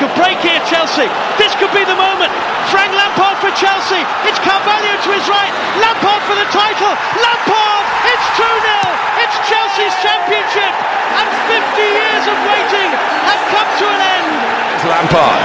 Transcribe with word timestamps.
They 0.00 0.08
could 0.08 0.16
break 0.16 0.40
here, 0.40 0.56
Chelsea. 0.64 1.04
This 1.36 1.52
could 1.60 1.76
be 1.76 1.84
the 1.84 1.92
moment. 1.92 2.32
Frank 2.72 2.88
Lampard 2.96 3.36
for 3.36 3.52
Chelsea. 3.52 4.00
It's 4.24 4.40
Carvalho 4.40 4.96
to 4.96 5.10
his 5.12 5.28
right. 5.28 5.52
Lampard 5.76 6.24
for 6.24 6.32
the 6.40 6.48
title. 6.48 6.96
Lampard! 7.20 7.84
It's 8.08 8.26
2 8.32 8.40
0. 8.40 8.80
It's 9.20 9.36
Chelsea's 9.44 9.92
championship. 10.00 10.72
And 11.20 11.28
50 11.52 11.84
years 11.84 12.24
of 12.32 12.36
waiting 12.48 12.88
have 13.28 13.44
come 13.52 13.68
to 13.76 13.86
an 13.92 14.00
end. 14.00 14.40
Lampard 14.88 15.36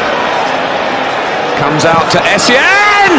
comes 1.59 1.83
out 1.83 2.07
to 2.15 2.23
Essien. 2.31 3.11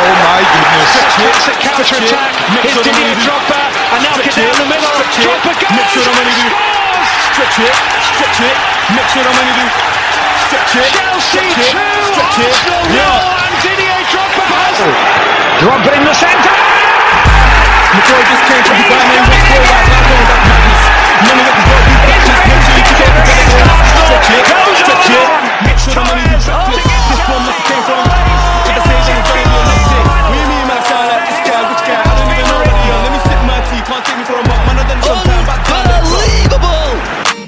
Oh 0.00 0.12
my 0.16 0.40
goodness! 0.48 0.92
Classic 1.12 1.60
counter 1.60 2.00
attack. 2.00 2.32
Here's 2.56 2.80
Didier 2.80 3.20
Drogba. 3.20 3.63
And 3.94 4.02
now 4.02 4.18
get 4.18 4.34
down 4.34 4.50
the 4.58 4.66
middle. 4.66 4.90
Drogba 5.22 5.54
goes. 5.54 5.70
and 5.70 5.86
Scores! 5.86 6.74
Stretch 7.30 7.62
it, 7.62 7.74
stretch 8.10 8.40
it, 8.42 8.56
mix 8.90 9.06
it 9.14 9.22
on 9.22 9.38
do. 9.54 9.66
Stretch 10.50 10.82
it, 10.82 10.90
Chelsea 11.30 11.46
2, 11.54 11.78
Arsenal 12.42 12.82
0. 12.90 13.06
And 13.38 13.54
Didier 13.62 14.02
Drogba 14.10 14.44
has 14.50 14.82
oh. 14.82 14.90
Drop 15.62 15.78
it 15.86 15.94
in 15.94 16.02
the 16.02 16.10
centre. 16.10 16.58
McCoy 17.94 18.22
just 18.34 18.44
came 18.50 18.64
from 18.66 18.82
the 18.82 18.86
ground 18.90 19.14
and 19.14 19.26
went 19.30 19.46
forward. 19.46 19.86
Like 19.86 20.06
going 20.10 20.26
back 20.26 20.42
madness. 20.42 20.82
None 21.22 21.38
of 21.38 21.46
it 21.46 21.54
can 21.54 21.66
go 21.70 21.76
through 21.86 22.02
practice. 22.02 22.40
Make 22.50 22.62
sure 22.66 22.74
you 22.74 22.84
keep 22.90 22.98
it, 22.98 23.14
get 23.14 23.38
it 23.46 23.62
all. 23.62 23.78
Stretch 24.10 24.28
it, 24.34 24.44
stretch 24.82 25.06
it, 25.14 25.28
the 25.94 26.02
money 26.02 26.26
do 26.26 26.38
practice. 26.42 26.82
This 26.82 27.22
one 27.30 27.42
must 27.46 27.62
have 27.62 27.66
came 27.70 27.84
from. 27.86 28.13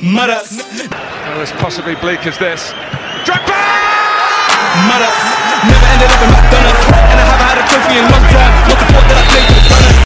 Madas. 0.07 0.63
Well, 0.93 1.41
as 1.41 1.51
possibly 1.53 1.97
bleak 1.97 2.25
as 2.27 2.39
this. 2.39 2.71
Drogba! 3.27 3.59
Madas. 4.87 5.19
Never 5.67 5.87
ended 5.87 6.11
up 6.15 6.23
in 6.23 6.31
McDonald's. 6.31 6.87
And 6.87 7.19
I 7.19 7.27
haven't 7.27 7.43
had 7.43 7.59
a 7.59 7.67
trophy 7.67 7.99
in 7.99 8.05
a 8.05 8.11
long 8.15 8.27
time. 8.31 8.55
Not 8.69 8.79
the 8.79 8.87
fault 8.93 9.07
that 9.11 9.19
I 9.19 9.27
played 9.27 9.47
for 9.47 9.55
the 9.59 9.65
Gunners. 9.69 10.05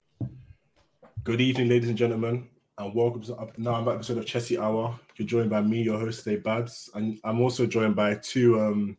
Good 1.23 1.41
evening, 1.43 1.69
ladies 1.69 1.91
and 1.91 1.99
gentlemen, 1.99 2.49
and 2.79 2.95
welcome 2.95 3.21
to 3.25 3.37
another 3.59 3.93
episode 3.93 4.17
of 4.17 4.25
Chessy 4.25 4.57
Hour. 4.57 4.99
You're 5.17 5.29
joined 5.29 5.51
by 5.51 5.61
me, 5.61 5.83
your 5.83 5.99
host 5.99 6.25
today, 6.25 6.41
Babs, 6.41 6.89
and 6.95 7.21
I'm 7.23 7.43
also 7.43 7.67
joined 7.67 7.95
by 7.95 8.15
two 8.15 8.59
um, 8.59 8.97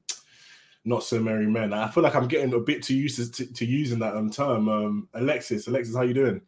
not 0.86 1.04
so 1.04 1.20
merry 1.20 1.48
men. 1.48 1.74
I 1.74 1.90
feel 1.90 2.04
like 2.04 2.14
I'm 2.14 2.28
getting 2.28 2.54
a 2.54 2.60
bit 2.60 2.84
too 2.84 2.96
used 2.96 3.18
to, 3.18 3.32
to, 3.44 3.52
to 3.52 3.66
using 3.66 3.98
that 4.00 4.16
um, 4.16 4.30
term. 4.30 4.70
Um, 4.70 5.10
Alexis, 5.16 5.68
Alexis, 5.68 5.96
how 5.96 6.04
you 6.04 6.14
doing? 6.14 6.42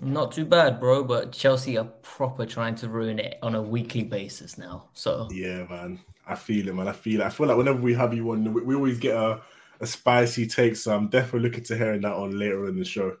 Not 0.00 0.32
too 0.32 0.46
bad, 0.46 0.80
bro, 0.80 1.04
but 1.04 1.32
Chelsea 1.32 1.76
are 1.76 1.84
proper 1.84 2.46
trying 2.46 2.74
to 2.76 2.88
ruin 2.88 3.18
it 3.18 3.38
on 3.42 3.54
a 3.54 3.62
weekly 3.62 4.02
basis 4.02 4.56
now. 4.56 4.88
So 4.94 5.28
Yeah, 5.30 5.64
man, 5.68 6.00
I 6.26 6.34
feel 6.34 6.68
it, 6.68 6.74
man. 6.74 6.88
I 6.88 6.92
feel 6.92 7.20
it. 7.20 7.24
I 7.24 7.30
feel 7.30 7.46
like 7.46 7.58
whenever 7.58 7.80
we 7.80 7.94
have 7.94 8.14
you 8.14 8.30
on, 8.30 8.52
we, 8.54 8.62
we 8.62 8.74
always 8.74 8.98
get 8.98 9.14
a, 9.14 9.40
a 9.80 9.86
spicy 9.86 10.46
take. 10.46 10.76
So 10.76 10.94
I'm 10.96 11.08
definitely 11.08 11.48
looking 11.48 11.64
to 11.64 11.76
hearing 11.76 12.00
that 12.02 12.14
on 12.14 12.38
later 12.38 12.66
in 12.68 12.78
the 12.78 12.84
show. 12.84 13.16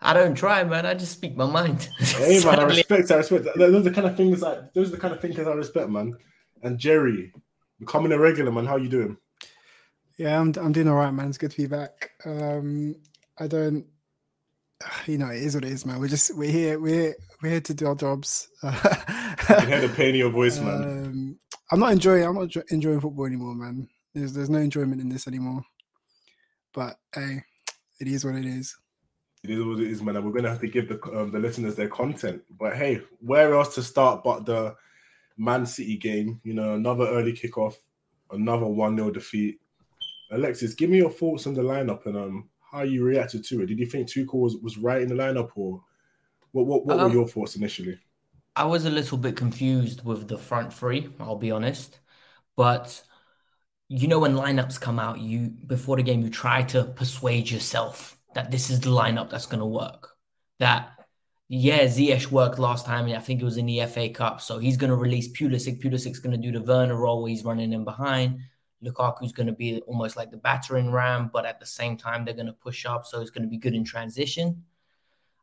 I 0.00 0.12
don't 0.12 0.34
try, 0.34 0.62
man. 0.64 0.86
I 0.86 0.94
just 0.94 1.12
speak 1.12 1.36
my 1.36 1.46
mind. 1.46 1.88
Hey 1.98 2.42
man, 2.44 2.58
I 2.58 2.64
respect. 2.64 3.10
I 3.10 3.16
respect. 3.16 3.46
Those 3.56 3.74
are 3.74 3.80
the 3.80 3.90
kind 3.90 4.06
of 4.06 4.16
things 4.16 4.42
like 4.42 4.72
those 4.74 4.88
are 4.88 4.92
the 4.92 4.98
kind 4.98 5.14
of 5.14 5.20
thinkers 5.20 5.46
I 5.46 5.52
respect, 5.52 5.88
man. 5.90 6.16
And 6.62 6.78
Jerry, 6.78 7.32
becoming 7.78 8.12
a 8.12 8.18
regular, 8.18 8.52
man. 8.52 8.66
How 8.66 8.76
you 8.76 8.88
doing? 8.88 9.16
Yeah, 10.18 10.40
I'm 10.40 10.52
I'm 10.56 10.72
doing 10.72 10.88
all 10.88 10.96
right, 10.96 11.12
man. 11.12 11.28
It's 11.28 11.38
good 11.38 11.50
to 11.52 11.56
be 11.56 11.66
back. 11.66 12.10
Um, 12.24 12.96
I 13.38 13.46
don't, 13.46 13.86
you 15.06 15.18
know, 15.18 15.28
it 15.28 15.42
is 15.42 15.54
what 15.54 15.64
it 15.64 15.72
is, 15.72 15.86
man. 15.86 16.00
We're 16.00 16.08
just 16.08 16.36
we're 16.36 16.50
here, 16.50 16.78
we're 16.78 16.94
here, 16.94 17.14
we're 17.42 17.50
here 17.50 17.60
to 17.60 17.74
do 17.74 17.86
our 17.86 17.94
jobs. 17.94 18.48
Can 18.62 19.68
hear 19.68 19.80
the 19.80 19.92
pain 19.94 20.10
in 20.10 20.16
your 20.16 20.30
voice, 20.30 20.58
man. 20.58 20.82
Um, 20.82 21.38
I'm 21.70 21.80
not 21.80 21.92
enjoying. 21.92 22.24
I'm 22.24 22.34
not 22.34 22.54
enjoying 22.70 23.00
football 23.00 23.26
anymore, 23.26 23.54
man. 23.54 23.88
There's 24.14 24.32
there's 24.32 24.50
no 24.50 24.58
enjoyment 24.58 25.00
in 25.00 25.08
this 25.08 25.26
anymore. 25.26 25.62
But 26.74 26.96
hey, 27.14 27.42
it 28.00 28.08
is 28.08 28.24
what 28.24 28.34
it 28.34 28.46
is. 28.46 28.76
It 29.42 29.50
is 29.50 29.64
what 29.64 29.80
it 29.80 29.90
is, 29.90 30.02
man. 30.02 30.16
And 30.16 30.24
we're 30.24 30.32
gonna 30.32 30.50
have 30.50 30.60
to 30.60 30.68
give 30.68 30.88
the 30.88 31.00
um, 31.18 31.30
the 31.30 31.38
listeners 31.38 31.74
their 31.74 31.88
content. 31.88 32.42
But 32.58 32.76
hey, 32.76 33.02
where 33.20 33.54
else 33.54 33.74
to 33.74 33.82
start 33.82 34.22
but 34.22 34.46
the 34.46 34.74
Man 35.36 35.66
City 35.66 35.96
game? 35.96 36.40
You 36.44 36.54
know, 36.54 36.74
another 36.74 37.06
early 37.06 37.32
kickoff, 37.32 37.74
another 38.30 38.66
one 38.66 38.96
0 38.96 39.10
defeat. 39.10 39.58
Alexis, 40.30 40.74
give 40.74 40.90
me 40.90 40.98
your 40.98 41.10
thoughts 41.10 41.46
on 41.46 41.54
the 41.54 41.62
lineup 41.62 42.06
and 42.06 42.16
um 42.16 42.48
how 42.72 42.82
you 42.82 43.04
reacted 43.04 43.44
to 43.44 43.62
it. 43.62 43.66
Did 43.66 43.78
you 43.78 43.86
think 43.86 44.08
Tuchel 44.08 44.34
was, 44.40 44.56
was 44.56 44.78
right 44.78 45.02
in 45.02 45.08
the 45.08 45.14
lineup, 45.14 45.50
or 45.56 45.82
what? 46.52 46.66
What, 46.66 46.86
what 46.86 47.00
Um, 47.00 47.02
were 47.02 47.10
your 47.10 47.28
thoughts 47.28 47.56
initially? 47.56 47.98
I 48.54 48.64
was 48.64 48.84
a 48.84 48.90
little 48.90 49.18
bit 49.18 49.36
confused 49.36 50.04
with 50.04 50.28
the 50.28 50.38
front 50.38 50.72
three, 50.74 51.08
I'll 51.18 51.36
be 51.36 51.50
honest. 51.50 51.98
But 52.56 53.02
you 53.88 54.08
know 54.08 54.20
when 54.20 54.34
lineups 54.34 54.80
come 54.80 54.98
out, 55.00 55.20
you 55.20 55.48
before 55.66 55.96
the 55.96 56.02
game 56.02 56.22
you 56.22 56.30
try 56.30 56.62
to 56.64 56.84
persuade 56.84 57.50
yourself 57.50 58.18
that 58.34 58.50
this 58.50 58.70
is 58.70 58.80
the 58.80 58.90
lineup 58.90 59.30
that's 59.30 59.46
going 59.46 59.60
to 59.60 59.66
work. 59.66 60.10
That 60.60 60.92
yeah, 61.48 61.84
Ziyech 61.86 62.30
worked 62.30 62.58
last 62.58 62.86
time, 62.86 63.06
and 63.06 63.16
I 63.16 63.20
think 63.20 63.42
it 63.42 63.44
was 63.44 63.58
in 63.58 63.66
the 63.66 63.86
FA 63.86 64.10
Cup. 64.10 64.40
So 64.40 64.58
he's 64.58 64.76
going 64.78 64.90
to 64.90 64.96
release 64.96 65.32
Pulisic. 65.32 65.82
Pulisic's 65.82 66.20
going 66.20 66.40
to 66.40 66.50
do 66.50 66.52
the 66.58 66.64
Werner 66.64 66.96
role 66.96 67.22
where 67.22 67.30
he's 67.30 67.44
running 67.44 67.72
in 67.72 67.84
behind. 67.84 68.40
Lukaku's 68.84 69.32
going 69.32 69.46
to 69.46 69.52
be 69.52 69.80
almost 69.86 70.16
like 70.16 70.30
the 70.30 70.36
battering 70.36 70.90
ram, 70.90 71.30
but 71.32 71.46
at 71.46 71.60
the 71.60 71.66
same 71.66 71.96
time 71.96 72.24
they're 72.24 72.34
going 72.34 72.46
to 72.46 72.52
push 72.52 72.84
up, 72.84 73.06
so 73.06 73.20
it's 73.20 73.30
going 73.30 73.42
to 73.42 73.48
be 73.48 73.58
good 73.58 73.74
in 73.74 73.84
transition. 73.84 74.64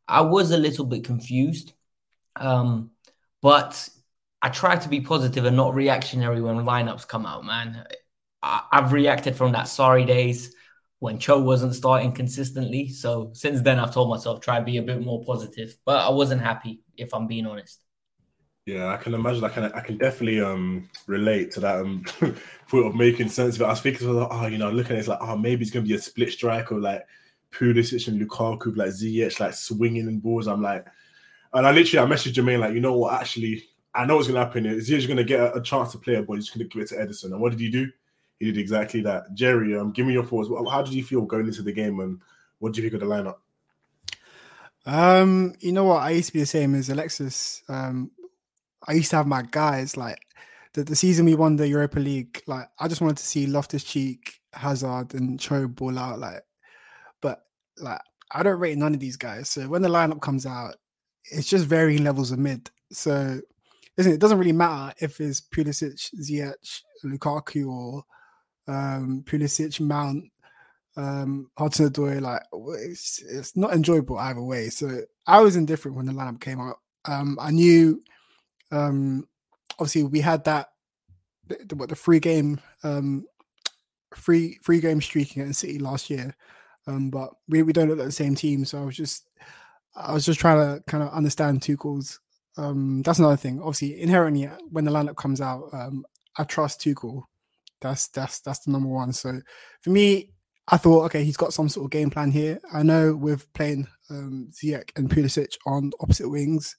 I 0.08 0.22
was 0.22 0.52
a 0.52 0.58
little 0.58 0.86
bit 0.86 1.04
confused, 1.04 1.74
um, 2.36 2.92
but 3.42 3.88
I 4.42 4.50
try 4.50 4.76
to 4.76 4.90
be 4.90 5.02
positive 5.02 5.46
and 5.46 5.56
not 5.56 5.76
reactionary 5.76 6.42
when 6.42 6.58
lineups 6.58 7.08
come 7.08 7.26
out. 7.26 7.46
Man, 7.46 7.86
I, 8.42 8.62
I've 8.72 8.92
reacted 8.92 9.36
from 9.36 9.52
that 9.52 9.68
sorry 9.68 10.06
days 10.06 10.54
when 11.00 11.18
Cho 11.18 11.40
wasn't 11.40 11.76
starting 11.76 12.12
consistently. 12.12 12.90
So 12.90 13.32
since 13.34 13.62
then, 13.62 13.80
I've 13.80 13.94
told 13.94 14.10
myself 14.10 14.42
try 14.42 14.60
to 14.60 14.66
be 14.66 14.78
a 14.78 14.82
bit 14.82 15.02
more 15.02 15.24
positive. 15.24 15.78
But 15.86 16.06
I 16.06 16.10
wasn't 16.10 16.42
happy, 16.42 16.82
if 16.98 17.14
I'm 17.14 17.28
being 17.28 17.46
honest. 17.46 17.80
Yeah, 18.70 18.90
I 18.90 18.98
can 18.98 19.16
imagine. 19.16 19.44
I 19.44 19.50
can. 19.50 19.64
I 19.74 19.80
can 19.82 19.98
definitely 19.98 20.42
um 20.42 20.88
relate 21.08 21.50
to 21.54 21.60
that 21.62 21.80
um 21.80 22.04
thought 22.68 22.86
of 22.86 22.96
making 22.96 23.30
sense 23.30 23.56
of 23.56 23.62
it. 23.64 23.66
I 23.66 23.70
was 23.70 23.82
thinking, 23.82 24.08
like, 24.14 24.28
oh, 24.30 24.46
you 24.46 24.60
know, 24.60 24.70
looking 24.70 24.92
at 24.92 24.98
it, 24.98 25.00
it's 25.00 25.08
like, 25.08 25.18
oh, 25.22 25.36
maybe 25.36 25.64
it's 25.64 25.72
gonna 25.72 25.88
be 25.88 25.96
a 25.96 26.00
split 26.00 26.32
strike 26.32 26.70
of 26.70 26.78
like 26.78 27.04
Pulisic 27.52 28.08
and 28.08 28.22
Lukaku, 28.22 28.78
like 28.78 28.90
Ziyech, 28.90 29.40
like 29.40 29.56
swinging 29.56 30.08
in 30.08 30.20
balls. 30.20 30.48
I'm 30.48 30.62
like, 30.62 30.86
and 31.52 31.66
I 31.66 31.72
literally, 31.72 32.06
I 32.06 32.16
messaged 32.16 32.34
Jermaine 32.34 32.60
like, 32.60 32.76
you 32.76 32.80
know 32.80 32.96
what? 32.96 33.20
Actually, 33.20 33.64
I 33.96 34.06
know 34.06 34.18
what's 34.18 34.28
gonna 34.28 34.46
happen. 34.46 34.66
Ziyech's 34.66 35.08
gonna 35.08 35.24
get 35.24 35.40
a, 35.40 35.56
a 35.56 35.64
chance 35.64 35.92
to 35.94 35.98
play 35.98 36.16
a 36.16 36.22
ball. 36.22 36.36
He's 36.36 36.52
gonna 36.52 36.66
give 36.66 36.84
it 36.84 36.90
to 36.90 37.02
Edison. 37.02 37.34
And 37.34 37.42
what 37.42 37.50
did 37.50 37.60
he 37.60 37.72
do? 37.72 37.90
He 38.38 38.46
did 38.46 38.60
exactly 38.60 39.02
that. 39.02 39.34
Jerry, 39.34 39.76
um, 39.76 39.92
give 39.92 40.06
me 40.06 40.14
your 40.14 40.26
thoughts. 40.26 40.48
How 40.70 40.84
did 40.84 40.94
you 40.94 41.04
feel 41.04 41.22
going 41.22 41.48
into 41.48 41.64
the 41.64 41.74
game, 41.74 42.02
and 42.02 42.20
what 42.60 42.74
do 42.74 42.84
you 42.84 42.88
think 42.88 43.02
of 43.02 43.10
the 43.10 43.16
lineup? 43.16 43.38
Um, 44.86 45.56
you 45.60 45.72
know 45.72 45.86
what? 45.86 46.04
I 46.04 46.12
used 46.12 46.28
to 46.28 46.34
be 46.34 46.40
the 46.42 46.46
same 46.46 46.76
as 46.76 46.90
Alexis. 46.90 47.64
Um, 47.68 48.12
I 48.88 48.94
used 48.94 49.10
to 49.12 49.18
have 49.18 49.28
my 49.28 49.42
guys 49.44 49.98
like 49.98 50.20
the, 50.74 50.84
the 50.84 50.96
season 50.96 51.26
we 51.26 51.36
won 51.36 51.56
the 51.56 51.68
Europa 51.68 52.00
League. 52.00 52.42
Like, 52.48 52.70
I 52.80 52.88
just 52.88 53.02
wanted 53.02 53.18
to 53.18 53.26
see 53.26 53.48
Loftus 53.48 53.84
Cheek, 53.84 54.40
Hazard, 54.54 55.14
and 55.14 55.40
Cho 55.40 55.68
ball 55.68 55.98
out. 55.98 56.20
Like, 56.20 56.44
but 57.22 57.44
like, 57.78 58.02
I 58.32 58.44
don't 58.44 58.60
rate 58.60 58.78
none 58.78 58.94
of 58.94 59.00
these 59.00 59.18
guys. 59.18 59.50
So 59.50 59.68
when 59.68 59.82
the 59.82 59.90
lineup 59.90 60.22
comes 60.22 60.46
out, 60.46 60.76
it's 61.26 61.48
just 61.48 61.66
varying 61.66 62.04
levels 62.04 62.32
of 62.32 62.40
mid. 62.40 62.70
So 62.92 63.42
listen, 63.98 64.14
it 64.14 64.20
doesn't 64.20 64.38
really 64.38 64.54
matter 64.54 64.94
if 65.00 65.20
it's 65.20 65.42
Pulisic, 65.42 66.12
Ziyech, 66.22 66.82
Lukaku, 67.04 67.68
or 67.68 68.04
um, 68.68 69.24
Pulisic, 69.26 69.80
Mount, 69.80 70.26
um, 70.96 71.50
Hudson 71.58 71.90
Odoi. 71.90 72.22
Like 72.22 72.44
it's, 72.82 73.22
it's 73.22 73.58
not 73.58 73.74
enjoyable 73.74 74.18
either 74.18 74.42
way. 74.42 74.70
So 74.70 75.02
I 75.28 75.42
was 75.42 75.56
indifferent 75.56 75.98
when 75.98 76.06
the 76.06 76.14
lineup 76.14 76.40
came 76.40 76.62
out. 76.62 76.78
Um, 77.06 77.38
I 77.42 77.52
knew, 77.52 78.02
um, 78.72 79.28
obviously 79.74 80.04
we 80.04 80.22
had 80.22 80.44
that 80.46 80.68
the, 81.48 81.76
what 81.76 81.90
the 81.90 81.96
free 81.96 82.20
game, 82.20 82.60
um, 82.84 83.26
free 84.16 84.60
free 84.64 84.80
game 84.80 85.02
streak 85.02 85.32
against 85.32 85.62
City 85.62 85.80
last 85.80 86.10
year. 86.10 86.36
Um, 86.88 87.10
but 87.10 87.32
we, 87.48 87.62
we 87.64 87.74
don't 87.74 87.88
look 87.88 87.98
like 87.98 88.08
the 88.08 88.12
same 88.12 88.36
team. 88.36 88.66
So 88.66 88.82
I 88.82 88.86
was 88.86 88.96
just 88.96 89.30
I 89.96 90.14
was 90.14 90.26
just 90.26 90.40
trying 90.40 90.58
to 90.58 90.84
kind 90.86 91.04
of 91.04 91.10
understand 91.10 91.62
Tuchel's 91.62 92.20
Um, 92.58 93.02
that's 93.04 93.20
another 93.20 93.38
thing. 93.38 93.60
Obviously, 93.60 94.02
inherently, 94.02 94.50
when 94.70 94.86
the 94.86 94.92
lineup 94.92 95.16
comes 95.16 95.42
out, 95.42 95.70
um, 95.74 96.06
I 96.38 96.44
trust 96.44 96.82
Tuchel. 96.82 97.24
That's 97.82 98.10
that's 98.10 98.42
that's 98.42 98.60
the 98.60 98.72
number 98.72 98.90
one. 98.90 99.14
So 99.14 99.40
for 99.82 99.90
me, 99.90 100.32
I 100.68 100.78
thought, 100.78 101.06
okay, 101.06 101.24
he's 101.24 101.38
got 101.38 101.54
some 101.54 101.70
sort 101.70 101.86
of 101.86 101.92
game 101.92 102.10
plan 102.10 102.32
here. 102.32 102.60
I 102.74 102.84
know 102.84 103.16
with 103.16 103.52
playing 103.54 103.88
um, 104.10 104.50
Ziyech 104.52 104.92
and 104.96 105.10
Pulisic 105.10 105.54
on 105.66 105.92
opposite 106.00 106.30
wings, 106.30 106.76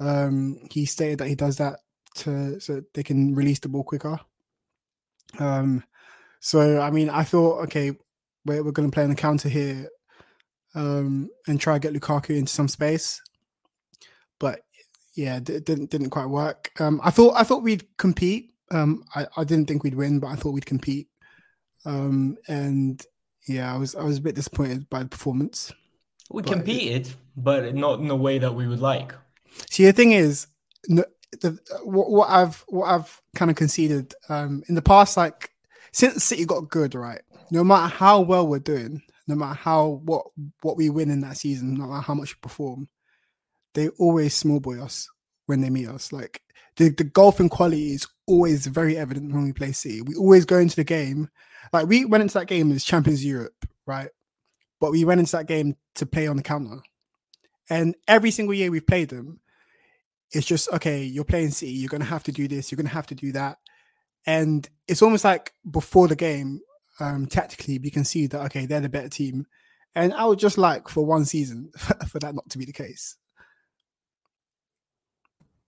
um, 0.00 0.58
he 0.70 0.86
stated 0.86 1.18
that 1.18 1.28
he 1.28 1.34
does 1.34 1.58
that 1.58 1.80
to 2.16 2.58
so 2.58 2.82
they 2.94 3.02
can 3.02 3.34
release 3.34 3.60
the 3.60 3.68
ball 3.68 3.84
quicker. 3.84 4.18
Um, 5.38 5.84
so 6.40 6.80
I 6.80 6.90
mean, 6.90 7.10
I 7.10 7.22
thought, 7.22 7.62
okay, 7.64 7.92
we're 8.44 8.64
we're 8.64 8.72
going 8.72 8.90
to 8.90 8.94
play 8.94 9.04
on 9.04 9.10
the 9.10 9.16
counter 9.16 9.48
here, 9.48 9.88
um, 10.74 11.28
and 11.46 11.60
try 11.60 11.78
to 11.78 11.80
get 11.80 11.92
Lukaku 11.92 12.36
into 12.36 12.52
some 12.52 12.68
space, 12.68 13.20
but 14.38 14.62
yeah, 15.14 15.36
it 15.36 15.44
didn't 15.44 15.90
didn't 15.90 16.10
quite 16.10 16.26
work. 16.28 16.70
Um, 16.80 17.00
I 17.04 17.10
thought 17.10 17.34
I 17.36 17.44
thought 17.44 17.62
we'd 17.62 17.84
compete. 17.98 18.54
Um, 18.70 19.04
I 19.14 19.26
I 19.36 19.44
didn't 19.44 19.66
think 19.66 19.84
we'd 19.84 19.94
win, 19.94 20.18
but 20.18 20.28
I 20.28 20.36
thought 20.36 20.52
we'd 20.52 20.66
compete. 20.66 21.08
Um, 21.84 22.38
and 22.48 23.04
yeah, 23.46 23.72
I 23.72 23.76
was 23.76 23.94
I 23.94 24.02
was 24.02 24.18
a 24.18 24.22
bit 24.22 24.34
disappointed 24.34 24.88
by 24.88 25.02
the 25.02 25.08
performance. 25.08 25.72
We 26.30 26.42
but 26.42 26.52
competed, 26.52 27.08
it, 27.08 27.16
but 27.36 27.74
not 27.74 27.98
in 27.98 28.08
the 28.08 28.16
way 28.16 28.38
that 28.38 28.54
we 28.54 28.66
would 28.66 28.80
like. 28.80 29.12
See, 29.70 29.84
the 29.84 29.92
thing 29.92 30.12
is, 30.12 30.46
the, 30.84 31.58
what, 31.84 32.10
what 32.10 32.30
I've 32.30 32.64
what 32.68 32.86
I've 32.86 33.20
kind 33.34 33.50
of 33.50 33.56
conceded 33.56 34.14
um, 34.28 34.62
in 34.68 34.74
the 34.74 34.82
past, 34.82 35.16
like 35.16 35.50
since 35.92 36.24
City 36.24 36.44
got 36.44 36.70
good, 36.70 36.94
right? 36.94 37.22
No 37.50 37.64
matter 37.64 37.94
how 37.94 38.20
well 38.20 38.46
we're 38.46 38.58
doing, 38.58 39.02
no 39.26 39.34
matter 39.34 39.54
how 39.54 40.00
what 40.04 40.26
what 40.62 40.76
we 40.76 40.90
win 40.90 41.10
in 41.10 41.20
that 41.20 41.36
season, 41.36 41.74
no 41.74 41.86
matter 41.86 42.02
how 42.02 42.14
much 42.14 42.34
we 42.34 42.40
perform, 42.40 42.88
they 43.74 43.88
always 43.90 44.34
small 44.34 44.60
boy 44.60 44.80
us 44.80 45.08
when 45.46 45.60
they 45.60 45.70
meet 45.70 45.88
us. 45.88 46.12
Like 46.12 46.42
the, 46.76 46.90
the 46.90 47.04
golfing 47.04 47.48
quality 47.48 47.92
is 47.92 48.06
always 48.26 48.66
very 48.66 48.96
evident 48.96 49.32
when 49.32 49.44
we 49.44 49.52
play 49.52 49.72
City. 49.72 50.02
We 50.02 50.14
always 50.14 50.44
go 50.44 50.58
into 50.58 50.76
the 50.76 50.84
game. 50.84 51.28
Like 51.72 51.86
we 51.86 52.04
went 52.04 52.22
into 52.22 52.38
that 52.38 52.46
game 52.46 52.72
as 52.72 52.84
champions 52.84 53.24
Europe, 53.24 53.66
right? 53.86 54.10
But 54.80 54.92
we 54.92 55.04
went 55.04 55.20
into 55.20 55.36
that 55.36 55.46
game 55.46 55.76
to 55.96 56.06
play 56.06 56.26
on 56.26 56.36
the 56.36 56.42
counter. 56.42 56.80
And 57.70 57.94
every 58.08 58.32
single 58.32 58.54
year 58.54 58.70
we've 58.70 58.86
played 58.86 59.08
them, 59.08 59.40
it's 60.32 60.46
just 60.46 60.68
okay, 60.72 61.02
you're 61.02 61.24
playing 61.24 61.50
City, 61.50 61.72
you're 61.72 61.88
gonna 61.88 62.04
have 62.04 62.24
to 62.24 62.32
do 62.32 62.48
this, 62.48 62.70
you're 62.70 62.76
gonna 62.76 62.88
have 62.88 63.06
to 63.06 63.14
do 63.14 63.32
that. 63.32 63.58
And 64.26 64.68
it's 64.86 65.02
almost 65.02 65.24
like 65.24 65.54
before 65.70 66.08
the 66.08 66.16
game, 66.16 66.60
um, 66.98 67.26
tactically, 67.26 67.78
we 67.78 67.90
can 67.90 68.04
see 68.04 68.26
that 68.26 68.42
okay, 68.46 68.66
they're 68.66 68.80
the 68.80 68.88
better 68.88 69.08
team. 69.08 69.46
And 69.94 70.12
I 70.12 70.24
would 70.26 70.38
just 70.38 70.58
like 70.58 70.88
for 70.88 71.06
one 71.06 71.24
season 71.24 71.70
for 72.08 72.18
that 72.18 72.34
not 72.34 72.50
to 72.50 72.58
be 72.58 72.64
the 72.64 72.72
case. 72.72 73.16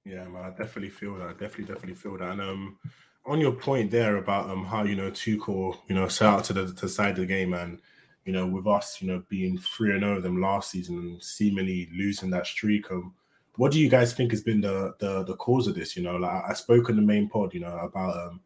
Yeah, 0.04 0.26
man, 0.26 0.44
I 0.44 0.50
definitely 0.50 0.90
feel 0.90 1.14
that. 1.16 1.28
I 1.28 1.32
definitely, 1.32 1.66
definitely 1.66 1.94
feel 1.94 2.18
that. 2.18 2.32
And 2.32 2.40
um, 2.40 2.78
on 3.24 3.40
your 3.40 3.52
point 3.52 3.90
there 3.90 4.16
about 4.16 4.50
um 4.50 4.64
how 4.64 4.82
you 4.84 4.96
know 4.96 5.10
Tuchel, 5.10 5.78
you 5.88 5.94
know, 5.94 6.08
set 6.08 6.28
out 6.28 6.44
to 6.44 6.52
the 6.52 6.72
to 6.74 6.88
side 6.88 7.10
of 7.10 7.16
the 7.16 7.26
game, 7.26 7.54
and 7.54 7.80
you 8.24 8.32
know, 8.32 8.46
with 8.46 8.66
us, 8.66 9.00
you 9.00 9.08
know, 9.08 9.22
being 9.28 9.58
three 9.58 9.92
and 9.92 10.00
zero 10.00 10.16
oh 10.16 10.20
them 10.20 10.40
last 10.40 10.70
season 10.70 10.98
and 10.98 11.22
seemingly 11.22 11.88
losing 11.94 12.30
that 12.30 12.46
streak, 12.46 12.90
um, 12.90 13.14
what 13.56 13.72
do 13.72 13.80
you 13.80 13.88
guys 13.88 14.14
think 14.14 14.30
has 14.30 14.42
been 14.42 14.60
the 14.60 14.94
the 14.98 15.24
the 15.24 15.36
cause 15.36 15.66
of 15.66 15.74
this? 15.74 15.96
You 15.96 16.02
know, 16.02 16.16
like 16.16 16.44
I 16.48 16.52
spoke 16.54 16.88
in 16.88 16.96
the 16.96 17.02
main 17.02 17.28
pod, 17.28 17.52
you 17.54 17.60
know, 17.60 17.76
about 17.78 18.16
um 18.16 18.40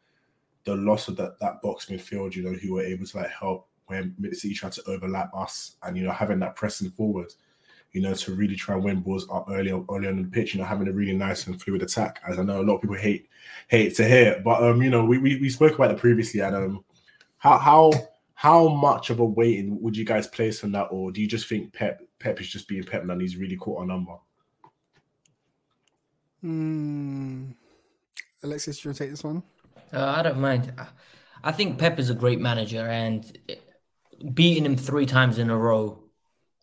the 0.65 0.75
loss 0.77 1.09
of 1.09 1.17
that 1.17 1.39
that 1.41 1.63
box 1.63 1.87
midfield, 1.87 2.35
you 2.35 2.43
know, 2.43 2.53
who 2.53 2.75
were 2.75 2.83
able 2.83 3.07
to 3.07 3.17
like 3.17 3.31
help 3.31 3.69
when 3.87 4.17
City 4.33 4.55
tried 4.55 4.73
to 4.73 4.83
overlap 4.89 5.31
us, 5.35 5.77
and 5.83 5.97
you 5.97 6.05
know, 6.05 6.13
having 6.13 6.41
that 6.41 6.57
pressing 6.57 6.91
forward 6.91 7.33
you 7.97 8.03
know, 8.03 8.13
to 8.13 8.35
really 8.35 8.55
try 8.55 8.75
and 8.75 8.85
win 8.85 9.01
balls 9.01 9.27
up 9.33 9.47
early 9.51 9.71
early 9.71 10.07
on 10.07 10.19
the 10.19 10.29
pitch, 10.31 10.53
you 10.53 10.61
know, 10.61 10.67
having 10.67 10.87
a 10.87 10.93
really 10.93 11.15
nice 11.15 11.47
and 11.47 11.61
fluid 11.63 11.83
attack, 11.83 12.21
as 12.29 12.39
I 12.39 12.43
know 12.43 12.61
a 12.61 12.63
lot 12.63 12.75
of 12.75 12.83
people 12.83 12.97
hate 12.97 13.27
hate 13.69 13.95
to 13.97 14.07
hear. 14.07 14.43
But 14.45 14.63
um, 14.63 14.83
you 14.83 14.91
know, 14.91 15.03
we 15.03 15.17
we, 15.17 15.41
we 15.41 15.49
spoke 15.49 15.75
about 15.75 15.93
it 15.93 15.97
previously, 15.97 16.41
and 16.41 16.55
um, 16.55 16.85
how 17.39 17.57
how 17.57 17.93
how 18.37 18.69
much 18.69 19.11
of 19.11 19.19
a 19.19 19.25
weighting 19.25 19.81
would 19.81 19.97
you 19.97 20.05
guys 20.05 20.29
place 20.29 20.63
on 20.63 20.71
that, 20.73 20.89
or 20.93 21.11
do 21.11 21.21
you 21.21 21.27
just 21.27 21.49
think 21.49 21.73
Pep 21.73 22.01
Pep 22.21 22.41
is 22.41 22.49
just 22.49 22.69
being 22.69 22.85
Pep 22.85 23.03
and 23.03 23.21
he's 23.21 23.37
really 23.37 23.57
caught 23.57 23.83
a 23.83 23.87
number? 23.87 24.13
Hmm. 26.43 27.51
Alexis, 28.45 28.79
do 28.79 28.83
you 28.83 28.91
want 28.91 28.99
to 28.99 29.05
take 29.05 29.11
this 29.11 29.25
one? 29.25 29.43
Uh, 29.93 30.15
I 30.17 30.23
don't 30.23 30.39
mind. 30.39 30.73
I 31.43 31.51
think 31.51 31.79
Pep 31.79 31.99
is 31.99 32.11
a 32.11 32.15
great 32.15 32.39
manager, 32.39 32.87
and 32.87 33.37
beating 34.33 34.65
him 34.65 34.77
three 34.77 35.07
times 35.07 35.39
in 35.39 35.51
a 35.51 35.57
row 35.57 36.07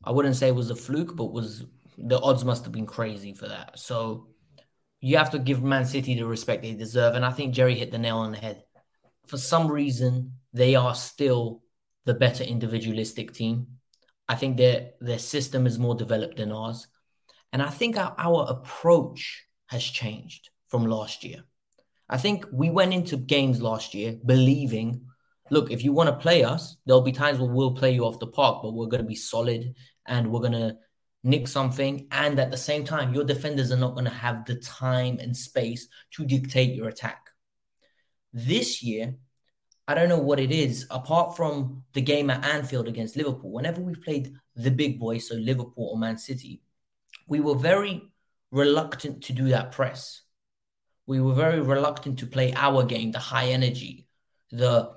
I 0.04 0.12
wouldn't 0.12 0.36
say 0.36 0.50
it 0.50 0.56
was 0.56 0.70
a 0.70 0.76
fluke, 0.76 1.16
but 1.16 1.32
was 1.32 1.66
the 1.98 2.20
odds 2.20 2.44
must 2.44 2.64
have 2.66 2.74
been 2.74 2.86
crazy 2.86 3.34
for 3.34 3.48
that. 3.48 3.80
So 3.80 4.28
you 5.00 5.18
have 5.18 5.32
to 5.32 5.40
give 5.40 5.64
Man 5.64 5.86
City 5.86 6.16
the 6.16 6.26
respect 6.26 6.62
they 6.62 6.74
deserve. 6.74 7.16
And 7.16 7.26
I 7.26 7.32
think 7.32 7.54
Jerry 7.54 7.76
hit 7.76 7.92
the 7.92 7.98
nail 7.98 8.18
on 8.18 8.32
the 8.32 8.38
head. 8.38 8.64
For 9.28 9.38
some 9.38 9.72
reason, 9.72 10.34
they 10.52 10.76
are 10.76 10.96
still 10.96 11.62
the 12.06 12.14
better 12.14 12.44
individualistic 12.44 13.34
team. 13.34 13.68
I 14.28 14.36
think 14.36 14.58
their 14.58 14.92
their 15.00 15.20
system 15.20 15.68
is 15.68 15.80
more 15.80 15.96
developed 15.96 16.38
than 16.38 16.52
ours. 16.52 16.88
And 17.52 17.62
I 17.62 17.70
think 17.70 17.98
our, 17.98 18.16
our 18.18 18.48
approach 18.50 19.46
has 19.68 19.84
changed 19.84 20.50
from 20.70 20.86
last 20.86 21.24
year. 21.24 21.44
I 22.10 22.18
think 22.18 22.46
we 22.52 22.70
went 22.70 22.94
into 22.94 23.18
games 23.18 23.62
last 23.62 23.94
year 23.94 24.18
believing, 24.26 25.06
look, 25.50 25.72
if 25.72 25.84
you 25.84 25.94
want 25.94 26.10
to 26.10 26.16
play 26.16 26.44
us, 26.44 26.78
there'll 26.86 27.02
be 27.02 27.12
times 27.12 27.40
where 27.40 27.52
we'll 27.52 27.76
play 27.76 27.92
you 27.92 28.06
off 28.06 28.20
the 28.20 28.28
park, 28.28 28.62
but 28.64 28.74
we're 28.74 28.88
going 28.88 29.04
to 29.04 29.08
be 29.08 29.16
solid 29.16 29.76
and 30.06 30.32
we're 30.32 30.40
going 30.40 30.54
to 30.54 30.78
nick 31.24 31.48
something. 31.48 32.08
And 32.12 32.40
at 32.40 32.52
the 32.52 32.58
same 32.58 32.84
time, 32.84 33.14
your 33.14 33.24
defenders 33.24 33.72
are 33.72 33.78
not 33.78 33.94
going 33.94 34.06
to 34.06 34.12
have 34.12 34.46
the 34.46 34.56
time 34.56 35.20
and 35.20 35.36
space 35.36 35.88
to 36.12 36.26
dictate 36.26 36.76
your 36.76 36.90
attack. 36.90 37.30
This 38.34 38.84
year, 38.84 39.16
I 39.88 39.96
don't 39.96 40.10
know 40.10 40.20
what 40.20 40.40
it 40.40 40.52
is, 40.52 40.88
apart 40.90 41.36
from 41.36 41.84
the 41.94 42.02
game 42.02 42.30
at 42.30 42.46
Anfield 42.46 42.88
against 42.88 43.18
Liverpool, 43.18 43.52
whenever 43.52 43.82
we 43.82 43.96
played 43.96 44.34
the 44.56 44.72
big 44.72 45.00
boys, 45.00 45.28
so 45.28 45.36
Liverpool 45.36 45.90
or 45.92 45.98
Man 45.98 46.18
City, 46.18 46.62
we 47.28 47.42
were 47.42 47.56
very 47.56 48.02
reluctant 48.52 49.24
to 49.26 49.34
do 49.34 49.50
that 49.50 49.72
press. 49.72 50.22
We 51.06 51.20
were 51.20 51.34
very 51.34 51.60
reluctant 51.60 52.20
to 52.20 52.28
play 52.28 52.54
our 52.54 52.84
game, 52.84 53.12
the 53.12 53.20
high 53.20 53.48
energy, 53.48 54.08
the 54.52 54.92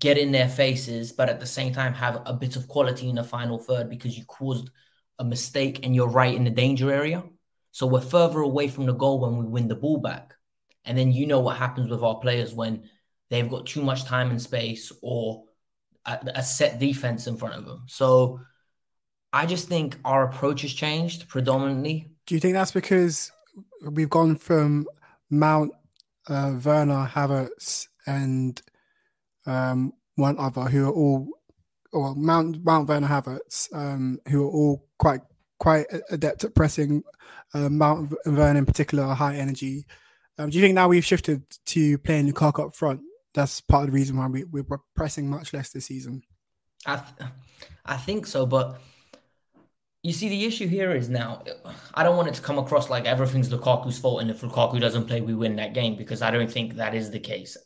get 0.00 0.18
in 0.18 0.32
their 0.32 0.48
faces, 0.48 1.12
but 1.12 1.28
at 1.28 1.38
the 1.38 1.46
same 1.46 1.72
time 1.72 1.92
have 1.94 2.22
a 2.26 2.32
bit 2.32 2.56
of 2.56 2.66
quality 2.66 3.08
in 3.08 3.16
the 3.16 3.24
final 3.24 3.58
third 3.58 3.88
because 3.88 4.18
you 4.18 4.24
caused 4.24 4.70
a 5.18 5.24
mistake 5.24 5.84
and 5.84 5.94
you're 5.94 6.08
right 6.08 6.34
in 6.34 6.44
the 6.44 6.50
danger 6.50 6.90
area. 6.90 7.22
So 7.70 7.86
we're 7.86 8.00
further 8.00 8.40
away 8.40 8.68
from 8.68 8.86
the 8.86 8.94
goal 8.94 9.20
when 9.20 9.36
we 9.36 9.46
win 9.46 9.68
the 9.68 9.76
ball 9.76 9.98
back. 9.98 10.34
And 10.84 10.98
then 10.98 11.12
you 11.12 11.26
know 11.26 11.38
what 11.38 11.56
happens 11.56 11.90
with 11.90 12.02
our 12.02 12.18
players 12.18 12.52
when 12.52 12.88
they've 13.32 13.48
got 13.48 13.64
too 13.64 13.82
much 13.82 14.04
time 14.04 14.28
and 14.30 14.40
space 14.40 14.92
or 15.00 15.44
a, 16.04 16.18
a 16.34 16.42
set 16.42 16.78
defense 16.78 17.26
in 17.26 17.34
front 17.34 17.54
of 17.54 17.64
them. 17.64 17.84
So 17.86 18.40
I 19.32 19.46
just 19.46 19.68
think 19.68 19.96
our 20.04 20.28
approach 20.28 20.60
has 20.62 20.74
changed 20.74 21.28
predominantly. 21.28 22.10
Do 22.26 22.34
you 22.34 22.40
think 22.40 22.52
that's 22.52 22.72
because 22.72 23.32
we've 23.90 24.10
gone 24.10 24.36
from 24.36 24.86
Mount, 25.30 25.72
uh, 26.28 26.56
Werner, 26.62 27.10
Havertz, 27.10 27.88
and 28.06 28.60
um, 29.46 29.94
one 30.16 30.38
other 30.38 30.64
who 30.64 30.88
are 30.88 30.92
all, 30.92 31.28
or 31.90 32.14
Mount 32.14 32.62
Mount 32.62 32.86
Werner 32.86 33.08
Havertz, 33.08 33.74
um, 33.74 34.18
who 34.28 34.44
are 34.44 34.50
all 34.50 34.84
quite 34.98 35.22
quite 35.58 35.86
adept 36.10 36.44
at 36.44 36.54
pressing. 36.54 37.02
Uh, 37.54 37.70
Mount 37.70 38.12
Werner 38.26 38.58
in 38.58 38.66
particular, 38.66 39.14
high 39.14 39.36
energy. 39.36 39.86
Um, 40.36 40.50
do 40.50 40.58
you 40.58 40.62
think 40.62 40.74
now 40.74 40.88
we've 40.88 41.04
shifted 41.04 41.44
to 41.66 41.96
playing 41.98 42.30
Lukaku 42.30 42.66
up 42.66 42.76
front? 42.76 43.00
That's 43.34 43.60
part 43.60 43.84
of 43.84 43.86
the 43.88 43.94
reason 43.94 44.16
why 44.16 44.26
we, 44.26 44.44
we're 44.44 44.64
pressing 44.94 45.28
much 45.28 45.52
less 45.52 45.70
this 45.70 45.86
season. 45.86 46.22
I, 46.86 46.96
th- 46.96 47.30
I 47.86 47.96
think 47.96 48.26
so, 48.26 48.44
but 48.44 48.80
you 50.02 50.12
see, 50.12 50.28
the 50.28 50.44
issue 50.44 50.66
here 50.66 50.92
is 50.92 51.08
now, 51.08 51.44
I 51.94 52.02
don't 52.02 52.16
want 52.16 52.28
it 52.28 52.34
to 52.34 52.42
come 52.42 52.58
across 52.58 52.90
like 52.90 53.06
everything's 53.06 53.50
Lukaku's 53.50 53.98
fault, 53.98 54.20
and 54.20 54.30
if 54.30 54.40
Lukaku 54.40 54.80
doesn't 54.80 55.06
play, 55.06 55.20
we 55.20 55.34
win 55.34 55.56
that 55.56 55.74
game 55.74 55.96
because 55.96 56.22
I 56.22 56.30
don't 56.32 56.50
think 56.50 56.74
that 56.74 56.94
is 56.94 57.10
the 57.10 57.20
case 57.20 57.56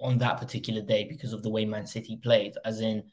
on 0.00 0.18
that 0.18 0.38
particular 0.38 0.80
day 0.80 1.04
because 1.08 1.32
of 1.32 1.42
the 1.42 1.50
way 1.50 1.64
Man 1.64 1.86
City 1.86 2.18
played, 2.22 2.54
as 2.64 2.80
in 2.80 3.04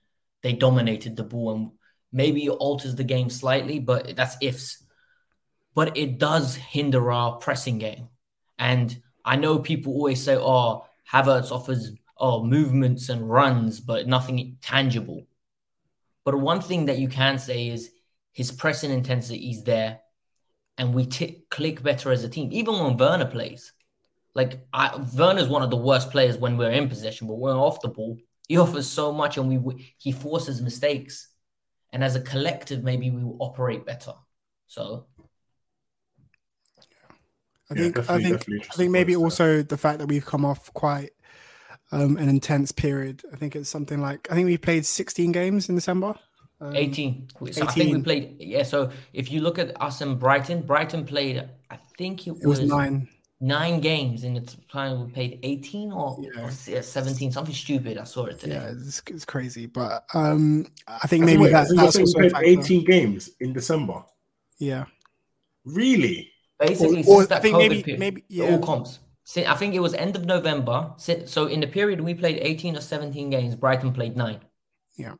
they 0.41 0.53
dominated 0.53 1.15
the 1.15 1.23
ball 1.23 1.53
and 1.53 1.71
maybe 2.11 2.45
it 2.45 2.51
alters 2.51 2.95
the 2.95 3.03
game 3.03 3.29
slightly, 3.29 3.79
but 3.79 4.15
that's 4.15 4.37
ifs. 4.41 4.83
But 5.75 5.97
it 5.97 6.17
does 6.17 6.55
hinder 6.55 7.11
our 7.11 7.37
pressing 7.37 7.77
game. 7.77 8.07
And 8.57 8.97
I 9.23 9.35
know 9.35 9.59
people 9.59 9.93
always 9.93 10.23
say, 10.23 10.35
oh, 10.35 10.85
Havertz 11.11 11.51
offers 11.51 11.91
oh 12.19 12.43
movements 12.43 13.09
and 13.09 13.29
runs, 13.29 13.79
but 13.79 14.07
nothing 14.07 14.57
tangible. 14.61 15.25
But 16.25 16.39
one 16.39 16.61
thing 16.61 16.85
that 16.85 16.99
you 16.99 17.07
can 17.07 17.39
say 17.39 17.67
is 17.69 17.91
his 18.33 18.51
pressing 18.51 18.91
intensity 18.91 19.49
is 19.51 19.63
there, 19.63 20.01
and 20.77 20.93
we 20.93 21.05
t- 21.05 21.43
click 21.49 21.83
better 21.83 22.11
as 22.11 22.23
a 22.23 22.29
team. 22.29 22.51
Even 22.53 22.75
when 22.79 22.97
Werner 22.97 23.25
plays, 23.25 23.73
like 24.35 24.65
I, 24.73 24.97
Werner's 25.15 25.49
one 25.49 25.63
of 25.63 25.69
the 25.71 25.77
worst 25.77 26.11
players 26.11 26.37
when 26.37 26.57
we're 26.57 26.71
in 26.71 26.89
possession, 26.89 27.27
but 27.27 27.35
when 27.35 27.55
we're 27.55 27.61
off 27.61 27.81
the 27.81 27.89
ball, 27.89 28.17
he 28.47 28.57
offers 28.59 28.87
so 28.87 29.13
much, 29.13 29.37
and 29.37 29.49
we 29.63 29.95
he 29.97 30.11
forces 30.11 30.61
mistakes. 30.61 31.27
And 31.93 32.03
as 32.03 32.15
a 32.15 32.21
collective, 32.21 32.83
maybe 32.83 33.09
we 33.11 33.23
will 33.23 33.37
operate 33.41 33.85
better. 33.85 34.13
So, 34.67 35.07
I 37.69 37.75
Yeah, 37.75 37.89
think 37.89 37.97
I 38.09 38.19
think 38.19 38.47
I 38.71 38.73
think 38.75 38.91
maybe 38.91 39.15
also 39.15 39.61
the 39.61 39.77
fact 39.77 39.99
that 39.99 40.07
we've 40.07 40.25
come 40.25 40.45
off 40.45 40.73
quite 40.73 41.11
um, 41.91 42.17
an 42.17 42.29
intense 42.29 42.71
period. 42.71 43.23
I 43.33 43.35
think 43.35 43.55
it's 43.55 43.69
something 43.69 43.99
like 44.01 44.27
I 44.31 44.35
think 44.35 44.45
we 44.45 44.57
played 44.57 44.85
16 44.85 45.31
games 45.31 45.69
in 45.69 45.75
December. 45.75 46.13
Um, 46.61 46.75
18. 46.75 47.29
So 47.51 47.65
I 47.65 47.71
think 47.71 47.95
we 47.95 48.01
played. 48.01 48.35
Yeah. 48.39 48.63
So 48.63 48.91
if 49.13 49.31
you 49.31 49.39
look 49.41 49.57
at 49.59 49.81
us 49.81 50.01
and 50.01 50.19
Brighton, 50.19 50.61
Brighton 50.63 51.05
played. 51.05 51.47
I 51.71 51.77
think 51.97 52.27
it 52.27 52.31
was, 52.31 52.41
It 52.41 52.47
was 52.47 52.59
nine. 52.61 53.07
nine 53.39 53.79
games 53.79 54.23
in 54.23 54.33
the 54.33 54.41
time 54.71 55.05
we 55.05 55.11
played 55.11 55.39
18 55.43 55.91
or, 55.91 56.19
or 56.39 56.51
17, 56.51 57.31
something 57.31 57.53
stupid. 57.55 57.97
I 57.97 58.03
saw 58.03 58.25
it 58.25 58.39
today. 58.39 58.55
Yeah, 58.55 58.71
it's, 58.71 59.01
it's 59.07 59.23
crazy, 59.25 59.67
but 59.67 60.03
um, 60.13 60.65
I 60.87 61.07
think 61.07 61.23
maybe 61.25 61.43
wait, 61.43 61.51
that, 61.51 61.67
that's 61.73 61.95
also 61.97 62.19
played 62.29 62.33
18 62.59 62.83
games 62.85 63.29
in 63.39 63.53
December. 63.53 64.03
Yeah, 64.57 64.85
Really? 65.65 66.31
Basically, 66.59 67.01
Or- 67.01 67.03
since 67.03 67.07
or 67.07 67.21
I 67.21 67.25
that 67.27 67.41
think 67.41 67.55
COVID 67.55 67.59
maybe- 67.69 67.83
period, 67.83 67.99
maybe- 67.99 68.23
all 68.41 68.49
yeah. 68.51 68.57
comps. 68.59 68.99
Si- 69.29 69.45
I 69.45 69.53
think 69.53 69.75
it 69.75 69.79
was 69.79 69.93
end 69.93 70.15
of 70.15 70.25
November. 70.25 70.91
So 70.97 71.45
in 71.45 71.59
the 71.59 71.67
period 71.67 72.01
we 72.01 72.15
played 72.15 72.39
18 72.41 72.75
or 72.75 72.81
17 72.81 73.29
games, 73.29 73.55
Brighton 73.55 73.93
played 73.93 74.17
nine. 74.17 74.39
yeah, 74.95 75.13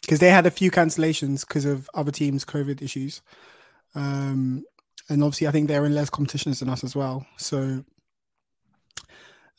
because 0.00 0.20
they 0.20 0.30
had 0.30 0.46
a 0.46 0.50
few 0.52 0.70
cancellations 0.70 1.40
because 1.40 1.64
of 1.64 1.90
other 1.92 2.12
teams' 2.12 2.44
COVID 2.44 2.80
issues, 2.80 3.20
um, 3.96 4.62
and 5.08 5.24
obviously 5.24 5.48
I 5.48 5.50
think 5.50 5.66
they're 5.66 5.84
in 5.84 5.92
less 5.92 6.08
competitions 6.08 6.60
than 6.60 6.68
us 6.68 6.84
as 6.84 6.94
well. 6.94 7.26
So. 7.36 7.84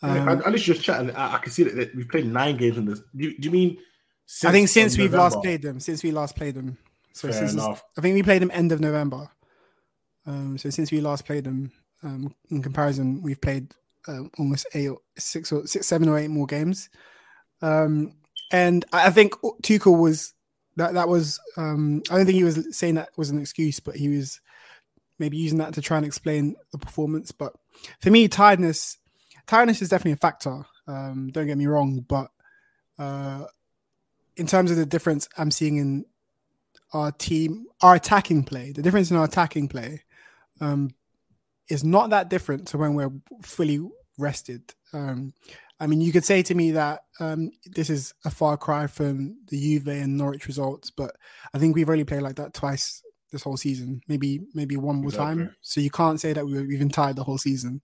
Yeah, 0.01 0.09
um, 0.09 0.29
I, 0.29 0.31
I 0.31 0.35
literally 0.35 0.59
just 0.59 0.81
chatting. 0.81 1.13
I, 1.13 1.35
I 1.35 1.37
can 1.39 1.51
see 1.51 1.63
that, 1.63 1.75
that 1.75 1.93
we 1.93 2.05
played 2.05 2.27
nine 2.27 2.55
games 2.55 2.77
in 2.77 2.85
this. 2.85 3.01
Do 3.13 3.25
you, 3.25 3.37
do 3.37 3.49
you 3.49 3.51
mean? 3.51 3.77
I 4.45 4.51
think 4.53 4.69
since 4.69 4.97
we've 4.97 5.13
last 5.13 5.41
played 5.41 5.61
them, 5.61 5.81
since 5.81 6.03
we 6.03 6.11
last 6.11 6.37
played 6.37 6.55
them, 6.55 6.77
so 7.11 7.27
Fair 7.27 7.37
since 7.37 7.53
enough. 7.53 7.83
I 7.97 8.01
think 8.01 8.15
we 8.15 8.23
played 8.23 8.41
them 8.41 8.51
end 8.53 8.71
of 8.71 8.79
November. 8.79 9.29
Um, 10.25 10.57
so 10.57 10.69
since 10.69 10.89
we 10.89 11.01
last 11.01 11.25
played 11.25 11.43
them, 11.43 11.73
um, 12.03 12.33
in 12.49 12.61
comparison, 12.61 13.21
we've 13.21 13.41
played 13.41 13.73
um, 14.07 14.31
almost 14.37 14.65
eight, 14.73 14.89
or 14.89 14.99
six 15.17 15.51
or 15.51 15.67
six, 15.67 15.87
seven 15.87 16.09
or 16.09 16.17
eight 16.17 16.29
more 16.29 16.47
games. 16.47 16.89
Um, 17.61 18.13
and 18.51 18.85
I 18.91 19.07
I 19.07 19.09
think 19.09 19.33
Tuchel 19.63 19.99
was 19.99 20.33
that 20.77 20.93
that 20.93 21.07
was. 21.07 21.39
Um, 21.57 22.01
I 22.09 22.17
don't 22.17 22.25
think 22.25 22.37
he 22.37 22.43
was 22.43 22.75
saying 22.75 22.95
that 22.95 23.09
was 23.17 23.29
an 23.29 23.39
excuse, 23.39 23.79
but 23.79 23.95
he 23.95 24.09
was 24.09 24.39
maybe 25.19 25.37
using 25.37 25.59
that 25.59 25.73
to 25.75 25.81
try 25.81 25.97
and 25.97 26.05
explain 26.05 26.55
the 26.71 26.77
performance. 26.77 27.31
But 27.31 27.53
for 27.99 28.09
me, 28.09 28.27
tiredness, 28.27 28.97
tiredness 29.47 29.81
is 29.81 29.89
definitely 29.89 30.13
a 30.13 30.17
factor. 30.17 30.65
Um, 30.87 31.29
don't 31.31 31.47
get 31.47 31.57
me 31.57 31.67
wrong, 31.67 31.99
but 31.99 32.31
uh, 32.97 33.45
in 34.35 34.47
terms 34.47 34.71
of 34.71 34.77
the 34.77 34.85
difference 34.85 35.29
I'm 35.37 35.51
seeing 35.51 35.77
in 35.77 36.05
our 36.93 37.11
team, 37.11 37.67
our 37.81 37.95
attacking 37.95 38.43
play, 38.43 38.71
the 38.71 38.81
difference 38.81 39.11
in 39.11 39.17
our 39.17 39.25
attacking 39.25 39.67
play 39.67 40.03
um, 40.59 40.91
is 41.71 41.83
not 41.83 42.09
that 42.09 42.29
different 42.29 42.67
to 42.67 42.77
when 42.77 42.93
we're 42.95 43.13
fully 43.41 43.79
rested. 44.17 44.61
Um, 44.93 45.33
I 45.79 45.87
mean, 45.87 46.01
you 46.01 46.11
could 46.11 46.25
say 46.25 46.43
to 46.43 46.53
me 46.53 46.71
that 46.71 47.05
um, 47.19 47.51
this 47.65 47.89
is 47.89 48.13
a 48.25 48.29
far 48.29 48.57
cry 48.57 48.87
from 48.87 49.37
the 49.47 49.59
Juve 49.59 49.87
and 49.87 50.17
Norwich 50.17 50.47
results, 50.47 50.91
but 50.91 51.15
I 51.53 51.57
think 51.57 51.75
we've 51.75 51.89
only 51.89 52.03
played 52.03 52.21
like 52.21 52.35
that 52.35 52.53
twice 52.53 53.01
this 53.31 53.43
whole 53.43 53.57
season, 53.57 54.01
maybe 54.07 54.41
maybe 54.53 54.75
one 54.75 55.01
more 55.01 55.11
time. 55.11 55.55
So 55.61 55.79
you 55.79 55.89
can't 55.89 56.19
say 56.19 56.33
that 56.33 56.45
we 56.45 56.53
were, 56.53 56.63
we've 56.63 56.79
been 56.79 56.89
tired 56.89 57.15
the 57.15 57.23
whole 57.23 57.37
season. 57.37 57.81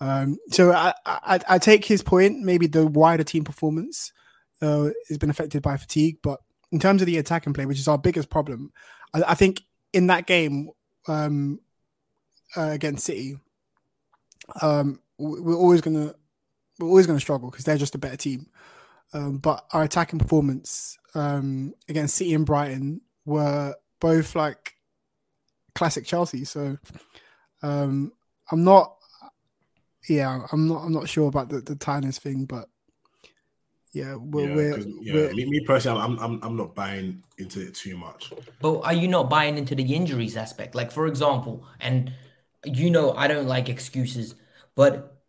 Um, 0.00 0.38
so 0.50 0.72
I, 0.72 0.94
I 1.04 1.40
I 1.46 1.58
take 1.58 1.84
his 1.84 2.02
point. 2.02 2.40
Maybe 2.40 2.66
the 2.66 2.86
wider 2.86 3.22
team 3.22 3.44
performance 3.44 4.12
uh, 4.62 4.88
has 5.08 5.18
been 5.18 5.28
affected 5.28 5.62
by 5.62 5.76
fatigue, 5.76 6.16
but 6.22 6.40
in 6.72 6.80
terms 6.80 7.02
of 7.02 7.06
the 7.06 7.18
attacking 7.18 7.52
play, 7.52 7.66
which 7.66 7.78
is 7.78 7.88
our 7.88 7.98
biggest 7.98 8.30
problem, 8.30 8.72
I, 9.12 9.22
I 9.28 9.34
think 9.34 9.60
in 9.92 10.06
that 10.06 10.26
game 10.26 10.70
um, 11.06 11.60
uh, 12.56 12.70
against 12.70 13.04
City, 13.04 13.38
um, 14.62 15.00
we- 15.18 15.40
we're 15.40 15.56
always 15.56 15.80
gonna 15.80 16.14
we're 16.78 16.88
always 16.88 17.06
gonna 17.06 17.20
struggle 17.20 17.50
because 17.50 17.64
they're 17.64 17.76
just 17.78 17.94
a 17.94 17.98
better 17.98 18.16
team. 18.16 18.46
Um, 19.12 19.38
but 19.38 19.66
our 19.72 19.82
attacking 19.82 20.18
performance 20.18 20.96
um, 21.14 21.74
against 21.88 22.14
City 22.14 22.32
and 22.34 22.46
Brighton 22.46 23.00
were 23.24 23.74
both 24.00 24.34
like 24.34 24.74
classic 25.74 26.06
Chelsea. 26.06 26.44
So 26.44 26.78
um, 27.62 28.12
I'm 28.50 28.64
not, 28.64 28.96
yeah, 30.08 30.46
I'm 30.52 30.68
not, 30.68 30.84
I'm 30.84 30.92
not 30.92 31.08
sure 31.08 31.28
about 31.28 31.48
the, 31.50 31.60
the 31.60 31.74
tiredness 31.76 32.18
thing, 32.18 32.44
but 32.46 32.66
yeah, 33.92 34.14
we're, 34.14 34.48
Yeah, 34.48 34.54
we're, 34.54 34.74
'cause, 34.76 34.86
yeah, 35.02 35.14
we're 35.14 35.34
me, 35.34 35.44
me 35.46 35.60
personally, 35.66 36.00
I'm, 36.00 36.18
I'm 36.20 36.40
I'm 36.44 36.56
not 36.56 36.74
buying 36.76 37.22
into 37.38 37.60
it 37.60 37.74
too 37.74 37.96
much. 37.98 38.32
But 38.60 38.80
are 38.82 38.92
you 38.94 39.08
not 39.08 39.28
buying 39.28 39.58
into 39.58 39.74
the 39.74 39.94
injuries 39.94 40.36
aspect? 40.36 40.74
Like, 40.76 40.92
for 40.92 41.06
example, 41.08 41.66
and 41.80 42.12
you 42.64 42.90
know, 42.90 43.12
I 43.12 43.28
don't 43.28 43.46
like 43.46 43.68
excuses, 43.68 44.34
but 44.74 45.22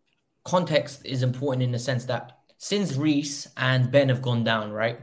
context 0.44 1.04
is 1.04 1.22
important 1.22 1.62
in 1.62 1.72
the 1.72 1.78
sense 1.78 2.04
that 2.06 2.38
since 2.58 2.96
Reece 2.96 3.48
and 3.56 3.90
Ben 3.90 4.08
have 4.08 4.22
gone 4.22 4.44
down, 4.44 4.70
right? 4.72 5.00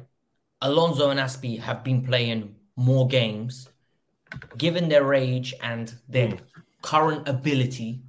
Alonso 0.61 1.09
and 1.09 1.19
Aspi 1.19 1.59
have 1.59 1.83
been 1.83 2.05
playing 2.05 2.55
more 2.75 3.07
games. 3.07 3.69
Given 4.57 4.89
their 4.89 5.13
age 5.13 5.53
and 5.61 5.93
their 6.07 6.29
hmm. 6.29 6.61
current 6.81 7.27
ability, 7.27 8.03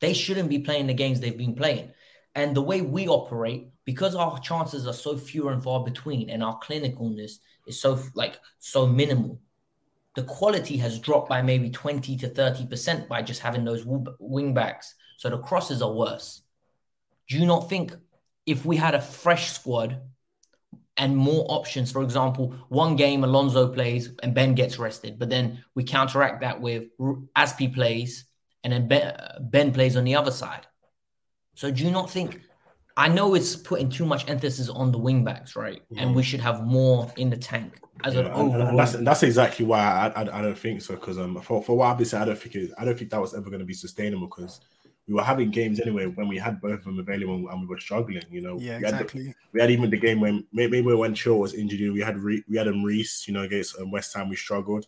they 0.00 0.12
shouldn't 0.12 0.48
be 0.48 0.58
playing 0.58 0.86
the 0.86 0.94
games 0.94 1.20
they've 1.20 1.36
been 1.36 1.54
playing. 1.54 1.92
And 2.34 2.56
the 2.56 2.62
way 2.62 2.80
we 2.80 3.06
operate, 3.08 3.68
because 3.84 4.14
our 4.14 4.38
chances 4.40 4.86
are 4.86 4.94
so 4.94 5.16
few 5.18 5.48
and 5.48 5.62
far 5.62 5.84
between, 5.84 6.30
and 6.30 6.42
our 6.42 6.58
clinicalness 6.60 7.38
is 7.66 7.80
so 7.80 7.98
like 8.14 8.40
so 8.58 8.86
minimal, 8.86 9.40
the 10.14 10.22
quality 10.22 10.76
has 10.78 10.98
dropped 10.98 11.28
by 11.28 11.42
maybe 11.42 11.70
20 11.70 12.16
to 12.18 12.28
30 12.28 12.66
percent 12.66 13.08
by 13.08 13.22
just 13.22 13.40
having 13.40 13.64
those 13.64 13.84
wing 13.86 14.54
backs. 14.54 14.94
So 15.16 15.30
the 15.30 15.38
crosses 15.38 15.82
are 15.82 15.92
worse. 15.92 16.42
Do 17.28 17.38
you 17.38 17.46
not 17.46 17.68
think 17.68 17.94
if 18.46 18.64
we 18.64 18.76
had 18.76 18.94
a 18.94 19.00
fresh 19.00 19.52
squad 19.52 20.00
and 20.96 21.16
more 21.16 21.46
options, 21.48 21.90
for 21.90 22.02
example, 22.02 22.54
one 22.68 22.96
game 22.96 23.24
Alonso 23.24 23.68
plays 23.68 24.10
and 24.22 24.34
Ben 24.34 24.54
gets 24.54 24.78
rested, 24.78 25.18
but 25.18 25.30
then 25.30 25.64
we 25.74 25.84
counteract 25.84 26.42
that 26.42 26.60
with 26.60 26.84
Aspi 27.00 27.72
plays 27.72 28.26
and 28.64 28.72
then 28.72 29.38
ben 29.40 29.72
plays 29.72 29.96
on 29.96 30.04
the 30.04 30.16
other 30.16 30.30
side. 30.30 30.66
So 31.54 31.70
do 31.70 31.84
you 31.84 31.90
not 31.90 32.10
think? 32.10 32.40
I 32.96 33.08
know 33.08 33.34
it's 33.34 33.56
putting 33.56 33.88
too 33.88 34.04
much 34.04 34.28
emphasis 34.28 34.68
on 34.68 34.92
the 34.92 34.98
wing 34.98 35.24
backs, 35.24 35.56
right? 35.56 35.82
And 35.96 36.14
we 36.14 36.22
should 36.22 36.40
have 36.40 36.62
more 36.64 37.10
in 37.16 37.30
the 37.30 37.36
tank 37.36 37.78
as 38.04 38.16
an 38.16 38.26
Yeah, 38.26 38.32
and- 38.34 38.52
and 38.52 38.62
overall. 38.62 38.76
that's 38.76 38.92
that's 38.92 39.22
exactly 39.22 39.64
why 39.64 39.80
I, 40.14 40.22
I, 40.22 40.38
I 40.38 40.42
don't 40.42 40.58
think 40.58 40.82
so. 40.82 40.94
Because 40.94 41.18
um, 41.18 41.40
for 41.40 41.62
for 41.62 41.76
what 41.76 41.86
I've 41.86 41.96
been 41.98 42.06
saying, 42.06 42.22
I 42.22 42.26
don't 42.26 42.38
think 42.38 42.54
it, 42.54 42.70
I 42.78 42.84
don't 42.84 42.98
think 42.98 43.10
that 43.10 43.20
was 43.20 43.34
ever 43.34 43.48
going 43.48 43.60
to 43.60 43.66
be 43.66 43.74
sustainable. 43.74 44.26
Because 44.26 44.60
we 45.08 45.14
were 45.14 45.22
having 45.22 45.50
games 45.50 45.80
anyway 45.80 46.06
when 46.06 46.28
we 46.28 46.38
had 46.38 46.60
both 46.60 46.78
of 46.80 46.84
them 46.84 46.98
available 46.98 47.48
and 47.48 47.60
we 47.62 47.66
were 47.66 47.80
struggling. 47.80 48.22
You 48.30 48.40
know, 48.42 48.58
yeah, 48.58 48.78
we 48.78 48.84
had, 48.84 48.94
the- 48.94 49.00
exactly. 49.00 49.34
we 49.52 49.60
had 49.60 49.70
even 49.70 49.90
the 49.90 49.96
game 49.96 50.20
when 50.20 50.44
maybe 50.52 50.80
when 50.82 51.14
Chill 51.14 51.38
was 51.38 51.54
injured. 51.54 51.92
We 51.92 52.00
had 52.00 52.18
Re, 52.18 52.44
we 52.48 52.56
had 52.58 52.66
him 52.66 52.82
Reece. 52.84 53.26
You 53.26 53.34
know, 53.34 53.42
against 53.42 53.78
um, 53.80 53.90
West 53.90 54.14
Ham, 54.16 54.28
we 54.28 54.36
struggled. 54.36 54.86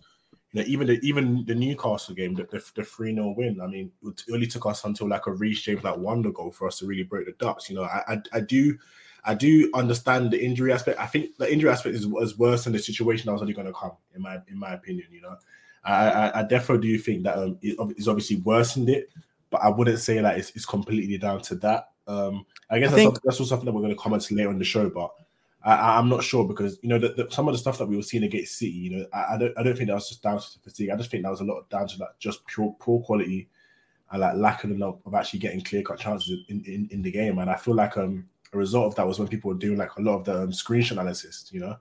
You 0.55 0.61
know, 0.63 0.67
even 0.69 0.87
the 0.87 1.01
even 1.03 1.45
the 1.47 1.55
Newcastle 1.55 2.15
game, 2.15 2.35
the 2.35 2.45
the 2.75 2.85
three 2.85 3.13
0 3.15 3.35
win. 3.37 3.61
I 3.61 3.67
mean, 3.67 3.91
it 4.07 4.23
only 4.33 4.47
took 4.47 4.65
us 4.67 4.85
until 4.85 5.09
like 5.09 5.27
a 5.27 5.33
Reece 5.33 5.61
James 5.63 5.83
like 5.85 5.97
wonder 5.99 6.31
goal 6.31 6.53
for 6.53 6.69
us 6.69 6.79
to 6.79 6.87
really 6.87 7.03
break 7.03 7.27
the 7.27 7.33
ducks. 7.33 7.69
You 7.69 7.77
know, 7.77 7.83
I 7.83 8.03
I, 8.09 8.23
I 8.33 8.41
do. 8.41 8.79
I 9.27 9.35
do 9.35 9.71
understand 9.75 10.31
the 10.31 10.45
injury 10.45 10.71
aspect. 10.73 11.01
I 11.01 11.07
think 11.07 11.37
the 11.39 11.51
injury 11.53 11.71
aspect 11.71 11.95
is, 11.97 12.05
is 12.21 12.39
worse 12.39 12.65
than 12.65 12.73
the 12.75 12.79
situation 12.79 13.27
that 13.27 13.33
was 13.33 13.41
only 13.41 13.55
going 13.55 13.67
to 13.67 13.73
come, 13.73 13.93
in 14.15 14.23
my 14.23 14.37
in 14.49 14.59
my 14.59 14.75
opinion. 14.75 15.07
You 15.11 15.23
know, 15.23 15.37
I 15.85 16.11
I, 16.11 16.41
I 16.41 16.43
definitely 16.45 16.87
do 16.89 16.99
think 16.99 17.25
that 17.25 17.37
um, 17.37 17.59
it, 17.61 17.77
it's 17.97 18.07
obviously 18.07 18.37
worsened 18.37 18.89
it, 18.91 19.09
but 19.51 19.63
I 19.63 19.71
wouldn't 19.71 19.99
say 19.99 20.21
that 20.21 20.39
it's, 20.39 20.51
it's 20.55 20.67
completely 20.67 21.19
down 21.19 21.41
to 21.43 21.55
that. 21.57 21.89
Um, 22.07 22.45
I 22.71 22.79
guess 22.79 22.89
I 22.89 22.91
that's, 22.91 23.03
think- 23.03 23.15
some- 23.17 23.23
that's 23.25 23.41
also 23.41 23.49
something 23.49 23.67
that 23.67 23.73
we're 23.73 23.81
going 23.81 23.95
to 23.95 23.99
comment 23.99 24.31
later 24.31 24.51
on 24.51 24.59
the 24.59 24.65
show, 24.65 24.91
but 24.91 25.11
I, 25.65 25.99
I'm 25.99 26.09
not 26.11 26.23
sure 26.23 26.47
because 26.47 26.79
you 26.83 26.91
know 26.91 26.99
the, 26.99 27.09
the, 27.09 27.27
some 27.31 27.49
of 27.49 27.55
the 27.55 27.59
stuff 27.59 27.79
that 27.79 27.87
we 27.87 27.97
were 27.97 28.03
seeing 28.03 28.25
against 28.25 28.59
City, 28.59 28.73
you 28.73 28.99
know, 28.99 29.07
I, 29.13 29.35
I 29.35 29.39
don't 29.39 29.59
I 29.59 29.63
don't 29.63 29.77
think 29.77 29.89
that 29.89 29.95
was 29.95 30.09
just 30.09 30.23
down 30.23 30.39
to 30.39 30.59
fatigue. 30.63 30.91
I 30.91 30.97
just 30.97 31.11
think 31.11 31.23
that 31.23 31.31
was 31.31 31.41
a 31.41 31.45
lot 31.45 31.59
of 31.59 31.69
down 31.71 31.89
to 31.89 31.99
like 31.99 32.19
just 32.19 32.47
pure 32.47 32.77
poor 32.79 33.01
quality 33.03 33.49
and 34.11 34.21
like 34.21 34.37
lack 34.37 34.65
of 34.65 34.83
of 34.83 35.15
actually 35.15 35.41
getting 35.41 35.63
clear 35.63 35.83
cut 35.83 35.99
chances 35.99 36.45
in, 36.49 36.63
in, 36.67 36.89
in 36.91 37.03
the 37.03 37.11
game. 37.11 37.39
And 37.39 37.51
I 37.51 37.57
feel 37.57 37.75
like 37.75 37.97
um 37.97 38.29
a 38.53 38.59
result 38.59 38.87
of 38.87 38.95
that 38.97 39.07
was 39.07 39.19
when 39.19 39.29
people 39.29 39.49
were 39.49 39.59
doing 39.59 39.79
like 39.79 39.95
a 39.97 40.03
lot 40.03 40.19
of 40.19 40.25
the 40.25 40.43
um, 40.43 40.51
screenshot 40.51 40.93
analysis, 40.93 41.51
you 41.53 41.61
know. 41.61 41.77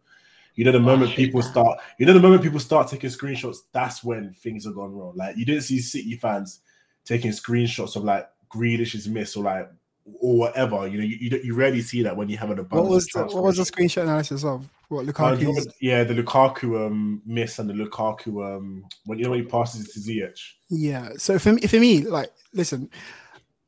You 0.55 0.65
know, 0.65 0.71
the 0.71 0.79
moment 0.79 1.15
people 1.15 1.41
start, 1.41 1.79
you 1.97 2.05
know, 2.05 2.13
the 2.13 2.19
moment 2.19 2.43
people 2.43 2.59
start 2.59 2.87
taking 2.87 3.09
screenshots, 3.09 3.57
that's 3.71 4.03
when 4.03 4.33
things 4.33 4.65
have 4.65 4.75
gone 4.75 4.93
wrong. 4.93 5.13
Like 5.15 5.35
you 5.35 5.45
didn't 5.45 5.63
see 5.63 5.79
City 5.79 6.15
fans 6.15 6.59
taking 7.05 7.31
screenshots 7.31 7.95
of 7.95 8.03
like 8.03 8.29
Grealish's 8.49 9.07
miss 9.07 9.35
or 9.35 9.43
like 9.43 9.67
or 10.05 10.37
whatever. 10.37 10.87
You 10.87 10.97
know, 10.97 11.03
you, 11.03 11.17
you, 11.19 11.41
you 11.43 11.55
rarely 11.55 11.81
see 11.81 12.03
that 12.03 12.15
when 12.15 12.29
you 12.29 12.37
have 12.37 12.51
an 12.51 12.59
abundance. 12.59 12.89
What 12.89 12.95
was 12.95 13.05
the, 13.07 13.35
what 13.35 13.43
was 13.43 13.57
the 13.57 13.63
screenshot 13.63 14.03
analysis 14.03 14.43
of 14.43 14.69
what 14.89 15.07
uh, 15.07 15.11
Lukaku? 15.11 15.65
yeah, 15.81 16.03
the 16.03 16.13
Lukaku 16.13 16.85
um 16.85 17.21
miss 17.25 17.59
and 17.59 17.69
the 17.69 17.73
Lukaku 17.73 18.55
um 18.55 18.85
when 19.05 19.17
you 19.17 19.25
know 19.25 19.31
when 19.31 19.39
he 19.39 19.45
passes 19.45 19.87
it 19.87 19.93
to 19.93 19.99
Ziyech. 19.99 20.39
Yeah. 20.69 21.09
So 21.17 21.39
for 21.39 21.53
me, 21.53 21.61
for 21.67 21.79
me, 21.79 22.01
like, 22.01 22.31
listen, 22.53 22.89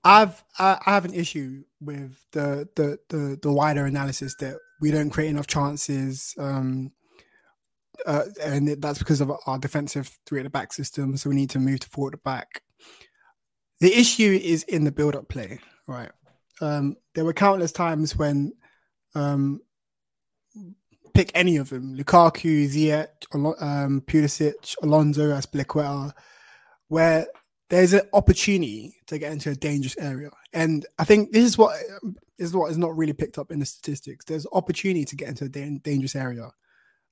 I've 0.03 0.43
I, 0.59 0.77
I 0.85 0.91
have 0.91 1.05
an 1.05 1.13
issue 1.13 1.63
with 1.81 2.17
the, 2.31 2.67
the 2.75 2.99
the 3.09 3.39
the 3.41 3.51
wider 3.51 3.85
analysis 3.85 4.35
that 4.35 4.57
we 4.81 4.91
don't 4.91 5.09
create 5.09 5.29
enough 5.29 5.47
chances, 5.47 6.35
um, 6.37 6.91
uh, 8.05 8.25
and 8.43 8.67
that's 8.81 8.99
because 8.99 9.21
of 9.21 9.31
our 9.47 9.57
defensive 9.57 10.17
three 10.25 10.41
at 10.41 10.43
the 10.43 10.49
back 10.49 10.73
system. 10.73 11.15
So 11.15 11.29
we 11.29 11.35
need 11.35 11.49
to 11.51 11.59
move 11.59 11.79
to 11.81 11.89
four 11.89 12.09
at 12.09 12.11
the 12.11 12.17
back. 12.17 12.61
The 13.79 13.93
issue 13.93 14.39
is 14.41 14.63
in 14.63 14.83
the 14.83 14.91
build-up 14.91 15.27
play, 15.27 15.59
right? 15.87 16.11
Um, 16.61 16.95
there 17.13 17.25
were 17.25 17.33
countless 17.33 17.71
times 17.71 18.15
when 18.15 18.53
um, 19.13 19.61
pick 21.13 21.31
any 21.33 21.57
of 21.57 21.69
them, 21.69 21.97
Lukaku, 21.97 22.67
Ziyech, 22.67 23.07
um, 23.61 24.01
Pulisic, 24.01 24.75
Alonso, 24.83 25.31
Azpilicueta, 25.31 26.11
where 26.87 27.27
there's 27.69 27.93
an 27.93 28.01
opportunity 28.13 28.95
to 29.07 29.17
get 29.17 29.31
into 29.31 29.49
a 29.49 29.55
dangerous 29.55 29.97
area. 29.97 30.29
And 30.53 30.85
I 30.99 31.03
think 31.03 31.31
this 31.31 31.45
is 31.45 31.57
what 31.57 31.75
is 32.37 32.53
what 32.53 32.69
is 32.69 32.77
not 32.77 32.95
really 32.95 33.13
picked 33.13 33.37
up 33.37 33.51
in 33.51 33.59
the 33.59 33.65
statistics. 33.65 34.25
There's 34.25 34.45
opportunity 34.51 35.05
to 35.05 35.15
get 35.15 35.29
into 35.29 35.45
a 35.45 35.49
da- 35.49 35.79
dangerous 35.79 36.15
area. 36.15 36.51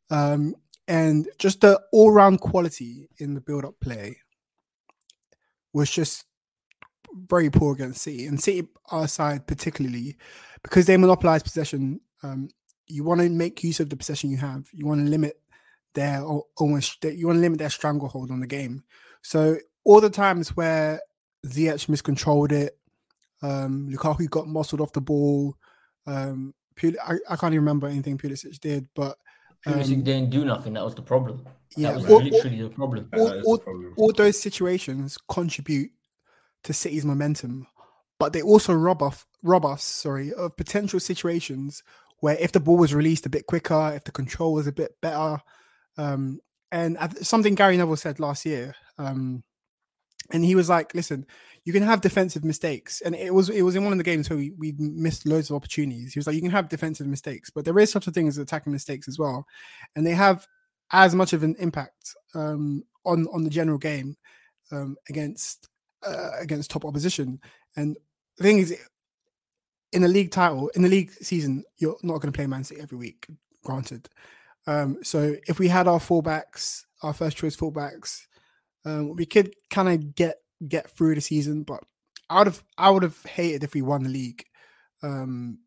Um, 0.10 0.56
and 0.88 1.30
just 1.40 1.62
the 1.62 1.82
all-round 1.94 2.42
quality 2.42 3.08
in 3.18 3.34
the 3.34 3.42
build-up 3.42 3.76
play 3.80 4.18
was 5.72 5.90
just 5.90 6.26
very 7.16 7.50
poor 7.50 7.74
against 7.74 8.02
City. 8.02 8.26
And 8.26 8.42
City, 8.42 8.68
our 8.92 9.08
side 9.08 9.48
particularly, 9.48 10.18
because 10.64 10.86
they 10.86 10.98
monopolize 10.98 11.44
possession, 11.44 12.00
um, 12.24 12.50
you 12.88 13.04
want 13.04 13.22
to 13.22 13.30
make 13.30 13.64
use 13.64 13.80
of 13.80 13.90
the 13.90 13.96
possession 13.96 14.30
you 14.30 14.38
have. 14.38 14.68
You 14.72 14.86
want 14.86 15.06
to 15.06 15.10
limit 15.10 15.40
their 15.94 16.24
almost 16.58 17.04
you 17.04 17.28
want 17.28 17.38
to 17.38 17.42
limit 17.42 17.60
their 17.60 17.70
stranglehold 17.70 18.32
on 18.32 18.40
the 18.40 18.48
game. 18.48 18.84
So 19.22 19.58
all 19.84 20.02
the 20.02 20.10
times 20.10 20.56
where 20.56 21.02
Ziyech 21.46 21.90
miscontrolled 21.90 22.52
it, 22.52 22.78
um, 23.42 23.90
Lukaku 23.92 24.30
got 24.30 24.48
muscled 24.48 24.82
off 24.82 24.94
the 24.94 25.02
ball. 25.02 25.56
Um, 26.08 26.54
I, 26.82 27.18
I 27.30 27.36
can't 27.36 27.54
even 27.54 27.66
remember 27.66 27.88
anything 27.88 28.18
Pulisic 28.18 28.60
did, 28.60 28.88
but 28.96 29.18
um, 29.66 29.74
Pulisic 29.74 30.04
didn't 30.04 30.30
do 30.30 30.46
nothing. 30.46 30.74
That 30.74 30.84
was 30.84 30.96
the 30.96 31.02
problem. 31.02 31.46
Yeah, 31.76 31.92
that 31.92 32.02
was 32.02 32.10
all, 32.10 32.22
literally 32.22 32.62
all, 32.62 32.70
the 32.70 32.76
problem. 32.76 33.10
All, 33.14 33.42
all, 33.46 33.58
the 33.58 33.64
problem. 33.64 33.94
all 33.98 34.14
those 34.14 34.42
situations 34.42 35.18
contribute 35.28 35.92
to 36.64 36.74
City's 36.74 37.06
momentum, 37.06 37.68
but 38.20 38.34
they 38.34 38.42
also 38.42 38.74
rob 38.74 39.02
off 39.02 39.26
rob 39.42 39.66
us, 39.66 39.84
sorry, 39.84 40.34
of 40.34 40.56
potential 40.56 41.00
situations 41.00 41.84
where 42.22 42.38
if 42.40 42.54
the 42.54 42.60
ball 42.60 42.78
was 42.78 42.94
released 42.94 43.26
a 43.26 43.30
bit 43.30 43.46
quicker, 43.48 43.92
if 43.94 44.06
the 44.06 44.12
control 44.12 44.54
was 44.54 44.68
a 44.68 44.72
bit 44.72 44.96
better, 45.02 45.42
um, 45.98 46.40
and 46.72 46.98
something 47.22 47.54
Gary 47.54 47.76
Neville 47.78 47.98
said 47.98 48.20
last 48.20 48.46
year, 48.46 48.74
um, 48.98 49.44
and 50.32 50.46
he 50.46 50.56
was 50.56 50.70
like, 50.70 50.96
"Listen, 50.96 51.26
you 51.66 51.74
can 51.74 51.84
have 51.84 52.02
defensive 52.02 52.44
mistakes," 52.44 53.02
and 53.02 53.14
it 53.14 53.34
was 53.34 53.50
it 53.50 53.62
was 53.64 53.76
in 53.76 53.84
one 53.84 53.92
of 53.92 53.98
the 53.98 54.04
games 54.04 54.30
where 54.30 54.40
we, 54.40 54.52
we 54.58 54.74
missed 54.78 55.26
loads 55.26 55.50
of 55.50 55.56
opportunities. 55.56 56.14
He 56.14 56.20
was 56.20 56.26
like, 56.26 56.36
"You 56.36 56.42
can 56.42 56.52
have 56.52 56.70
defensive 56.70 57.08
mistakes, 57.08 57.50
but 57.50 57.66
there 57.66 57.78
is 57.78 57.92
such 57.92 58.08
a 58.08 58.12
thing 58.12 58.28
as 58.28 58.38
attacking 58.38 58.72
mistakes 58.72 59.08
as 59.08 59.20
well, 59.20 59.46
and 59.96 60.08
they 60.08 60.14
have 60.14 60.48
as 60.92 61.14
much 61.14 61.34
of 61.34 61.44
an 61.44 61.56
impact 61.60 62.16
um, 62.34 62.84
on 63.06 63.28
on 63.34 63.44
the 63.44 63.50
general 63.50 63.78
game 63.78 64.16
um, 64.72 64.96
against 65.10 65.70
uh, 66.06 66.32
against 66.40 66.72
top 66.72 66.86
opposition." 66.86 67.40
And 67.76 67.98
the 68.38 68.44
thing 68.44 68.60
is, 68.60 68.78
in 69.92 70.02
the 70.02 70.08
league 70.08 70.32
title, 70.32 70.70
in 70.70 70.82
the 70.82 70.90
league 70.90 71.12
season, 71.12 71.64
you're 71.78 71.98
not 72.04 72.20
going 72.20 72.32
to 72.32 72.36
play 72.36 72.48
Man 72.48 72.64
City 72.64 72.82
every 72.82 72.98
week, 72.98 73.28
granted. 73.64 74.10
Um, 74.66 74.98
so 75.04 75.36
if 75.48 75.60
we 75.60 75.68
had 75.68 75.88
our 75.88 76.00
fullbacks, 76.00 76.84
our 77.02 77.14
first 77.14 77.38
choice 77.38 77.56
fullbacks, 77.56 78.22
um, 78.86 79.16
we 79.16 79.26
could 79.26 79.54
kind 79.70 79.90
of 79.90 80.16
get 80.16 80.38
get 80.68 80.90
through 80.90 81.16
the 81.16 81.22
season. 81.22 81.64
But 81.64 81.84
I 82.30 82.40
would 82.40 82.48
have 82.48 82.64
I 82.78 82.90
would 82.90 83.04
have 83.04 83.22
hated 83.24 83.64
if 83.64 83.74
we 83.74 83.82
won 83.82 84.04
the 84.04 84.10
league. 84.10 84.44
Um, 85.02 85.60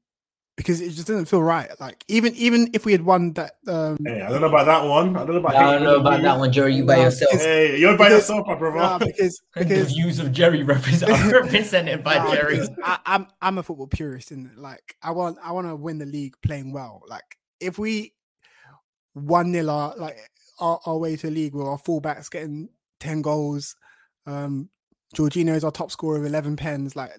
because 0.57 0.81
it 0.81 0.91
just 0.91 1.07
didn't 1.07 1.27
feel 1.27 1.43
right. 1.43 1.69
Like 1.79 2.03
even 2.09 2.35
even 2.35 2.71
if 2.73 2.85
we 2.87 2.93
had 2.93 3.03
won 3.03 3.33
that, 3.35 3.57
um, 3.69 3.99
hey, 4.05 4.23
I 4.23 4.31
don't 4.31 4.41
know 4.41 4.49
about 4.49 4.67
that 4.67 4.85
one. 4.85 5.17
I 5.17 5.21
don't 5.25 5.33
know 5.33 5.41
about. 5.41 5.55
I 5.55 5.73
don't 5.73 5.83
know 5.83 5.97
about 5.97 6.23
that 6.23 6.39
one, 6.39 6.51
Jerry. 6.53 6.75
You 6.75 6.85
by 6.85 6.97
yourself. 6.97 7.33
Hey, 7.33 7.79
you're 7.79 7.97
by 7.97 8.09
because, 8.09 8.29
yourself, 8.29 8.47
my 8.47 8.55
brother. 8.55 8.77
Nah, 8.77 8.99
because 8.99 9.41
because 9.55 9.89
the 9.89 9.95
views 9.95 10.19
of 10.19 10.33
Jerry 10.33 10.63
represent 10.63 11.13
represented 11.33 12.03
by 12.03 12.17
nah, 12.17 12.35
Jerry. 12.35 12.61
I, 12.83 12.99
I'm 13.07 13.27
I'm 13.43 13.59
a 13.59 13.63
football 13.63 13.87
purist, 13.87 14.31
and 14.31 14.57
like 14.57 14.97
I 15.03 15.11
want 15.11 15.39
I 15.43 15.53
want 15.53 15.67
to 15.67 15.77
win 15.77 15.99
the 15.99 16.07
league 16.07 16.35
playing 16.43 16.73
well. 16.73 17.03
Like 17.07 17.37
if 17.61 17.79
we 17.79 18.15
one 19.13 19.53
nil 19.53 19.71
our 19.71 19.95
like 19.97 20.17
our, 20.59 20.81
our 20.87 20.97
way 20.97 21.17
to 21.17 21.27
the 21.27 21.33
league 21.33 21.55
with 21.55 21.67
our 21.67 21.79
fullbacks 21.79 22.31
getting 22.31 22.71
ten 22.99 23.21
goals, 23.21 23.77
um, 24.25 24.71
Jorginho 25.15 25.55
is 25.55 25.65
our 25.65 25.71
top 25.71 25.91
scorer 25.91 26.19
with 26.19 26.27
11 26.27 26.57
pens. 26.57 26.97
Like, 26.97 27.11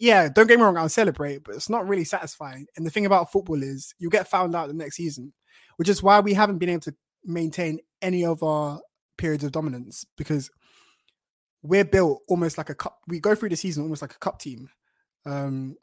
yeah, 0.00 0.28
don't 0.28 0.46
get 0.46 0.58
me 0.58 0.64
wrong, 0.64 0.76
I'll 0.76 0.88
celebrate, 0.88 1.44
but 1.44 1.54
it's 1.54 1.70
not 1.70 1.86
really 1.86 2.04
satisfying. 2.04 2.66
And 2.76 2.86
the 2.86 2.90
thing 2.90 3.06
about 3.06 3.32
football 3.32 3.62
is 3.62 3.94
you 3.98 4.10
get 4.10 4.28
found 4.28 4.54
out 4.54 4.68
the 4.68 4.74
next 4.74 4.96
season, 4.96 5.32
which 5.76 5.88
is 5.88 6.02
why 6.02 6.20
we 6.20 6.34
haven't 6.34 6.58
been 6.58 6.68
able 6.68 6.80
to 6.82 6.94
maintain 7.24 7.80
any 8.02 8.24
of 8.24 8.42
our 8.42 8.80
periods 9.16 9.44
of 9.44 9.52
dominance 9.52 10.04
because 10.16 10.50
we're 11.62 11.84
built 11.84 12.22
almost 12.28 12.58
like 12.58 12.70
a 12.70 12.74
cup. 12.74 12.98
We 13.08 13.20
go 13.20 13.34
through 13.34 13.48
the 13.50 13.56
season 13.56 13.82
almost 13.82 14.02
like 14.02 14.14
a 14.14 14.18
cup 14.18 14.38
team. 14.38 14.68
Um, 15.24 15.76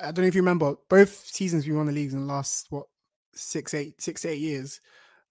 I 0.00 0.06
don't 0.06 0.22
know 0.22 0.28
if 0.28 0.34
you 0.34 0.42
remember 0.42 0.74
both 0.88 1.26
seasons 1.26 1.66
we 1.66 1.74
won 1.74 1.86
the 1.86 1.92
leagues 1.92 2.14
in 2.14 2.26
the 2.26 2.32
last 2.32 2.66
what 2.70 2.86
six, 3.34 3.74
eight, 3.74 4.00
six, 4.00 4.24
eight 4.24 4.40
years. 4.40 4.80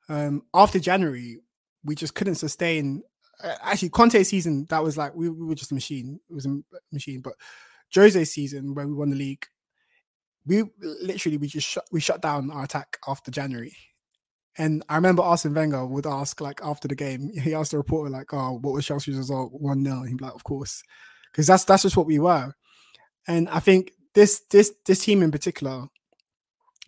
Um, 0.10 0.44
after 0.54 0.80
January, 0.80 1.40
we 1.84 1.96
just 1.96 2.16
couldn't 2.16 2.36
sustain 2.36 3.04
actually 3.42 3.90
Conte's 3.90 4.30
season 4.30 4.66
that 4.70 4.84
was 4.84 4.98
like 4.98 5.16
we, 5.16 5.30
we 5.30 5.46
were 5.46 5.56
just 5.56 5.72
a 5.72 5.76
machine. 5.76 6.20
It 6.30 6.34
was 6.34 6.46
a 6.46 6.60
machine. 6.92 7.22
But 7.22 7.34
Jose's 7.94 8.32
season 8.32 8.74
when 8.74 8.90
we 8.90 8.94
won 8.94 9.10
the 9.10 9.16
league, 9.16 9.46
we 10.46 10.64
literally 10.80 11.38
we 11.38 11.48
just 11.48 11.68
shut 11.68 11.86
we 11.92 12.00
shut 12.00 12.22
down 12.22 12.52
our 12.52 12.64
attack 12.64 12.98
after 13.08 13.32
January. 13.32 13.76
And 14.58 14.84
I 14.88 14.96
remember 14.96 15.24
Arsene 15.24 15.54
Wenger 15.54 15.86
would 15.86 16.06
ask 16.06 16.40
like 16.40 16.62
after 16.64 16.88
the 16.88 16.96
game, 16.96 17.32
he 17.34 17.56
asked 17.56 17.72
the 17.72 17.78
reporter 17.78 18.10
like, 18.10 18.34
"Oh, 18.34 18.60
what 18.62 18.74
was 18.74 18.86
Chelsea's 18.86 19.18
result? 19.18 19.52
One 19.54 19.84
0 19.84 20.04
He'd 20.04 20.18
be 20.18 20.26
like, 20.26 20.36
"Of 20.36 20.44
course," 20.44 20.84
because 21.32 21.48
that's 21.48 21.66
that's 21.66 21.84
just 21.84 21.98
what 21.98 22.06
we 22.06 22.20
were. 22.20 22.54
And 23.28 23.50
I 23.50 23.60
think 23.60 23.94
this 24.14 24.42
this 24.52 24.74
this 24.86 25.04
team 25.04 25.24
in 25.24 25.32
particular, 25.32 25.88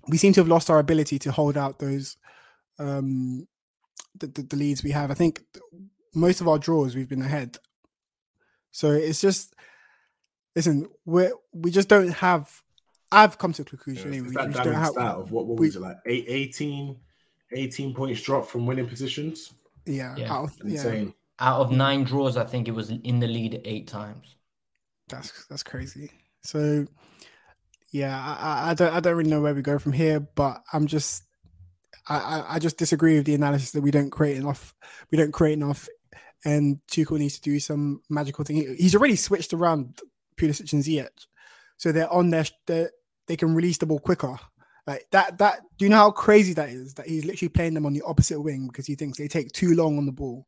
we 0.07 0.17
seem 0.17 0.33
to 0.33 0.41
have 0.41 0.47
lost 0.47 0.69
our 0.69 0.79
ability 0.79 1.17
to 1.19 1.31
hold 1.31 1.57
out 1.57 1.79
those 1.79 2.17
um 2.77 3.47
the, 4.19 4.27
the, 4.27 4.43
the 4.43 4.55
leads 4.55 4.83
we 4.83 4.91
have. 4.91 5.11
I 5.11 5.15
think 5.15 5.41
most 6.15 6.41
of 6.41 6.47
our 6.47 6.57
draws 6.57 6.95
we've 6.95 7.09
been 7.09 7.21
ahead. 7.21 7.57
So 8.71 8.91
it's 8.91 9.21
just 9.21 9.55
listen, 10.55 10.87
we 11.05 11.29
we 11.53 11.71
just 11.71 11.89
don't 11.89 12.09
have. 12.09 12.61
I've 13.11 13.37
come 13.37 13.53
to 13.53 13.61
a 13.61 13.65
conclusion 13.65 14.11
yeah, 14.11 14.19
anyway. 14.19 14.33
That, 14.33 14.53
that 14.53 14.73
have, 14.73 14.87
stat 14.89 15.15
of 15.15 15.31
what, 15.31 15.45
what 15.45 15.59
we, 15.59 15.67
was 15.67 15.75
it 15.75 15.81
like? 15.81 15.97
Eight, 16.05 16.25
18, 16.27 16.97
18 17.51 17.93
points 17.93 18.21
drop 18.21 18.47
from 18.47 18.65
winning 18.65 18.87
positions. 18.87 19.53
Yeah, 19.85 20.15
yeah. 20.17 20.33
Out, 20.33 20.45
of, 20.45 20.61
insane. 20.65 21.05
Yeah. 21.05 21.47
Out 21.47 21.61
of 21.61 21.71
nine 21.71 22.03
draws, 22.03 22.35
I 22.35 22.45
think 22.45 22.67
it 22.67 22.71
was 22.71 22.89
in 22.89 23.19
the 23.19 23.27
lead 23.27 23.61
eight 23.63 23.87
times. 23.87 24.35
That's 25.07 25.45
that's 25.45 25.63
crazy. 25.63 26.11
So 26.43 26.87
yeah, 27.91 28.17
I, 28.17 28.71
I 28.71 28.73
don't 28.73 28.93
I 28.93 28.99
don't 28.99 29.15
really 29.15 29.29
know 29.29 29.41
where 29.41 29.53
we 29.53 29.61
go 29.61 29.79
from 29.79 29.93
here, 29.93 30.19
but 30.19 30.63
I'm 30.73 30.87
just 30.87 31.23
I, 32.07 32.43
I 32.47 32.59
just 32.59 32.77
disagree 32.77 33.15
with 33.15 33.25
the 33.25 33.33
analysis 33.35 33.71
that 33.71 33.81
we 33.81 33.91
don't 33.91 34.11
create 34.11 34.37
enough 34.37 34.75
we 35.11 35.17
don't 35.17 35.31
create 35.31 35.53
enough 35.53 35.87
and 36.43 36.79
Tuchel 36.91 37.19
needs 37.19 37.35
to 37.35 37.41
do 37.41 37.59
some 37.59 38.01
magical 38.09 38.43
thing. 38.43 38.75
He's 38.77 38.95
already 38.95 39.15
switched 39.15 39.53
around 39.53 39.99
Pulisic 40.37 40.73
and 40.73 40.83
Ziyech, 40.83 41.25
so 41.77 41.91
they're 41.91 42.11
on 42.11 42.29
their, 42.29 42.45
they 42.67 43.35
can 43.35 43.55
release 43.55 43.77
the 43.77 43.85
ball 43.85 43.99
quicker. 43.99 44.37
Like 44.87 45.07
that, 45.11 45.39
that 45.39 45.61
do 45.77 45.85
you 45.85 45.89
know 45.89 45.97
how 45.97 46.11
crazy 46.11 46.53
that 46.53 46.69
is? 46.69 46.93
That 46.93 47.07
he's 47.07 47.25
literally 47.25 47.49
playing 47.49 47.73
them 47.73 47.85
on 47.85 47.93
the 47.93 48.03
opposite 48.03 48.39
wing 48.39 48.67
because 48.67 48.85
he 48.85 48.95
thinks 48.95 49.17
they 49.17 49.27
take 49.27 49.51
too 49.51 49.73
long 49.73 49.97
on 49.97 50.05
the 50.05 50.11
ball. 50.11 50.45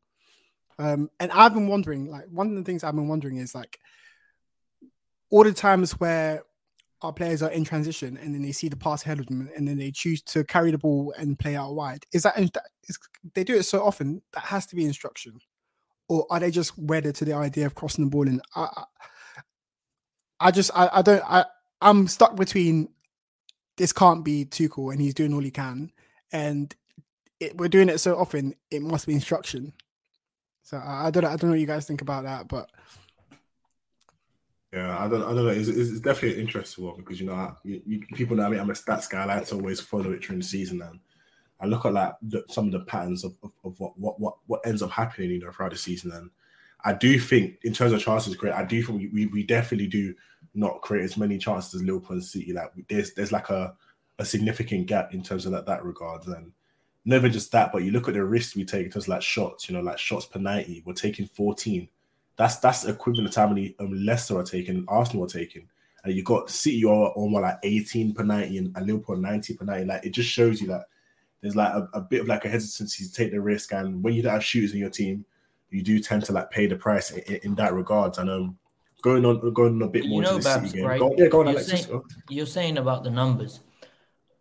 Um, 0.78 1.10
and 1.18 1.32
I've 1.32 1.54
been 1.54 1.66
wondering, 1.66 2.08
like 2.08 2.26
one 2.30 2.48
of 2.48 2.54
the 2.54 2.62
things 2.62 2.84
I've 2.84 2.94
been 2.94 3.08
wondering 3.08 3.38
is 3.38 3.54
like 3.54 3.80
all 5.30 5.42
the 5.42 5.52
times 5.52 5.92
where 5.92 6.44
our 7.02 7.12
players 7.12 7.42
are 7.42 7.50
in 7.50 7.64
transition 7.64 8.16
and 8.16 8.34
then 8.34 8.42
they 8.42 8.52
see 8.52 8.68
the 8.68 8.76
pass 8.76 9.04
ahead 9.04 9.20
of 9.20 9.26
them 9.26 9.48
and 9.56 9.66
then 9.66 9.78
they 9.78 9.90
choose 9.90 10.22
to 10.22 10.44
carry 10.44 10.70
the 10.70 10.78
ball 10.78 11.12
and 11.18 11.38
play 11.38 11.56
out 11.56 11.74
wide. 11.74 12.04
Is 12.12 12.22
that 12.22 12.38
is, 12.38 12.98
they 13.34 13.44
do 13.44 13.56
it 13.56 13.64
so 13.64 13.84
often 13.84 14.22
that 14.32 14.44
has 14.44 14.66
to 14.66 14.76
be 14.76 14.84
instruction? 14.84 15.38
Or 16.08 16.26
are 16.30 16.40
they 16.40 16.50
just 16.50 16.78
wedded 16.78 17.14
to 17.16 17.24
the 17.24 17.34
idea 17.34 17.66
of 17.66 17.74
crossing 17.74 18.04
the 18.04 18.10
ball? 18.10 18.26
And 18.26 18.40
I, 18.54 18.84
I 20.40 20.50
just, 20.50 20.70
I, 20.74 20.88
I 20.92 21.02
don't, 21.02 21.22
I, 21.24 21.44
I'm 21.80 22.08
stuck 22.08 22.34
between 22.36 22.88
this 23.76 23.92
can't 23.92 24.24
be 24.24 24.44
Tuchel 24.44 24.92
and 24.92 25.00
he's 25.00 25.14
doing 25.14 25.32
all 25.32 25.40
he 25.40 25.50
can, 25.50 25.92
and 26.32 26.74
it, 27.40 27.56
we're 27.56 27.68
doing 27.68 27.88
it 27.88 27.98
so 27.98 28.16
often, 28.16 28.54
it 28.70 28.82
must 28.82 29.06
be 29.06 29.14
instruction. 29.14 29.72
So 30.62 30.76
I, 30.76 31.06
I 31.06 31.10
don't, 31.10 31.24
I 31.24 31.36
don't 31.36 31.44
know 31.44 31.50
what 31.50 31.60
you 31.60 31.66
guys 31.66 31.86
think 31.86 32.02
about 32.02 32.24
that, 32.24 32.48
but. 32.48 32.70
Yeah, 34.72 34.98
I 34.98 35.08
don't, 35.08 35.22
I 35.22 35.26
don't 35.26 35.46
know. 35.46 35.48
It's, 35.48 35.68
it's 35.68 36.00
definitely 36.00 36.34
an 36.34 36.46
interesting 36.46 36.84
one 36.84 36.96
because 36.96 37.18
you 37.18 37.26
know, 37.26 37.56
you, 37.64 37.80
you, 37.86 38.00
people 38.14 38.36
know 38.36 38.44
I 38.44 38.50
mean. 38.50 38.60
I'm 38.60 38.68
a 38.68 38.74
stats 38.74 39.08
guy. 39.08 39.22
I 39.22 39.24
like 39.24 39.46
to 39.46 39.54
always 39.54 39.80
follow 39.80 40.12
it 40.12 40.20
during 40.20 40.40
the 40.40 40.44
season, 40.44 40.82
and 40.82 41.00
I 41.60 41.66
look 41.66 41.84
at 41.84 41.92
like 41.92 42.14
some 42.48 42.66
of 42.66 42.72
the 42.72 42.80
patterns 42.80 43.24
of, 43.24 43.34
of, 43.42 43.52
of, 43.64 43.80
what, 43.80 43.98
what 43.98 44.20
what 44.20 44.34
what 44.46 44.66
ends 44.66 44.82
up 44.82 44.90
happening, 44.90 45.30
you 45.30 45.40
know, 45.40 45.50
throughout 45.50 45.72
the 45.72 45.78
season. 45.78 46.12
And 46.12 46.30
I 46.84 46.92
do 46.92 47.18
think, 47.18 47.58
in 47.62 47.72
terms 47.72 47.92
of 47.92 48.00
chances 48.00 48.36
create, 48.36 48.54
I 48.54 48.64
do 48.64 48.82
think 48.82 49.12
we, 49.12 49.26
we 49.26 49.42
definitely 49.42 49.88
do 49.88 50.14
not 50.54 50.82
create 50.82 51.04
as 51.04 51.16
many 51.16 51.38
chances 51.38 51.74
as 51.74 51.82
Liverpool 51.82 52.12
and 52.12 52.24
City. 52.24 52.52
Like 52.52 52.72
there's 52.88 53.14
there's 53.14 53.32
like 53.32 53.50
a, 53.50 53.74
a 54.18 54.24
significant 54.24 54.86
gap 54.86 55.12
in 55.14 55.22
terms 55.22 55.46
of 55.46 55.52
that 55.52 55.66
that 55.66 55.84
regard. 55.84 56.26
And 56.26 56.52
never 57.04 57.28
just 57.28 57.50
that, 57.52 57.72
but 57.72 57.82
you 57.82 57.90
look 57.90 58.06
at 58.06 58.14
the 58.14 58.22
risks 58.22 58.54
we 58.54 58.64
take 58.64 58.84
in 58.86 58.92
terms 58.92 59.04
of 59.04 59.08
like 59.08 59.22
shots, 59.22 59.68
you 59.68 59.74
know, 59.74 59.82
like 59.82 59.98
shots 59.98 60.26
per 60.26 60.38
90, 60.38 60.82
we're 60.84 60.92
taking 60.92 61.26
14 61.26 61.88
That's 62.36 62.56
that's 62.56 62.84
equivalent 62.84 63.32
to 63.32 63.40
how 63.40 63.48
many 63.48 63.74
um, 63.80 63.92
Leicester 64.04 64.38
are 64.38 64.44
taking, 64.44 64.84
Arsenal 64.88 65.24
are 65.24 65.28
taking, 65.28 65.68
and 66.04 66.14
you 66.14 66.22
got 66.22 66.50
City 66.50 66.84
are 66.84 67.12
on 67.16 67.32
what 67.32 67.42
like 67.42 67.58
18 67.62 68.14
per 68.14 68.22
90 68.22 68.58
and, 68.58 68.76
and 68.76 68.86
Liverpool 68.86 69.16
90 69.16 69.54
per 69.54 69.64
90. 69.64 69.84
Like 69.86 70.04
it 70.04 70.10
just 70.10 70.28
shows 70.28 70.60
you 70.60 70.68
that 70.68 70.84
there's 71.40 71.56
like 71.56 71.72
a, 71.72 71.88
a, 71.94 72.00
bit 72.00 72.22
of 72.22 72.28
like 72.28 72.44
a 72.44 72.48
hesitancy 72.48 73.04
to 73.04 73.12
take 73.12 73.30
the 73.30 73.40
risk, 73.40 73.72
and 73.72 74.02
when 74.02 74.14
you 74.14 74.22
don't 74.22 74.32
have 74.32 74.44
shooters 74.44 74.72
in 74.72 74.78
your 74.78 74.90
team, 74.90 75.24
you 75.70 75.82
do 75.82 76.00
tend 76.00 76.24
to 76.24 76.32
like 76.32 76.50
pay 76.50 76.66
the 76.66 76.76
price 76.76 77.10
in, 77.10 77.36
in 77.42 77.54
that 77.56 77.74
regard. 77.74 78.18
And 78.18 78.30
um, 78.30 78.58
going 79.02 79.24
on 79.24 79.52
going 79.52 79.80
a 79.82 79.88
bit 79.88 80.06
more 80.08 80.22
you 80.22 80.28
know, 80.28 80.36
into 80.36 80.42
the 80.42 80.54
Babs, 80.54 80.70
City 80.70 80.78
game. 80.78 80.88
right? 80.88 81.00
Go, 81.00 81.14
yeah, 81.16 81.28
go 81.28 81.40
on, 81.40 81.46
you're 81.46 81.54
Alexis. 81.54 81.84
Saying, 81.84 82.02
you're 82.28 82.46
saying 82.46 82.78
about 82.78 83.04
the 83.04 83.10
numbers. 83.10 83.60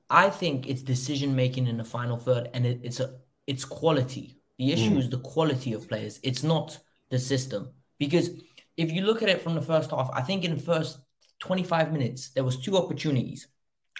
I 0.10 0.30
think 0.30 0.68
it's 0.68 0.82
decision 0.82 1.36
making 1.36 1.68
in 1.68 1.78
the 1.78 1.84
final 1.84 2.18
third, 2.18 2.50
and 2.54 2.66
it, 2.66 2.80
it's 2.84 3.00
a 3.00 3.16
it's 3.46 3.66
quality. 3.66 4.38
The 4.58 4.72
issue 4.72 4.92
Mm. 4.92 5.00
is 5.00 5.10
the 5.10 5.20
quality 5.20 5.74
of 5.74 5.88
players. 5.88 6.20
It's 6.24 6.44
not 6.44 6.80
the 7.10 7.20
system. 7.20 7.70
Because 8.00 8.30
if 8.76 8.92
you 8.92 9.02
look 9.02 9.22
at 9.22 9.30
it 9.30 9.42
from 9.42 9.56
the 9.56 9.62
first 9.62 9.92
half, 9.92 10.10
I 10.14 10.22
think 10.22 10.44
in 10.44 10.56
the 10.56 10.62
first 10.62 11.00
25 11.40 11.92
minutes 11.92 12.30
there 12.30 12.44
was 12.44 12.58
two 12.58 12.76
opportunities. 12.78 13.48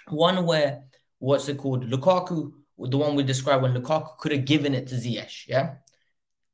One 0.08 0.44
where 0.46 0.84
what's 1.18 1.48
it 1.48 1.58
called? 1.58 1.84
Lukaku, 1.84 2.52
the 2.78 2.98
one 2.98 3.14
we 3.14 3.22
described 3.22 3.62
when 3.62 3.74
Lukaku 3.74 4.16
could 4.18 4.32
have 4.32 4.44
given 4.44 4.74
it 4.74 4.86
to 4.88 4.94
Ziyech. 4.94 5.46
Yeah. 5.46 5.74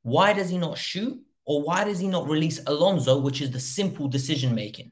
Why 0.01 0.33
does 0.33 0.49
he 0.49 0.57
not 0.57 0.77
shoot? 0.77 1.19
Or 1.45 1.61
why 1.61 1.83
does 1.83 1.99
he 1.99 2.07
not 2.07 2.27
release 2.27 2.59
Alonso, 2.65 3.19
which 3.19 3.41
is 3.41 3.51
the 3.51 3.59
simple 3.59 4.07
decision 4.07 4.55
making? 4.55 4.91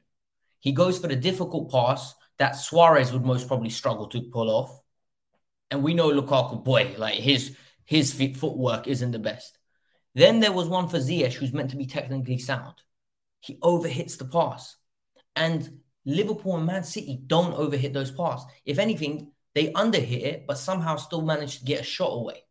He 0.60 0.72
goes 0.72 0.98
for 0.98 1.08
the 1.08 1.16
difficult 1.16 1.70
pass 1.70 2.14
that 2.38 2.56
Suarez 2.56 3.12
would 3.12 3.24
most 3.24 3.48
probably 3.48 3.70
struggle 3.70 4.06
to 4.08 4.22
pull 4.22 4.48
off. 4.48 4.80
And 5.70 5.82
we 5.82 5.94
know 5.94 6.10
Lukaku, 6.10 6.62
boy, 6.62 6.94
like 6.96 7.14
his 7.14 7.56
his 7.84 8.12
feet, 8.12 8.36
footwork 8.36 8.86
isn't 8.86 9.10
the 9.10 9.18
best. 9.18 9.58
Then 10.14 10.40
there 10.40 10.52
was 10.52 10.68
one 10.68 10.88
for 10.88 10.98
Ziyech, 10.98 11.34
who's 11.34 11.52
meant 11.52 11.70
to 11.70 11.76
be 11.76 11.86
technically 11.86 12.38
sound. 12.38 12.74
He 13.40 13.56
overhits 13.56 14.16
the 14.16 14.24
pass. 14.24 14.76
And 15.36 15.80
Liverpool 16.06 16.56
and 16.56 16.66
Man 16.66 16.84
City 16.84 17.20
don't 17.26 17.56
overhit 17.56 17.92
those 17.92 18.10
passes. 18.10 18.46
If 18.64 18.78
anything, 18.78 19.32
they 19.54 19.72
underhit 19.72 20.22
it, 20.22 20.46
but 20.46 20.58
somehow 20.58 20.96
still 20.96 21.22
manage 21.22 21.58
to 21.58 21.64
get 21.64 21.80
a 21.80 21.84
shot 21.84 22.10
away 22.10 22.42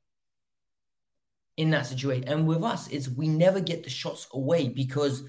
in 1.57 1.69
that 1.71 1.85
situation. 1.85 2.27
And 2.27 2.47
with 2.47 2.63
us, 2.63 2.87
it's 2.87 3.09
we 3.09 3.27
never 3.27 3.59
get 3.59 3.83
the 3.83 3.89
shots 3.89 4.27
away 4.33 4.69
because 4.69 5.23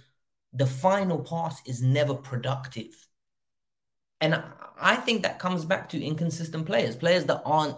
the 0.53 0.67
final 0.67 1.23
pass 1.23 1.61
is 1.67 1.83
never 1.83 2.15
productive. 2.15 2.95
And 4.21 4.43
I 4.81 4.97
think 4.97 5.23
that 5.23 5.39
comes 5.39 5.65
back 5.65 5.91
to 5.91 6.03
inconsistent 6.03 6.67
players, 6.67 6.97
players 6.97 7.25
that 7.25 7.43
aren't 7.45 7.77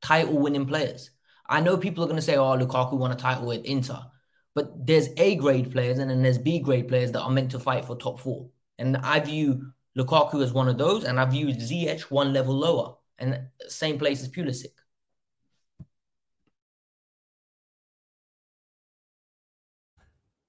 title 0.00 0.38
winning 0.38 0.66
players. 0.66 1.10
I 1.46 1.60
know 1.60 1.76
people 1.76 2.02
are 2.02 2.06
going 2.06 2.16
to 2.16 2.22
say, 2.22 2.36
oh, 2.36 2.56
Lukaku 2.56 2.98
won 2.98 3.12
a 3.12 3.16
title 3.16 3.46
with 3.46 3.64
Inter, 3.64 4.00
but 4.54 4.86
there's 4.86 5.08
A 5.18 5.36
grade 5.36 5.70
players 5.70 5.98
and 5.98 6.10
then 6.10 6.22
there's 6.22 6.38
B 6.38 6.58
grade 6.58 6.88
players 6.88 7.12
that 7.12 7.20
are 7.20 7.30
meant 7.30 7.50
to 7.52 7.60
fight 7.60 7.84
for 7.84 7.96
top 7.96 8.20
four. 8.20 8.48
And 8.78 8.96
I 8.96 9.20
view 9.20 9.72
Lukaku 9.96 10.42
is 10.42 10.52
one 10.52 10.68
of 10.68 10.78
those, 10.78 11.04
and 11.04 11.20
I've 11.20 11.34
used 11.34 11.60
Ziyech 11.60 12.02
one 12.02 12.32
level 12.32 12.54
lower 12.54 12.96
and 13.18 13.48
same 13.68 13.98
place 13.98 14.22
as 14.22 14.28
Pulisic. 14.30 14.72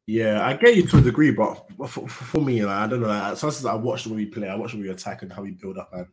Yeah, 0.06 0.46
I 0.46 0.56
get 0.56 0.76
you 0.76 0.86
to 0.88 0.98
a 0.98 1.02
degree, 1.02 1.32
but 1.32 1.66
for, 1.88 2.08
for 2.10 2.42
me, 2.42 2.64
like, 2.66 2.76
I 2.76 2.88
don't 2.88 3.02
know. 3.02 3.08
Like, 3.08 3.38
sometimes 3.38 3.66
I 3.66 3.76
watch 3.76 4.04
the 4.04 4.10
way 4.10 4.18
we 4.18 4.26
play, 4.26 4.50
I 4.50 4.56
watch 4.56 4.72
the 4.72 4.78
way 4.78 4.84
we 4.84 4.90
attack 4.90 5.22
and 5.22 5.32
how 5.32 5.42
we 5.42 5.52
build 5.52 5.78
up, 5.78 5.90
and 5.94 6.08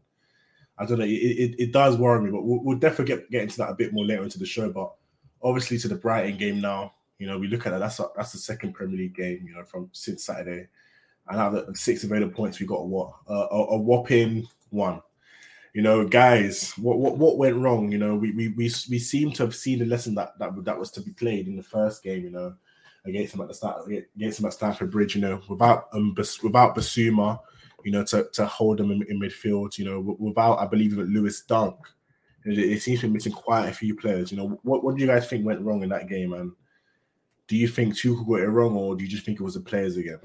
I 0.78 0.86
don't 0.86 0.98
know. 0.98 1.04
It, 1.04 1.10
it, 1.10 1.54
it 1.58 1.72
does 1.72 1.96
worry 1.96 2.22
me, 2.22 2.30
but 2.30 2.44
we'll, 2.44 2.62
we'll 2.62 2.78
definitely 2.78 3.16
get, 3.16 3.30
get 3.30 3.42
into 3.42 3.58
that 3.58 3.70
a 3.70 3.74
bit 3.74 3.92
more 3.92 4.04
later 4.04 4.22
into 4.22 4.38
the 4.38 4.46
show. 4.46 4.70
But 4.70 4.92
obviously, 5.42 5.76
to 5.78 5.88
the 5.88 5.96
Brighton 5.96 6.38
game 6.38 6.60
now, 6.60 6.94
you 7.18 7.26
know, 7.26 7.36
we 7.36 7.48
look 7.48 7.66
at 7.66 7.70
that. 7.70 7.80
That's 7.80 7.98
a, 7.98 8.06
that's 8.16 8.32
the 8.32 8.38
second 8.38 8.72
Premier 8.72 8.96
League 8.96 9.16
game, 9.16 9.44
you 9.46 9.54
know, 9.54 9.64
from 9.64 9.90
since 9.92 10.24
Saturday, 10.24 10.68
and 11.30 11.40
out 11.40 11.54
of 11.54 11.66
the 11.66 11.76
six 11.76 12.04
available 12.04 12.34
points, 12.34 12.58
we 12.58 12.66
got 12.66 12.76
a 12.76 12.84
what 12.84 13.14
a, 13.28 13.34
a 13.34 13.78
whopping 13.78 14.46
one. 14.70 15.00
You 15.72 15.82
know, 15.82 16.04
guys, 16.04 16.72
what, 16.76 16.98
what 16.98 17.16
what 17.16 17.38
went 17.38 17.56
wrong? 17.56 17.92
You 17.92 17.98
know, 17.98 18.16
we 18.16 18.32
we 18.32 18.48
we 18.48 18.64
we 18.64 18.98
seem 18.98 19.30
to 19.32 19.44
have 19.44 19.54
seen 19.54 19.78
the 19.78 19.84
lesson 19.84 20.14
that 20.16 20.38
that 20.38 20.64
that 20.64 20.78
was 20.78 20.90
to 20.92 21.00
be 21.00 21.12
played 21.12 21.46
in 21.46 21.56
the 21.56 21.62
first 21.62 22.02
game. 22.02 22.24
You 22.24 22.30
know, 22.30 22.54
against 23.04 23.34
him 23.34 23.40
at 23.40 23.48
the 23.48 23.54
start 23.54 23.88
against 23.88 24.40
him 24.40 24.46
at 24.46 24.52
Stamford 24.52 24.90
Bridge. 24.90 25.14
You 25.14 25.22
know, 25.22 25.40
without 25.48 25.88
um 25.92 26.14
without 26.42 26.74
Bissouma, 26.74 27.38
you 27.84 27.92
know, 27.92 28.02
to, 28.04 28.28
to 28.32 28.46
hold 28.46 28.78
them 28.78 28.90
in, 28.90 29.02
in 29.08 29.20
midfield. 29.20 29.78
You 29.78 29.84
know, 29.84 30.16
without 30.18 30.58
I 30.58 30.66
believe 30.66 30.98
it 30.98 31.08
Lewis 31.08 31.42
Dunk, 31.42 31.76
it, 32.44 32.58
it 32.58 32.82
seems 32.82 33.00
to 33.00 33.06
be 33.06 33.12
missing 33.12 33.32
quite 33.32 33.68
a 33.68 33.72
few 33.72 33.94
players. 33.94 34.32
You 34.32 34.38
know, 34.38 34.60
what 34.64 34.82
what 34.82 34.96
do 34.96 35.00
you 35.00 35.06
guys 35.06 35.28
think 35.28 35.46
went 35.46 35.60
wrong 35.60 35.84
in 35.84 35.88
that 35.90 36.08
game? 36.08 36.32
And 36.32 36.50
do 37.46 37.56
you 37.56 37.68
think 37.68 37.94
Tuchel 37.94 38.26
got 38.26 38.40
it 38.40 38.48
wrong, 38.48 38.74
or 38.74 38.96
do 38.96 39.04
you 39.04 39.10
just 39.10 39.24
think 39.24 39.38
it 39.38 39.44
was 39.44 39.54
the 39.54 39.60
players 39.60 39.96
again? 39.96 40.18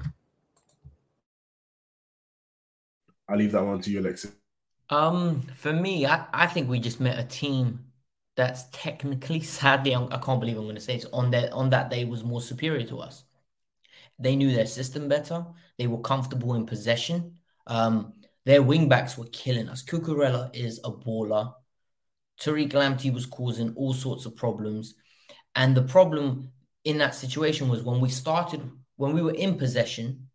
I'll 3.27 3.37
leave 3.37 3.53
that 3.53 3.63
one 3.63 3.81
to 3.81 3.91
you, 3.91 4.01
Alexis. 4.01 4.31
Um, 4.89 5.41
for 5.55 5.73
me, 5.73 6.05
I, 6.05 6.25
I 6.33 6.47
think 6.47 6.69
we 6.69 6.79
just 6.79 6.99
met 6.99 7.17
a 7.17 7.23
team 7.23 7.85
that's 8.35 8.65
technically, 8.71 9.41
sadly, 9.41 9.95
I 9.95 10.19
can't 10.23 10.39
believe 10.39 10.57
I'm 10.57 10.63
going 10.63 10.75
to 10.75 10.81
say 10.81 10.97
this, 10.97 11.05
on 11.11 11.31
that 11.31 11.51
on 11.53 11.69
that 11.71 11.89
day 11.89 12.05
was 12.05 12.23
more 12.23 12.41
superior 12.41 12.85
to 12.87 12.99
us. 12.99 13.23
They 14.19 14.35
knew 14.35 14.53
their 14.53 14.65
system 14.65 15.07
better. 15.07 15.45
They 15.77 15.87
were 15.87 15.99
comfortable 15.99 16.53
in 16.55 16.65
possession. 16.65 17.37
Um, 17.67 18.13
their 18.45 18.61
wing 18.61 18.87
backs 18.87 19.17
were 19.17 19.27
killing 19.31 19.69
us. 19.69 19.83
Cucurella 19.83 20.55
is 20.55 20.79
a 20.83 20.91
baller. 20.91 21.53
Tariq 22.39 22.71
Lamptey 22.73 23.13
was 23.13 23.25
causing 23.25 23.73
all 23.75 23.93
sorts 23.93 24.25
of 24.25 24.35
problems. 24.35 24.95
And 25.55 25.75
the 25.75 25.81
problem 25.81 26.51
in 26.83 26.97
that 26.99 27.15
situation 27.15 27.69
was 27.69 27.81
when 27.81 27.99
we 27.99 28.09
started, 28.09 28.61
when 28.97 29.13
we 29.13 29.21
were 29.21 29.33
in 29.33 29.57
possession, 29.57 30.29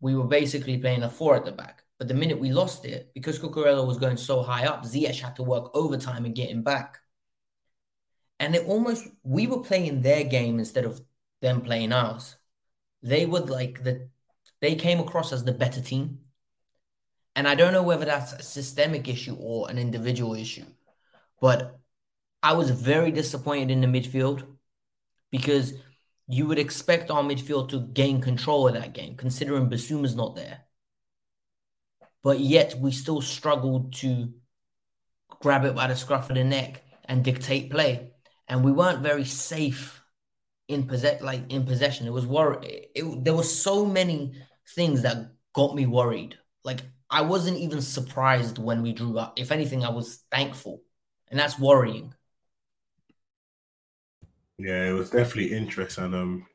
we 0.00 0.14
were 0.14 0.26
basically 0.26 0.78
playing 0.78 1.02
a 1.02 1.10
four 1.10 1.34
at 1.34 1.44
the 1.44 1.52
back. 1.52 1.82
But 1.98 2.08
the 2.08 2.14
minute 2.14 2.38
we 2.38 2.52
lost 2.52 2.84
it, 2.84 3.10
because 3.14 3.38
Cucurella 3.38 3.86
was 3.86 3.98
going 3.98 4.18
so 4.18 4.42
high 4.42 4.66
up, 4.66 4.84
Ziyech 4.84 5.20
had 5.20 5.36
to 5.36 5.42
work 5.42 5.70
overtime 5.74 6.26
and 6.26 6.34
get 6.34 6.50
him 6.50 6.62
back. 6.62 6.98
And 8.38 8.54
it 8.54 8.66
almost 8.66 9.06
we 9.22 9.46
were 9.46 9.60
playing 9.60 10.02
their 10.02 10.24
game 10.24 10.58
instead 10.58 10.84
of 10.84 11.00
them 11.40 11.62
playing 11.62 11.92
ours. 11.92 12.36
They 13.02 13.24
would 13.24 13.48
like 13.48 13.82
the 13.82 14.10
they 14.60 14.74
came 14.74 15.00
across 15.00 15.32
as 15.32 15.44
the 15.44 15.52
better 15.52 15.80
team. 15.80 16.20
And 17.34 17.48
I 17.48 17.54
don't 17.54 17.72
know 17.72 17.82
whether 17.82 18.04
that's 18.04 18.32
a 18.32 18.42
systemic 18.42 19.08
issue 19.08 19.36
or 19.38 19.70
an 19.70 19.78
individual 19.78 20.34
issue. 20.34 20.64
But 21.40 21.78
I 22.42 22.54
was 22.54 22.70
very 22.70 23.10
disappointed 23.10 23.70
in 23.70 23.80
the 23.80 23.86
midfield 23.86 24.46
because 25.30 25.74
you 26.28 26.46
would 26.46 26.58
expect 26.58 27.10
our 27.10 27.22
midfield 27.22 27.70
to 27.70 27.80
gain 27.80 28.20
control 28.20 28.68
of 28.68 28.74
that 28.74 28.92
game, 28.92 29.16
considering 29.16 29.68
Bissouma's 29.68 30.16
not 30.16 30.34
there 30.34 30.65
but 32.26 32.40
yet 32.40 32.74
we 32.80 32.90
still 32.90 33.20
struggled 33.20 33.92
to 33.92 34.32
grab 35.40 35.64
it 35.64 35.76
by 35.76 35.86
the 35.86 35.94
scruff 35.94 36.28
of 36.28 36.34
the 36.34 36.42
neck 36.42 36.82
and 37.04 37.22
dictate 37.22 37.70
play. 37.70 38.10
And 38.48 38.64
we 38.64 38.72
weren't 38.72 38.98
very 38.98 39.24
safe 39.24 40.02
in 40.66 40.88
possess 40.88 41.22
like 41.22 41.52
in 41.52 41.64
possession. 41.64 42.04
It 42.04 42.12
was 42.12 42.26
worry. 42.26 42.88
It, 42.96 43.22
there 43.22 43.32
were 43.32 43.44
so 43.44 43.86
many 43.86 44.34
things 44.74 45.02
that 45.02 45.34
got 45.54 45.76
me 45.76 45.86
worried. 45.86 46.36
Like 46.64 46.80
I 47.08 47.20
wasn't 47.22 47.58
even 47.58 47.80
surprised 47.80 48.58
when 48.58 48.82
we 48.82 48.92
drew 48.92 49.16
up. 49.18 49.38
If 49.38 49.52
anything, 49.52 49.84
I 49.84 49.90
was 49.90 50.24
thankful, 50.28 50.82
and 51.28 51.38
that's 51.38 51.60
worrying. 51.60 52.12
Yeah, 54.58 54.88
it 54.88 54.94
was 54.94 55.10
definitely 55.10 55.52
interesting. 55.52 56.12
Um, 56.12 56.46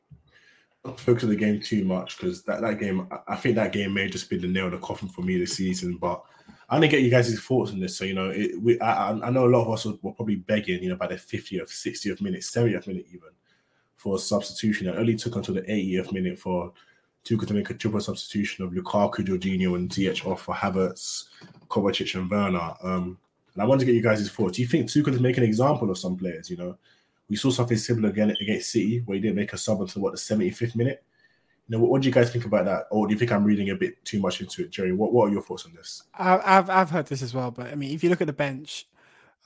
focus 0.96 1.24
on 1.24 1.30
the 1.30 1.36
game 1.36 1.60
too 1.60 1.84
much 1.84 2.16
because 2.16 2.42
that, 2.42 2.60
that 2.60 2.80
game, 2.80 3.06
I- 3.28 3.36
think 3.36 3.54
that 3.54 3.72
game 3.72 3.94
may 3.94 4.08
just 4.08 4.28
be 4.28 4.36
the 4.36 4.48
nail 4.48 4.66
in 4.66 4.72
the 4.72 4.78
coffin 4.78 5.08
for 5.08 5.22
me 5.22 5.38
this 5.38 5.54
season. 5.54 5.96
But 5.96 6.22
I 6.68 6.74
want 6.74 6.84
to 6.84 6.88
get 6.88 7.02
you 7.02 7.10
guys' 7.10 7.38
thoughts 7.40 7.70
on 7.70 7.80
this. 7.80 7.96
So, 7.96 8.04
you 8.04 8.14
know, 8.14 8.30
it, 8.30 8.60
we, 8.60 8.80
I, 8.80 9.10
I 9.10 9.30
know 9.30 9.46
a 9.46 9.48
lot 9.48 9.66
of 9.66 9.72
us 9.72 9.84
were, 9.84 9.94
were 10.02 10.12
probably 10.12 10.36
begging, 10.36 10.82
you 10.82 10.88
know, 10.88 10.96
by 10.96 11.06
the 11.06 11.14
50th, 11.14 11.68
60th 11.70 12.20
minute, 12.20 12.40
70th 12.40 12.86
minute 12.86 13.06
even 13.08 13.30
for 13.96 14.16
a 14.16 14.18
substitution. 14.18 14.88
It 14.88 14.96
only 14.96 15.14
took 15.14 15.36
until 15.36 15.54
the 15.54 15.62
80th 15.62 16.12
minute 16.12 16.38
for 16.38 16.72
Tuchel 17.24 17.46
to 17.46 17.54
make 17.54 17.70
a 17.70 17.74
triple 17.74 18.00
substitution 18.00 18.64
of 18.64 18.72
Lukaku, 18.72 19.18
Jorginho, 19.18 19.76
and 19.76 19.88
Ziyech 19.88 20.26
off 20.26 20.42
for 20.42 20.54
Havertz, 20.54 21.26
Kovacic, 21.68 22.14
and 22.18 22.28
Werner. 22.28 22.74
Um, 22.82 23.18
and 23.54 23.62
I 23.62 23.66
want 23.66 23.80
to 23.80 23.86
get 23.86 23.94
you 23.94 24.02
guys' 24.02 24.28
thoughts. 24.28 24.56
Do 24.56 24.62
you 24.62 24.68
think 24.68 24.86
Tuchel 24.86 25.14
is 25.14 25.20
making 25.20 25.44
an 25.44 25.48
example 25.48 25.90
of 25.90 25.98
some 25.98 26.16
players, 26.16 26.50
you 26.50 26.56
know? 26.56 26.76
We 27.32 27.36
saw 27.36 27.48
something 27.48 27.78
similar 27.78 28.10
again 28.10 28.36
against 28.42 28.72
City, 28.72 28.98
where 29.06 29.14
he 29.14 29.22
didn't 29.22 29.36
make 29.36 29.54
a 29.54 29.56
sub 29.56 29.80
until 29.80 30.02
what 30.02 30.12
the 30.12 30.18
75th 30.18 30.76
minute. 30.76 31.02
You 31.66 31.74
know, 31.74 31.80
what, 31.80 31.90
what 31.90 32.02
do 32.02 32.08
you 32.08 32.12
guys 32.12 32.30
think 32.30 32.44
about 32.44 32.66
that? 32.66 32.88
Or 32.90 33.06
do 33.06 33.14
you 33.14 33.18
think 33.18 33.32
I'm 33.32 33.42
reading 33.42 33.70
a 33.70 33.74
bit 33.74 34.04
too 34.04 34.20
much 34.20 34.42
into 34.42 34.60
it, 34.60 34.70
Jerry? 34.70 34.92
What 34.92 35.14
What 35.14 35.30
are 35.30 35.32
your 35.32 35.40
thoughts 35.40 35.64
on 35.64 35.72
this? 35.72 36.02
I've 36.12 36.68
I've 36.68 36.90
heard 36.90 37.06
this 37.06 37.22
as 37.22 37.32
well, 37.32 37.50
but 37.50 37.68
I 37.68 37.74
mean, 37.74 37.94
if 37.94 38.04
you 38.04 38.10
look 38.10 38.20
at 38.20 38.26
the 38.26 38.34
bench, 38.34 38.86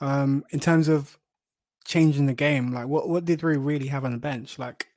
um, 0.01 0.43
in 0.49 0.59
terms 0.59 0.89
of 0.89 1.17
changing 1.85 2.25
the 2.25 2.33
game, 2.33 2.73
like 2.73 2.87
what 2.87 3.07
what 3.07 3.23
did 3.23 3.41
we 3.41 3.55
really 3.55 3.87
have 3.87 4.03
on 4.03 4.11
the 4.11 4.17
bench? 4.17 4.59
Like 4.59 4.87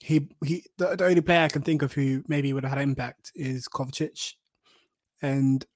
he 0.00 0.26
he, 0.42 0.64
the, 0.78 0.96
the 0.96 1.04
only 1.04 1.20
player 1.20 1.42
I 1.42 1.48
can 1.48 1.60
think 1.60 1.82
of 1.82 1.92
who 1.92 2.24
maybe 2.28 2.54
would 2.54 2.64
have 2.64 2.72
had 2.72 2.80
impact 2.80 3.30
is 3.34 3.68
Kovacic, 3.68 4.36
and 5.20 5.66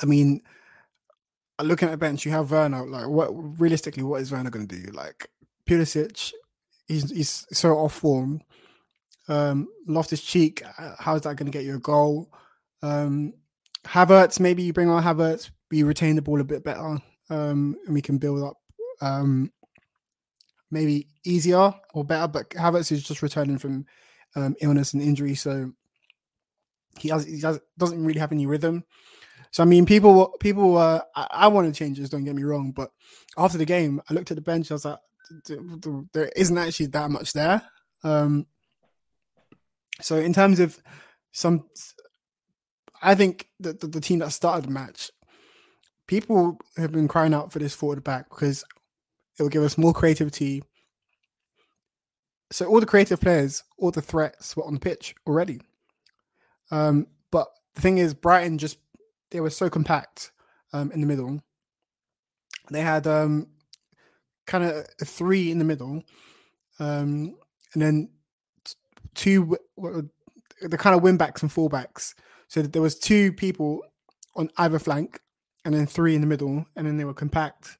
I 0.00 0.06
mean, 0.06 0.40
looking 1.60 1.88
at 1.88 1.90
the 1.90 1.96
bench, 1.96 2.24
you 2.24 2.30
have 2.30 2.52
Werner. 2.52 2.86
Like, 2.86 3.08
what 3.08 3.30
realistically, 3.60 4.04
what 4.04 4.20
is 4.20 4.30
Werner 4.30 4.50
going 4.50 4.68
to 4.68 4.80
do? 4.82 4.92
Like 4.92 5.28
Pulisic, 5.68 6.32
he's 6.86 7.10
he's 7.10 7.46
so 7.52 7.74
off 7.76 7.94
form. 7.94 8.40
Um, 9.28 9.68
Loftus 9.86 10.22
Cheek, 10.22 10.62
how's 10.98 11.20
that 11.22 11.36
going 11.36 11.50
to 11.50 11.56
get 11.56 11.66
you 11.66 11.76
a 11.76 11.80
goal? 11.80 12.32
Um, 12.82 13.34
Havertz, 13.84 14.40
maybe 14.40 14.62
you 14.62 14.72
bring 14.72 14.88
on 14.88 15.02
Havertz, 15.02 15.50
we 15.70 15.82
retain 15.82 16.16
the 16.16 16.22
ball 16.22 16.40
a 16.40 16.44
bit 16.44 16.64
better, 16.64 16.98
um, 17.28 17.76
and 17.84 17.92
we 17.94 18.00
can 18.00 18.16
build 18.16 18.42
up 18.42 18.56
um, 19.02 19.52
maybe 20.70 21.08
easier 21.24 21.74
or 21.92 22.04
better. 22.04 22.28
But 22.28 22.50
Havertz 22.50 22.90
is 22.90 23.02
just 23.02 23.22
returning 23.22 23.58
from 23.58 23.84
um, 24.34 24.56
illness 24.62 24.94
and 24.94 25.02
injury, 25.02 25.34
so 25.34 25.72
he 26.98 27.10
has 27.10 27.26
he 27.26 27.40
has, 27.42 27.60
doesn't 27.76 28.02
really 28.02 28.20
have 28.20 28.32
any 28.32 28.46
rhythm. 28.46 28.84
So 29.50 29.62
I 29.62 29.66
mean, 29.66 29.84
people 29.84 30.34
people 30.40 30.78
uh, 30.78 31.02
I, 31.14 31.26
I 31.30 31.46
want 31.48 31.66
to 31.66 31.78
changes. 31.78 32.08
Don't 32.08 32.24
get 32.24 32.34
me 32.34 32.44
wrong, 32.44 32.72
but 32.72 32.90
after 33.36 33.58
the 33.58 33.66
game, 33.66 34.00
I 34.08 34.14
looked 34.14 34.30
at 34.30 34.36
the 34.36 34.42
bench. 34.42 34.70
I 34.70 34.74
was 34.74 34.86
like, 34.86 34.98
there 36.12 36.30
isn't 36.36 36.58
actually 36.58 36.86
that 36.86 37.10
much 37.10 37.32
there. 37.32 37.62
Um, 38.02 38.46
so 40.00 40.16
in 40.16 40.32
terms 40.32 40.60
of 40.60 40.78
some, 41.32 41.64
I 43.02 43.14
think 43.14 43.48
that 43.60 43.80
the, 43.80 43.86
the 43.86 44.00
team 44.00 44.20
that 44.20 44.32
started 44.32 44.66
the 44.66 44.72
match, 44.72 45.10
people 46.06 46.58
have 46.76 46.92
been 46.92 47.08
crying 47.08 47.34
out 47.34 47.52
for 47.52 47.58
this 47.58 47.74
forward 47.74 48.04
back 48.04 48.28
because 48.30 48.64
it 49.38 49.42
will 49.42 49.50
give 49.50 49.62
us 49.62 49.78
more 49.78 49.92
creativity. 49.92 50.62
So 52.50 52.66
all 52.66 52.80
the 52.80 52.86
creative 52.86 53.20
players, 53.20 53.62
all 53.76 53.90
the 53.90 54.00
threats 54.00 54.56
were 54.56 54.64
on 54.64 54.74
the 54.74 54.80
pitch 54.80 55.14
already. 55.26 55.60
Um, 56.70 57.06
but 57.30 57.48
the 57.74 57.80
thing 57.80 57.98
is, 57.98 58.14
Brighton 58.14 58.58
just 58.58 58.78
they 59.30 59.40
were 59.40 59.50
so 59.50 59.68
compact 59.68 60.32
um, 60.72 60.90
in 60.92 61.00
the 61.00 61.06
middle. 61.06 61.42
They 62.70 62.80
had 62.80 63.06
um, 63.06 63.48
kind 64.48 64.64
of 64.64 64.86
three 65.04 65.52
in 65.52 65.58
the 65.58 65.64
middle, 65.64 66.02
um, 66.80 67.36
and 67.74 67.82
then 67.82 68.10
two 69.14 69.56
the 70.60 70.78
kind 70.78 70.96
of 70.96 71.02
wing 71.02 71.16
backs 71.16 71.42
and 71.42 71.50
fullbacks. 71.52 72.14
So 72.48 72.62
there 72.62 72.82
was 72.82 72.98
two 72.98 73.32
people 73.32 73.82
on 74.34 74.50
either 74.56 74.78
flank, 74.78 75.20
and 75.64 75.74
then 75.74 75.86
three 75.86 76.14
in 76.14 76.20
the 76.20 76.26
middle, 76.26 76.66
and 76.74 76.86
then 76.86 76.96
they 76.96 77.04
were 77.04 77.14
compact. 77.14 77.78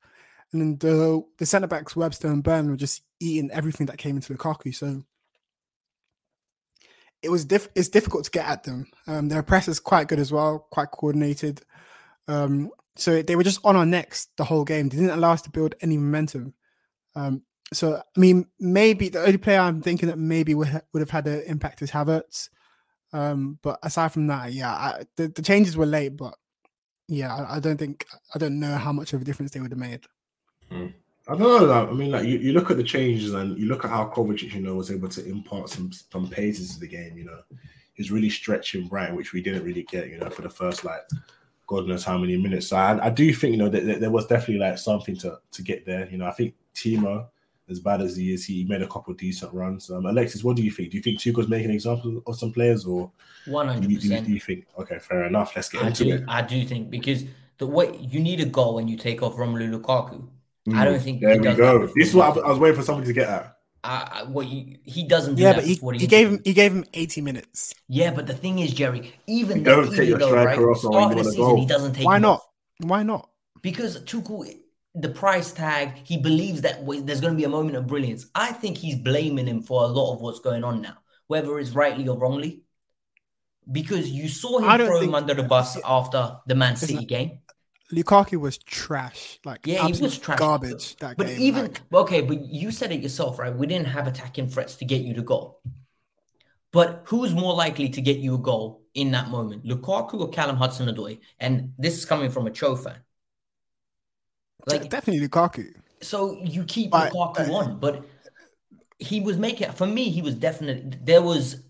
And 0.52 0.60
then 0.60 0.78
the 0.78 1.22
the 1.38 1.46
centre 1.46 1.66
backs 1.66 1.96
Webster 1.96 2.28
and 2.28 2.44
Burn 2.44 2.70
were 2.70 2.76
just 2.76 3.02
eating 3.18 3.50
everything 3.50 3.86
that 3.86 3.98
came 3.98 4.16
into 4.16 4.32
Lukaku. 4.32 4.74
So 4.74 5.02
it 7.22 7.30
was 7.30 7.44
diff- 7.44 7.70
it's 7.74 7.88
difficult 7.88 8.24
to 8.24 8.30
get 8.30 8.46
at 8.46 8.64
them. 8.64 8.86
Um, 9.06 9.28
their 9.28 9.42
press 9.42 9.68
is 9.68 9.80
quite 9.80 10.08
good 10.08 10.20
as 10.20 10.30
well, 10.30 10.66
quite 10.70 10.90
coordinated. 10.90 11.62
Um, 12.28 12.70
so 12.96 13.22
they 13.22 13.36
were 13.36 13.44
just 13.44 13.60
on 13.64 13.76
our 13.76 13.86
necks 13.86 14.28
the 14.36 14.44
whole 14.44 14.64
game. 14.64 14.88
They 14.88 14.96
didn't 14.96 15.18
allow 15.18 15.32
us 15.32 15.42
to 15.42 15.50
build 15.50 15.74
any 15.80 15.96
momentum. 15.96 16.54
Um, 17.18 17.42
so 17.72 17.96
I 17.96 18.20
mean, 18.20 18.46
maybe 18.58 19.08
the 19.08 19.24
only 19.24 19.38
player 19.38 19.60
I'm 19.60 19.82
thinking 19.82 20.08
that 20.08 20.18
maybe 20.18 20.54
would 20.54 20.82
would 20.92 21.00
have 21.00 21.10
had 21.10 21.26
an 21.26 21.42
impact 21.46 21.82
is 21.82 21.90
Havertz. 21.90 22.48
Um, 23.12 23.58
but 23.62 23.78
aside 23.82 24.12
from 24.12 24.26
that, 24.26 24.52
yeah, 24.52 24.70
I, 24.70 25.04
the, 25.16 25.28
the 25.28 25.42
changes 25.42 25.76
were 25.76 25.86
late, 25.86 26.16
but 26.16 26.34
yeah, 27.08 27.34
I, 27.34 27.56
I, 27.56 27.60
don't 27.60 27.78
think 27.78 28.04
I 28.34 28.38
don't 28.38 28.60
know 28.60 28.76
how 28.76 28.92
much 28.92 29.14
of 29.14 29.22
a 29.22 29.24
difference 29.24 29.50
they 29.50 29.60
would 29.60 29.72
have 29.72 29.78
made. 29.78 30.04
Mm. 30.70 30.92
I 31.26 31.36
don't 31.36 31.68
know. 31.68 31.88
I 31.88 31.92
mean, 31.92 32.10
like 32.10 32.26
you, 32.26 32.38
you 32.38 32.52
look 32.52 32.70
at 32.70 32.76
the 32.76 32.82
changes 32.82 33.34
and 33.34 33.58
you 33.58 33.66
look 33.66 33.84
at 33.84 33.90
how 33.90 34.06
Kovacic, 34.14 34.52
you 34.52 34.60
know, 34.60 34.74
was 34.74 34.90
able 34.90 35.08
to 35.08 35.26
impart 35.26 35.68
some 35.70 35.90
some 35.92 36.28
pace 36.28 36.60
into 36.60 36.80
the 36.80 36.88
game. 36.88 37.18
You 37.18 37.24
know, 37.24 37.40
he's 37.94 38.10
really 38.10 38.30
stretching 38.30 38.88
Brighton, 38.88 39.16
which 39.16 39.32
we 39.32 39.42
didn't 39.42 39.64
really 39.64 39.82
get. 39.84 40.08
You 40.08 40.18
know, 40.18 40.30
for 40.30 40.42
the 40.42 40.50
first 40.50 40.84
like 40.84 41.02
God 41.66 41.86
knows 41.86 42.04
how 42.04 42.16
many 42.16 42.36
minutes. 42.38 42.68
So 42.68 42.76
I, 42.76 43.06
I 43.06 43.10
do 43.10 43.32
think 43.32 43.52
you 43.52 43.58
know 43.58 43.68
that, 43.68 43.84
that, 43.84 44.00
there 44.00 44.10
was 44.10 44.26
definitely 44.26 44.58
like 44.58 44.78
something 44.78 45.16
to 45.18 45.38
to 45.50 45.62
get 45.62 45.84
there. 45.84 46.08
You 46.10 46.16
know, 46.16 46.26
I 46.26 46.32
think 46.32 46.54
Timo, 46.78 47.26
as 47.68 47.80
bad 47.80 48.00
as 48.00 48.16
he 48.16 48.32
is, 48.32 48.46
he 48.46 48.64
made 48.64 48.82
a 48.82 48.88
couple 48.88 49.12
decent 49.14 49.52
runs. 49.52 49.90
Um, 49.90 50.06
Alexis, 50.06 50.44
what 50.44 50.56
do 50.56 50.62
you 50.62 50.70
think? 50.70 50.90
Do 50.90 50.96
you 50.96 51.02
think 51.02 51.18
Tuchel's 51.18 51.48
making 51.48 51.70
an 51.70 51.74
example 51.74 52.22
of 52.26 52.38
some 52.38 52.52
players, 52.52 52.86
or 52.86 53.10
one 53.46 53.68
hundred 53.68 53.94
percent? 53.94 54.26
Do 54.26 54.32
you 54.32 54.40
think? 54.40 54.66
Okay, 54.78 54.98
fair 54.98 55.24
enough. 55.24 55.54
Let's 55.54 55.68
get 55.68 55.82
I 55.82 55.88
into 55.88 56.04
do, 56.04 56.14
it. 56.14 56.24
I 56.28 56.42
do 56.42 56.64
think 56.64 56.90
because 56.90 57.24
the 57.58 57.66
way 57.66 57.96
you 58.00 58.20
need 58.20 58.40
a 58.40 58.46
goal 58.46 58.76
when 58.76 58.88
you 58.88 58.96
take 58.96 59.22
off 59.22 59.34
Romelu 59.34 59.68
Lukaku. 59.74 60.28
I 60.74 60.84
don't 60.84 61.00
think 61.00 61.22
there 61.22 61.38
we 61.38 61.54
go. 61.54 61.86
This 61.96 62.08
is 62.08 62.14
what 62.14 62.36
I 62.44 62.48
was 62.50 62.58
waiting 62.58 62.76
for 62.76 62.84
somebody 62.84 63.06
to 63.06 63.14
get 63.14 63.26
at. 63.26 63.56
Uh, 63.82 64.26
what 64.26 64.46
you, 64.48 64.76
he 64.84 65.02
doesn't 65.04 65.36
do 65.36 65.42
yeah, 65.42 65.52
that 65.54 65.80
but 65.80 65.94
he, 65.94 66.00
he 66.00 66.06
gave 66.06 66.28
him 66.28 66.40
he 66.44 66.52
gave 66.52 66.72
him 66.72 66.84
eighty 66.92 67.22
minutes. 67.22 67.74
Yeah, 67.88 68.10
but 68.12 68.26
the 68.26 68.34
thing 68.34 68.58
is, 68.58 68.74
Jerry, 68.74 69.14
even 69.26 69.62
don't 69.62 69.90
take 69.94 70.10
your 70.10 70.18
though, 70.18 70.28
striker 70.28 70.66
right, 70.66 70.72
off 70.72 70.80
start 70.80 71.12
of 71.12 71.24
the 71.24 71.30
season, 71.32 71.56
he 71.56 71.64
doesn't 71.64 71.94
take. 71.94 72.04
Why 72.04 72.18
not? 72.18 72.40
Off. 72.40 72.46
Why 72.80 73.02
not? 73.02 73.30
Because 73.62 73.98
Tuchel, 74.02 74.58
the 75.00 75.08
price 75.08 75.52
tag, 75.52 76.00
he 76.04 76.16
believes 76.16 76.62
that 76.62 76.86
there's 76.86 77.20
going 77.20 77.32
to 77.32 77.36
be 77.36 77.44
a 77.44 77.48
moment 77.48 77.76
of 77.76 77.86
brilliance. 77.86 78.26
I 78.34 78.52
think 78.52 78.76
he's 78.76 78.96
blaming 78.96 79.46
him 79.46 79.62
for 79.62 79.84
a 79.84 79.86
lot 79.86 80.14
of 80.14 80.20
what's 80.20 80.40
going 80.40 80.64
on 80.64 80.82
now, 80.82 80.98
whether 81.26 81.58
it's 81.58 81.70
rightly 81.70 82.08
or 82.08 82.18
wrongly. 82.18 82.62
Because 83.70 84.10
you 84.10 84.28
saw 84.28 84.58
him 84.58 84.86
throw 84.86 85.00
him 85.00 85.14
under 85.14 85.34
the 85.34 85.42
bus 85.42 85.78
after 85.84 86.38
the 86.46 86.54
Man 86.54 86.76
City 86.76 87.04
game. 87.04 87.40
Lukaku 87.92 88.38
was 88.38 88.58
trash. 88.58 89.38
Like 89.44 89.66
yeah, 89.66 89.86
he 89.86 89.92
was 90.00 90.18
trash. 90.18 90.38
Garbage. 90.38 90.96
That 90.96 91.16
but 91.16 91.26
game, 91.26 91.40
even 91.40 91.62
like. 91.64 91.80
okay, 91.92 92.20
but 92.20 92.44
you 92.44 92.70
said 92.70 92.92
it 92.92 93.00
yourself, 93.00 93.38
right? 93.38 93.54
We 93.54 93.66
didn't 93.66 93.88
have 93.88 94.06
attacking 94.06 94.48
threats 94.48 94.76
to 94.76 94.84
get 94.84 95.02
you 95.02 95.14
the 95.14 95.22
goal. 95.22 95.60
But 96.70 97.02
who's 97.06 97.34
more 97.34 97.54
likely 97.54 97.88
to 97.90 98.00
get 98.00 98.18
you 98.18 98.34
a 98.34 98.38
goal 98.38 98.82
in 98.94 99.12
that 99.12 99.28
moment, 99.28 99.64
Lukaku 99.64 100.20
or 100.20 100.28
Callum 100.28 100.56
Hudson-Odoi? 100.56 101.20
And 101.40 101.72
this 101.78 101.96
is 101.96 102.04
coming 102.04 102.30
from 102.30 102.46
a 102.46 102.50
Cho 102.50 102.76
fan. 102.76 102.98
Like 104.68 104.90
definitely 104.90 105.26
Lukaku. 105.26 105.74
So 106.00 106.38
you 106.42 106.64
keep 106.64 106.90
but, 106.90 107.12
Lukaku 107.12 107.48
uh, 107.48 107.52
on, 107.52 107.78
but 107.78 108.04
he 108.98 109.20
was 109.20 109.36
making 109.36 109.72
for 109.72 109.86
me. 109.86 110.10
He 110.10 110.22
was 110.22 110.34
definitely 110.34 110.98
there 111.02 111.22
was. 111.22 111.64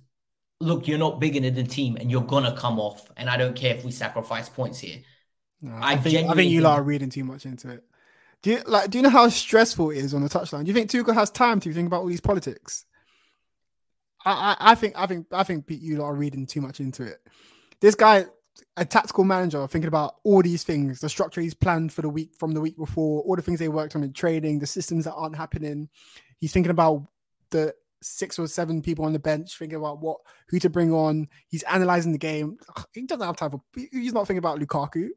Look, 0.60 0.88
you're 0.88 0.98
not 0.98 1.20
big 1.20 1.36
in 1.36 1.54
the 1.54 1.62
team, 1.62 1.96
and 1.96 2.10
you're 2.10 2.22
gonna 2.22 2.56
come 2.56 2.80
off. 2.80 3.08
And 3.16 3.30
I 3.30 3.36
don't 3.36 3.54
care 3.54 3.76
if 3.76 3.84
we 3.84 3.92
sacrifice 3.92 4.48
points 4.48 4.80
here. 4.80 4.98
No, 5.62 5.72
I, 5.74 5.92
I, 5.92 5.96
think 5.96 6.28
I 6.28 6.34
think 6.34 6.50
you 6.50 6.62
lot 6.62 6.78
are 6.78 6.82
reading 6.82 7.10
too 7.10 7.24
much 7.24 7.46
into 7.46 7.70
it. 7.70 7.84
Do 8.42 8.50
you 8.50 8.62
like? 8.66 8.90
Do 8.90 8.98
you 8.98 9.02
know 9.02 9.10
how 9.10 9.28
stressful 9.28 9.90
it 9.90 9.98
is 9.98 10.14
on 10.14 10.22
the 10.22 10.28
touchline? 10.28 10.64
Do 10.64 10.68
you 10.68 10.74
think 10.74 10.90
Tuchel 10.90 11.14
has 11.14 11.30
time 11.30 11.60
to 11.60 11.72
think 11.72 11.86
about 11.86 12.00
all 12.00 12.06
these 12.06 12.20
politics? 12.20 12.84
I, 14.24 14.56
I, 14.58 14.72
I 14.72 14.74
think 14.74 14.94
I 14.96 15.06
think 15.06 15.26
I 15.32 15.42
think 15.42 15.64
you 15.68 15.98
lot 15.98 16.06
are 16.06 16.14
reading 16.14 16.46
too 16.46 16.60
much 16.60 16.80
into 16.80 17.04
it. 17.04 17.20
This 17.80 17.94
guy, 17.94 18.26
a 18.76 18.84
tactical 18.84 19.24
manager, 19.24 19.66
thinking 19.66 19.88
about 19.88 20.16
all 20.24 20.42
these 20.42 20.64
things, 20.64 21.00
the 21.00 21.08
structure 21.08 21.40
he's 21.40 21.54
planned 21.54 21.92
for 21.92 22.02
the 22.02 22.08
week 22.08 22.30
from 22.38 22.52
the 22.52 22.60
week 22.60 22.76
before, 22.76 23.22
all 23.22 23.36
the 23.36 23.42
things 23.42 23.58
they 23.58 23.68
worked 23.68 23.96
on 23.96 24.04
in 24.04 24.12
training, 24.12 24.58
the 24.58 24.66
systems 24.66 25.04
that 25.04 25.14
aren't 25.14 25.36
happening. 25.36 25.88
He's 26.38 26.52
thinking 26.52 26.70
about 26.70 27.06
the 27.50 27.74
six 28.02 28.38
or 28.38 28.46
seven 28.46 28.82
people 28.82 29.04
on 29.04 29.12
the 29.12 29.18
bench, 29.18 29.58
thinking 29.58 29.78
about 29.78 30.00
what 30.00 30.18
who 30.48 30.58
to 30.60 30.70
bring 30.70 30.92
on. 30.92 31.28
He's 31.48 31.62
analyzing 31.64 32.12
the 32.12 32.18
game. 32.18 32.58
He 32.92 33.02
doesn't 33.02 33.26
have 33.26 33.36
time 33.36 33.50
for. 33.50 33.60
He's 33.74 34.12
not 34.12 34.26
thinking 34.26 34.38
about 34.38 34.60
Lukaku. 34.60 35.08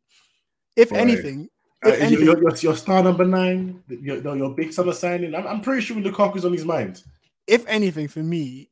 If 0.76 0.92
right. 0.92 1.02
anything, 1.02 1.50
if 1.84 1.94
uh, 1.94 2.04
anything, 2.04 2.26
your, 2.26 2.40
your, 2.40 2.56
your, 2.56 2.76
star 2.76 3.04
number 3.04 3.26
nine, 3.26 3.84
your, 3.88 4.36
your 4.36 4.56
big 4.56 4.72
summer 4.72 4.94
signing, 4.94 5.36
I'm, 5.36 5.46
I'm 5.46 5.62
pretty 5.62 5.82
sure 5.82 5.98
Lukaku's 5.98 6.46
on 6.46 6.54
his 6.54 6.66
mind. 6.66 7.04
If 7.48 7.68
anything, 7.68 8.08
for 8.08 8.24
me, 8.24 8.70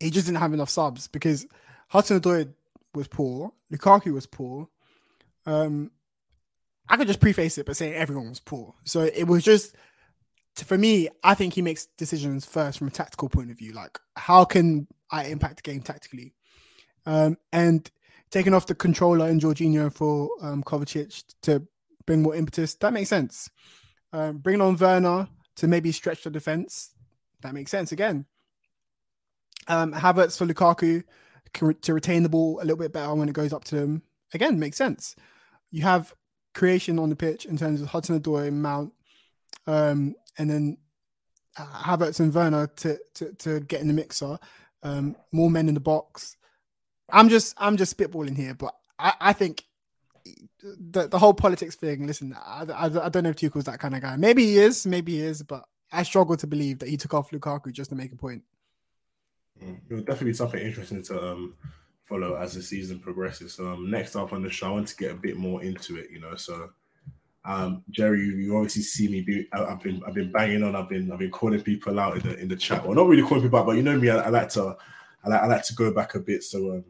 he 0.00 0.10
just 0.10 0.26
didn't 0.26 0.40
have 0.40 0.52
enough 0.52 0.70
subs 0.70 1.08
because 1.08 1.46
Hudson 1.88 2.20
Odoi 2.20 2.52
was 2.96 3.08
poor, 3.08 3.52
Lukaku 3.72 4.12
was 4.12 4.26
poor. 4.26 4.68
Um, 5.46 5.92
I 6.88 6.96
could 6.96 7.06
just 7.06 7.20
preface 7.20 7.58
it 7.58 7.66
by 7.66 7.72
saying 7.72 7.94
everyone 7.94 8.28
was 8.28 8.40
poor. 8.40 8.74
So 8.84 9.02
it 9.02 9.24
was 9.24 9.44
just 9.44 9.76
for 10.56 10.78
me. 10.78 11.08
I 11.22 11.34
think 11.34 11.54
he 11.54 11.62
makes 11.62 11.86
decisions 11.98 12.44
first 12.44 12.78
from 12.78 12.88
a 12.88 12.92
tactical 12.92 13.28
point 13.28 13.50
of 13.50 13.58
view. 13.58 13.72
Like, 13.72 13.98
how 14.16 14.44
can 14.44 14.86
I 15.10 15.24
impact 15.24 15.56
the 15.56 15.70
game 15.70 15.82
tactically? 15.82 16.34
Um, 17.04 17.36
and 17.52 17.88
taking 18.30 18.54
off 18.54 18.66
the 18.66 18.74
controller 18.74 19.28
and 19.28 19.40
Jorginho 19.40 19.92
for 19.92 20.30
um, 20.40 20.62
Kovacic 20.62 21.24
to 21.42 21.66
bring 22.06 22.22
more 22.22 22.34
impetus. 22.34 22.74
That 22.74 22.92
makes 22.92 23.10
sense. 23.10 23.50
Um, 24.12 24.38
bringing 24.38 24.62
on 24.62 24.76
Werner 24.76 25.28
to 25.56 25.68
maybe 25.68 25.92
stretch 25.92 26.24
the 26.24 26.30
defense. 26.30 26.92
That 27.42 27.54
makes 27.54 27.70
sense 27.70 27.92
again. 27.92 28.26
Um, 29.68 29.92
Havertz 29.92 30.38
for 30.38 30.46
Lukaku 30.46 31.04
to 31.58 31.94
retain 31.94 32.22
the 32.22 32.28
ball 32.28 32.58
a 32.60 32.64
little 32.64 32.76
bit 32.76 32.92
better 32.92 33.14
when 33.14 33.28
it 33.28 33.34
goes 33.34 33.52
up 33.52 33.64
to 33.64 33.76
them. 33.76 34.02
Again, 34.34 34.58
makes 34.58 34.76
sense. 34.76 35.16
You 35.70 35.82
have 35.82 36.14
creation 36.54 36.98
on 36.98 37.10
the 37.10 37.16
pitch 37.16 37.44
in 37.44 37.56
terms 37.56 37.80
of 37.80 37.88
Hudson 37.88 38.20
Odoi 38.20 38.52
Mount, 38.52 38.92
um, 39.66 40.14
and 40.38 40.50
then 40.50 40.78
Havertz 41.56 42.20
and 42.20 42.34
Werner 42.34 42.66
to, 42.66 42.98
to, 43.14 43.32
to 43.34 43.60
get 43.60 43.80
in 43.80 43.88
the 43.88 43.94
mixer. 43.94 44.38
Um, 44.82 45.16
more 45.32 45.50
men 45.50 45.68
in 45.68 45.74
the 45.74 45.80
box. 45.80 46.36
I'm 47.10 47.28
just 47.28 47.54
I'm 47.58 47.76
just 47.76 47.96
spitballing 47.96 48.36
here, 48.36 48.54
but 48.54 48.74
I, 48.98 49.12
I 49.20 49.32
think 49.32 49.64
the 50.64 51.08
the 51.08 51.18
whole 51.18 51.34
politics 51.34 51.76
thing. 51.76 52.06
Listen, 52.06 52.36
I, 52.38 52.66
I, 52.72 52.84
I 52.84 53.08
don't 53.08 53.24
know 53.24 53.30
if 53.30 53.36
Tuchel's 53.36 53.64
that 53.64 53.80
kind 53.80 53.94
of 53.94 54.02
guy. 54.02 54.16
Maybe 54.16 54.44
he 54.44 54.58
is, 54.58 54.86
maybe 54.86 55.12
he 55.12 55.20
is, 55.20 55.42
but 55.42 55.64
I 55.92 56.02
struggle 56.02 56.36
to 56.36 56.46
believe 56.46 56.80
that 56.80 56.88
he 56.88 56.96
took 56.96 57.14
off 57.14 57.30
Lukaku 57.30 57.72
just 57.72 57.90
to 57.90 57.96
make 57.96 58.12
a 58.12 58.16
point. 58.16 58.42
Mm, 59.62 59.80
it 59.88 59.94
will 59.94 60.00
definitely 60.00 60.30
be 60.30 60.34
something 60.34 60.60
interesting 60.60 61.02
to 61.04 61.32
um, 61.32 61.54
follow 62.04 62.36
as 62.36 62.54
the 62.54 62.62
season 62.62 62.98
progresses. 62.98 63.58
Um, 63.58 63.90
next 63.90 64.16
up 64.16 64.32
on 64.32 64.42
the 64.42 64.50
show, 64.50 64.68
I 64.68 64.70
want 64.70 64.88
to 64.88 64.96
get 64.96 65.12
a 65.12 65.14
bit 65.14 65.36
more 65.36 65.62
into 65.62 65.96
it. 65.96 66.10
You 66.10 66.20
know, 66.20 66.36
so 66.36 66.70
Um, 67.46 67.84
Jerry, 67.90 68.24
you, 68.24 68.56
obviously 68.56 68.82
see 68.82 69.08
me. 69.08 69.20
Be, 69.20 69.46
I, 69.52 69.70
have 69.70 69.80
been 69.80 70.02
I've 70.06 70.14
been 70.14 70.32
banging 70.32 70.64
on. 70.64 70.74
I've 70.74 70.88
been 70.88 71.12
I've 71.12 71.20
been 71.20 71.30
calling 71.30 71.62
people 71.62 72.00
out 72.00 72.16
in 72.16 72.28
the 72.28 72.38
in 72.38 72.48
the 72.48 72.56
chat. 72.56 72.84
Well, 72.84 72.94
not 72.96 73.06
really 73.06 73.22
calling 73.22 73.42
people 73.42 73.60
out, 73.60 73.66
but 73.66 73.76
you 73.76 73.82
know 73.82 73.98
me. 73.98 74.10
I, 74.10 74.18
I 74.18 74.28
like 74.30 74.48
to 74.50 74.76
I 75.24 75.28
like, 75.28 75.42
I 75.42 75.46
like 75.46 75.64
to 75.64 75.74
go 75.74 75.92
back 75.92 76.14
a 76.16 76.18
bit. 76.20 76.42
So 76.42 76.72
um, 76.72 76.84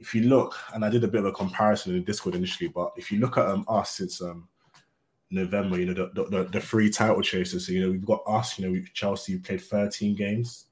if 0.00 0.14
you 0.14 0.22
look, 0.22 0.56
and 0.74 0.84
I 0.84 0.88
did 0.88 1.04
a 1.04 1.08
bit 1.08 1.20
of 1.20 1.26
a 1.26 1.32
comparison 1.32 1.94
in 1.94 2.04
Discord 2.04 2.34
initially, 2.34 2.68
but 2.68 2.92
if 2.96 3.12
you 3.12 3.20
look 3.20 3.38
at 3.38 3.46
um, 3.46 3.64
us 3.68 3.92
since 3.92 4.20
um, 4.20 4.48
November, 5.30 5.78
you 5.78 5.86
know 5.86 6.10
the, 6.12 6.24
the, 6.24 6.44
the 6.44 6.60
three 6.60 6.90
title 6.90 7.22
chasers. 7.22 7.66
So 7.66 7.72
you 7.72 7.82
know 7.82 7.92
we've 7.92 8.04
got 8.04 8.22
us. 8.26 8.58
You 8.58 8.66
know 8.66 8.72
we've 8.72 8.92
Chelsea 8.94 9.38
played 9.38 9.60
13 9.60 10.16
games. 10.16 10.66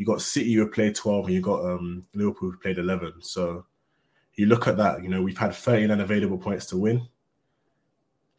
You 0.00 0.06
got 0.06 0.22
City 0.22 0.54
who 0.54 0.66
played 0.66 0.94
12, 0.94 1.26
and 1.26 1.34
you 1.34 1.42
got 1.42 1.62
um, 1.62 2.06
Liverpool 2.14 2.52
who 2.52 2.56
played 2.56 2.78
11. 2.78 3.20
So 3.20 3.66
you 4.32 4.46
look 4.46 4.66
at 4.66 4.78
that. 4.78 5.02
You 5.02 5.10
know 5.10 5.20
we've 5.20 5.36
had 5.36 5.54
39 5.54 6.00
available 6.00 6.38
points 6.38 6.64
to 6.66 6.78
win. 6.78 7.06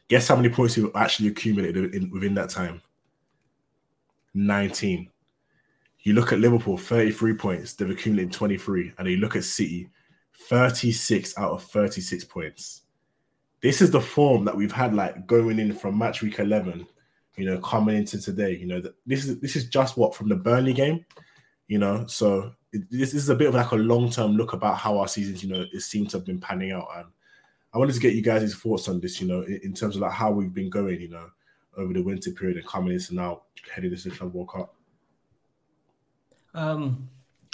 Guess 0.08 0.26
how 0.26 0.34
many 0.34 0.48
points 0.48 0.76
you 0.76 0.90
actually 0.96 1.28
accumulated 1.28 1.94
in, 1.94 2.10
within 2.10 2.34
that 2.34 2.50
time? 2.50 2.82
19. 4.34 5.08
You 6.00 6.14
look 6.14 6.32
at 6.32 6.40
Liverpool, 6.40 6.76
33 6.76 7.34
points, 7.34 7.74
they've 7.74 7.88
accumulated 7.88 8.32
23. 8.32 8.94
And 8.98 9.06
you 9.06 9.18
look 9.18 9.36
at 9.36 9.44
City, 9.44 9.88
36 10.48 11.38
out 11.38 11.52
of 11.52 11.62
36 11.62 12.24
points. 12.24 12.82
This 13.60 13.80
is 13.80 13.92
the 13.92 14.00
form 14.00 14.44
that 14.46 14.56
we've 14.56 14.72
had 14.72 14.96
like 14.96 15.28
going 15.28 15.60
in 15.60 15.72
from 15.74 15.96
match 15.96 16.22
week 16.22 16.40
11, 16.40 16.88
you 17.36 17.46
know, 17.46 17.58
coming 17.58 17.94
into 17.98 18.20
today. 18.20 18.56
You 18.56 18.66
know, 18.66 18.82
this 19.06 19.26
is 19.26 19.38
this 19.38 19.54
is 19.54 19.66
just 19.66 19.96
what 19.96 20.12
from 20.12 20.28
the 20.28 20.34
Burnley 20.34 20.72
game, 20.72 21.06
you 21.72 21.78
know. 21.78 22.06
So 22.06 22.52
it, 22.70 22.82
this, 22.90 23.12
this 23.12 23.22
is 23.22 23.30
a 23.30 23.34
bit 23.34 23.48
of 23.48 23.54
like 23.54 23.70
a 23.70 23.76
long 23.76 24.10
term 24.10 24.36
look 24.36 24.52
about 24.52 24.76
how 24.76 24.98
our 24.98 25.08
seasons, 25.08 25.42
you 25.42 25.48
know, 25.48 25.64
it 25.72 25.80
seems 25.80 26.10
to 26.10 26.18
have 26.18 26.26
been 26.26 26.38
panning 26.38 26.70
out. 26.70 26.86
And 26.94 27.06
I 27.72 27.78
wanted 27.78 27.94
to 27.94 28.00
get 28.00 28.12
you 28.12 28.20
guys' 28.20 28.54
thoughts 28.54 28.88
on 28.88 29.00
this, 29.00 29.22
you 29.22 29.26
know, 29.26 29.40
in, 29.40 29.58
in, 29.64 29.72
terms 29.72 29.96
of 29.96 30.02
like 30.02 30.12
how 30.12 30.30
we've 30.30 30.52
been 30.52 30.68
going, 30.68 31.00
you 31.00 31.08
know, 31.08 31.30
over 31.78 31.94
the 31.94 32.02
winter 32.02 32.30
period 32.32 32.58
and 32.58 32.66
coming 32.66 32.92
into 32.92 33.14
now 33.14 33.44
heading 33.74 33.90
into 33.90 34.10
the 34.10 34.14
Club 34.14 34.34
World 34.34 34.50
Cup. 34.50 34.74
Um, 36.52 37.08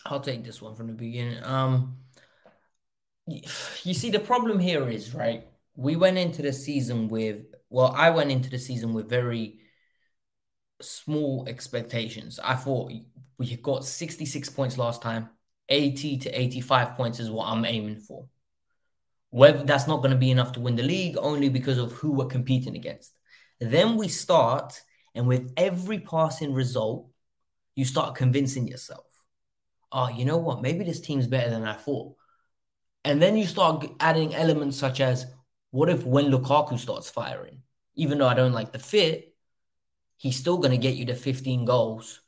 I'll 0.04 0.18
take 0.18 0.42
this 0.42 0.61
one 0.61 0.74
from 0.74 0.88
the 0.88 0.94
beginning. 0.94 1.40
Um, 1.44 1.96
you 3.28 3.94
see, 3.94 4.11
the 4.11 4.18
problem 4.18 4.59
here 4.59 4.88
is 4.88 5.14
right. 5.14 5.46
We 5.76 5.94
went 5.94 6.18
into 6.18 6.42
the 6.42 6.52
season 6.52 7.07
with 7.07 7.44
well, 7.70 7.94
I 7.96 8.11
went 8.11 8.33
into 8.33 8.50
the 8.50 8.59
season 8.59 8.94
with 8.94 9.09
very 9.09 9.61
small 10.81 11.44
expectations. 11.46 12.40
I 12.42 12.54
thought 12.54 12.90
we 13.38 13.57
got 13.57 13.85
66 13.85 14.51
points 14.51 14.77
last 14.79 15.01
time. 15.01 15.31
80 15.68 16.18
to 16.18 16.31
85 16.31 16.94
points 16.94 17.20
is 17.20 17.31
what 17.31 17.46
I'm 17.46 17.64
aiming 17.64 18.01
for. 18.01 18.27
Whether 19.31 19.64
that's 19.64 19.87
not 19.87 19.98
going 19.98 20.11
to 20.11 20.16
be 20.16 20.31
enough 20.31 20.53
to 20.53 20.61
win 20.61 20.77
the 20.77 20.83
league, 20.83 21.16
only 21.18 21.48
because 21.48 21.79
of 21.79 21.92
who 21.92 22.12
we're 22.12 22.27
competing 22.27 22.74
against. 22.74 23.12
Then 23.61 23.96
we 23.96 24.09
start, 24.09 24.81
and 25.14 25.27
with 25.27 25.53
every 25.57 26.01
passing 26.01 26.55
result, 26.55 27.09
you 27.74 27.85
start 27.85 28.14
convincing 28.14 28.66
yourself, 28.66 29.05
oh, 29.92 30.09
you 30.09 30.24
know 30.24 30.38
what? 30.38 30.62
Maybe 30.62 30.85
this 30.85 31.01
team's 31.01 31.27
better 31.27 31.51
than 31.51 31.64
I 31.64 31.74
thought. 31.74 32.14
And 33.05 33.22
then 33.22 33.37
you 33.37 33.46
start 33.46 33.87
adding 34.01 34.35
elements 34.35 34.77
such 34.77 35.01
as, 35.01 35.27
what 35.70 35.88
if 35.88 36.05
when 36.05 36.31
Lukaku 36.31 36.79
starts 36.79 37.11
firing, 37.11 37.62
even 37.94 38.18
though 38.18 38.27
I 38.27 38.35
don't 38.35 38.53
like 38.53 38.72
the 38.72 38.79
fit, 38.79 39.35
he's 40.16 40.37
still 40.37 40.57
going 40.57 40.70
to 40.70 40.79
get 40.79 40.96
you 40.96 41.07
to 41.07 41.14
15 41.14 41.64
goals. 41.64 42.20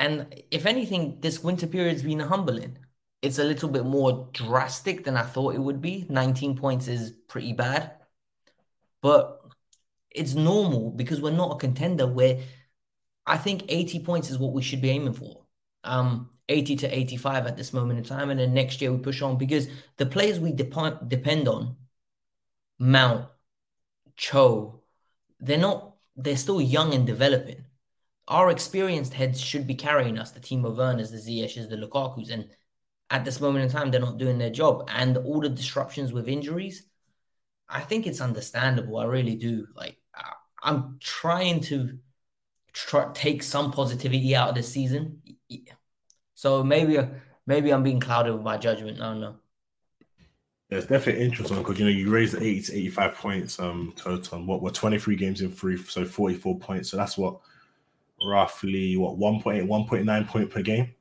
And 0.00 0.42
if 0.50 0.66
anything, 0.66 1.18
this 1.20 1.44
winter 1.44 1.68
period's 1.68 2.02
been 2.02 2.18
humbling 2.18 2.78
it's 3.22 3.38
a 3.38 3.44
little 3.44 3.68
bit 3.68 3.84
more 3.84 4.28
drastic 4.32 5.04
than 5.04 5.16
I 5.16 5.22
thought 5.22 5.54
it 5.54 5.60
would 5.60 5.80
be. 5.80 6.06
19 6.08 6.56
points 6.56 6.88
is 6.88 7.10
pretty 7.28 7.52
bad, 7.52 7.92
but 9.02 9.42
it's 10.10 10.34
normal 10.34 10.90
because 10.90 11.20
we're 11.20 11.30
not 11.30 11.52
a 11.52 11.58
contender 11.58 12.06
where 12.06 12.40
I 13.26 13.36
think 13.36 13.64
80 13.68 14.00
points 14.00 14.30
is 14.30 14.38
what 14.38 14.52
we 14.52 14.62
should 14.62 14.80
be 14.80 14.90
aiming 14.90 15.12
for. 15.12 15.44
Um, 15.84 16.30
80 16.48 16.76
to 16.76 16.98
85 16.98 17.46
at 17.46 17.56
this 17.56 17.72
moment 17.72 17.98
in 17.98 18.04
time. 18.04 18.30
And 18.30 18.40
then 18.40 18.54
next 18.54 18.80
year 18.80 18.90
we 18.90 18.98
push 18.98 19.22
on 19.22 19.38
because 19.38 19.68
the 19.98 20.06
players 20.06 20.40
we 20.40 20.52
depend 20.52 21.08
depend 21.08 21.46
on, 21.46 21.76
Mount, 22.78 23.28
Cho, 24.16 24.82
they're 25.38 25.58
not, 25.58 25.94
they're 26.16 26.36
still 26.36 26.60
young 26.60 26.94
and 26.94 27.06
developing. 27.06 27.64
Our 28.30 28.50
experienced 28.50 29.12
heads 29.12 29.40
should 29.40 29.66
be 29.66 29.74
carrying 29.74 30.16
us, 30.18 30.30
the 30.30 30.40
Timo 30.40 30.74
Werners, 30.74 31.10
the 31.10 31.18
Ziyech's, 31.18 31.68
the 31.68 31.76
Lukaku's, 31.76 32.30
and 32.30 32.48
at 33.10 33.24
this 33.24 33.40
moment 33.40 33.64
in 33.64 33.70
time, 33.70 33.90
they're 33.90 34.00
not 34.00 34.18
doing 34.18 34.38
their 34.38 34.50
job. 34.50 34.88
And 34.88 35.16
all 35.16 35.40
the 35.40 35.48
disruptions 35.48 36.12
with 36.12 36.28
injuries, 36.28 36.84
I 37.68 37.80
think 37.80 38.06
it's 38.06 38.20
understandable. 38.20 38.98
I 38.98 39.04
really 39.06 39.34
do. 39.34 39.66
Like, 39.74 39.98
I'm 40.62 40.98
trying 41.00 41.60
to 41.62 41.98
try, 42.72 43.10
take 43.14 43.42
some 43.42 43.72
positivity 43.72 44.36
out 44.36 44.50
of 44.50 44.54
this 44.54 44.72
season. 44.72 45.22
So 46.34 46.62
maybe, 46.62 46.98
maybe 47.46 47.72
I'm 47.72 47.82
being 47.82 48.00
clouded 48.00 48.32
with 48.32 48.42
my 48.42 48.56
judgment. 48.56 49.00
I 49.00 49.10
don't 49.10 49.20
know. 49.20 49.36
Yeah, 50.70 50.78
it's 50.78 50.86
definitely 50.86 51.24
interesting 51.24 51.58
because 51.58 51.80
you 51.80 51.84
know 51.84 51.90
you 51.90 52.10
raised 52.10 52.36
80 52.36 52.62
to 52.62 52.76
85 52.76 53.14
points 53.14 53.58
um 53.58 53.92
total. 53.96 54.44
What 54.46 54.62
we're 54.62 54.70
23 54.70 55.16
games 55.16 55.40
in 55.40 55.50
three, 55.50 55.76
so 55.76 56.04
44 56.04 56.60
points. 56.60 56.90
So 56.90 56.96
that's 56.96 57.18
what 57.18 57.40
roughly 58.22 58.96
what 58.96 59.18
1.8, 59.18 59.66
1.9 59.66 60.28
point 60.28 60.50
per 60.50 60.62
game. 60.62 60.94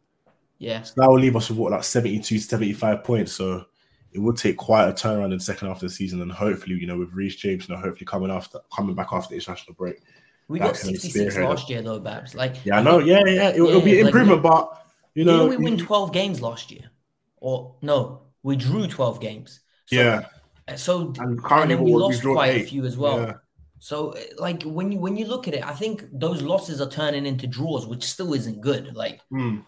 Yeah. 0.57 0.81
So 0.83 0.93
that 0.97 1.09
will 1.09 1.19
leave 1.19 1.35
us 1.35 1.49
with 1.49 1.57
what 1.57 1.71
like 1.71 1.83
72 1.83 2.37
to 2.37 2.43
75 2.43 3.03
points. 3.03 3.33
So 3.33 3.65
it 4.11 4.19
would 4.19 4.37
take 4.37 4.57
quite 4.57 4.87
a 4.89 4.93
turnaround 4.93 5.25
in 5.25 5.37
the 5.37 5.39
second 5.39 5.67
half 5.67 5.77
of 5.77 5.81
the 5.81 5.89
season. 5.89 6.21
And 6.21 6.31
hopefully, 6.31 6.75
you 6.75 6.87
know, 6.87 6.97
with 6.97 7.13
Reece 7.13 7.35
James, 7.35 7.67
you 7.67 7.75
know, 7.75 7.81
hopefully 7.81 8.05
coming 8.05 8.31
after 8.31 8.59
coming 8.75 8.95
back 8.95 9.09
after 9.11 9.29
the 9.29 9.35
international 9.35 9.75
break. 9.75 10.01
We 10.47 10.59
got 10.59 10.75
66 10.75 11.37
last 11.37 11.69
year 11.69 11.81
though, 11.81 11.99
Babs. 11.99 12.33
Like 12.35 12.65
Yeah, 12.65 12.79
I 12.79 12.81
know, 12.81 12.99
yeah, 12.99 13.21
yeah. 13.25 13.49
It, 13.49 13.61
will 13.61 13.81
be 13.81 13.99
improvement, 13.99 14.43
like, 14.43 14.51
but 14.51 14.83
you 15.13 15.23
know 15.23 15.45
we 15.45 15.57
win 15.57 15.77
12 15.77 16.11
games 16.11 16.41
last 16.41 16.71
year. 16.71 16.89
Or 17.37 17.75
no, 17.81 18.21
we 18.43 18.55
drew 18.55 18.87
12 18.87 19.21
games. 19.21 19.61
So, 19.85 19.95
yeah. 19.95 20.25
Uh, 20.67 20.75
so 20.75 21.13
and, 21.19 21.39
and 21.39 21.71
then 21.71 21.81
we 21.83 21.93
lost 21.93 22.23
quite 22.23 22.55
eight. 22.55 22.61
a 22.63 22.65
few 22.65 22.85
as 22.85 22.97
well. 22.97 23.19
Yeah. 23.19 23.33
So 23.79 24.15
like 24.37 24.63
when 24.63 24.91
you 24.91 24.99
when 24.99 25.15
you 25.15 25.25
look 25.25 25.47
at 25.47 25.53
it, 25.53 25.65
I 25.65 25.73
think 25.73 26.05
those 26.11 26.41
losses 26.41 26.81
are 26.81 26.89
turning 26.89 27.25
into 27.25 27.47
draws, 27.47 27.87
which 27.87 28.03
still 28.03 28.33
isn't 28.33 28.61
good. 28.61 28.95
Like 28.95 29.21
mm 29.31 29.63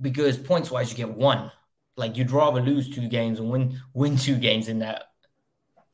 because 0.00 0.36
points 0.36 0.70
wise 0.70 0.90
you 0.90 0.96
get 0.96 1.10
one. 1.10 1.50
Like 1.96 2.16
you'd 2.16 2.30
rather 2.30 2.60
lose 2.60 2.94
two 2.94 3.08
games 3.08 3.40
and 3.40 3.50
win 3.50 3.80
win 3.94 4.16
two 4.16 4.36
games 4.36 4.68
in 4.68 4.80
that 4.80 5.04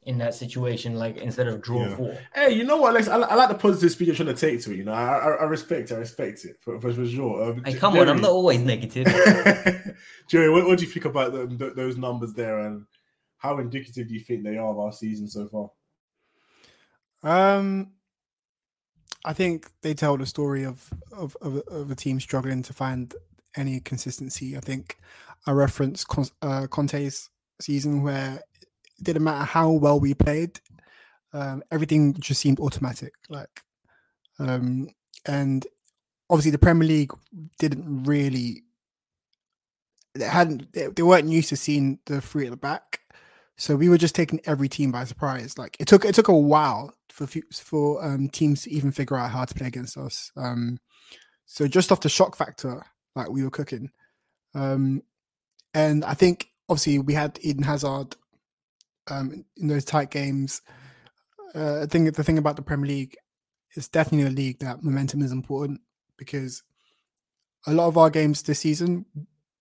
in 0.05 0.19
that 0.19 0.35
situation, 0.35 0.97
like 0.97 1.17
instead 1.19 1.47
of 1.47 1.63
draw 1.63 1.87
yeah. 1.87 1.97
four. 1.97 2.19
Hey, 2.35 2.51
you 2.51 2.65
know 2.65 2.77
what, 2.77 2.91
Alex? 2.91 3.07
I, 3.07 3.21
I, 3.21 3.37
like 3.37 3.51
the 3.51 3.55
positive 3.55 3.93
speech 3.93 4.09
you're 4.09 4.17
trying 4.17 4.35
to 4.35 4.35
take 4.35 4.61
to 4.63 4.73
it. 4.73 4.79
You 4.79 4.85
know, 4.85 4.93
I, 4.93 5.19
I, 5.19 5.31
I 5.35 5.45
respect, 5.45 5.93
I 5.93 5.97
respect 5.97 6.45
it 6.45 6.57
for, 6.61 6.81
for, 6.81 6.93
for 6.93 7.07
sure. 7.07 7.51
Um, 7.51 7.63
hey, 7.65 7.75
come 7.75 7.95
Jerry, 7.95 8.09
on, 8.09 8.17
I'm 8.17 8.21
not 8.21 8.33
always 8.33 8.59
negative. 8.59 9.07
Jerry, 10.29 10.51
what, 10.51 10.67
what, 10.67 10.79
do 10.81 10.85
you 10.85 10.91
think 10.91 11.05
about 11.05 11.33
the, 11.33 11.73
those 11.77 11.97
numbers 11.97 12.33
there, 12.35 12.59
and 12.67 12.85
how 13.37 13.59
indicative 13.59 14.09
do 14.09 14.15
you 14.15 14.21
think 14.21 14.43
they 14.43 14.57
are 14.57 14.71
of 14.71 14.79
our 14.81 14.93
season 14.93 15.29
so 15.29 15.47
far? 15.47 15.71
Um, 17.23 17.93
I 19.25 19.33
think 19.33 19.71
they 19.83 19.95
tell 19.95 20.17
the 20.17 20.27
story 20.27 20.65
of 20.65 20.93
of, 21.13 21.37
of, 21.41 21.63
of 21.69 21.91
a 21.91 21.95
team 21.95 22.21
struggling 22.21 22.63
to 22.63 22.73
find 22.73 23.15
any 23.57 23.81
consistency. 23.81 24.57
I 24.57 24.61
think 24.61 24.99
I 25.47 25.53
referenced 25.53 26.07
uh, 26.41 26.67
Conte's 26.69 27.31
season 27.61 28.03
where 28.03 28.43
it 28.61 29.05
didn't 29.05 29.25
matter 29.25 29.45
how 29.45 29.71
well 29.71 30.01
we 30.01 30.15
played, 30.15 30.61
um, 31.33 31.63
everything 31.71 32.15
just 32.15 32.41
seemed 32.41 32.61
automatic. 32.61 33.15
Like, 33.29 33.63
um, 34.39 34.89
and 35.27 35.67
obviously 36.29 36.51
the 36.51 36.59
Premier 36.59 36.87
League 36.89 37.13
didn't 37.59 38.05
really. 38.05 38.65
They 40.15 40.27
hadn't. 40.27 40.73
They, 40.73 40.89
they 40.89 41.03
weren't 41.03 41.29
used 41.29 41.49
to 41.51 41.57
seeing 41.57 41.99
the 42.07 42.21
three 42.21 42.45
at 42.45 42.51
the 42.51 42.57
back, 42.57 43.01
so 43.63 43.77
we 43.77 43.89
were 43.89 43.97
just 43.97 44.17
taking 44.17 44.41
every 44.45 44.69
team 44.69 44.91
by 44.91 45.05
surprise. 45.05 45.57
Like 45.57 45.77
it 45.79 45.87
took 45.87 46.05
it 46.05 46.17
took 46.17 46.27
a 46.27 46.37
while 46.37 46.93
for 47.11 47.29
for 47.53 48.05
um, 48.05 48.29
teams 48.29 48.63
to 48.63 48.73
even 48.73 48.91
figure 48.91 49.17
out 49.17 49.31
how 49.31 49.45
to 49.45 49.55
play 49.55 49.69
against 49.69 49.97
us. 49.97 50.33
Um, 50.37 50.81
so 51.47 51.69
just 51.69 51.93
off 51.93 52.01
the 52.01 52.09
shock 52.09 52.35
factor, 52.35 52.85
like 53.15 53.31
we 53.31 53.45
were 53.45 53.51
cooking. 53.51 53.93
Um, 54.53 55.05
and 55.75 56.05
I 56.05 56.15
think 56.15 56.49
obviously 56.69 56.99
we 56.99 57.15
had 57.15 57.39
Eden 57.41 57.63
Hazard 57.63 58.17
um, 59.09 59.45
in 59.57 59.69
those 59.69 59.85
tight 59.85 60.11
games. 60.11 60.61
Uh, 61.55 61.83
I 61.83 61.87
think 61.87 62.17
the 62.17 62.25
thing 62.25 62.39
about 62.39 62.57
the 62.57 62.63
Premier 62.63 62.89
League 62.89 63.17
is 63.77 63.87
definitely 63.87 64.27
a 64.27 64.31
league 64.31 64.59
that 64.59 64.83
momentum 64.83 65.23
is 65.23 65.31
important 65.31 65.83
because 66.17 66.65
a 67.69 67.73
lot 67.73 67.87
of 67.87 67.97
our 67.97 68.11
games 68.11 68.43
this 68.43 68.59
season, 68.59 69.07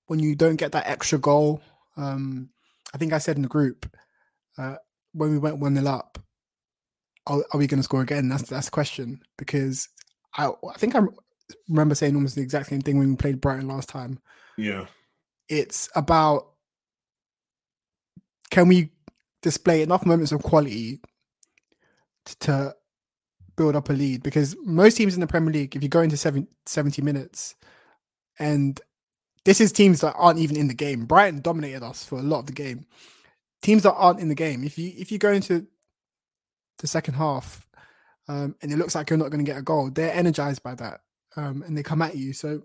when 0.07 0.17
you 0.17 0.35
don't 0.35 0.55
get 0.55 0.71
that 0.71 0.87
extra 0.87 1.19
goal, 1.19 1.61
um, 1.97 2.49
I 2.93 2.97
think 2.97 3.13
I 3.13 3.19
said 3.19 3.35
in 3.35 3.41
the 3.41 3.47
group 3.47 3.85
uh, 4.61 4.77
when 5.13 5.31
we 5.31 5.37
went 5.37 5.59
one 5.59 5.73
nil 5.73 5.87
up, 5.87 6.19
are, 7.27 7.43
are 7.51 7.57
we 7.57 7.67
going 7.67 7.79
to 7.79 7.83
score 7.83 8.01
again? 8.01 8.29
That's 8.29 8.43
that's 8.43 8.67
the 8.67 8.71
question 8.71 9.21
because 9.37 9.87
I 10.35 10.47
I 10.47 10.77
think 10.77 10.95
I'm 10.95 11.09
remember 11.67 11.95
saying 11.95 12.15
almost 12.15 12.35
the 12.35 12.41
exact 12.41 12.69
same 12.69 12.81
thing 12.81 12.97
when 12.97 13.09
we 13.09 13.15
played 13.15 13.41
Brighton 13.41 13.67
last 13.67 13.89
time. 13.89 14.19
Yeah. 14.57 14.85
It's 15.49 15.89
about 15.95 16.47
can 18.49 18.67
we 18.67 18.91
display 19.41 19.81
enough 19.81 20.05
moments 20.05 20.31
of 20.31 20.43
quality 20.43 21.01
to 22.41 22.75
build 23.55 23.75
up 23.75 23.89
a 23.89 23.93
lead 23.93 24.23
because 24.23 24.55
most 24.63 24.95
teams 24.95 25.15
in 25.15 25.21
the 25.21 25.27
Premier 25.27 25.53
League, 25.53 25.75
if 25.75 25.83
you 25.83 25.89
go 25.89 26.01
into 26.01 26.17
seven, 26.17 26.47
70 26.65 27.01
minutes, 27.01 27.55
and 28.39 28.79
this 29.45 29.59
is 29.59 29.71
teams 29.71 30.01
that 30.01 30.13
aren't 30.13 30.39
even 30.39 30.57
in 30.57 30.67
the 30.67 30.73
game. 30.73 31.05
Brighton 31.05 31.41
dominated 31.41 31.83
us 31.83 32.03
for 32.03 32.19
a 32.19 32.23
lot 32.23 32.39
of 32.39 32.45
the 32.47 32.53
game. 32.53 32.85
Teams 33.61 33.83
that 33.83 33.93
aren't 33.93 34.19
in 34.19 34.29
the 34.29 34.35
game, 34.35 34.63
if 34.63 34.77
you 34.77 34.91
if 34.97 35.11
you 35.11 35.17
go 35.17 35.31
into 35.31 35.67
the 36.79 36.87
second 36.87 37.13
half 37.13 37.67
um, 38.27 38.55
and 38.61 38.71
it 38.71 38.77
looks 38.77 38.95
like 38.95 39.09
you're 39.09 39.17
not 39.17 39.29
going 39.29 39.43
to 39.43 39.51
get 39.51 39.59
a 39.59 39.61
goal, 39.61 39.89
they're 39.91 40.13
energized 40.13 40.63
by 40.63 40.73
that 40.75 41.01
um, 41.35 41.63
and 41.63 41.77
they 41.77 41.83
come 41.83 42.01
at 42.01 42.15
you. 42.15 42.33
So 42.33 42.63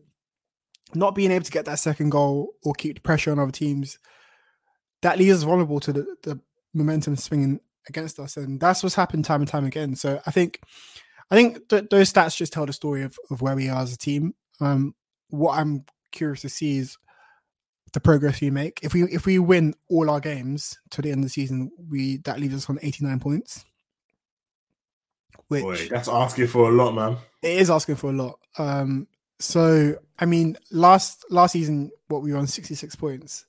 not 0.95 1.15
being 1.15 1.31
able 1.31 1.45
to 1.45 1.51
get 1.51 1.65
that 1.67 1.79
second 1.79 2.11
goal 2.11 2.55
or 2.65 2.73
keep 2.75 2.95
the 2.95 3.01
pressure 3.01 3.33
on 3.33 3.39
other 3.39 3.53
teams, 3.53 3.99
that 5.03 5.19
leaves 5.19 5.39
us 5.39 5.43
vulnerable 5.43 5.81
to 5.81 5.93
the, 5.93 6.17
the 6.23 6.41
momentum 6.75 7.17
swinging 7.17 7.61
against 7.89 8.19
us, 8.19 8.37
and 8.37 8.61
that's 8.61 8.83
what's 8.83 8.95
happened 8.95 9.25
time 9.25 9.41
and 9.41 9.49
time 9.49 9.65
again. 9.65 9.95
So 9.95 10.21
I 10.27 10.31
think, 10.31 10.61
I 11.31 11.35
think 11.35 11.69
th- 11.69 11.87
those 11.91 12.13
stats 12.13 12.37
just 12.37 12.53
tell 12.53 12.67
the 12.67 12.73
story 12.73 13.03
of, 13.03 13.19
of 13.31 13.43
where 13.43 13.55
we 13.55 13.69
are 13.69 13.83
as 13.83 13.93
a 13.93 13.99
team. 13.99 14.35
Um, 14.61 14.95
what 15.29 15.59
I'm 15.59 15.85
curious 16.13 16.41
to 16.43 16.49
see 16.49 16.79
is 16.79 16.97
the 17.97 18.01
progress 18.01 18.43
we 18.43 18.51
make. 18.51 18.79
If 18.83 18.93
we 18.93 19.05
if 19.05 19.25
we 19.25 19.39
win 19.39 19.73
all 19.89 20.11
our 20.11 20.21
games 20.21 20.79
to 20.91 21.01
the 21.01 21.11
end 21.11 21.21
of 21.21 21.25
the 21.25 21.31
season, 21.31 21.71
we 21.89 22.19
that 22.19 22.39
leaves 22.39 22.55
us 22.55 22.69
on 22.69 22.79
89 22.83 23.21
points. 23.21 23.65
Which 25.49 25.63
Boy, 25.63 25.89
that's 25.89 26.07
asking 26.07 26.49
for 26.49 26.69
a 26.69 26.73
lot, 26.73 26.93
man. 26.93 27.17
It 27.41 27.59
is 27.59 27.71
asking 27.71 27.97
for 27.97 28.11
a 28.11 28.13
lot. 28.13 28.39
Um, 28.59 29.07
so 29.39 29.97
I 30.19 30.27
mean, 30.27 30.59
last 30.71 31.25
last 31.31 31.53
season, 31.53 31.91
what 32.09 32.21
we 32.21 32.33
were 32.33 32.39
on 32.39 32.47
66 32.47 32.95
points, 32.97 33.47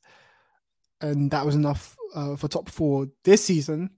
and 1.02 1.30
that 1.32 1.46
was 1.46 1.56
enough 1.56 1.98
uh, 2.16 2.38
for 2.38 2.48
top 2.48 2.70
four. 2.70 3.08
This 3.26 3.44
season, 3.44 3.90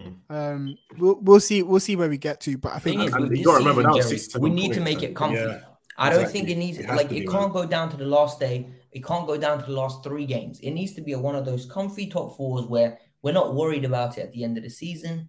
mm. 0.00 0.14
um, 0.30 0.78
we'll 0.96 1.20
we'll 1.20 1.40
see 1.40 1.62
we'll 1.62 1.78
see 1.78 1.96
where 1.96 2.08
we 2.08 2.16
get 2.16 2.40
to. 2.40 2.56
But 2.56 2.72
I 2.72 2.78
think 2.78 3.02
is, 3.02 3.14
you 3.38 3.44
got 3.44 3.58
to 3.58 3.58
remember 3.58 3.82
now, 3.82 4.00
Jerry, 4.00 4.18
we 4.38 4.48
need 4.48 4.72
to 4.72 4.80
make 4.80 5.02
it 5.02 5.14
comfy. 5.14 5.40
Yeah, 5.40 5.60
I 5.98 6.08
don't 6.08 6.30
think 6.30 6.48
it 6.48 6.56
needs 6.56 6.78
it 6.78 6.88
like 6.88 7.12
it 7.12 7.28
can't 7.28 7.52
go 7.52 7.66
down 7.66 7.90
to 7.90 7.98
the 7.98 8.06
last 8.06 8.40
day. 8.40 8.66
It 8.92 9.04
can't 9.04 9.26
go 9.26 9.36
down 9.36 9.60
to 9.60 9.66
the 9.66 9.72
last 9.72 10.02
three 10.02 10.26
games. 10.26 10.60
It 10.60 10.72
needs 10.72 10.94
to 10.94 11.00
be 11.00 11.12
a, 11.12 11.18
one 11.18 11.36
of 11.36 11.44
those 11.44 11.66
comfy 11.66 12.06
top 12.08 12.36
fours 12.36 12.64
where 12.66 12.98
we're 13.22 13.32
not 13.32 13.54
worried 13.54 13.84
about 13.84 14.18
it 14.18 14.22
at 14.22 14.32
the 14.32 14.44
end 14.44 14.56
of 14.56 14.64
the 14.64 14.70
season, 14.70 15.28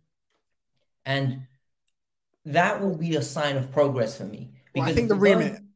and 1.06 1.48
that 2.46 2.82
will 2.82 2.96
be 2.96 3.16
a 3.16 3.22
sign 3.22 3.58
of 3.58 3.72
progress 3.72 4.18
for 4.18 4.24
me. 4.24 4.52
Because 4.74 4.88
well, 4.88 4.92
I 4.92 4.96
think 4.96 5.10
the 5.10 5.16
remit. 5.16 5.52
Going... 5.54 5.68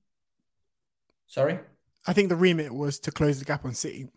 Sorry. 1.28 1.60
I 2.08 2.14
think 2.14 2.30
the 2.30 2.36
remit 2.36 2.74
was 2.74 3.00
to 3.00 3.12
close 3.12 3.40
the 3.40 3.46
gap 3.46 3.66
on 3.66 3.74
City. 3.74 4.08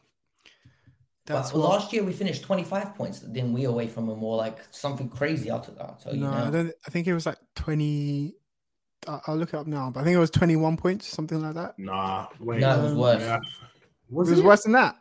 That's 1.27 1.53
but 1.53 1.59
what... 1.59 1.69
last 1.71 1.93
year 1.93 2.03
we 2.05 2.13
finished 2.13 2.43
25 2.45 2.95
points. 2.95 3.21
Then 3.21 3.53
we 3.53 3.65
away 3.65 3.87
from 3.89 4.07
them 4.07 4.19
more 4.19 4.37
like 4.37 4.59
something 4.71 5.09
crazy 5.09 5.51
out 5.51 5.69
of 5.69 5.77
that. 5.77 6.01
So, 6.03 6.13
no, 6.13 6.31
I 6.31 6.51
don't. 6.51 6.73
I 6.87 6.91
think 6.91 7.07
it 7.07 7.15
was 7.15 7.27
like 7.27 7.39
20. 7.57 8.35
I'll 9.07 9.37
look 9.37 9.51
it 9.51 9.55
up 9.55 9.67
now, 9.67 9.91
but 9.91 10.01
I 10.01 10.05
think 10.05 10.17
it 10.17 10.21
was 10.21 10.31
21 10.31 10.77
points, 10.77 11.07
something 11.09 11.41
like 11.41 11.55
that. 11.55 11.79
Nah, 11.79 12.27
wait. 12.41 12.61
No, 12.61 12.79
it 12.79 12.83
was 12.83 12.95
worse. 12.95 13.23
Yeah. 13.23 13.39
Was 14.11 14.31
it 14.31 14.37
was 14.37 14.43
worse 14.43 14.63
than 14.65 14.73
that. 14.73 14.97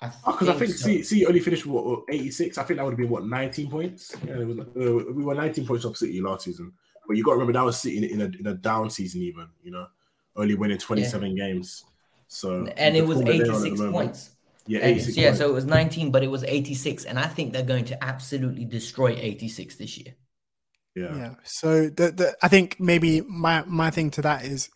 Because 0.00 0.48
I, 0.48 0.52
oh, 0.52 0.56
I 0.56 0.58
think, 0.58 0.72
so. 0.72 0.86
see, 0.86 1.02
see, 1.02 1.26
only 1.26 1.40
finished 1.40 1.64
what 1.64 2.04
86. 2.08 2.58
I 2.58 2.62
think 2.64 2.78
that 2.78 2.84
would 2.84 2.92
have 2.92 2.98
been 2.98 3.08
what 3.08 3.24
19 3.24 3.70
points. 3.70 4.14
Yeah, 4.26 4.38
was, 4.38 4.58
uh, 4.58 5.12
we 5.12 5.22
were 5.22 5.34
19 5.34 5.66
points 5.66 5.84
off 5.84 5.96
City 5.96 6.20
last 6.20 6.44
season, 6.44 6.72
but 7.06 7.16
you 7.16 7.22
got 7.22 7.32
to 7.32 7.34
remember 7.34 7.52
that 7.52 7.64
was 7.64 7.80
City 7.80 7.98
in, 7.98 8.04
in 8.04 8.20
a 8.20 8.38
in 8.38 8.46
a 8.48 8.54
down 8.54 8.90
season, 8.90 9.22
even 9.22 9.48
you 9.62 9.70
know, 9.70 9.86
only 10.34 10.54
winning 10.54 10.78
27 10.78 11.36
yeah. 11.36 11.46
games. 11.46 11.84
So 12.26 12.66
and 12.76 12.96
it 12.96 13.06
was 13.06 13.20
86 13.20 13.80
points. 13.80 14.30
Yeah, 14.66 14.80
86 14.82 15.16
yeah. 15.16 15.34
So 15.34 15.48
it 15.48 15.52
was 15.52 15.66
19, 15.66 16.10
but 16.10 16.22
it 16.22 16.28
was 16.28 16.44
86, 16.44 17.04
and 17.04 17.18
I 17.18 17.26
think 17.26 17.52
they're 17.52 17.62
going 17.62 17.84
to 17.86 18.04
absolutely 18.04 18.64
destroy 18.64 19.16
86 19.18 19.76
this 19.76 19.98
year. 19.98 20.14
Yeah. 20.94 21.16
Yeah. 21.16 21.34
So 21.44 21.88
the, 21.88 22.12
the 22.12 22.36
I 22.42 22.48
think 22.48 22.78
maybe 22.78 23.20
my 23.22 23.64
my 23.66 23.90
thing 23.90 24.10
to 24.12 24.22
that 24.22 24.44
is 24.44 24.70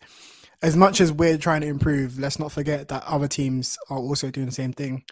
as 0.61 0.75
much 0.75 0.99
as 1.01 1.11
we're 1.11 1.37
trying 1.37 1.61
to 1.61 1.67
improve, 1.67 2.17
let's 2.17 2.39
not 2.39 2.51
forget 2.51 2.87
that 2.87 3.03
other 3.05 3.27
teams 3.27 3.77
are 3.89 3.99
also 3.99 4.31
doing 4.31 4.47
the 4.47 4.51
same 4.51 4.73
thing. 4.73 5.03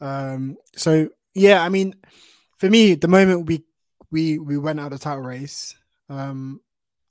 Um, 0.00 0.56
so 0.76 1.08
yeah, 1.34 1.62
I 1.62 1.68
mean, 1.68 1.94
for 2.58 2.68
me, 2.68 2.94
the 2.94 3.08
moment 3.08 3.46
we 3.46 3.64
we 4.10 4.38
we 4.38 4.58
went 4.58 4.80
out 4.80 4.92
of 4.92 4.98
the 4.98 5.04
title 5.04 5.22
race, 5.22 5.74
um, 6.08 6.60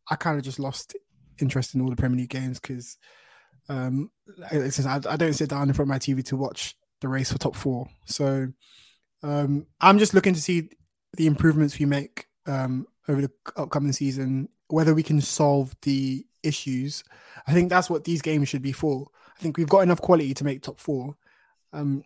I 0.09 0.15
kind 0.15 0.37
of 0.37 0.43
just 0.43 0.59
lost 0.59 0.95
interest 1.39 1.75
in 1.75 1.81
all 1.81 1.89
the 1.89 1.95
Premier 1.95 2.19
League 2.19 2.29
games 2.29 2.59
because 2.59 2.97
um, 3.67 4.11
I, 4.51 5.01
I, 5.09 5.17
don't 5.17 5.33
sit 5.33 5.49
down 5.49 5.67
in 5.67 5.73
front 5.73 5.87
of 5.87 5.93
my 5.93 5.99
TV 5.99 6.23
to 6.25 6.37
watch 6.37 6.75
the 7.01 7.07
race 7.07 7.31
for 7.31 7.39
top 7.39 7.55
four. 7.55 7.87
So 8.05 8.47
um, 9.23 9.65
I'm 9.81 9.97
just 9.97 10.13
looking 10.13 10.35
to 10.35 10.41
see 10.41 10.69
the 11.17 11.25
improvements 11.25 11.77
we 11.79 11.85
make 11.85 12.27
um, 12.45 12.85
over 13.07 13.21
the 13.21 13.31
upcoming 13.55 13.91
season, 13.91 14.49
whether 14.67 14.93
we 14.93 15.03
can 15.03 15.21
solve 15.21 15.75
the 15.81 16.25
issues. 16.43 17.03
I 17.47 17.53
think 17.53 17.69
that's 17.69 17.89
what 17.89 18.03
these 18.03 18.21
games 18.21 18.49
should 18.49 18.61
be 18.61 18.71
for. 18.71 19.07
I 19.37 19.41
think 19.41 19.57
we've 19.57 19.69
got 19.69 19.81
enough 19.81 20.01
quality 20.01 20.33
to 20.33 20.43
make 20.43 20.61
top 20.61 20.79
four. 20.79 21.15
Um, 21.73 22.03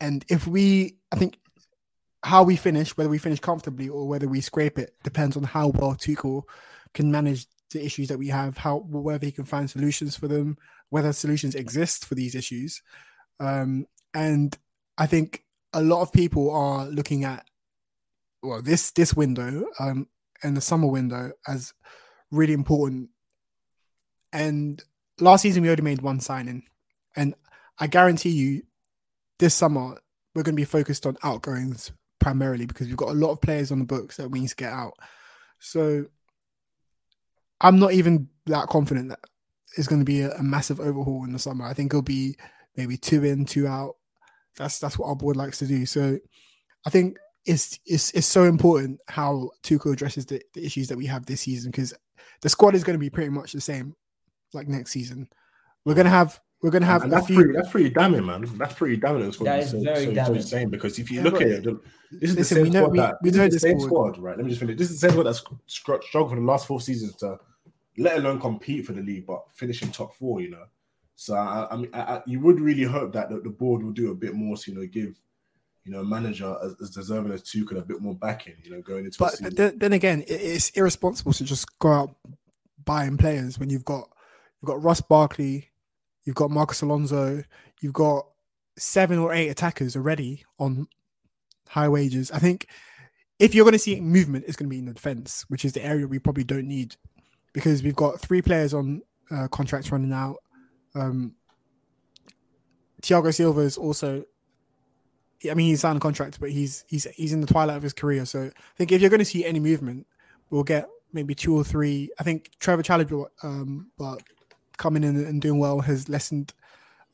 and 0.00 0.24
if 0.28 0.46
we, 0.46 0.96
I 1.10 1.16
think 1.16 1.38
how 2.22 2.42
we 2.42 2.56
finish, 2.56 2.96
whether 2.96 3.10
we 3.10 3.18
finish 3.18 3.40
comfortably 3.40 3.88
or 3.88 4.06
whether 4.06 4.28
we 4.28 4.40
scrape 4.40 4.78
it, 4.78 4.94
depends 5.02 5.36
on 5.36 5.42
how 5.42 5.68
well 5.68 5.94
Tuchel 5.94 6.42
can 6.94 7.10
manage 7.10 7.46
the 7.70 7.84
issues 7.84 8.08
that 8.08 8.18
we 8.18 8.28
have, 8.28 8.56
how 8.56 8.78
whether 8.88 9.26
he 9.26 9.32
can 9.32 9.44
find 9.44 9.68
solutions 9.68 10.16
for 10.16 10.28
them, 10.28 10.56
whether 10.90 11.12
solutions 11.12 11.54
exist 11.54 12.04
for 12.04 12.14
these 12.14 12.34
issues. 12.34 12.82
Um, 13.40 13.86
and 14.14 14.56
I 14.96 15.06
think 15.06 15.44
a 15.72 15.82
lot 15.82 16.02
of 16.02 16.12
people 16.12 16.50
are 16.50 16.86
looking 16.86 17.24
at 17.24 17.44
well 18.42 18.62
this 18.62 18.92
this 18.92 19.14
window 19.14 19.64
um, 19.78 20.08
and 20.42 20.56
the 20.56 20.60
summer 20.60 20.86
window 20.86 21.32
as 21.46 21.72
really 22.30 22.52
important. 22.52 23.10
And 24.32 24.82
last 25.20 25.42
season 25.42 25.62
we 25.62 25.70
only 25.70 25.82
made 25.82 26.02
one 26.02 26.20
signing, 26.20 26.64
and 27.16 27.34
I 27.78 27.86
guarantee 27.86 28.30
you, 28.30 28.62
this 29.38 29.54
summer 29.54 29.98
we're 30.34 30.42
going 30.42 30.54
to 30.54 30.60
be 30.60 30.64
focused 30.64 31.06
on 31.06 31.16
outgoings 31.24 31.90
primarily 32.18 32.66
because 32.66 32.86
we've 32.86 32.96
got 32.96 33.10
a 33.10 33.14
lot 33.14 33.32
of 33.32 33.40
players 33.40 33.72
on 33.72 33.78
the 33.78 33.84
books 33.84 34.16
that 34.16 34.30
we 34.30 34.40
need 34.40 34.48
to 34.48 34.56
get 34.56 34.72
out. 34.72 34.94
So 35.58 36.06
I'm 37.60 37.78
not 37.78 37.92
even 37.92 38.28
that 38.46 38.68
confident 38.68 39.08
that 39.10 39.20
it's 39.76 39.88
going 39.88 40.00
to 40.00 40.04
be 40.04 40.20
a, 40.22 40.32
a, 40.32 40.42
massive 40.42 40.80
overhaul 40.80 41.24
in 41.24 41.32
the 41.32 41.38
summer. 41.38 41.64
I 41.64 41.74
think 41.74 41.92
it'll 41.92 42.02
be 42.02 42.36
maybe 42.76 42.96
two 42.96 43.24
in, 43.24 43.44
two 43.44 43.66
out. 43.66 43.96
That's 44.56 44.78
that's 44.78 44.98
what 44.98 45.08
our 45.08 45.16
board 45.16 45.36
likes 45.36 45.58
to 45.58 45.66
do. 45.66 45.86
So 45.86 46.18
I 46.86 46.90
think 46.90 47.18
it's 47.48 47.80
it's 47.86 48.10
it's 48.10 48.26
so 48.26 48.44
important 48.44 49.00
how 49.08 49.50
Tuchel 49.62 49.94
addresses 49.94 50.26
the, 50.26 50.40
the 50.52 50.64
issues 50.64 50.86
that 50.88 50.98
we 50.98 51.06
have 51.06 51.24
this 51.24 51.40
season 51.40 51.70
because 51.70 51.94
the 52.42 52.48
squad 52.48 52.74
is 52.74 52.84
going 52.84 52.94
to 52.94 53.00
be 53.00 53.10
pretty 53.10 53.30
much 53.30 53.52
the 53.52 53.60
same 53.60 53.96
like 54.52 54.68
next 54.68 54.92
season. 54.92 55.28
We're 55.84 55.94
going 55.94 56.04
to 56.04 56.10
have 56.10 56.38
we're 56.60 56.70
going 56.70 56.82
to 56.82 56.88
have 56.88 57.04
and 57.04 57.12
that's 57.12 57.26
few... 57.26 57.36
pretty 57.36 57.52
that's 57.54 57.70
pretty 57.70 57.88
damning, 57.90 58.26
man. 58.26 58.44
That's 58.58 58.74
pretty 58.74 58.98
damning. 58.98 59.22
That's 59.22 59.40
what 59.40 59.46
that 59.46 59.60
is 59.60 59.70
so, 59.70 59.80
very 59.80 60.04
so, 60.04 60.12
damning. 60.12 60.42
So 60.42 60.48
saying 60.48 60.68
because 60.68 60.98
if 60.98 61.10
you 61.10 61.18
yeah, 61.18 61.24
look 61.24 61.40
at 61.40 61.48
it, 61.48 61.64
this 61.64 62.30
is 62.30 62.36
listen, 62.36 62.36
the 62.36 62.44
same 62.44 62.62
we 62.64 62.70
know, 62.70 62.80
squad 62.80 62.92
we, 62.92 62.98
that 62.98 63.16
we 63.22 63.30
know 63.30 63.48
the 63.48 63.58
same 63.58 63.80
squad. 63.80 64.14
squad, 64.14 64.22
right? 64.22 64.36
Let 64.36 64.44
me 64.44 64.50
just 64.50 64.60
finish. 64.60 64.76
This 64.76 64.90
is 64.90 65.00
the 65.00 65.08
same 65.08 65.12
squad 65.12 65.24
that's 65.24 65.42
struggled 65.66 66.30
for 66.30 66.36
the 66.36 66.42
last 66.42 66.66
four 66.66 66.82
seasons 66.82 67.16
to 67.16 67.38
let 67.96 68.18
alone 68.18 68.40
compete 68.40 68.84
for 68.84 68.92
the 68.92 69.02
league, 69.02 69.26
but 69.26 69.44
finishing 69.54 69.90
top 69.90 70.14
four, 70.14 70.42
you 70.42 70.50
know. 70.50 70.64
So 71.16 71.34
I, 71.34 71.66
I 71.70 71.76
mean, 71.76 71.90
I, 71.94 72.22
you 72.26 72.40
would 72.40 72.60
really 72.60 72.84
hope 72.84 73.12
that 73.14 73.30
the, 73.30 73.40
the, 73.40 73.50
board 73.50 73.82
will 73.82 73.90
do 73.90 74.12
a 74.12 74.14
bit 74.14 74.34
more 74.34 74.56
to, 74.56 74.70
you 74.70 74.78
know, 74.78 74.86
give, 74.86 75.18
you 75.88 75.94
know, 75.94 76.04
manager 76.04 76.54
as, 76.62 76.74
as 76.82 76.90
deserving 76.90 77.32
as 77.32 77.42
Tuchel 77.42 77.78
a 77.78 77.80
bit 77.80 78.02
more 78.02 78.14
backing, 78.14 78.56
you 78.62 78.70
know, 78.70 78.82
going 78.82 79.06
into. 79.06 79.18
But 79.18 79.38
then, 79.40 79.78
then, 79.78 79.94
again, 79.94 80.22
it's 80.28 80.68
irresponsible 80.70 81.32
to 81.32 81.44
just 81.44 81.78
go 81.78 81.90
out 81.90 82.16
buying 82.84 83.16
players 83.16 83.58
when 83.58 83.70
you've 83.70 83.86
got 83.86 84.06
you've 84.60 84.66
got 84.66 84.82
Ross 84.82 85.00
Barkley, 85.00 85.70
you've 86.24 86.36
got 86.36 86.50
Marcos 86.50 86.82
Alonso, 86.82 87.42
you've 87.80 87.94
got 87.94 88.26
seven 88.76 89.18
or 89.18 89.32
eight 89.32 89.48
attackers 89.48 89.96
already 89.96 90.44
on 90.58 90.88
high 91.68 91.88
wages. 91.88 92.30
I 92.32 92.38
think 92.38 92.66
if 93.38 93.54
you're 93.54 93.64
going 93.64 93.72
to 93.72 93.78
see 93.78 93.98
movement, 93.98 94.44
it's 94.46 94.58
going 94.58 94.68
to 94.68 94.70
be 94.70 94.80
in 94.80 94.86
the 94.86 94.92
defense, 94.92 95.46
which 95.48 95.64
is 95.64 95.72
the 95.72 95.82
area 95.82 96.06
we 96.06 96.18
probably 96.18 96.44
don't 96.44 96.68
need 96.68 96.96
because 97.54 97.82
we've 97.82 97.96
got 97.96 98.20
three 98.20 98.42
players 98.42 98.74
on 98.74 99.00
uh, 99.30 99.48
contracts 99.48 99.90
running 99.90 100.12
out. 100.12 100.36
Um, 100.94 101.34
Thiago 103.00 103.34
Silva 103.34 103.60
is 103.60 103.78
also. 103.78 104.24
I 105.50 105.54
mean, 105.54 105.68
he's 105.68 105.80
signed 105.80 105.96
a 105.96 106.00
contract, 106.00 106.40
but 106.40 106.50
he's 106.50 106.84
he's 106.88 107.04
he's 107.14 107.32
in 107.32 107.40
the 107.40 107.46
twilight 107.46 107.76
of 107.76 107.82
his 107.82 107.92
career. 107.92 108.24
So 108.24 108.44
I 108.44 108.76
think 108.76 108.92
if 108.92 109.00
you're 109.00 109.10
going 109.10 109.18
to 109.20 109.24
see 109.24 109.44
any 109.44 109.60
movement, 109.60 110.06
we'll 110.50 110.64
get 110.64 110.88
maybe 111.12 111.34
two 111.34 111.56
or 111.56 111.64
three. 111.64 112.10
I 112.18 112.24
think 112.24 112.50
Trevor 112.58 112.82
Chalobah, 112.82 113.26
um, 113.42 113.90
but 113.96 114.22
coming 114.76 115.04
in 115.04 115.16
and 115.24 115.40
doing 115.40 115.58
well 115.58 115.80
has 115.80 116.08
lessened, 116.08 116.54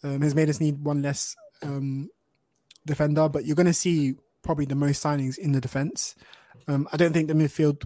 um, 0.02 0.20
has 0.22 0.34
made 0.34 0.48
us 0.48 0.60
need 0.60 0.82
one 0.82 1.02
less 1.02 1.36
um, 1.62 2.08
defender. 2.86 3.28
But 3.28 3.44
you're 3.44 3.56
going 3.56 3.66
to 3.66 3.74
see 3.74 4.14
probably 4.42 4.66
the 4.66 4.74
most 4.74 5.02
signings 5.02 5.38
in 5.38 5.52
the 5.52 5.60
defense. 5.60 6.14
Um, 6.66 6.88
I 6.92 6.96
don't 6.96 7.12
think 7.12 7.28
the 7.28 7.34
midfield 7.34 7.84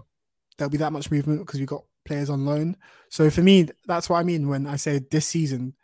there'll 0.57 0.70
be 0.70 0.78
that 0.78 0.93
much 0.93 1.11
movement 1.11 1.41
because 1.41 1.59
we've 1.59 1.68
got 1.68 1.84
players 2.05 2.28
on 2.28 2.45
loan. 2.45 2.76
So 3.09 3.30
for 3.30 3.43
me, 3.43 3.68
that's 3.86 4.09
what 4.11 4.18
I 4.18 4.24
mean 4.24 4.49
when 4.49 4.66
I 4.66 4.76
say 4.76 5.01
this 5.11 5.26
season 5.26 5.74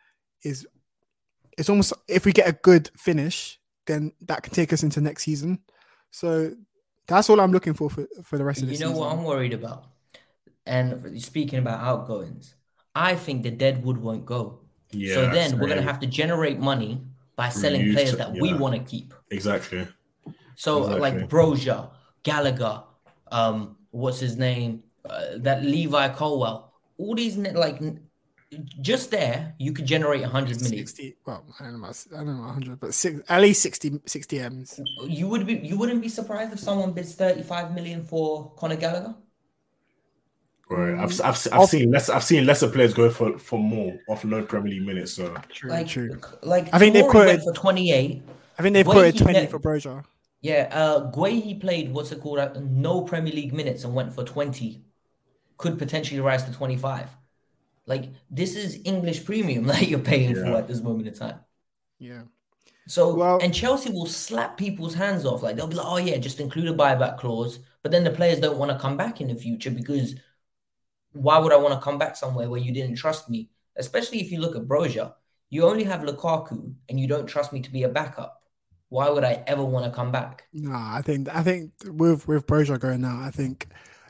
is 0.42 0.66
it's 1.57 1.70
almost 1.70 1.92
if 2.09 2.26
we 2.26 2.32
get 2.32 2.48
a 2.48 2.52
good 2.52 2.90
finish, 2.96 3.59
then 3.87 4.12
that 4.22 4.43
can 4.43 4.53
take 4.55 4.72
us 4.72 4.82
into 4.82 5.01
next 5.01 5.22
season. 5.24 5.59
So 6.11 6.53
That's 7.07 7.28
all 7.28 7.41
I'm 7.41 7.53
looking 7.53 7.74
for 7.74 7.91
for, 7.91 8.07
for 8.22 8.39
the 8.39 8.45
rest 8.45 8.62
of 8.62 8.68
the 8.68 8.74
season. 8.74 8.89
You 8.89 8.95
season. 8.95 9.03
know 9.03 9.07
what 9.09 9.18
I'm 9.18 9.24
worried 9.24 9.53
about? 9.53 9.85
And 10.66 11.20
speaking 11.22 11.59
about 11.59 11.80
outgoings, 11.80 12.55
I 12.95 13.14
think 13.16 13.43
the 13.43 13.51
deadwood 13.51 13.99
won't 13.99 14.24
go. 14.24 14.61
Yeah, 14.93 15.14
so 15.14 15.20
then 15.30 15.59
we're 15.59 15.66
going 15.66 15.80
to 15.85 15.91
have 15.93 16.01
to 16.01 16.07
generate 16.07 16.59
money 16.59 17.03
by 17.37 17.49
selling 17.51 17.93
players 17.93 18.11
to- 18.12 18.16
that 18.16 18.32
we 18.32 18.55
want 18.55 18.74
to 18.74 18.80
keep. 18.80 19.12
Exactly. 19.30 19.87
So 20.57 20.85
Exactly. 20.85 21.01
like 21.01 21.28
Broja, 21.28 21.91
Gallagher, 22.22 22.85
um, 23.32 23.76
what's 23.91 24.20
his 24.20 24.37
name? 24.37 24.85
Uh, 25.05 25.37
that 25.39 25.62
Levi 25.64 26.09
Colwill. 26.14 26.72
All 26.97 27.14
these 27.14 27.37
like 27.37 27.82
n- 27.82 28.01
just 28.80 29.11
there, 29.11 29.55
you 29.59 29.72
could 29.72 29.86
generate 29.86 30.22
100 30.22 30.61
million. 30.62 30.86
60, 30.86 31.16
well, 31.26 31.44
I 31.59 31.64
don't 31.64 31.72
know, 31.74 31.78
about- 31.80 32.07
I 32.12 32.16
don't 32.24 32.26
know 32.38 32.46
100, 32.46 32.80
but 32.80 32.94
six, 32.94 33.20
at 33.28 33.40
least 33.40 33.62
60, 33.62 34.00
60 34.07 34.38
M's. 34.40 34.80
You 35.07 35.28
would 35.28 35.46
be 35.46 35.55
you 35.55 35.76
wouldn't 35.78 36.00
be 36.02 36.09
surprised 36.09 36.52
if 36.52 36.59
someone 36.61 36.92
bids 36.92 37.14
35 37.14 37.74
million 37.74 38.02
for 38.05 38.52
Conor 38.57 38.76
Gallagher? 38.76 39.14
Right. 40.70 40.94
I've, 40.98 41.20
I've, 41.20 41.46
I've 41.52 41.68
seen 41.68 41.90
less. 41.90 42.09
I've 42.09 42.24
seen 42.24 42.46
lesser 42.46 42.68
players 42.68 42.94
go 42.94 43.11
for 43.11 43.38
for 43.38 43.59
more 43.59 43.98
off 44.09 44.24
no 44.24 44.42
Premier 44.44 44.72
League 44.72 44.86
minutes. 44.86 45.12
So 45.12 45.36
True, 45.50 45.70
Like 45.70 45.86
true. 45.86 46.18
like 46.42 46.72
I 46.72 46.78
think 46.78 46.94
they've 46.94 47.05
Tomori 47.05 47.11
quoted- 47.11 47.42
for 47.42 47.52
28. 47.52 48.22
I 48.59 48.62
think 48.62 48.72
they've 48.74 48.86
Guehi 48.86 48.90
quoted 48.92 49.18
20 49.18 49.40
ne- 49.40 49.46
for 49.46 49.59
Broja. 49.61 50.05
Yeah, 50.40 50.68
uh 50.72 51.24
he 51.26 51.55
played 51.55 51.92
what's 51.92 52.12
it 52.12 52.20
called? 52.20 52.38
uh, 52.38 52.52
No 52.61 53.02
Premier 53.02 53.32
League 53.32 53.52
minutes 53.52 53.84
and 53.84 53.94
went 53.94 54.12
for 54.14 54.24
20. 54.24 54.82
Could 55.59 55.78
potentially 55.78 56.20
rise 56.20 56.44
to 56.44 56.52
25. 56.52 57.09
Like 57.87 58.11
this 58.30 58.57
is 58.57 58.80
English 58.85 59.24
premium 59.24 59.64
that 59.68 59.87
you're 59.89 59.99
paying 59.99 60.35
for 60.35 60.57
at 60.57 60.68
this 60.68 60.80
moment 60.80 61.09
in 61.09 61.14
time. 61.14 61.41
Yeah. 61.99 62.22
So 62.87 63.14
Well- 63.14 63.39
and 63.43 63.55
Chelsea 63.55 63.91
will 63.91 64.07
slap 64.07 64.57
people's 64.57 64.95
hands 64.95 65.24
off. 65.24 65.43
Like 65.43 65.57
they'll 65.57 65.66
be 65.66 65.76
like, 65.76 65.87
oh 65.87 65.97
yeah, 65.97 66.16
just 66.18 66.41
include 66.41 66.68
a 66.68 66.74
buyback 66.74 67.18
clause. 67.18 67.61
But 67.82 67.93
then 67.93 68.05
the 68.05 68.11
players 68.11 68.41
don't 68.41 68.59
want 68.59 68.70
to 68.72 68.78
come 68.78 68.97
back 68.97 69.20
in 69.20 69.28
the 69.28 69.35
future 69.35 69.70
because 69.70 70.14
why 71.12 71.39
would 71.39 71.53
I 71.53 71.57
want 71.57 71.74
to 71.74 71.85
come 71.85 71.99
back 71.99 72.16
somewhere 72.16 72.49
where 72.51 72.61
you 72.61 72.72
didn't 72.72 72.97
trust 72.97 73.28
me? 73.30 73.51
Especially 73.76 74.20
if 74.20 74.30
you 74.32 74.41
look 74.41 74.57
at 74.57 74.62
Broja, 74.68 75.14
you 75.51 75.64
only 75.64 75.85
have 75.85 76.01
Lukaku 76.01 76.74
and 76.89 76.99
you 76.99 77.07
don't 77.07 77.26
trust 77.26 77.53
me 77.53 77.61
to 77.61 77.70
be 77.70 77.82
a 77.85 77.89
backup. 77.89 78.43
Why 78.89 79.09
would 79.11 79.24
I 79.24 79.43
ever 79.47 79.64
want 79.64 79.85
to 79.85 79.91
come 79.91 80.12
back? 80.12 80.45
Nah, 80.53 80.97
I 80.97 81.03
think 81.03 81.28
I 81.28 81.43
think 81.43 81.72
with 81.87 82.28
with 82.28 82.47
Broja 82.47 82.78
going 82.78 83.01
now, 83.01 83.20
I 83.20 83.30
think 83.30 83.66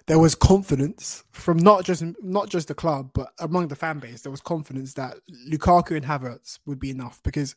there 0.06 0.18
was 0.18 0.34
confidence 0.34 1.24
from 1.32 1.56
not 1.56 1.84
just 1.84 2.04
not 2.22 2.48
just 2.48 2.68
the 2.68 2.74
club, 2.74 3.10
but 3.14 3.32
among 3.38 3.68
the 3.68 3.76
fan 3.76 3.98
base. 3.98 4.22
There 4.22 4.30
was 4.30 4.40
confidence 4.40 4.94
that 4.94 5.16
Lukaku 5.50 5.96
and 5.96 6.04
Havertz 6.04 6.58
would 6.66 6.78
be 6.78 6.90
enough 6.90 7.22
because 7.22 7.54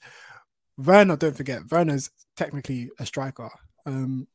Werner, 0.77 1.17
don't 1.17 1.35
forget, 1.35 1.69
Werner's 1.69 2.09
technically 2.35 2.89
a 2.99 3.05
striker, 3.05 3.49
um, 3.85 4.27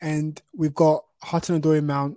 and 0.00 0.40
we've 0.56 0.74
got 0.74 1.04
Hutton 1.22 1.62
and 1.62 1.86
Mount 1.86 2.16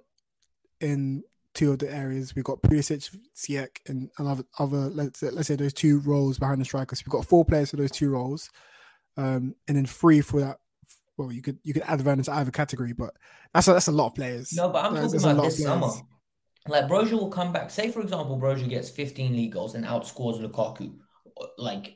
in 0.79 1.23
two 1.53 1.71
of 1.71 1.79
the 1.79 1.91
areas. 1.93 2.35
We've 2.35 2.45
got 2.45 2.61
Pulisic, 2.61 3.09
Ziyech, 3.35 3.79
and 3.87 4.09
another 4.17 4.43
other 4.59 4.77
let's 4.77 5.19
say, 5.19 5.29
let's 5.31 5.47
say 5.47 5.55
those 5.55 5.73
two 5.73 5.99
roles 5.99 6.39
behind 6.39 6.61
the 6.61 6.65
strikers. 6.65 7.03
We've 7.05 7.11
got 7.11 7.25
four 7.25 7.43
players 7.43 7.71
for 7.71 7.77
those 7.77 7.91
two 7.91 8.11
roles, 8.11 8.49
um, 9.17 9.55
and 9.67 9.75
then 9.75 9.85
three 9.85 10.21
for 10.21 10.39
that. 10.39 10.59
Well, 11.17 11.31
you 11.31 11.41
could 11.41 11.57
you 11.63 11.73
could 11.73 11.83
add 11.87 12.05
Werner 12.05 12.23
to 12.23 12.31
either 12.33 12.51
category, 12.51 12.93
but 12.93 13.11
that's 13.53 13.67
a, 13.67 13.73
that's 13.73 13.87
a 13.87 13.91
lot 13.91 14.07
of 14.07 14.15
players. 14.15 14.53
No, 14.53 14.69
but 14.69 14.85
I'm 14.85 14.93
There's- 14.93 15.11
talking 15.11 15.21
there's 15.21 15.33
about 15.33 15.43
this 15.45 15.63
summer. 15.63 15.89
Like 16.69 16.87
Broja 16.87 17.13
will 17.13 17.29
come 17.29 17.53
back. 17.53 17.69
Say, 17.71 17.91
for 17.91 18.01
example, 18.01 18.37
Broja 18.39 18.67
gets 18.67 18.89
15 18.89 19.33
league 19.33 19.53
goals 19.53 19.73
and 19.73 19.85
outscores 19.85 20.41
Lukaku. 20.45 20.95
Like 21.57 21.95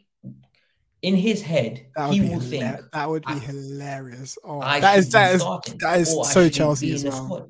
in 1.01 1.15
his 1.15 1.41
head, 1.41 1.87
That 1.95 2.13
he 2.13 2.21
will 2.21 2.39
hila- 2.39 2.49
think 2.49 2.81
that 2.93 3.09
would 3.09 3.25
be 3.25 3.33
hilarious. 3.39 4.37
Oh, 4.43 4.61
I 4.61 4.79
that 4.79 4.99
is 4.99 5.09
that 5.09 5.35
is 5.35 5.41
starting, 5.41 5.77
that 5.79 5.99
is 5.99 6.31
so 6.31 6.47
Chelsea 6.49 6.93
as 6.93 7.03
well. 7.03 7.49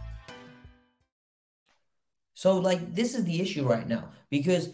So 2.41 2.57
like 2.57 2.95
this 2.95 3.13
is 3.13 3.23
the 3.25 3.39
issue 3.39 3.67
right 3.67 3.87
now 3.87 4.09
because 4.31 4.69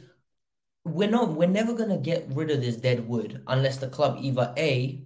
we're 0.86 1.09
not 1.09 1.34
we're 1.34 1.49
never 1.49 1.74
gonna 1.74 1.97
get 1.97 2.26
rid 2.30 2.49
of 2.49 2.61
this 2.61 2.78
dead 2.78 3.05
wood 3.05 3.43
unless 3.45 3.76
the 3.76 3.89
club 3.89 4.20
either 4.22 4.53
A 4.55 5.05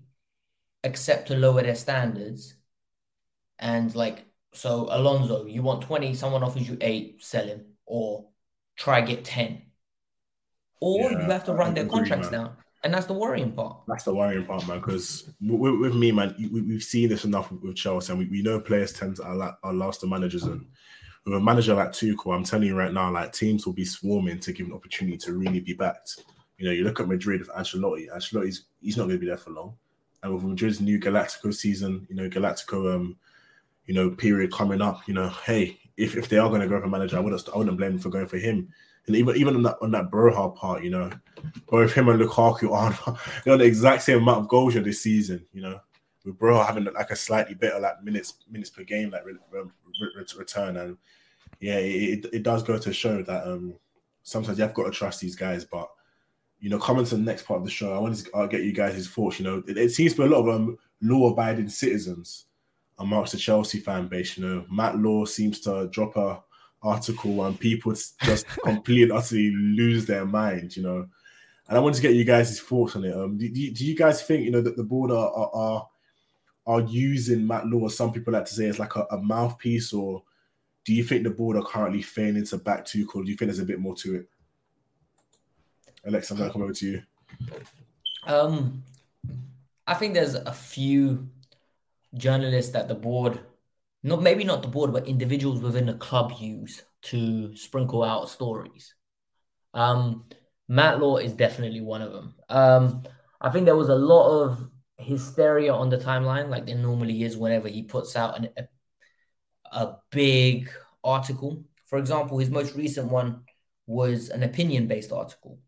accept 0.84 1.30
to 1.30 1.36
lower 1.36 1.64
their 1.64 1.74
standards 1.74 2.54
and 3.58 3.96
like 3.96 4.26
so 4.54 4.90
Alonso, 4.92 5.46
you 5.46 5.64
want 5.64 5.82
20, 5.82 6.14
someone 6.14 6.44
offers 6.44 6.70
you 6.70 6.78
eight, 6.82 7.24
sell 7.24 7.48
him, 7.48 7.66
or 7.88 8.28
try 8.76 9.02
get 9.02 9.26
10. 9.26 9.64
Or 10.82 11.00
Yeah, 11.00 11.10
you 11.24 11.32
have 11.32 11.46
to 11.46 11.54
run 11.54 11.74
their 11.74 11.88
contracts 11.88 12.30
down. 12.30 12.58
And 12.84 12.94
that's 12.94 13.08
the 13.08 13.14
worrying 13.14 13.54
part. 13.54 13.78
That's 13.88 14.04
the 14.04 14.14
worrying 14.14 14.46
part, 14.46 14.68
man. 14.68 14.80
Because 14.80 15.32
with, 15.42 15.80
with 15.80 15.96
me, 15.96 16.12
man, 16.12 16.36
we, 16.38 16.62
we've 16.62 16.84
seen 16.84 17.10
this 17.10 17.26
enough 17.26 17.52
with, 17.52 17.76
Chelsea, 17.76 18.12
and 18.12 18.20
we, 18.20 18.28
we 18.28 18.44
know 18.44 18.60
players 18.60 18.94
tend 18.94 19.16
to 19.16 19.24
are, 19.24 19.58
are 19.64 19.74
last 19.74 20.02
to 20.02 20.08
managers. 20.08 20.44
And 20.44 20.66
with 21.26 21.36
a 21.36 21.40
manager 21.40 21.76
like 21.76 21.92
Tuchel, 21.92 22.36
I'm 22.36 22.44
telling 22.44 22.68
you 22.68 22.76
right 22.76 22.94
now, 22.94 23.12
like 23.12 23.34
teams 23.34 23.66
will 23.66 23.74
be 23.74 23.86
swarming 23.86 24.40
to 24.40 24.54
give 24.54 24.68
an 24.68 24.74
opportunity 24.74 25.18
to 25.18 25.34
really 25.34 25.60
be 25.60 25.74
backed. 25.74 26.24
You 26.58 26.66
know, 26.66 26.72
you 26.72 26.84
look 26.84 27.00
at 27.00 27.08
Madrid 27.08 27.42
with 27.42 27.50
Ancelotti. 27.50 28.10
Ancelotti's 28.10 28.66
he's 28.82 28.98
not 28.98 29.04
going 29.04 29.16
to 29.16 29.20
be 29.20 29.28
there 29.28 29.38
for 29.38 29.52
long. 29.52 29.76
And 30.24 30.34
with 30.34 30.44
Madrid's 30.44 30.82
new 30.82 31.00
Galactico 31.00 31.54
season, 31.54 32.06
you 32.10 32.16
know, 32.16 32.30
Galactico, 32.30 32.96
um, 32.96 33.18
you 33.86 33.94
know, 33.94 34.12
period 34.12 34.52
coming 34.52 34.82
up. 34.82 35.08
You 35.08 35.16
know, 35.16 35.30
hey, 35.46 35.80
if, 35.98 36.16
if 36.16 36.30
they 36.30 36.38
are 36.38 36.50
going 36.50 36.62
to 36.62 36.68
go 36.68 36.80
for 36.80 36.86
a 36.86 36.90
manager, 36.90 37.18
I 37.18 37.20
wouldn't 37.20 37.50
I 37.54 37.58
wouldn't 37.58 37.78
blame 37.78 37.94
them 37.94 38.00
for 38.00 38.10
going 38.10 38.28
for 38.28 38.38
him. 38.38 38.72
And 39.08 39.16
even 39.16 39.36
even 39.36 39.56
on 39.56 39.64
that 39.64 39.78
on 39.82 39.92
that 39.92 40.12
Broja 40.12 40.56
part, 40.56 40.84
you 40.84 40.92
know, 40.92 41.12
both 41.68 41.94
him 41.94 42.10
and 42.10 42.22
Lukaku 42.22 42.72
are 42.72 42.98
on 43.52 43.58
the 43.58 43.66
exact 43.66 44.04
same 44.04 44.20
amount 44.20 44.42
of 44.42 44.48
goals 44.48 44.76
this 44.76 45.02
season. 45.02 45.44
You 45.54 45.62
know, 45.62 45.80
with 46.26 46.38
Broja 46.38 46.66
having 46.66 46.84
like 46.86 47.10
a 47.10 47.16
slightly 47.16 47.56
better 47.56 47.80
like 47.80 48.04
minutes 48.04 48.36
minutes 48.50 48.70
per 48.70 48.84
game 48.84 49.10
like 49.10 49.26
re- 49.26 49.64
return, 50.38 50.78
and 50.78 50.98
yeah, 51.60 51.78
it, 51.78 52.26
it, 52.34 52.44
does 52.44 52.64
go 52.64 52.78
to 52.78 52.94
show 52.94 53.22
that 53.24 53.48
um 53.48 53.76
sometimes 54.24 54.58
you 54.58 54.64
have 54.64 54.74
got 54.74 54.86
to 54.86 54.92
trust 54.92 55.22
these 55.22 55.36
guys. 55.36 55.66
But 55.66 55.90
you 56.60 56.70
know, 56.70 56.80
coming 56.80 57.06
to 57.06 57.16
the 57.16 57.22
next 57.22 57.46
part 57.46 57.60
of 57.60 57.66
the 57.66 57.72
show, 57.72 57.94
I 57.94 58.00
want 58.00 58.16
to 58.18 58.32
uh, 58.34 58.46
get 58.48 58.64
you 58.64 58.74
guys' 58.74 58.96
his 58.96 59.10
thoughts. 59.10 59.40
You 59.40 59.46
know, 59.46 59.64
it, 59.68 59.78
it 59.78 59.92
seems 59.92 60.14
to 60.14 60.20
be 60.20 60.28
a 60.28 60.30
lot 60.30 60.48
of 60.48 60.56
um 60.56 60.78
law-abiding 61.02 61.70
citizens 61.70 62.46
amongst 63.00 63.32
the 63.32 63.38
Chelsea 63.38 63.80
fan 63.80 64.08
base. 64.08 64.38
You 64.38 64.46
know, 64.46 64.66
Matt 64.72 64.98
Law 64.98 65.26
seems 65.26 65.60
to 65.62 65.88
drop 65.92 66.16
a 66.16 66.44
article 66.84 67.46
and 67.46 67.60
people 67.60 67.94
just 67.94 68.48
completely 68.64 69.16
utterly 69.16 69.52
lose 69.52 70.06
their 70.06 70.26
mind. 70.26 70.76
You 70.76 70.84
know, 70.84 71.08
and 71.68 71.78
I 71.78 71.80
want 71.80 71.96
to 71.96 72.02
get 72.02 72.14
you 72.14 72.24
guys' 72.24 72.50
his 72.50 72.60
thoughts 72.60 72.96
on 72.96 73.06
it. 73.06 73.16
Um, 73.16 73.38
do, 73.38 73.50
do, 73.50 73.62
you, 73.62 73.72
do 73.72 73.86
you 73.86 73.96
guys 73.96 74.22
think 74.22 74.44
you 74.46 74.52
know 74.52 74.62
that 74.62 74.78
the 74.78 74.84
board 74.84 75.12
are 75.12 75.32
are, 75.32 75.56
are 75.56 75.90
are 76.66 76.82
using 76.82 77.46
Matt 77.46 77.68
Law, 77.68 77.88
some 77.88 78.12
people 78.12 78.34
like 78.34 78.46
to 78.46 78.54
say, 78.54 78.68
as 78.68 78.80
like 78.80 78.96
a, 78.96 79.06
a 79.12 79.18
mouthpiece, 79.18 79.94
or 79.94 80.24
do 80.86 80.94
you 80.94 81.04
think 81.04 81.24
the 81.24 81.30
board 81.30 81.58
are 81.58 81.64
currently 81.64 82.02
failing 82.02 82.46
to 82.46 82.58
back 82.58 82.86
Tuchel? 82.86 83.26
Do 83.26 83.32
you 83.32 83.38
think 83.38 83.50
there's 83.50 83.60
a 83.60 83.66
bit 83.66 83.80
more 83.80 83.96
to 83.98 84.16
it? 84.16 84.30
Alex, 86.06 86.32
I'm 86.32 86.38
gonna 86.38 86.52
come 86.52 86.64
over 86.64 86.74
to 86.74 86.86
you. 86.86 87.02
Um, 88.26 88.84
I 89.88 89.94
think 89.94 90.14
there's 90.14 90.36
a 90.36 90.54
few 90.54 91.30
journalists 92.16 92.72
that 92.74 92.88
the 92.88 92.96
board, 92.96 93.40
not 94.04 94.22
maybe 94.22 94.44
not 94.44 94.62
the 94.62 94.68
board, 94.68 94.94
but 94.94 95.08
individuals 95.08 95.62
within 95.62 95.86
the 95.86 95.94
club 95.96 96.34
use 96.40 96.84
to 97.04 97.56
sprinkle 97.56 98.04
out 98.04 98.30
stories. 98.30 98.94
Um, 99.74 100.26
Matt 100.68 101.00
Law 101.00 101.18
is 101.18 101.34
definitely 101.34 101.82
one 101.82 102.02
of 102.02 102.14
them. 102.14 102.36
Um, 102.50 103.04
I 103.40 103.50
think 103.50 103.66
there 103.66 103.76
was 103.76 103.90
a 103.90 103.96
lot 103.96 104.44
of 104.44 104.70
hysteria 105.02 105.74
on 105.74 105.90
the 105.90 105.98
timeline 105.98 106.50
like 106.50 106.66
there 106.66 106.78
normally 106.78 107.24
is 107.24 107.38
whenever 107.38 107.68
he 107.68 107.84
puts 107.84 108.16
out 108.16 108.38
an, 108.38 108.50
a, 108.58 108.64
a 109.72 109.98
big 110.12 110.70
article. 111.04 111.64
For 111.86 111.98
example, 111.98 112.38
his 112.38 112.50
most 112.50 112.76
recent 112.76 113.12
one 113.12 113.44
was 113.88 114.30
an 114.30 114.44
opinion 114.44 114.88
based 114.88 115.12
article, 115.12 115.60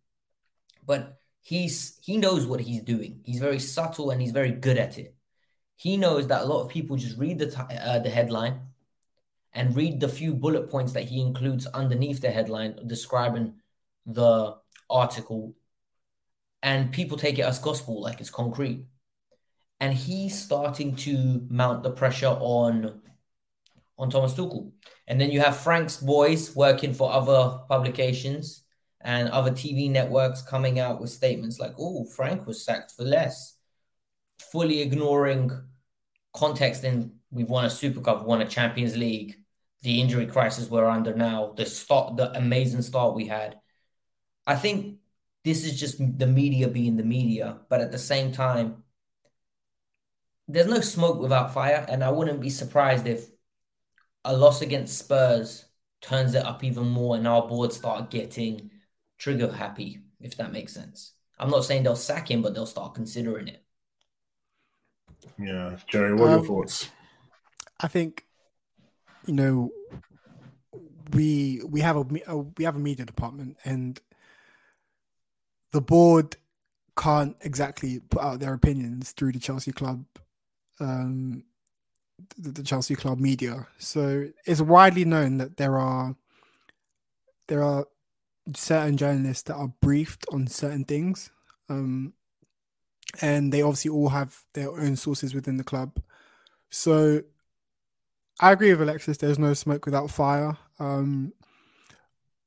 but 0.86 1.18
he's 1.42 2.00
he 2.02 2.18
knows 2.18 2.46
what 2.46 2.62
he's 2.62 2.82
doing. 2.82 3.22
He's 3.24 3.40
very 3.40 3.60
subtle 3.60 4.12
and 4.12 4.22
he's 4.22 4.32
very 4.32 4.52
good 4.52 4.78
at 4.78 4.98
it. 4.98 5.16
He 5.76 5.98
knows 5.98 6.28
that 6.28 6.44
a 6.44 6.46
lot 6.46 6.62
of 6.64 6.70
people 6.70 6.96
just 6.96 7.18
read 7.18 7.40
the 7.40 7.48
t- 7.48 7.78
uh, 7.78 8.00
the 8.00 8.10
headline 8.10 8.62
and 9.54 9.76
read 9.76 10.00
the 10.00 10.08
few 10.08 10.34
bullet 10.34 10.70
points 10.70 10.94
that 10.94 11.04
he 11.04 11.22
includes 11.22 11.68
underneath 11.68 12.22
the 12.22 12.32
headline 12.32 12.80
describing 12.88 13.56
the 14.06 14.56
article 14.90 15.56
and 16.62 16.92
people 16.92 17.18
take 17.18 17.40
it 17.40 17.44
as 17.44 17.60
gospel 17.60 18.02
like 18.02 18.20
it's 18.20 18.30
concrete 18.30 18.86
and 19.80 19.94
he's 19.94 20.40
starting 20.40 20.96
to 20.96 21.46
mount 21.50 21.84
the 21.84 21.92
pressure 21.92 22.28
on 22.28 23.02
on 23.98 24.10
Thomas 24.10 24.34
Tuchel. 24.34 24.72
And 25.08 25.20
then 25.20 25.32
you 25.32 25.40
have 25.42 25.58
Frank's 25.58 25.98
boys 25.98 26.56
working 26.56 26.94
for 26.94 27.12
other 27.12 27.60
publications 27.70 28.64
and 29.02 29.30
other 29.30 29.52
TV 29.52 29.90
networks 29.90 30.42
coming 30.42 30.80
out 30.80 31.00
with 31.00 31.10
statements 31.10 31.60
like, 31.60 31.74
"Oh, 31.78 32.06
Frank 32.06 32.48
was 32.48 32.66
sacked 32.66 32.92
for 32.92 33.04
less," 33.04 33.58
fully 34.40 34.82
ignoring 34.82 35.52
context. 36.34 36.84
And 36.84 37.20
we've 37.32 37.50
won 37.50 37.66
a 37.66 37.70
Super 37.70 38.02
Cup, 38.02 38.26
won 38.26 38.42
a 38.42 38.48
Champions 38.48 38.96
League, 38.96 39.36
the 39.82 40.02
injury 40.02 40.26
crisis 40.26 40.70
we're 40.70 40.86
under 40.86 41.14
now, 41.14 41.54
the 41.56 41.66
start, 41.66 42.18
the 42.18 42.36
amazing 42.38 42.82
start 42.82 43.16
we 43.16 43.28
had. 43.28 43.60
I 44.48 44.56
think 44.56 45.00
this 45.44 45.66
is 45.66 45.80
just 45.80 45.98
the 45.98 46.28
media 46.28 46.68
being 46.68 46.96
the 46.96 47.04
media, 47.04 47.60
but 47.70 47.82
at 47.82 47.92
the 47.92 48.00
same 48.00 48.32
time, 48.32 48.83
there's 50.48 50.68
no 50.68 50.82
smoke 50.82 51.20
without 51.20 51.54
fire, 51.54 51.86
and 51.90 52.04
I 52.04 52.12
wouldn't 52.12 52.42
be 52.42 52.50
surprised 52.50 53.08
if 53.08 53.30
a 54.26 54.36
loss 54.36 54.62
against 54.62 54.98
Spurs 54.98 55.66
turns 56.02 56.36
it 56.36 56.46
up 56.46 56.64
even 56.64 56.88
more, 56.88 57.16
and 57.16 57.28
our 57.28 57.48
board 57.48 57.74
start 57.74 58.10
getting 58.12 58.72
trigger 59.18 59.52
happy, 59.52 60.02
if 60.20 60.38
that 60.38 60.52
makes 60.52 60.74
sense. 60.74 61.14
I'm 61.40 61.50
not 61.50 61.66
saying 61.66 61.84
they'll 61.84 61.96
sack 61.96 62.30
him, 62.32 62.42
but 62.42 62.54
they'll 62.54 62.66
start 62.66 62.96
considering 62.96 63.48
it. 63.48 63.64
Yeah, 65.38 65.78
Jerry, 65.88 66.16
what 66.16 66.30
are 66.30 66.32
Um, 66.32 66.40
your 66.40 66.46
thoughts? 66.46 66.90
I 67.80 67.88
think, 67.88 68.26
you 69.26 69.34
know, 69.34 69.72
we 71.14 71.62
we 71.68 71.82
have 71.82 71.96
a, 71.98 72.06
a 72.28 72.38
we 72.38 72.64
have 72.64 72.76
a 72.76 72.80
media 72.80 73.06
department, 73.06 73.58
and 73.66 74.00
the 75.72 75.82
board 75.82 76.38
can't 76.98 77.36
exactly 77.42 78.00
put 78.00 78.22
out 78.22 78.40
their 78.40 78.54
opinions 78.54 79.12
through 79.12 79.32
the 79.32 79.40
Chelsea 79.40 79.72
club, 79.72 80.06
um, 80.80 81.44
the, 82.38 82.52
the 82.52 82.64
Chelsea 82.64 82.96
club 82.96 83.20
media. 83.20 83.68
So 83.78 84.30
it's 84.46 84.62
widely 84.62 85.06
known 85.06 85.38
that 85.38 85.58
there 85.58 85.78
are 85.78 86.16
there 87.48 87.64
are 87.64 87.86
certain 88.56 88.98
journalists 88.98 89.44
that 89.44 89.56
are 89.56 89.74
briefed 89.82 90.26
on 90.32 90.48
certain 90.48 90.86
things, 90.86 91.30
um, 91.70 92.14
and 93.22 93.52
they 93.52 93.62
obviously 93.62 93.92
all 93.92 94.10
have 94.10 94.42
their 94.54 94.72
own 94.72 94.96
sources 94.96 95.34
within 95.34 95.58
the 95.58 95.64
club. 95.64 96.00
So 96.70 97.22
I 98.40 98.52
agree 98.52 98.72
with 98.72 98.82
Alexis. 98.82 99.18
There's 99.18 99.40
no 99.40 99.54
smoke 99.54 99.86
without 99.86 100.10
fire. 100.10 100.58
Um, 100.80 101.34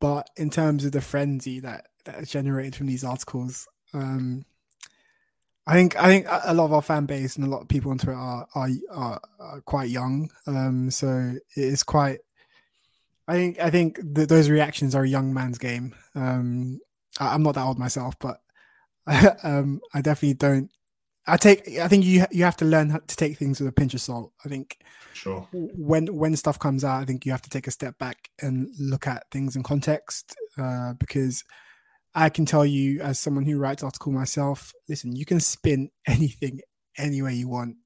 but 0.00 0.28
in 0.36 0.50
terms 0.50 0.84
of 0.84 0.92
the 0.92 1.00
frenzy 1.00 1.60
that 1.60 1.88
that 2.04 2.20
is 2.20 2.30
generated 2.30 2.76
from 2.76 2.86
these 2.86 3.04
articles, 3.04 3.66
um, 3.94 4.44
I 5.66 5.74
think 5.74 5.96
I 5.96 6.06
think 6.06 6.26
a 6.28 6.54
lot 6.54 6.66
of 6.66 6.72
our 6.72 6.82
fan 6.82 7.06
base 7.06 7.36
and 7.36 7.44
a 7.44 7.48
lot 7.50 7.60
of 7.62 7.68
people 7.68 7.90
on 7.90 7.98
Twitter 7.98 8.16
are 8.18 8.46
are, 8.54 8.68
are, 8.90 9.20
are 9.40 9.60
quite 9.62 9.90
young. 9.90 10.30
Um, 10.46 10.90
so 10.90 11.34
it 11.56 11.64
is 11.64 11.82
quite. 11.82 12.20
I 13.28 13.34
think 13.34 13.60
I 13.60 13.70
think 13.70 13.96
th- 14.14 14.28
those 14.28 14.48
reactions 14.48 14.94
are 14.94 15.02
a 15.02 15.08
young 15.08 15.34
man's 15.34 15.58
game. 15.58 15.94
Um, 16.14 16.78
I, 17.18 17.34
I'm 17.34 17.42
not 17.42 17.56
that 17.56 17.64
old 17.66 17.78
myself, 17.78 18.16
but 18.20 18.40
um, 19.42 19.80
I 19.92 20.02
definitely 20.02 20.34
don't. 20.34 20.70
I 21.26 21.36
take. 21.36 21.66
I 21.78 21.88
think 21.88 22.04
you 22.04 22.24
you 22.30 22.44
have 22.44 22.56
to 22.58 22.64
learn 22.64 22.90
how 22.90 22.98
to 22.98 23.16
take 23.16 23.36
things 23.36 23.58
with 23.58 23.68
a 23.68 23.72
pinch 23.72 23.94
of 23.94 24.00
salt. 24.00 24.32
I 24.44 24.48
think 24.48 24.78
Sure. 25.14 25.48
when 25.52 26.14
when 26.14 26.36
stuff 26.36 26.58
comes 26.58 26.84
out, 26.84 27.00
I 27.02 27.04
think 27.04 27.26
you 27.26 27.32
have 27.32 27.42
to 27.42 27.50
take 27.50 27.66
a 27.66 27.72
step 27.72 27.98
back 27.98 28.30
and 28.40 28.68
look 28.78 29.06
at 29.08 29.24
things 29.32 29.56
in 29.56 29.62
context 29.64 30.36
uh, 30.58 30.92
because 30.92 31.42
I 32.16 32.30
can 32.30 32.46
tell 32.46 32.64
you, 32.64 33.00
as 33.02 33.18
someone 33.18 33.44
who 33.44 33.58
writes 33.58 33.82
article 33.82 34.10
myself, 34.10 34.72
listen, 34.88 35.14
you 35.14 35.26
can 35.26 35.38
spin 35.38 35.90
anything 36.06 36.60
any 36.96 37.20
way 37.20 37.34
you 37.34 37.48
want. 37.48 37.76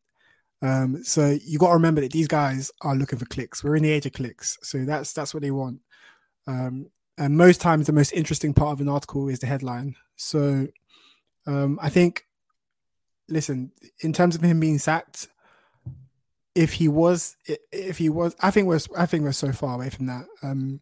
Um, 0.62 1.03
so 1.03 1.37
you 1.43 1.59
got 1.59 1.68
to 1.68 1.74
remember 1.74 2.01
that 2.03 2.12
these 2.12 2.28
guys 2.28 2.70
are 2.83 2.95
looking 2.95 3.18
for 3.18 3.24
clicks. 3.26 3.64
We're 3.64 3.76
in 3.76 3.83
the 3.83 3.91
age 3.91 4.07
of 4.07 4.12
clicks, 4.12 4.57
so 4.62 4.85
that's 4.85 5.12
that's 5.12 5.35
what 5.35 5.43
they 5.43 5.51
want. 5.51 5.81
Um, 6.47 6.91
and 7.18 7.37
most 7.37 7.61
times, 7.61 7.87
the 7.87 7.93
most 7.93 8.12
interesting 8.12 8.55
part 8.55 8.72
of 8.72 8.81
an 8.81 8.89
article 8.89 9.28
is 9.28 9.41
the 9.41 9.47
headline. 9.47 9.97
So 10.16 10.68
um, 11.47 11.78
I 11.83 11.89
think, 11.89 12.24
listen, 13.28 13.72
in 14.01 14.12
terms 14.12 14.37
of 14.37 14.43
him 14.43 14.61
being 14.61 14.78
sacked, 14.78 15.28
if 16.55 16.74
he 16.74 16.89
was 16.89 17.37
if 17.72 17.99
he 17.99 18.09
was 18.09 18.35
i 18.41 18.51
think 18.51 18.66
we're 18.66 18.81
i 18.97 19.07
think 19.07 19.22
we're 19.22 19.33
so 19.33 19.53
far 19.53 19.76
away 19.76 19.89
from 19.89 20.07
that 20.07 20.26
um 20.43 20.81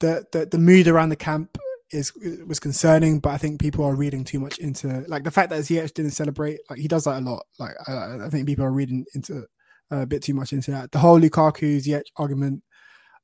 the 0.00 0.26
the, 0.32 0.46
the 0.46 0.58
mood 0.58 0.88
around 0.88 1.10
the 1.10 1.16
camp 1.16 1.58
is 1.92 2.12
was 2.46 2.60
concerning 2.60 3.20
but 3.20 3.30
i 3.30 3.38
think 3.38 3.60
people 3.60 3.84
are 3.84 3.94
reading 3.94 4.24
too 4.24 4.40
much 4.40 4.58
into 4.58 5.04
like 5.08 5.24
the 5.24 5.30
fact 5.30 5.50
that 5.50 5.60
ziyech 5.60 5.92
didn't 5.94 6.12
celebrate 6.12 6.60
like 6.70 6.78
he 6.78 6.88
does 6.88 7.04
that 7.04 7.18
a 7.18 7.24
lot 7.24 7.44
like 7.58 7.74
i, 7.86 8.24
I 8.24 8.28
think 8.30 8.46
people 8.46 8.64
are 8.64 8.72
reading 8.72 9.04
into 9.14 9.44
uh, 9.90 10.02
a 10.02 10.06
bit 10.06 10.22
too 10.22 10.34
much 10.34 10.52
into 10.52 10.70
that 10.70 10.92
the 10.92 10.98
whole 10.98 11.20
lukaku 11.20 11.78
ziyech 11.78 12.04
argument 12.16 12.62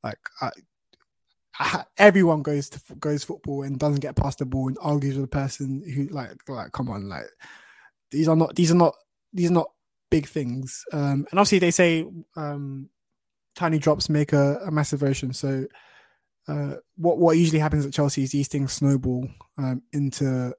like 0.02 0.18
I, 0.40 0.50
I, 1.58 1.84
everyone 1.96 2.42
goes 2.42 2.68
to 2.70 2.80
goes 2.96 3.24
football 3.24 3.62
and 3.62 3.78
doesn't 3.78 4.00
get 4.00 4.16
past 4.16 4.38
the 4.38 4.46
ball 4.46 4.68
and 4.68 4.78
argues 4.80 5.16
with 5.16 5.24
a 5.24 5.28
person 5.28 5.82
who 5.94 6.06
like 6.14 6.36
like 6.48 6.72
come 6.72 6.88
on 6.88 7.08
like 7.08 7.26
these 8.10 8.28
are 8.28 8.36
not 8.36 8.54
these 8.54 8.70
are 8.70 8.76
not 8.76 8.94
these 9.32 9.50
are 9.50 9.54
not 9.54 9.70
big 10.10 10.26
things. 10.26 10.84
Um, 10.92 11.26
and 11.30 11.38
obviously, 11.38 11.58
they 11.58 11.70
say 11.70 12.06
um, 12.36 12.88
tiny 13.54 13.78
drops 13.78 14.08
make 14.08 14.32
a, 14.32 14.60
a 14.66 14.70
massive 14.70 15.02
ocean. 15.02 15.32
So, 15.32 15.66
uh, 16.48 16.76
what 16.96 17.18
what 17.18 17.36
usually 17.36 17.58
happens 17.58 17.84
at 17.84 17.92
Chelsea 17.92 18.22
is 18.22 18.32
these 18.32 18.48
things 18.48 18.72
snowball 18.72 19.28
um, 19.58 19.82
into 19.92 20.54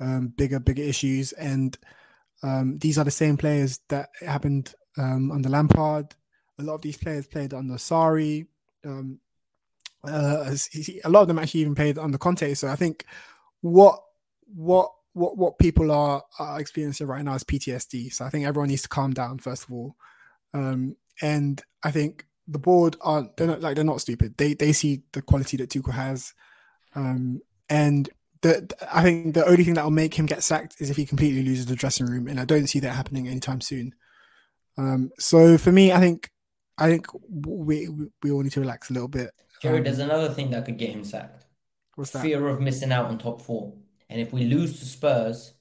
um, 0.00 0.28
bigger 0.28 0.60
bigger 0.60 0.82
issues, 0.82 1.32
and 1.32 1.76
um, 2.42 2.78
these 2.78 2.98
are 2.98 3.04
the 3.04 3.10
same 3.10 3.36
players 3.36 3.80
that 3.88 4.10
happened 4.20 4.74
um, 4.96 5.32
under 5.32 5.48
Lampard. 5.48 6.14
A 6.58 6.62
lot 6.62 6.74
of 6.74 6.82
these 6.82 6.96
players 6.96 7.26
played 7.26 7.52
under 7.52 7.74
Sarri. 7.74 8.46
Um, 8.84 9.18
uh, 10.04 10.54
a 11.04 11.08
lot 11.08 11.22
of 11.22 11.28
them 11.28 11.38
actually 11.38 11.60
even 11.60 11.74
played 11.74 11.98
under 11.98 12.18
Conte. 12.18 12.54
So 12.54 12.68
I 12.68 12.76
think 12.76 13.04
what 13.60 14.00
what 14.54 14.92
what 15.14 15.36
what 15.36 15.58
people 15.58 15.90
are, 15.90 16.22
are 16.38 16.60
experiencing 16.60 17.08
right 17.08 17.24
now 17.24 17.34
is 17.34 17.42
PTSD. 17.42 18.12
So 18.12 18.24
I 18.24 18.30
think 18.30 18.46
everyone 18.46 18.68
needs 18.68 18.82
to 18.82 18.88
calm 18.88 19.12
down 19.12 19.38
first 19.38 19.64
of 19.64 19.72
all, 19.72 19.96
um, 20.54 20.96
and 21.20 21.60
I 21.82 21.90
think 21.90 22.24
the 22.48 22.58
board 22.58 22.96
aren't 23.00 23.36
they're 23.36 23.46
not 23.46 23.60
like 23.60 23.76
they're 23.76 23.84
not 23.84 24.00
stupid. 24.00 24.36
They 24.36 24.54
they 24.54 24.72
see 24.72 25.02
the 25.12 25.22
quality 25.22 25.56
that 25.58 25.70
Tuchel 25.70 25.92
has, 25.92 26.32
um, 26.94 27.40
and 27.68 28.08
the 28.40 28.68
I 28.92 29.02
think 29.02 29.34
the 29.34 29.46
only 29.46 29.64
thing 29.64 29.74
that 29.74 29.84
will 29.84 29.90
make 29.90 30.14
him 30.14 30.26
get 30.26 30.42
sacked 30.42 30.76
is 30.80 30.90
if 30.90 30.96
he 30.96 31.06
completely 31.06 31.42
loses 31.42 31.66
the 31.66 31.76
dressing 31.76 32.06
room, 32.06 32.26
and 32.26 32.40
I 32.40 32.44
don't 32.44 32.66
see 32.66 32.80
that 32.80 32.92
happening 32.92 33.28
anytime 33.28 33.60
soon. 33.60 33.94
Um, 34.78 35.10
so 35.18 35.58
for 35.58 35.72
me, 35.72 35.92
I 35.92 36.00
think 36.00 36.30
I 36.78 36.88
think 36.88 37.06
we 37.28 37.88
we, 38.22 38.30
all 38.30 38.42
need 38.42 38.52
to 38.52 38.60
relax 38.60 38.90
a 38.90 38.94
little 38.94 39.08
bit. 39.08 39.30
Jerry, 39.60 39.78
Um, 39.78 39.84
there's 39.84 39.98
another 39.98 40.28
thing 40.30 40.50
that 40.50 40.64
could 40.64 40.78
get 40.78 40.90
him 40.90 41.04
sacked. 41.04 41.44
What's 41.96 42.12
that? 42.12 42.22
Fear 42.22 42.46
of 42.48 42.60
missing 42.60 42.92
out 42.92 43.06
on 43.06 43.18
top 43.18 43.42
four. 43.42 43.74
And 44.08 44.20
if 44.20 44.32
we 44.32 44.44
lose 44.44 44.78
to 44.78 44.86
Spurs, 44.86 45.52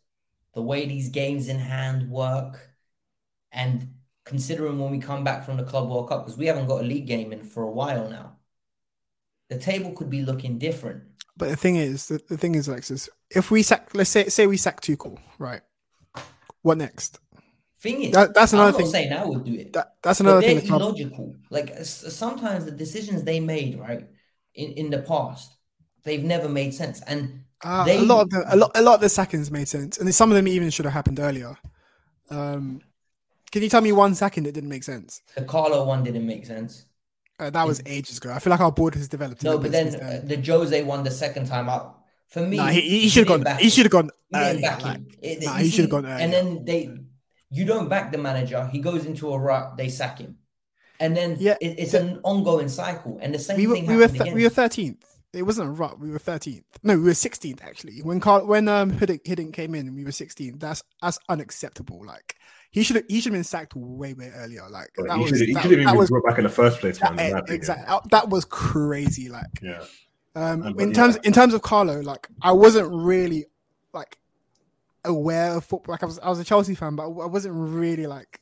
the 0.54 0.62
way 0.62 0.86
these 0.86 1.10
games 1.10 1.50
in 1.50 1.58
hand 1.60 2.10
work, 2.10 2.70
and 3.52 3.97
considering 4.28 4.78
when 4.80 4.91
we 4.91 4.99
come 4.99 5.23
back 5.23 5.45
from 5.45 5.57
the 5.57 5.63
Club 5.63 5.89
World 5.89 6.09
Cup, 6.09 6.25
because 6.25 6.38
we 6.38 6.45
haven't 6.45 6.67
got 6.67 6.82
a 6.82 6.86
league 6.86 7.07
game 7.07 7.32
in 7.32 7.41
for 7.43 7.63
a 7.63 7.71
while 7.71 8.09
now, 8.09 8.36
the 9.49 9.57
table 9.57 9.91
could 9.93 10.09
be 10.09 10.21
looking 10.23 10.57
different. 10.59 11.03
But 11.38 11.49
the 11.49 11.55
thing 11.55 11.78
is, 11.78 12.07
the, 12.07 12.19
the 12.28 12.38
thing 12.38 12.55
is, 12.55 12.67
Alexis, 12.67 13.09
if 13.30 13.49
we 13.51 13.63
sack, 13.63 13.89
let's 13.93 14.09
say, 14.09 14.28
say 14.28 14.45
we 14.47 14.57
sack 14.57 14.82
Tuchel, 14.82 15.17
right? 15.39 15.61
What 16.61 16.78
next? 16.78 17.19
Thing 17.80 18.01
is, 18.03 18.11
That- 18.13 18.34
that's 18.34 18.53
another 18.53 18.69
I'm 18.69 18.75
thing. 18.75 18.86
not 18.86 18.91
saying 18.91 19.13
I 19.13 19.25
would 19.25 19.43
do 19.45 19.53
it. 19.53 19.71
That, 19.73 19.93
that's 20.03 20.19
another 20.19 20.41
thing. 20.41 20.67
illogical. 20.67 21.36
Like 21.49 21.78
sometimes 21.86 22.65
the 22.65 22.71
decisions 22.71 23.23
they 23.23 23.39
made, 23.39 23.80
right, 23.80 24.05
in, 24.55 24.71
in 24.73 24.89
the 24.89 24.99
past, 24.99 25.53
they've 26.03 26.23
never 26.23 26.49
made 26.49 26.73
sense. 26.73 27.01
And 27.01 27.43
Uh, 27.63 27.86
they 27.86 27.97
a 27.97 28.01
lot 28.01 28.21
of 28.23 28.30
the 28.30 28.41
a 28.53 28.55
lot 28.55 28.71
a 28.75 28.82
lot 28.82 28.95
of 28.95 29.01
the 29.01 29.09
seconds 29.09 29.49
made 29.51 29.67
sense, 29.67 29.97
and 29.99 30.13
some 30.13 30.30
of 30.32 30.36
them 30.38 30.47
even 30.47 30.69
should 30.71 30.86
have 30.86 30.93
happened 30.93 31.19
earlier. 31.19 31.55
Um, 32.30 32.82
can 33.52 33.62
you 33.64 33.70
tell 33.70 33.82
me 33.82 33.91
one 33.91 34.16
second 34.16 34.45
that 34.45 34.54
didn't 34.54 34.70
make 34.70 34.84
sense? 34.84 35.22
the 35.36 35.43
Carlo 35.43 35.86
one 35.86 36.04
didn't 36.04 36.26
make 36.26 36.45
sense. 36.45 36.86
Uh, 37.39 37.52
that 37.52 37.68
was 37.68 37.82
ages 37.86 38.18
ago. 38.18 38.32
I 38.34 38.39
feel 38.39 38.52
like 38.52 38.60
our 38.62 38.72
board 38.72 38.95
has 38.95 39.08
developed. 39.08 39.43
No, 39.43 39.60
but 39.60 39.72
then 39.72 39.95
uh, 39.95 40.22
the 40.24 40.41
Jose 40.41 40.82
one 40.84 41.04
the 41.04 41.12
second 41.12 41.45
time 41.48 41.70
out. 41.70 42.00
For 42.30 42.41
me, 42.41 42.58
Nah, 42.58 42.68
he, 42.68 42.82
he 42.82 43.10
should 43.10 43.28
have 43.30 43.43
gone. 43.43 43.58
He 43.58 43.70
should 43.70 43.86
have 43.86 43.91
gone 43.91 44.10
early. 44.34 44.62
back 44.62 44.84
like. 44.84 45.02
It- 45.22 45.43
nah, 45.43 45.54
he 45.58 45.70
should 45.70 45.82
have 45.86 45.91
gone 45.91 46.06
early. 46.06 46.24
And 46.24 46.34
then 46.34 46.66
they, 46.66 46.89
you 47.52 47.64
don't 47.64 47.88
back 47.89 48.12
the 48.12 48.18
manager. 48.18 48.68
He 48.68 48.80
goes 48.80 49.06
into 49.06 49.32
a 49.32 49.39
rut. 49.39 49.78
They 49.78 49.88
sack 49.88 50.20
him, 50.20 50.38
and 51.00 51.16
then 51.16 51.38
Yeah, 51.39 51.56
it, 51.62 51.76
it's 51.80 51.93
an 51.93 52.20
ongoing 52.24 52.68
cycle. 52.70 53.20
And 53.22 53.34
the 53.34 53.39
same 53.39 53.58
we 53.58 53.68
were 53.68 53.76
thing 53.76 53.86
we 53.86 53.95
were 53.95 54.08
th- 54.08 54.20
again. 54.22 54.34
we 54.34 54.43
were 54.43 54.50
thirteenth. 54.50 55.06
It 55.32 55.43
wasn't 55.43 55.70
a 55.70 55.72
rut. 55.72 56.00
We 56.00 56.10
were 56.10 56.20
thirteenth. 56.20 56.66
No, 56.84 56.98
we 56.98 57.04
were 57.04 57.14
sixteenth 57.14 57.64
actually. 57.64 58.00
When 58.00 58.20
Carl 58.20 58.45
when 58.48 58.68
um 58.68 58.91
Hiddink, 58.91 59.24
Hiddink 59.24 59.54
came 59.54 59.76
in, 59.76 59.93
we 59.93 60.04
were 60.04 60.12
sixteenth. 60.12 60.60
That's 60.60 60.84
that's 61.02 61.20
unacceptable. 61.30 62.04
Like 62.04 62.36
he 62.72 62.84
should 62.84 62.95
have 62.97 63.05
he 63.07 63.20
should 63.22 63.32
have 63.32 63.38
been 63.38 63.43
sacked 63.43 63.74
way 63.76 64.13
way 64.13 64.32
earlier. 64.36 64.63
Like 64.70 64.89
But 64.95 65.07
that 65.07 65.15
he 65.18 65.22
was 65.24 65.30
should 65.30 65.39
he 65.47 65.53
should 65.53 65.61
have 65.61 65.70
that 65.72 65.80
even 65.82 65.95
was 65.97 66.09
brought 66.09 66.26
back 66.26 66.38
in 66.38 66.43
the 66.43 66.49
first 66.49 66.80
place, 66.80 67.01
man. 67.01 67.11
in 67.11 67.15
my 67.18 67.24
that, 67.24 67.38
opinion. 67.39 67.55
exactly 67.55 68.09
that 68.11 68.30
was 68.30 68.45
crazy. 68.45 69.30
Like 69.30 69.45
Yeah. 69.61 69.84
um, 70.36 70.63
And- 70.63 70.82
in 70.82 70.89
but 70.89 70.95
terms 70.95 71.15
yeah. 71.15 71.28
in 71.28 71.34
terms 71.34 71.53
of 71.53 71.61
Carlo, 71.61 72.01
like 72.01 72.28
I 72.41 72.51
wasn't 72.51 72.89
really 72.91 73.45
like 73.93 74.18
aware 75.05 75.53
of 75.55 75.63
football. 75.65 75.93
Like 75.93 76.03
I 76.03 76.05
was 76.05 76.20
I 76.20 76.30
was 76.30 76.39
a 76.39 76.43
Chelsea 76.43 76.76
fan, 76.76 76.95
but 76.95 77.03
I 77.05 77.26
wasn't 77.28 77.55
really 77.55 78.05
like 78.07 78.41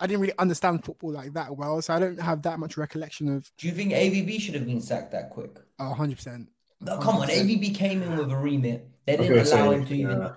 I 0.00 0.06
didn't 0.06 0.20
really 0.20 0.34
understand 0.38 0.84
football 0.84 1.12
like 1.12 1.32
that 1.34 1.56
well, 1.56 1.80
so 1.82 1.94
I 1.94 1.98
don't 2.00 2.20
have 2.20 2.42
that 2.42 2.58
much 2.58 2.76
recollection 2.76 3.28
of. 3.28 3.50
Do 3.56 3.68
you 3.68 3.72
think 3.72 3.92
AVB 3.92 4.40
should 4.40 4.54
have 4.54 4.66
been 4.66 4.80
sacked 4.80 5.12
that 5.12 5.30
quick? 5.30 5.56
Oh, 5.78 5.88
100 5.90 6.16
percent. 6.16 6.48
Come 6.84 7.16
on, 7.16 7.28
AVB 7.28 7.74
came 7.74 8.02
in 8.02 8.16
with 8.16 8.30
a 8.30 8.36
remit. 8.36 8.88
They 9.06 9.16
didn't 9.16 9.28
gonna 9.28 9.42
allow 9.42 9.70
say, 9.70 9.76
him 9.78 9.86
to 9.86 9.94
even. 9.94 10.20
yeah. 10.20 10.32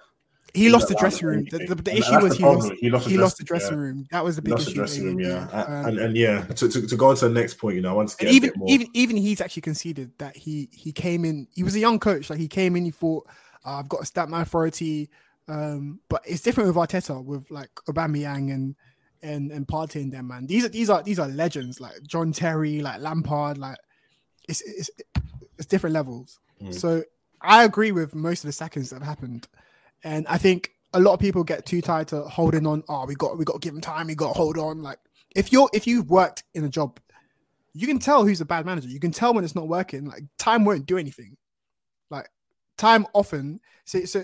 He 0.54 0.70
lost 0.70 0.88
the 0.88 0.96
dressing 0.96 1.28
room. 1.28 1.46
The, 1.50 1.60
the, 1.60 1.76
the 1.76 1.98
issue 1.98 2.20
was 2.20 2.38
the 2.38 2.38
he 2.38 2.44
lost. 2.44 2.72
He 2.80 2.90
lost 2.90 3.06
the 3.06 3.12
he 3.12 3.18
lost 3.18 3.38
the 3.38 3.44
dressing 3.44 3.74
yeah. 3.74 3.84
room. 3.84 4.08
That 4.12 4.24
was 4.24 4.36
the 4.36 4.42
He 4.42 4.46
big 4.46 4.54
lost 4.54 4.66
the 4.66 4.72
issue. 4.72 4.80
dressing 4.80 5.06
room, 5.06 5.20
yeah. 5.20 5.48
Um, 5.52 5.86
and, 5.86 6.00
and 6.00 6.18
yeah, 6.18 6.46
to, 6.46 6.70
to, 6.70 6.88
to 6.88 6.96
go 6.96 7.10
on 7.10 7.16
to 7.18 7.28
the 7.28 7.34
next 7.34 7.56
point, 7.56 7.76
you 7.76 7.82
know, 7.82 7.92
I 7.92 7.94
want 7.94 8.10
to 8.10 8.16
and 8.20 8.30
get 8.30 8.34
a 8.34 8.36
even 8.36 8.68
even 8.68 8.88
even 8.94 9.18
he's 9.18 9.42
actually 9.42 9.62
conceded 9.62 10.12
that 10.18 10.36
he 10.36 10.70
he 10.72 10.92
came 10.92 11.26
in. 11.26 11.48
He 11.54 11.64
was 11.64 11.76
a 11.76 11.80
young 11.80 12.00
coach. 12.00 12.30
Like 12.30 12.40
he 12.40 12.48
came 12.48 12.76
in, 12.76 12.86
he 12.86 12.92
thought, 12.92 13.28
uh, 13.66 13.76
"I've 13.80 13.90
got 13.90 14.00
to 14.00 14.06
stamp 14.06 14.30
my 14.30 14.42
authority." 14.42 15.10
Um, 15.48 16.00
but 16.10 16.22
it's 16.26 16.42
different 16.42 16.68
with 16.68 16.78
Arteta, 16.78 17.24
with 17.24 17.50
like 17.52 17.72
Aubameyang 17.88 18.54
and 18.54 18.76
and 19.22 19.52
and 19.52 19.68
Partey 19.68 19.96
and 20.02 20.12
them. 20.12 20.28
Man, 20.28 20.48
these 20.48 20.66
are 20.66 20.70
these 20.70 20.90
are 20.90 21.04
these 21.04 21.20
are 21.20 21.28
legends 21.28 21.80
like 21.80 22.02
John 22.04 22.32
Terry, 22.32 22.82
like 22.82 23.02
Lampard. 23.02 23.58
Like 23.58 23.78
it's 24.48 24.62
it's 24.62 24.90
it's 25.58 25.66
different 25.68 25.94
levels. 25.94 26.40
Mm. 26.62 26.74
So 26.74 27.04
I 27.42 27.64
agree 27.64 27.92
with 27.92 28.16
most 28.16 28.44
of 28.44 28.48
the 28.48 28.54
seconds 28.54 28.90
that 28.90 28.98
have 28.98 29.08
happened, 29.08 29.48
and 30.04 30.28
I 30.28 30.38
think 30.38 30.72
a 30.94 31.00
lot 31.00 31.14
of 31.14 31.20
people 31.20 31.44
get 31.44 31.66
too 31.66 31.82
tired 31.82 32.08
to 32.10 32.22
holding 32.24 32.66
on. 32.66 32.84
Oh, 32.90 33.06
we 33.06 33.16
got 33.16 33.38
we 33.38 33.46
got 33.46 33.54
to 33.54 33.60
give 33.60 33.74
him 33.74 33.82
time. 33.82 34.08
We 34.08 34.16
got 34.16 34.34
to 34.34 34.38
hold 34.38 34.58
on. 34.58 34.82
Like 34.82 35.00
if 35.36 35.52
you're 35.52 35.70
if 35.74 35.86
you've 35.88 36.10
worked 36.10 36.44
in 36.54 36.64
a 36.64 36.70
job, 36.70 37.00
you 37.74 37.88
can 37.88 38.00
tell 38.00 38.26
who's 38.26 38.42
a 38.42 38.46
bad 38.46 38.66
manager. 38.66 38.88
You 38.88 39.00
can 39.00 39.12
tell 39.12 39.34
when 39.34 39.44
it's 39.44 39.56
not 39.56 39.68
working. 39.68 40.06
Like 40.06 40.24
time 40.38 40.66
won't 40.66 40.86
do 40.86 40.98
anything. 40.98 41.38
Like 42.10 42.30
time 42.78 43.06
often. 43.14 43.60
So 43.86 44.06
so 44.06 44.24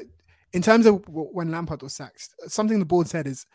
in 0.54 0.62
terms 0.62 0.86
of 0.86 1.04
when 1.08 1.52
Lampard 1.52 1.84
was 1.84 1.94
sacked, 1.94 2.30
something 2.48 2.80
the 2.80 2.86
board 2.86 3.08
said 3.08 3.28
is 3.28 3.46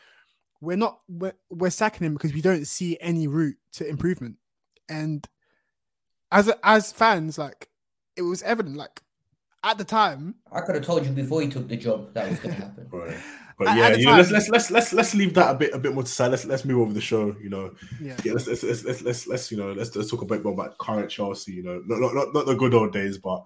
we're 0.61 0.77
not 0.77 1.01
we're, 1.09 1.33
we're 1.49 1.71
sacking 1.71 2.07
him 2.07 2.12
because 2.12 2.35
we 2.35 2.43
don't 2.43 2.66
see 2.66 2.99
any 3.01 3.27
route 3.27 3.57
to 3.73 3.89
improvement. 3.89 4.37
And 4.89 5.27
as 6.31 6.53
as 6.62 6.93
fans, 6.93 7.39
like 7.39 7.68
it 8.16 8.23
was 8.23 8.43
evident. 8.43 8.77
Like 8.77 9.03
at 9.62 9.78
the 9.78 9.84
time, 9.84 10.34
I 10.50 10.61
could 10.62 10.74
have 10.74 10.84
told 10.84 11.04
you 11.04 11.12
before 11.12 11.42
he 11.42 11.48
took 11.48 11.68
the 11.68 11.76
job 11.76 12.14
that 12.14 12.30
was 12.30 12.38
going 12.40 12.54
to 12.54 12.61
happen. 12.62 12.88
Right. 12.92 13.16
But 13.58 13.68
At- 13.68 13.76
yeah, 13.76 13.86
at 13.88 13.92
the 13.92 13.98
you 14.00 14.06
know, 14.06 14.16
let's, 14.16 14.30
let's 14.30 14.48
let's 14.48 14.70
let's 14.70 14.92
let's 14.94 15.14
leave 15.14 15.34
that 15.34 15.50
a 15.50 15.54
bit 15.58 15.74
a 15.74 15.78
bit 15.78 15.92
more 15.92 16.02
to 16.02 16.08
side. 16.08 16.30
Let's 16.30 16.46
let's 16.46 16.64
move 16.64 16.80
over 16.80 16.94
the 16.94 17.00
show. 17.02 17.36
You 17.42 17.50
know, 17.50 17.74
Yeah. 18.00 18.16
let's, 18.24 18.46
let's 18.46 18.62
let's 18.62 18.84
let's 18.84 19.02
let's 19.02 19.26
let's 19.26 19.50
you 19.52 19.58
know 19.58 19.72
let's 19.72 19.94
let's 19.94 20.11
talk 20.11 20.22
a 20.22 20.24
bit 20.24 20.42
more 20.42 20.54
about 20.54 20.78
current 20.78 21.11
Chelsea. 21.11 21.52
You 21.52 21.62
know, 21.62 21.82
not 21.86 22.00
not 22.00 22.14
not, 22.14 22.32
not 22.32 22.46
the 22.46 22.54
good 22.54 22.72
old 22.72 22.94
days, 22.94 23.18
but 23.18 23.44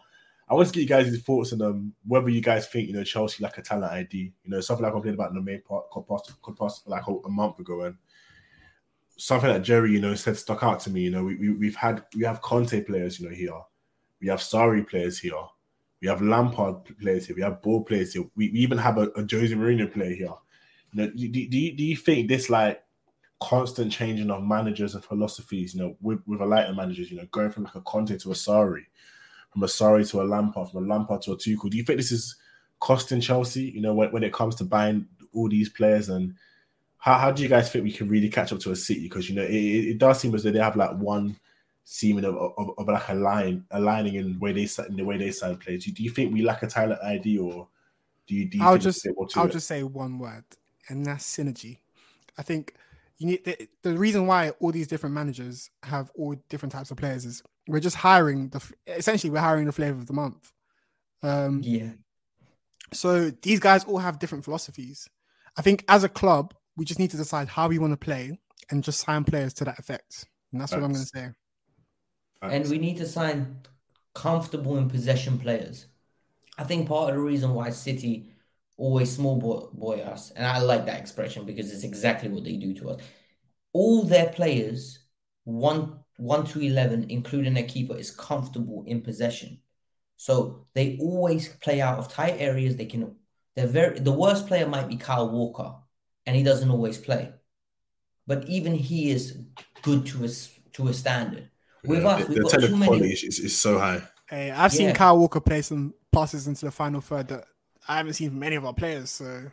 I 0.49 0.55
want 0.55 0.69
to 0.69 0.73
get 0.75 0.83
you 0.83 0.87
guys' 0.87 1.21
thoughts 1.23 1.53
on 1.53 1.63
um 1.63 1.95
whether 2.07 2.29
you 2.29 2.41
guys 2.41 2.69
think 2.69 2.87
you 2.87 2.95
know 2.95 3.03
Chelsea 3.03 3.43
like 3.43 3.59
a 3.59 3.63
talent 3.63 3.93
ID. 3.93 4.33
You 4.45 4.51
know, 4.51 4.61
something 4.61 4.85
like 4.85 4.93
I 4.93 4.95
complained 4.95 5.17
about 5.17 5.31
in 5.31 5.35
the 5.37 5.43
main 5.43 5.63
part 5.63 5.91
could 5.91 6.07
pass 6.07 6.33
could 6.43 6.57
pass 6.57 6.83
like 6.87 7.09
a, 7.09 7.11
a 7.13 7.29
month 7.31 7.59
ago, 7.59 7.81
and 7.83 7.97
something 9.17 9.51
that 9.51 9.63
Jerry 9.63 9.91
you 9.91 10.01
know 10.01 10.15
said 10.15 10.37
stuck 10.37 10.63
out 10.63 10.79
to 10.81 10.91
me. 10.91 11.01
You 11.01 11.11
know, 11.11 11.25
we, 11.25 11.35
we 11.35 11.51
we've 11.51 11.77
had 11.77 12.05
we 12.17 12.23
have 12.23 12.41
Conte 12.41 12.81
players 12.83 13.19
you 13.19 13.29
know 13.29 13.35
here, 13.35 13.59
we 14.21 14.29
have 14.29 14.39
Sarri 14.39 14.87
players 14.89 15.19
here. 15.19 15.35
We 16.05 16.11
have 16.11 16.21
Lampard 16.21 16.85
players 17.01 17.25
here. 17.25 17.35
We 17.35 17.41
have 17.41 17.63
Ball 17.63 17.83
players 17.83 18.13
here. 18.13 18.25
We, 18.37 18.51
we 18.51 18.59
even 18.59 18.77
have 18.77 18.99
a, 18.99 19.09
a 19.17 19.21
Jose 19.23 19.55
Mourinho 19.55 19.91
player 19.91 20.15
here. 20.15 20.35
You 20.93 21.01
know, 21.01 21.11
do, 21.11 21.29
do, 21.29 21.49
do 21.49 21.59
you, 21.59 21.73
do 21.73 21.83
you 21.83 21.97
think 21.97 22.29
this 22.29 22.51
like 22.51 22.85
constant 23.41 23.91
changing 23.91 24.31
of 24.31 24.43
managers 24.43 24.95
and 24.95 25.03
philosophies, 25.03 25.75
you 25.75 25.81
know, 25.81 25.97
with, 26.03 26.21
with 26.27 26.43
a 26.43 26.45
lighter 26.45 26.75
managers, 26.75 27.11
you 27.11 27.17
know, 27.17 27.27
going 27.33 27.51
from 27.51 27.65
like 27.65 27.75
a 27.77 27.81
Conte 27.81 28.19
to 28.19 28.33
a 28.33 28.35
Sarri, 28.35 28.85
from 29.51 29.63
a 29.63 29.67
Sarri 29.67 30.07
to 30.11 30.21
a 30.21 30.25
Lampard, 30.25 30.69
from 30.73 30.85
a 30.85 30.95
Lampard 30.95 31.23
to 31.23 31.33
a 31.33 31.39
Tuchel, 31.39 31.71
do 31.71 31.79
you 31.79 31.85
think 31.85 31.99
this 31.99 32.13
is 32.13 32.37
costing 32.81 33.23
Chelsea, 33.23 33.71
you 33.71 33.81
know, 33.81 33.95
when, 33.95 34.13
when 34.13 34.25
it 34.25 34.33
comes 34.35 34.57
to 34.57 34.65
buying 34.65 35.07
all 35.33 35.49
these 35.49 35.71
players 35.71 36.11
and 36.11 36.35
how, 36.99 37.17
how 37.17 37.31
do 37.31 37.43
you 37.43 37.49
guys 37.49 37.73
think 37.73 37.83
we 37.83 37.91
can 37.91 38.11
really 38.11 38.29
catch 38.29 38.53
up 38.53 38.61
to 38.61 38.73
a 38.73 38.77
City? 38.77 39.05
Because 39.05 39.31
you 39.31 39.37
know, 39.37 39.43
it, 39.43 39.55
it 39.55 39.89
it 39.93 39.99
does 39.99 40.21
seem 40.21 40.35
as 40.35 40.43
though 40.43 40.51
they 40.51 40.59
have 40.59 40.77
like 40.77 40.99
one 40.99 41.39
seeming 41.85 42.25
of, 42.25 42.37
of, 42.37 42.71
of 42.79 42.89
like 42.89 43.09
a 43.09 43.15
line, 43.15 43.65
aligning 43.71 44.15
in 44.15 44.33
the 44.33 44.39
way 44.39 44.53
they 44.53 44.67
si- 44.67 44.85
in 44.89 44.97
the 44.97 45.05
way 45.05 45.17
they 45.19 45.31
sign 45.31 45.57
players. 45.57 45.85
Do 45.85 45.91
you, 45.91 45.97
do 45.97 46.03
you 46.03 46.11
think 46.11 46.33
we 46.33 46.43
lack 46.43 46.63
a 46.63 46.67
talent 46.67 47.01
ID, 47.03 47.39
or 47.39 47.69
do 48.27 48.35
you? 48.35 48.49
Do 48.49 48.59
you 48.59 48.65
I'll 48.65 48.79
just 48.79 49.05
a 49.05 49.09
bit 49.09 49.17
more 49.17 49.29
to 49.29 49.41
I'll 49.41 49.47
it? 49.47 49.53
just 49.53 49.67
say 49.67 49.83
one 49.83 50.19
word, 50.19 50.45
and 50.89 51.05
that's 51.05 51.25
synergy. 51.25 51.79
I 52.39 52.43
think 52.43 52.75
you 53.19 53.27
need 53.29 53.45
the, 53.45 53.69
the 53.83 53.97
reason 53.97 54.27
why 54.27 54.51
all 54.61 54.73
these 54.73 54.89
different 54.89 55.15
managers 55.15 55.71
have 55.83 56.11
all 56.17 56.35
different 56.49 56.73
types 56.73 56.91
of 56.91 56.97
players 56.97 57.25
is 57.25 57.43
we're 57.69 57.81
just 57.81 57.97
hiring 57.97 58.49
the 58.49 58.61
essentially 58.87 59.31
we're 59.31 59.41
hiring 59.41 59.67
the 59.67 59.73
flavor 59.73 59.99
of 59.99 60.07
the 60.07 60.13
month. 60.13 60.53
Um, 61.23 61.61
Yeah. 61.63 61.91
So 62.93 63.31
these 63.31 63.61
guys 63.61 63.85
all 63.85 63.99
have 63.99 64.19
different 64.19 64.45
philosophies. 64.45 65.09
I 65.57 65.63
think 65.63 65.85
as 65.89 66.05
a 66.05 66.09
club, 66.09 66.55
we 66.77 66.85
just 66.85 67.01
need 67.01 67.11
to 67.11 67.17
decide 67.17 67.49
how 67.49 67.69
we 67.69 67.79
want 67.79 67.93
to 67.93 67.97
play 67.97 68.39
and 68.71 68.85
just 68.85 69.01
sign 69.01 69.25
players 69.25 69.55
to 69.55 69.65
that 69.65 69.79
effect. 69.79 70.27
And 70.53 70.61
that's 70.61 70.73
what 70.73 70.83
I'm 70.83 70.93
going 70.93 71.05
to 71.05 71.07
say. 71.07 71.29
And 72.53 72.69
we 72.69 72.79
need 72.79 72.97
to 72.99 73.07
sign 73.07 73.59
comfortable 74.15 74.77
in 74.77 74.89
possession 74.89 75.39
players. 75.39 75.87
I 76.57 76.65
think 76.65 76.89
part 76.89 77.11
of 77.11 77.17
the 77.17 77.23
reason 77.23 77.55
why 77.55 77.71
City 77.71 78.31
always 78.77 79.11
small 79.13 79.37
boy, 79.37 79.67
boy 79.73 80.01
us, 80.01 80.31
and 80.33 80.47
I 80.47 80.59
like 80.61 80.87
that 80.87 81.01
expression 81.01 81.45
because 81.45 81.73
it's 81.73 81.85
exactly 81.85 82.29
what 82.29 82.45
they 82.45 82.57
do 82.57 82.75
to 82.75 82.91
us. 82.91 83.01
All 83.73 84.03
their 84.03 84.29
players, 84.31 85.01
one 85.45 85.99
one 86.17 86.47
to 86.47 86.61
eleven, 86.61 87.07
including 87.09 87.55
their 87.55 87.65
keeper, 87.65 87.97
is 87.97 88.11
comfortable 88.11 88.85
in 88.87 89.03
possession. 89.03 89.61
So 90.17 90.67
they 90.75 90.97
always 91.01 91.49
play 91.57 91.81
out 91.81 91.99
of 91.99 92.09
tight 92.09 92.37
areas. 92.39 92.77
They 92.77 92.87
can. 92.87 93.17
They're 93.57 93.67
very. 93.67 93.99
The 93.99 94.13
worst 94.13 94.47
player 94.47 94.67
might 94.67 94.89
be 94.89 94.97
Kyle 94.97 95.29
Walker, 95.29 95.75
and 96.27 96.37
he 96.37 96.43
doesn't 96.43 96.71
always 96.71 96.99
play. 96.99 97.33
But 98.27 98.49
even 98.49 98.75
he 98.75 99.11
is 99.11 99.39
good 99.83 100.07
to 100.07 100.25
a 100.25 100.29
to 100.75 100.89
a 100.89 100.95
standard. 100.95 101.51
With 101.87 102.05
Yeah, 102.05 102.07
us, 102.07 102.27
the, 102.27 102.29
we've 102.29 102.41
the 102.41 102.45
got 102.45 102.59
technical 102.59 102.61
too 102.61 102.77
many. 102.77 103.07
quality 103.07 103.13
is, 103.13 103.23
is, 103.25 103.39
is 103.41 103.59
so 103.59 103.79
high. 103.79 104.03
Hey, 104.29 104.51
I've 104.51 104.73
seen 104.73 104.93
Yeah. 104.93 104.93
Kyle 104.93 105.19
Walker 105.19 105.41
play 105.41 105.63
some 105.63 105.95
passes 106.13 106.47
into 106.47 106.65
the 106.65 106.71
final 106.71 107.01
third 107.01 107.29
that 107.29 107.45
I 107.89 107.99
haven't 107.99 108.15
seen 108.15 108.31
from 108.31 108.43
any 108.43 108.57
of 108.57 108.65
our 108.65 108.75
players. 108.75 109.11
So 109.11 109.51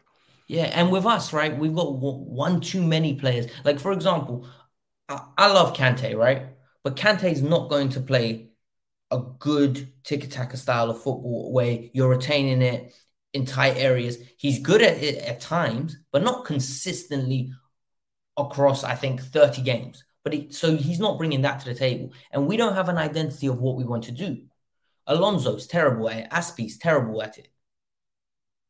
Yeah, 0.48 0.64
and 0.66 0.92
with 0.92 1.06
us, 1.06 1.34
right, 1.34 1.58
we've 1.58 1.74
got 1.76 1.94
one 1.98 2.26
one 2.26 2.62
too 2.62 2.82
many 2.84 3.16
players. 3.16 3.48
Like 3.64 3.80
for 3.80 3.92
example, 3.92 4.48
I, 5.10 5.26
I 5.38 5.48
love 5.52 5.76
Kante, 5.76 6.16
right? 6.18 6.48
But 6.84 6.96
Kante 6.98 7.32
is 7.32 7.42
not 7.42 7.70
going 7.70 7.90
to 7.90 8.02
play 8.02 8.50
a 9.12 9.20
good 9.40 9.94
tiki-taka 10.06 10.58
style 10.58 10.90
of 10.92 10.98
football 10.98 11.54
where 11.54 11.80
you're 11.94 12.10
retaining 12.10 12.62
it 12.62 12.94
in 13.34 13.46
tight 13.46 13.78
areas. 13.78 14.18
He's 14.38 14.60
good 14.60 14.82
at 14.82 14.98
it 15.04 15.18
at 15.24 15.42
times, 15.42 15.98
but 16.12 16.24
not 16.24 16.46
consistently 16.46 17.54
across, 18.38 18.84
I 18.84 18.96
think, 18.96 19.22
30 19.22 19.62
games. 19.64 20.04
But 20.24 20.54
so 20.54 20.76
he's 20.76 21.00
not 21.00 21.18
bringing 21.18 21.42
that 21.42 21.60
to 21.62 21.66
the 21.66 21.76
table. 21.76 22.14
And 22.32 22.48
we 22.48 22.58
don't 22.58 22.76
have 22.76 22.90
an 22.90 22.98
identity 22.98 23.48
of 23.48 23.60
what 23.60 23.76
we 23.76 23.84
want 23.84 24.04
to 24.06 24.12
do. 24.12 24.44
Alonso's 25.08 25.68
terrible 25.68 26.10
at 26.10 26.18
it. 26.18 26.30
Azpi's 26.30 26.78
terrible 26.78 27.22
at 27.24 27.38
it. 27.38 27.48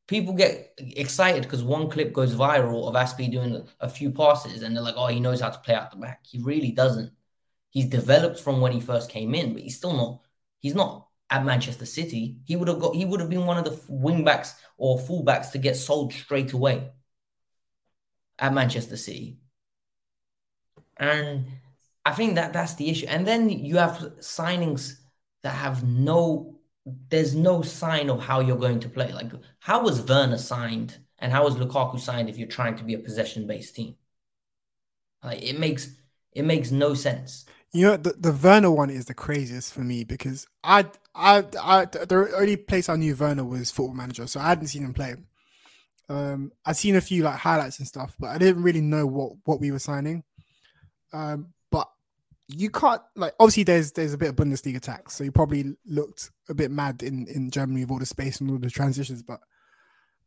People 0.08 0.34
get 0.34 0.74
excited 0.78 1.44
because 1.44 1.64
one 1.64 1.90
clip 1.90 2.12
goes 2.14 2.36
viral 2.36 2.88
of 2.88 2.96
Aspi 2.96 3.32
doing 3.32 3.66
a 3.80 3.88
few 3.88 4.12
passes 4.12 4.62
and 4.62 4.76
they're 4.76 4.84
like, 4.84 4.96
oh, 4.98 5.08
he 5.08 5.20
knows 5.20 5.40
how 5.40 5.50
to 5.50 5.60
play 5.60 5.76
out 5.76 5.92
the 5.92 5.98
back. 5.98 6.26
He 6.26 6.40
really 6.40 6.72
doesn't. 6.72 7.12
He's 7.70 7.86
developed 7.86 8.40
from 8.40 8.60
when 8.60 8.74
he 8.74 8.82
first 8.82 9.10
came 9.10 9.34
in, 9.34 9.54
but 9.54 9.62
he's 9.62 9.78
still 9.78 9.94
not, 9.94 10.22
he's 10.60 10.76
not 10.76 11.08
at 11.30 11.46
Manchester 11.46 11.86
City. 11.86 12.38
He 12.44 12.58
would 12.58 12.68
have 12.68 12.80
got, 12.80 12.96
he 12.96 13.06
would 13.06 13.22
have 13.22 13.30
been 13.30 13.46
one 13.46 13.58
of 13.58 13.64
the 13.64 13.80
wing 13.88 14.26
backs 14.26 14.56
or 14.78 15.00
fullbacks 15.00 15.52
to 15.52 15.58
get 15.58 15.78
sold 15.78 16.12
straight 16.12 16.52
away 16.52 16.92
at 18.38 18.54
Manchester 18.54 18.98
City. 18.98 19.41
And 21.02 21.48
I 22.06 22.14
think 22.14 22.36
that 22.36 22.54
that's 22.54 22.76
the 22.76 22.90
issue. 22.90 23.08
And 23.10 23.28
then 23.28 23.50
you 23.50 23.78
have 23.78 23.98
signings 24.20 25.00
that 25.44 25.56
have 25.56 25.84
no, 25.84 26.60
there's 27.10 27.36
no 27.36 27.64
sign 27.64 28.10
of 28.10 28.22
how 28.22 28.40
you're 28.40 28.56
going 28.56 28.80
to 28.82 28.90
play. 28.90 29.12
Like, 29.12 29.32
how 29.60 29.84
was 29.84 30.02
Werner 30.02 30.38
signed 30.38 31.00
and 31.18 31.32
how 31.32 31.44
was 31.44 31.56
Lukaku 31.56 32.00
signed 32.00 32.30
if 32.30 32.38
you're 32.38 32.48
trying 32.48 32.76
to 32.78 32.84
be 32.84 32.94
a 32.94 33.00
possession 33.00 33.48
based 33.48 33.76
team? 33.76 33.96
Like, 35.24 35.42
it 35.42 35.60
makes 35.60 35.90
it 36.34 36.46
makes 36.46 36.72
no 36.72 36.94
sense. 36.94 37.46
You 37.74 37.88
know, 37.88 37.98
the, 37.98 38.14
the 38.14 38.32
Werner 38.32 38.72
one 38.72 38.90
is 38.90 39.06
the 39.06 39.14
craziest 39.14 39.74
for 39.74 39.82
me 39.82 40.04
because 40.04 40.46
I, 40.64 40.86
I, 41.16 41.44
I, 41.62 41.86
the 41.86 42.32
only 42.38 42.58
place 42.58 42.90
I 42.90 42.96
knew 42.96 43.16
Werner 43.16 43.46
was 43.46 43.72
Football 43.72 43.96
Manager, 43.96 44.28
so 44.28 44.40
I 44.40 44.50
hadn't 44.50 44.68
seen 44.68 44.84
him 44.84 44.94
play. 44.94 45.16
Um, 46.10 46.52
I'd 46.66 46.76
seen 46.76 46.96
a 46.96 47.02
few 47.02 47.24
like 47.24 47.38
highlights 47.38 47.80
and 47.80 47.88
stuff, 47.88 48.16
but 48.20 48.30
I 48.30 48.38
didn't 48.38 48.64
really 48.64 48.82
know 48.82 49.08
what 49.08 49.34
what 49.46 49.62
we 49.62 49.72
were 49.72 49.80
signing. 49.80 50.24
Um, 51.14 51.54
but 51.72 51.90
you 52.48 52.70
can't 52.70 53.02
like 53.16 53.34
obviously 53.40 53.64
there's 53.64 53.92
there's 53.92 54.14
a 54.14 54.18
bit 54.18 54.30
of 54.30 54.36
Bundesliga 54.36 54.80
tax, 54.80 55.16
so 55.16 55.24
you 55.24 55.32
probably 55.32 55.76
looked 55.86 56.32
a 56.50 56.54
bit 56.54 56.72
mad 56.72 57.04
in 57.04 57.28
in 57.28 57.50
Germany 57.52 57.82
with 57.82 57.92
all 57.92 58.00
the 58.00 58.06
space 58.06 58.42
and 58.42 58.50
all 58.52 58.58
the 58.58 58.70
transitions, 58.70 59.22
but 59.24 59.40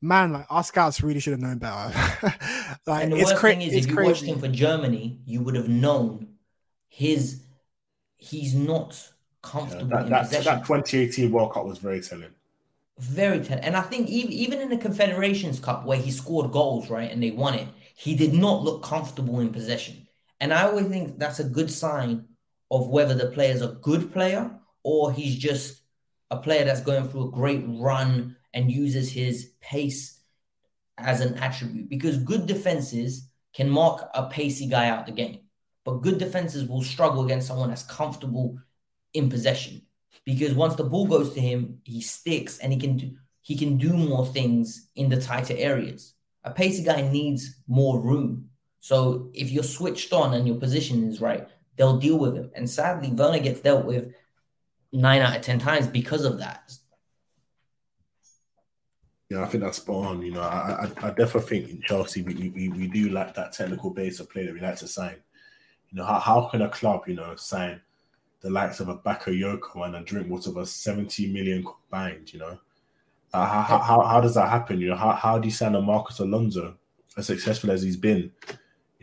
man, 0.01 0.33
like 0.33 0.47
our 0.51 0.63
scouts 0.63 1.03
really 1.03 1.21
should 1.21 1.33
have 1.33 1.41
known 1.41 1.59
better. 1.59 1.93
like 2.87 3.05
and 3.05 3.13
the 3.13 3.17
it's 3.17 3.31
worst 3.31 3.37
cra- 3.37 3.51
thing 3.51 3.63
is, 3.63 3.75
it's 3.75 3.87
if 3.87 3.91
you 3.91 3.97
crazy. 3.97 4.09
watched 4.11 4.25
him 4.25 4.39
for 4.39 4.49
Germany, 4.49 5.21
you 5.25 5.41
would 5.41 5.55
have 5.57 5.69
known 5.69 6.29
his 6.89 7.41
he's 8.17 8.55
not 8.55 9.11
comfortable 9.43 9.87
That, 9.89 10.05
in 10.05 10.11
that, 10.11 10.23
possession. 10.25 10.45
that 10.45 10.67
2018 10.67 11.31
World 11.31 11.53
Cup 11.53 11.67
was 11.67 11.79
very 11.79 12.01
telling. 12.01 12.31
Very 12.99 13.41
telling. 13.41 13.65
And 13.65 13.77
I 13.77 13.83
think 13.83 14.09
even, 14.09 14.33
even 14.33 14.61
in 14.61 14.69
the 14.71 14.77
Confederations 14.79 15.61
Cup 15.61 15.85
where 15.85 15.99
he 15.99 16.11
scored 16.11 16.53
goals, 16.53 16.89
right, 16.91 17.11
and 17.11 17.23
they 17.23 17.31
won 17.31 17.55
it, 17.55 17.69
he 17.97 18.15
did 18.15 18.33
not 18.33 18.63
look 18.63 18.83
comfortable 18.83 19.41
in 19.41 19.51
possession. 19.53 20.04
And 20.45 20.53
I 20.53 20.65
always 20.65 20.89
think 20.89 21.19
that's 21.19 21.41
a 21.41 21.45
good 21.45 21.71
sign 21.71 22.27
of 22.71 22.91
whether 22.91 23.15
the 23.15 23.31
player's 23.31 23.63
a 23.63 23.79
good 23.81 24.13
player 24.13 24.51
or 24.83 25.11
he's 25.11 25.39
just 25.39 25.81
a 26.31 26.37
player 26.37 26.67
that's 26.67 26.83
going 26.83 27.09
through 27.09 27.29
a 27.29 27.31
great 27.31 27.65
run 27.67 28.37
and 28.53 28.71
uses 28.71 29.11
his 29.11 29.53
pace 29.63 30.21
as 30.99 31.23
an 31.23 31.39
attribute. 31.39 31.89
Because 31.89 32.19
good 32.19 32.45
defenses 32.45 33.27
can 33.55 33.71
mark 33.71 34.07
a 34.13 34.29
pacey 34.29 34.67
guy 34.67 34.91
out 34.91 35.07
the 35.07 35.13
game, 35.13 35.39
but 35.83 36.03
good 36.03 36.19
defenses 36.19 36.69
will 36.69 36.83
struggle 36.83 37.25
against 37.25 37.49
someone 37.49 37.71
that's 37.71 37.85
comfortable 37.85 38.59
in 39.15 39.31
possession 39.31 39.81
because 40.27 40.53
once 40.53 40.75
the 40.75 40.85
ball 40.85 41.07
goes 41.07 41.33
to 41.33 41.41
him, 41.41 41.79
he 41.85 42.03
sticks 42.03 42.59
and 42.59 42.71
he 42.71 42.79
can 42.79 42.99
do 42.99 43.17
he 43.41 43.57
can 43.57 43.79
do 43.79 43.95
more 43.95 44.27
things 44.27 44.91
in 44.95 45.09
the 45.09 45.21
tighter 45.21 45.55
areas. 45.57 46.13
A 46.45 46.51
pacey 46.51 46.85
guy 46.85 47.01
needs 47.01 47.63
more 47.67 47.99
room. 47.99 48.51
So 48.85 49.31
if 49.33 49.51
you're 49.51 49.63
switched 49.63 50.13
on 50.13 50.35
and 50.35 50.47
your 50.47 50.57
position 50.57 51.09
is 51.09 51.19
right, 51.19 51.49
they'll 51.77 51.97
deal 51.97 52.19
with 52.19 52.37
him. 52.37 52.51
And 52.55 52.69
sadly, 52.69 53.09
Werner 53.11 53.39
gets 53.39 53.61
dealt 53.61 53.87
with 53.87 54.13
nine 54.93 55.23
out 55.23 55.35
of 55.35 55.41
ten 55.41 55.59
times 55.59 55.87
because 55.87 56.27
of 56.27 56.37
that. 56.41 56.71
Yeah, 59.31 59.43
I 59.43 59.47
think 59.47 59.65
that's 59.65 59.79
spot 59.79 60.05
on. 60.05 60.21
You 60.21 60.33
know, 60.33 60.43
I, 60.43 60.85
I, 60.85 61.07
I 61.07 61.11
definitely 61.13 61.41
think 61.41 61.71
in 61.71 61.81
Chelsea 61.81 62.21
we, 62.21 62.51
we, 62.51 62.69
we 62.69 62.87
do 62.89 63.09
like 63.09 63.33
that 63.37 63.55
technical 63.55 63.89
base 63.89 64.21
of 64.21 64.29
play 64.29 64.45
that 64.45 64.53
we 64.53 64.61
like 64.61 64.77
to 64.77 64.87
sign. 64.87 65.17
You 65.89 65.97
know, 65.97 66.05
how, 66.05 66.19
how 66.19 66.43
can 66.51 66.61
a 66.61 66.69
club, 66.69 67.05
you 67.07 67.15
know, 67.15 67.37
sign 67.37 67.81
the 68.43 68.51
likes 68.51 68.81
of 68.81 68.91
a 68.91 68.99
Bakayoko 68.99 69.87
and 69.87 69.97
a 69.97 70.03
Drinkwater 70.03 70.51
of 70.51 70.59
a 70.59 70.67
70 70.67 71.33
million 71.33 71.65
combined, 71.65 72.35
you 72.35 72.39
know? 72.39 72.59
Uh, 73.33 73.47
how, 73.47 73.63
how, 73.63 73.79
how, 73.79 74.03
how 74.03 74.21
does 74.21 74.35
that 74.35 74.51
happen? 74.51 74.79
You 74.79 74.91
know, 74.91 74.97
how, 74.97 75.13
how 75.13 75.39
do 75.39 75.49
you 75.49 75.55
sign 75.55 75.75
a 75.75 75.81
Marcos 75.81 76.19
Alonso 76.19 76.77
as 77.17 77.29
successful 77.29 77.71
as 77.71 77.81
he's 77.81 77.97
been? 77.97 78.31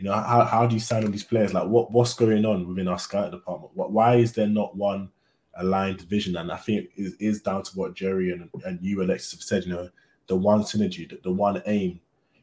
You 0.02 0.08
know, 0.08 0.14
how, 0.14 0.44
how 0.44 0.66
do 0.66 0.74
you 0.74 0.80
sign 0.80 1.04
all 1.04 1.12
these 1.12 1.22
players? 1.22 1.54
Like, 1.54 1.68
what 1.68 1.92
what's 1.92 2.14
going 2.14 2.44
on 2.44 2.66
within 2.66 2.88
our 2.88 2.98
scout 2.98 3.30
department? 3.30 3.70
What, 3.76 3.92
why 3.92 4.16
is 4.16 4.32
there 4.32 4.48
not 4.48 4.76
one 4.76 5.12
aligned 5.54 6.00
vision? 6.00 6.36
And 6.36 6.50
I 6.50 6.56
think 6.56 6.90
it 6.96 7.14
is 7.20 7.40
down 7.40 7.62
to 7.62 7.70
what 7.78 7.94
Jerry 7.94 8.32
and, 8.32 8.50
and 8.64 8.80
you, 8.82 9.00
Alexis, 9.00 9.30
have 9.30 9.42
said, 9.42 9.64
you 9.64 9.72
know, 9.72 9.88
the 10.26 10.34
one 10.34 10.62
synergy, 10.62 11.08
the, 11.08 11.20
the 11.22 11.30
one 11.30 11.62
aim, 11.66 12.00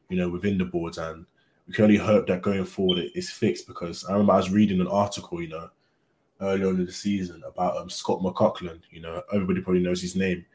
you 0.07 0.15
know, 0.15 0.29
within 0.29 0.57
the 0.57 0.63
boards. 0.63 0.99
And 0.99 1.25
we 1.67 1.73
can 1.73 1.83
only 1.83 1.97
hope 1.97 2.27
that 2.27 2.43
going 2.43 2.63
forward 2.63 2.99
it 2.99 3.11
is 3.13 3.29
fixed 3.29 3.67
because 3.67 4.05
I 4.05 4.13
remember 4.13 4.31
I 4.31 4.37
was 4.37 4.51
reading 4.51 4.79
an 4.79 4.87
article, 4.87 5.41
you 5.41 5.49
know, 5.49 5.69
early 6.39 6.63
on 6.63 6.77
in 6.77 6.85
the 6.85 6.93
season 6.93 7.43
about 7.45 7.75
um, 7.75 7.89
Scott 7.89 8.21
McLachlan. 8.21 8.79
You 8.89 9.01
know, 9.01 9.21
everybody 9.33 9.59
probably 9.59 9.83
knows 9.83 10.01
his 10.01 10.15
name. 10.15 10.45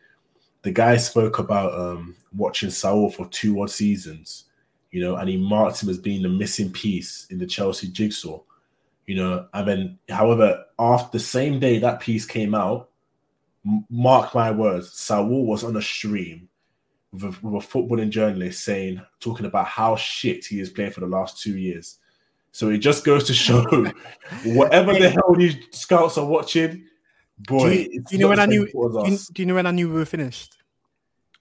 The 0.62 0.72
guy 0.72 0.96
spoke 0.96 1.38
about 1.38 1.78
um, 1.78 2.16
watching 2.34 2.70
Saul 2.70 3.10
for 3.10 3.28
two 3.28 3.60
odd 3.60 3.70
seasons, 3.70 4.46
you 4.94 5.00
know, 5.00 5.16
and 5.16 5.28
he 5.28 5.36
marked 5.36 5.82
him 5.82 5.88
as 5.88 5.98
being 5.98 6.22
the 6.22 6.28
missing 6.28 6.70
piece 6.70 7.26
in 7.28 7.38
the 7.40 7.46
Chelsea 7.46 7.88
jigsaw, 7.88 8.40
you 9.06 9.16
know. 9.16 9.48
And 9.52 9.66
then, 9.66 9.98
however, 10.08 10.66
after 10.78 11.18
the 11.18 11.24
same 11.24 11.58
day 11.58 11.80
that 11.80 11.98
piece 11.98 12.24
came 12.24 12.54
out, 12.54 12.90
m- 13.66 13.84
mark 13.90 14.36
my 14.36 14.52
words, 14.52 14.92
Saul 14.92 15.46
was 15.46 15.64
on 15.64 15.76
a 15.76 15.82
stream 15.82 16.48
with 17.10 17.24
a, 17.24 17.26
with 17.44 17.64
a 17.64 17.66
footballing 17.66 18.10
journalist 18.10 18.64
saying, 18.64 19.02
talking 19.18 19.46
about 19.46 19.66
how 19.66 19.96
shit 19.96 20.44
he 20.44 20.60
is 20.60 20.70
playing 20.70 20.92
for 20.92 21.00
the 21.00 21.08
last 21.08 21.42
two 21.42 21.58
years. 21.58 21.98
So 22.52 22.70
it 22.70 22.78
just 22.78 23.04
goes 23.04 23.24
to 23.24 23.34
show 23.34 23.64
whatever 24.44 24.92
the 24.92 25.10
hell 25.10 25.34
these 25.36 25.56
scouts 25.72 26.18
are 26.18 26.24
watching, 26.24 26.84
boy. 27.36 27.68
do 27.68 27.74
you, 27.74 28.00
do 28.00 28.04
you 28.10 28.18
know 28.18 28.28
when 28.28 28.38
I 28.38 28.46
knew? 28.46 28.64
Do 28.64 29.10
you, 29.10 29.18
do 29.32 29.42
you 29.42 29.46
know 29.46 29.56
when 29.56 29.66
I 29.66 29.72
knew 29.72 29.88
we 29.88 29.96
were 29.96 30.04
finished? 30.04 30.56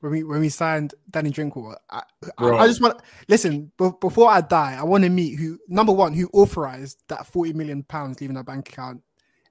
When 0.04 0.12
we 0.12 0.24
when 0.26 0.42
we 0.42 0.50
signed 0.50 0.94
Danny 1.10 1.30
Drinkwater, 1.30 1.78
I, 1.90 2.04
I, 2.38 2.50
I 2.50 2.68
just 2.68 2.82
want 2.82 3.02
listen. 3.30 3.72
Be, 3.78 3.90
before 4.02 4.30
I 4.30 4.42
die, 4.42 4.76
I 4.78 4.84
want 4.84 5.06
to 5.06 5.10
meet 5.10 5.40
who 5.40 5.58
number 5.70 5.94
one 5.94 6.14
who 6.14 6.30
authorized 6.34 7.02
that 7.08 7.26
forty 7.26 7.54
million 7.54 7.84
pounds 7.84 8.20
leaving 8.20 8.36
our 8.36 8.44
bank 8.44 8.68
account, 8.68 9.02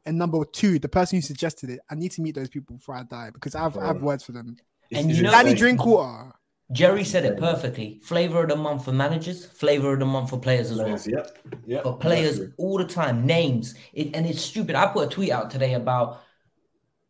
and 0.05 0.19
number 0.19 0.45
two, 0.45 0.79
the 0.79 0.91
person 0.91 1.17
who 1.17 1.23
suggested 1.23 1.71
it. 1.71 1.81
I 1.91 1.95
need 1.95 2.11
to 2.13 2.21
meet 2.21 2.35
those 2.35 2.51
people 2.51 2.77
before 2.77 2.97
I 2.97 3.05
die 3.05 3.31
because 3.33 3.55
I 3.55 3.63
have, 3.63 3.79
I 3.79 3.87
have 3.87 4.03
words 4.03 4.25
for 4.25 4.33
them. 4.33 4.59
And 4.93 5.11
you 5.11 5.23
know, 5.23 5.31
Danny 5.31 5.55
Drinkwater. 5.55 6.33
Jerry 6.71 7.05
said 7.05 7.25
it 7.25 7.39
perfectly. 7.39 8.03
Flavor 8.03 8.43
of 8.43 8.51
the 8.51 8.57
month 8.57 8.85
for 8.85 8.93
managers, 8.93 9.47
flavor 9.47 9.95
of 9.95 10.01
the 10.01 10.05
month 10.05 10.29
for 10.29 10.39
players 10.39 10.71
as 10.71 10.77
well. 10.77 11.01
Yep. 11.03 11.39
Yep. 11.65 11.85
But 11.85 12.01
players 12.01 12.41
all 12.59 12.77
the 12.77 12.85
time, 12.85 13.25
names. 13.25 13.75
It, 13.95 14.15
and 14.15 14.27
it's 14.27 14.43
stupid. 14.43 14.75
I 14.75 14.89
put 14.89 15.07
a 15.07 15.11
tweet 15.11 15.31
out 15.31 15.51
today 15.51 15.73
about 15.73 16.21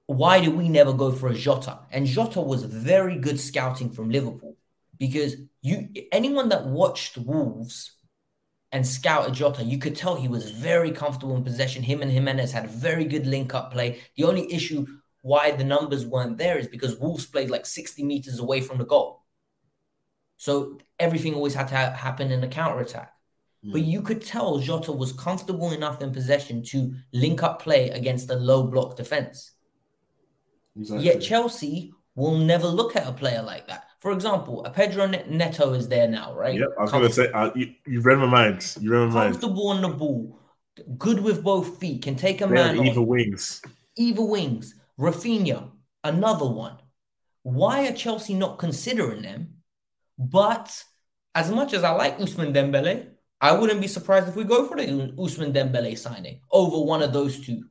why 0.07 0.41
did 0.41 0.55
we 0.55 0.69
never 0.69 0.93
go 0.93 1.13
for 1.13 1.29
a 1.29 1.35
Jota? 1.35 1.81
And 1.91 2.07
Jota 2.07 2.41
was 2.41 2.65
very 2.65 3.19
good 3.19 3.39
scouting 3.39 3.91
from 3.91 4.11
Liverpool 4.11 4.57
because 4.99 5.37
you 5.63 5.89
anyone 6.11 6.49
that 6.51 6.67
watched 6.67 7.17
Wolves 7.17 7.97
and 8.73 8.87
scouted 8.87 9.35
Jota, 9.35 9.63
you 9.63 9.79
could 9.79 9.95
tell 9.95 10.17
he 10.17 10.29
was 10.29 10.51
very 10.51 10.91
comfortable 10.91 11.37
in 11.37 11.45
possession. 11.45 11.83
Him 11.83 12.03
and 12.03 12.11
Jimenez 12.11 12.53
had 12.53 12.71
very 12.71 13.05
good 13.05 13.27
link 13.27 13.55
up 13.55 13.73
play. 13.73 14.01
The 14.17 14.25
only 14.25 14.53
issue 14.53 14.87
why 15.21 15.53
the 15.53 15.65
numbers 15.65 16.07
weren't 16.07 16.39
there 16.39 16.59
is 16.59 16.69
because 16.69 16.99
Wolves 16.99 17.27
played 17.27 17.51
like 17.51 17.67
60 17.67 18.03
meters 18.03 18.39
away 18.39 18.61
from 18.61 18.79
the 18.79 18.87
goal. 18.87 19.23
So 20.37 20.79
everything 20.99 21.35
always 21.35 21.55
had 21.55 21.69
to 21.69 21.77
ha- 21.77 21.93
happen 21.93 22.33
in 22.33 22.43
a 22.43 22.49
counter 22.49 22.81
attack. 22.81 23.13
Hmm. 23.63 23.73
But 23.73 23.83
you 23.83 24.03
could 24.03 24.23
tell 24.23 24.59
Jota 24.59 24.91
was 24.91 25.13
comfortable 25.13 25.71
enough 25.73 26.03
in 26.03 26.13
possession 26.13 26.65
to 26.65 26.95
link 27.13 27.43
up 27.43 27.63
play 27.63 27.91
against 27.91 28.31
a 28.31 28.35
low 28.35 28.65
block 28.65 28.97
defense. 28.97 29.52
Exactly. 30.79 31.05
Yet 31.05 31.21
Chelsea 31.21 31.93
will 32.15 32.37
never 32.37 32.67
look 32.67 32.97
at 32.97 33.07
a 33.07 33.13
player 33.13 33.43
like 33.43 33.69
that. 33.69 33.85
For 34.01 34.13
example, 34.13 34.65
a 34.65 34.71
Pedro 34.71 35.07
Neto 35.07 35.73
is 35.75 35.89
there 35.89 36.09
now, 36.09 36.35
right? 36.35 36.59
Yeah, 36.59 36.67
I 36.79 36.83
was 36.83 36.91
going 36.91 37.07
to 37.07 37.13
say, 37.13 37.31
uh, 37.31 37.51
you, 37.55 37.73
you 37.87 38.01
read 38.01 38.19
my 38.19 38.27
mind. 38.27 38.77
You 38.81 38.91
read 38.91 39.09
my 39.09 39.15
mind. 39.15 39.33
Comfortable 39.35 39.69
on 39.69 39.81
the 39.81 39.89
ball, 39.89 40.39
good 40.99 41.21
with 41.21 41.43
both 41.43 41.79
feet, 41.79 42.03
can 42.03 42.17
take 42.17 42.41
a 42.41 42.47
They 42.47 42.55
man 42.55 42.79
on. 42.79 43.07
wings. 43.07 43.63
Either 43.97 44.23
wings. 44.23 44.75
Raphinha, 44.99 45.71
another 46.05 46.47
one. 46.47 46.79
Why 47.43 47.89
are 47.89 47.93
Chelsea 47.93 48.35
not 48.35 48.59
considering 48.59 49.23
them? 49.23 49.55
But 50.19 50.83
as 51.35 51.51
much 51.51 51.73
as 51.73 51.85
I 51.85 51.91
like 51.93 52.19
Ousmane 52.19 52.55
Dembele, 52.55 53.09
I 53.41 53.53
wouldn't 53.53 53.81
be 53.81 53.89
surprised 53.89 54.29
if 54.29 54.37
we 54.37 54.45
go 54.45 54.67
for 54.69 54.77
the 54.77 54.83
Ousmane 54.85 55.53
Dembele 55.53 55.99
signing 55.99 56.41
over 56.51 56.79
one 56.79 57.03
of 57.03 57.13
those 57.13 57.45
two. 57.45 57.65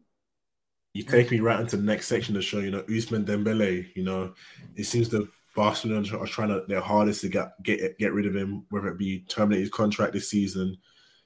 You 0.94 1.04
take 1.04 1.32
me 1.32 1.40
right 1.40 1.60
into 1.60 1.78
the 1.78 1.84
next 1.84 2.08
section 2.08 2.36
of 2.36 2.42
the 2.42 2.46
show, 2.46 2.60
you 2.60 2.72
know, 2.72 2.84
Ousmane 2.84 3.26
Dembele, 3.26 3.88
you 3.96 4.04
know, 4.04 4.34
it 4.76 4.84
seems 4.84 5.08
the 5.08 5.30
Barcelona 5.56 6.18
are 6.18 6.28
trying 6.28 6.50
to 6.50 6.64
their 6.68 6.82
hardest 6.82 7.22
to 7.22 7.30
get 7.30 7.52
get 7.64 7.98
get 7.98 8.14
rid 8.14 8.26
of 8.26 8.36
him, 8.36 8.66
whether 8.70 8.88
it 8.88 8.98
be 8.98 9.22
terminate 9.22 9.62
his 9.62 9.70
contract 9.70 10.14
this 10.14 10.30
season, 10.30 10.78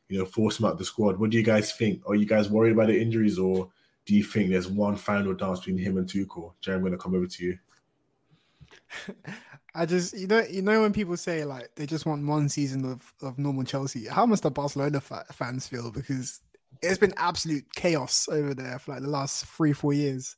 you 0.10 0.20
know, 0.20 0.26
force 0.26 0.60
him 0.60 0.66
out 0.66 0.78
the 0.78 0.86
squad. 0.86 1.20
What 1.20 1.32
do 1.32 1.38
you 1.38 1.44
guys 1.44 1.74
think? 1.74 2.02
Are 2.08 2.16
you 2.16 2.26
guys 2.26 2.50
worried 2.50 2.74
about 2.74 2.88
the 2.88 3.00
injuries 3.00 3.40
or 3.40 3.72
do 4.06 4.16
you 4.16 4.24
think 4.24 4.50
there's 4.50 4.68
one 4.68 4.96
final 4.96 5.34
dance 5.34 5.60
between 5.60 5.78
him 5.78 5.98
and 5.98 6.08
Tuchel? 6.08 6.54
Jerry, 6.62 6.78
I'm 6.78 6.84
gonna 6.84 6.98
come 6.98 7.16
over 7.16 7.28
to 7.28 7.44
you. 7.44 7.58
I 9.76 9.86
just 9.86 10.18
you 10.18 10.28
know 10.28 10.42
you 10.42 10.62
know 10.62 10.82
when 10.82 10.94
people 10.94 11.18
say 11.18 11.44
like 11.44 11.76
they 11.76 11.86
just 11.86 12.06
want 12.06 12.26
one 12.26 12.50
season 12.50 12.86
of, 12.86 13.14
of 13.22 13.38
normal 13.38 13.64
Chelsea. 13.64 14.08
How 14.08 14.26
must 14.26 14.44
the 14.44 14.52
Barcelona 14.52 15.02
fa- 15.02 15.26
fans 15.32 15.68
feel 15.68 15.92
because 15.92 16.42
it's 16.82 16.98
been 16.98 17.14
absolute 17.18 17.66
chaos 17.76 18.28
over 18.30 18.54
there 18.54 18.80
for 18.80 18.94
like 18.94 19.02
the 19.02 19.10
last 19.10 19.46
three 19.46 19.74
four 19.74 19.94
years. 19.94 20.36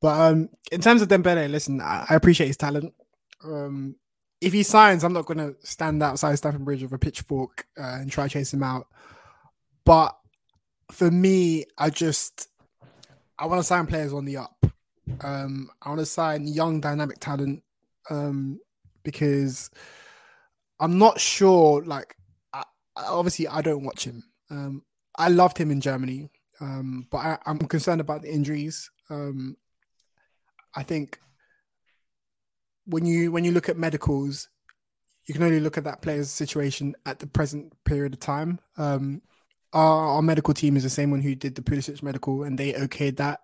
But 0.00 0.20
um, 0.20 0.48
in 0.70 0.80
terms 0.80 1.02
of 1.02 1.08
Dembele, 1.08 1.50
listen, 1.50 1.80
I, 1.80 2.06
I 2.08 2.14
appreciate 2.14 2.46
his 2.46 2.56
talent. 2.56 2.94
Um, 3.44 3.96
if 4.40 4.52
he 4.52 4.62
signs, 4.62 5.02
I'm 5.02 5.12
not 5.12 5.26
going 5.26 5.38
to 5.38 5.56
stand 5.66 6.02
outside 6.02 6.36
Stamford 6.36 6.64
Bridge 6.64 6.82
with 6.82 6.92
a 6.92 6.98
pitchfork 6.98 7.66
uh, 7.76 7.98
and 8.00 8.10
try 8.10 8.24
to 8.24 8.30
chase 8.30 8.54
him 8.54 8.62
out. 8.62 8.86
But 9.84 10.16
for 10.92 11.10
me, 11.10 11.64
I 11.76 11.90
just 11.90 12.48
I 13.38 13.46
want 13.46 13.60
to 13.60 13.64
sign 13.64 13.86
players 13.86 14.12
on 14.12 14.24
the 14.24 14.38
up. 14.38 14.66
Um, 15.22 15.70
I 15.82 15.88
want 15.88 16.00
to 16.00 16.06
sign 16.06 16.46
young, 16.46 16.80
dynamic 16.80 17.18
talent 17.18 17.62
um, 18.10 18.60
because 19.02 19.70
I'm 20.80 20.98
not 20.98 21.20
sure. 21.20 21.82
Like, 21.84 22.16
I, 22.52 22.64
obviously, 22.96 23.48
I 23.48 23.62
don't 23.62 23.84
watch 23.84 24.04
him. 24.04 24.24
Um, 24.50 24.82
I 25.18 25.28
loved 25.28 25.58
him 25.58 25.70
in 25.70 25.80
Germany. 25.80 26.30
Um, 26.60 27.06
but 27.10 27.18
I, 27.18 27.38
I'm 27.46 27.58
concerned 27.58 28.00
about 28.00 28.22
the 28.22 28.32
injuries. 28.32 28.90
Um, 29.10 29.56
I 30.74 30.82
think 30.82 31.20
when 32.86 33.04
you 33.04 33.30
when 33.30 33.44
you 33.44 33.52
look 33.52 33.68
at 33.68 33.76
medicals, 33.76 34.48
you 35.26 35.34
can 35.34 35.42
only 35.42 35.60
look 35.60 35.78
at 35.78 35.84
that 35.84 36.02
player's 36.02 36.30
situation 36.30 36.94
at 37.06 37.18
the 37.18 37.26
present 37.26 37.72
period 37.84 38.14
of 38.14 38.20
time. 38.20 38.60
Um, 38.76 39.22
our, 39.72 40.06
our 40.06 40.22
medical 40.22 40.54
team 40.54 40.76
is 40.76 40.82
the 40.82 40.90
same 40.90 41.10
one 41.10 41.20
who 41.20 41.34
did 41.34 41.54
the 41.54 41.62
Pulisic 41.62 42.02
medical, 42.02 42.42
and 42.42 42.58
they 42.58 42.72
okayed 42.72 43.16
that. 43.18 43.40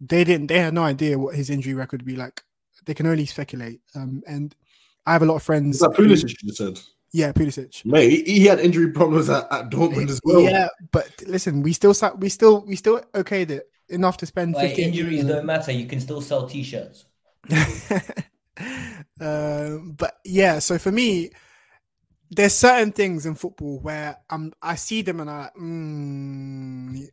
They 0.00 0.22
didn't. 0.22 0.48
They 0.48 0.60
had 0.60 0.74
no 0.74 0.84
idea 0.84 1.18
what 1.18 1.34
his 1.34 1.50
injury 1.50 1.74
record 1.74 2.02
would 2.02 2.06
be 2.06 2.16
like. 2.16 2.42
They 2.84 2.94
can 2.94 3.06
only 3.06 3.26
speculate. 3.26 3.80
Um, 3.94 4.22
and 4.26 4.54
I 5.06 5.12
have 5.12 5.22
a 5.22 5.26
lot 5.26 5.36
of 5.36 5.42
friends. 5.42 5.76
Is 5.76 5.80
that 5.80 5.90
Pulisic 5.90 6.36
you 6.42 6.52
said? 6.52 6.78
Yeah, 7.12 7.32
Pulisic. 7.32 7.84
Mate, 7.84 8.10
he, 8.10 8.22
he 8.40 8.46
had 8.46 8.60
injury 8.60 8.92
problems 8.92 9.30
at, 9.30 9.50
at 9.50 9.70
Dortmund 9.70 10.10
as 10.10 10.20
well. 10.24 10.42
Yeah, 10.42 10.68
but 10.92 11.08
listen, 11.26 11.62
we 11.62 11.72
still 11.72 11.94
sat, 11.94 12.18
we 12.18 12.28
still 12.28 12.64
we 12.66 12.76
still 12.76 13.00
okayed 13.14 13.50
it 13.50 13.70
enough 13.88 14.18
to 14.18 14.26
spend. 14.26 14.54
Like 14.54 14.68
15 14.70 14.88
injuries 14.88 15.24
don't 15.24 15.46
matter. 15.46 15.72
You 15.72 15.86
can 15.86 16.00
still 16.00 16.20
sell 16.20 16.46
t-shirts. 16.48 17.06
Um, 19.20 19.94
but 19.98 20.18
yeah, 20.24 20.58
so 20.60 20.78
for 20.78 20.92
me, 20.92 21.30
there's 22.30 22.54
certain 22.54 22.92
things 22.92 23.26
in 23.26 23.34
football 23.34 23.80
where 23.80 24.18
I'm 24.30 24.52
I 24.62 24.76
see 24.76 25.02
them 25.02 25.20
and 25.20 25.30
I 25.30 25.42
like, 25.42 25.54
mm, 25.54 27.06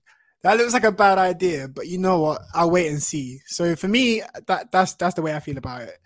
that 0.44 0.58
looks 0.58 0.74
like 0.74 0.84
a 0.84 0.92
bad 0.92 1.18
idea, 1.18 1.68
but 1.68 1.88
you 1.88 1.98
know 1.98 2.20
what? 2.20 2.42
I'll 2.54 2.70
wait 2.70 2.88
and 2.92 3.02
see. 3.02 3.40
So 3.48 3.76
for 3.76 3.88
me, 3.88 4.22
that 4.48 4.72
that's 4.72 4.94
that's 4.94 5.16
the 5.16 5.22
way 5.22 5.36
I 5.36 5.40
feel 5.40 5.58
about 5.58 5.84
it. 5.84 5.98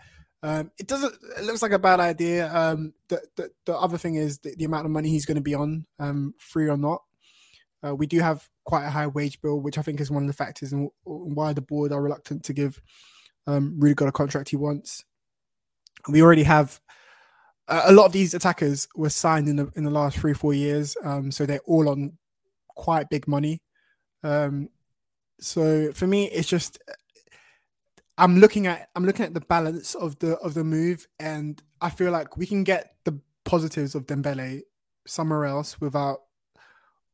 Um, 0.42 0.72
it 0.78 0.88
doesn't. 0.88 1.14
It 1.38 1.44
looks 1.44 1.62
like 1.62 1.74
a 1.74 1.80
bad 1.80 2.00
idea. 2.00 2.54
Um, 2.56 2.94
the, 3.10 3.22
the 3.36 3.52
the 3.66 3.78
other 3.78 3.98
thing 3.98 4.16
is 4.16 4.40
the, 4.40 4.56
the 4.58 4.66
amount 4.66 4.86
of 4.86 4.92
money 4.92 5.10
he's 5.10 5.26
going 5.26 5.36
to 5.36 5.42
be 5.42 5.56
on, 5.56 5.86
um, 6.00 6.34
free 6.38 6.70
or 6.70 6.78
not. 6.78 7.02
Uh, 7.86 7.96
we 7.96 8.08
do 8.08 8.20
have 8.20 8.48
quite 8.66 8.86
a 8.86 8.90
high 8.90 9.08
wage 9.08 9.42
bill, 9.42 9.60
which 9.60 9.78
I 9.78 9.82
think 9.82 10.00
is 10.00 10.12
one 10.12 10.24
of 10.24 10.28
the 10.28 10.34
factors 10.34 10.74
in 10.74 10.90
why 11.04 11.54
the 11.54 11.62
board 11.62 11.92
are 11.92 12.02
reluctant 12.02 12.44
to 12.46 12.54
give 12.54 12.82
um, 13.48 13.76
Rudiger 13.80 14.08
a 14.08 14.12
contract 14.12 14.50
he 14.50 14.58
wants. 14.58 15.04
We 16.08 16.22
already 16.22 16.44
have 16.44 16.80
a 17.68 17.92
lot 17.92 18.06
of 18.06 18.12
these 18.12 18.34
attackers 18.34 18.88
were 18.96 19.10
signed 19.10 19.48
in 19.48 19.58
the 19.58 19.72
in 19.76 19.84
the 19.84 19.92
last 19.92 20.18
three 20.18 20.34
four 20.34 20.54
years, 20.54 20.98
um, 21.04 21.32
so 21.32 21.46
they're 21.46 21.62
all 21.66 21.90
on 21.90 22.18
quite 22.70 23.10
big 23.10 23.28
money. 23.28 23.62
Um, 24.24 24.70
so 25.40 25.92
for 25.94 26.08
me, 26.08 26.26
it's 26.26 26.48
just 26.48 26.80
I'm 28.20 28.38
looking 28.40 28.68
at 28.68 28.90
I'm 28.96 29.06
looking 29.06 29.26
at 29.26 29.34
the 29.34 29.40
balance 29.40 29.96
of 29.96 30.20
the 30.20 30.34
of 30.40 30.54
the 30.54 30.64
move, 30.66 31.08
and 31.20 31.62
I 31.80 31.90
feel 31.90 32.12
like 32.12 32.36
we 32.36 32.46
can 32.46 32.66
get 32.66 32.96
the 33.06 33.18
positives 33.46 33.96
of 33.96 34.06
Dembele 34.06 34.62
somewhere 35.08 35.46
else 35.46 35.80
without 35.80 36.20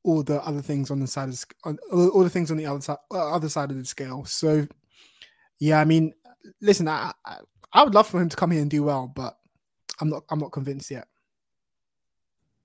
all 0.03 0.24
the 0.24 0.41
other 0.43 0.62
things 0.62 0.89
on 0.89 0.99
the 0.99 1.08
side 1.08 1.30
of 1.30 1.45
on 1.64 1.78
all 1.93 2.24
the 2.24 2.30
things 2.30 2.49
on 2.49 2.58
the 2.58 2.66
other 2.66 2.82
side 2.82 2.97
uh, 3.12 3.32
other 3.32 3.49
side 3.49 3.70
of 3.70 3.78
the 3.78 3.86
scale. 3.86 4.26
So 4.26 4.68
yeah, 5.60 5.80
I 5.80 5.86
mean, 5.86 6.14
listen, 6.60 6.88
I, 6.88 7.14
I 7.24 7.38
I 7.72 7.84
would 7.84 7.93
love 7.93 8.08
for 8.08 8.20
him 8.20 8.30
to 8.30 8.36
come 8.36 8.49
here 8.49 8.62
and 8.62 8.72
do 8.72 8.82
well, 8.82 9.12
but 9.16 9.38
I'm 10.01 10.10
not 10.10 10.24
I'm 10.30 10.39
not 10.39 10.51
convinced 10.51 10.89
yet. 10.89 11.08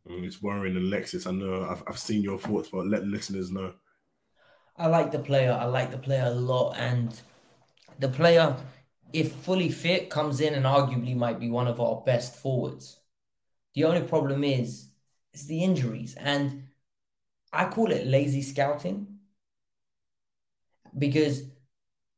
It's 0.07 0.43
worrying 0.43 0.76
Alexis. 0.78 1.26
I 1.26 1.32
know 1.32 1.68
I've, 1.70 1.82
I've 1.86 1.99
seen 1.99 2.22
your 2.22 2.38
thoughts, 2.38 2.70
but 2.70 2.86
let 2.86 3.07
listeners 3.07 3.51
know. 3.51 3.74
I 4.78 4.86
like 4.86 5.12
the 5.12 5.18
player. 5.18 5.53
I 5.53 5.66
like 5.66 5.91
the 5.91 5.99
player 5.99 6.24
a 6.24 6.30
lot, 6.30 6.72
and 6.78 7.20
the 8.01 8.09
player, 8.09 8.57
if 9.12 9.32
fully 9.34 9.70
fit, 9.70 10.11
comes 10.11 10.40
in 10.40 10.55
and 10.55 10.66
arguably 10.66 11.16
might 11.16 11.40
be 11.40 11.51
one 11.51 11.68
of 11.68 11.80
our 11.80 12.03
best 12.07 12.36
forwards. 12.36 13.01
The 13.74 13.84
only 13.84 14.03
problem 14.03 14.44
is 14.44 14.88
is 15.34 15.46
the 15.46 15.62
injuries, 15.64 16.16
and 16.16 16.64
I 17.53 17.66
call 17.70 17.92
it 17.92 18.07
lazy 18.07 18.42
scouting 18.42 19.20
because 20.96 21.42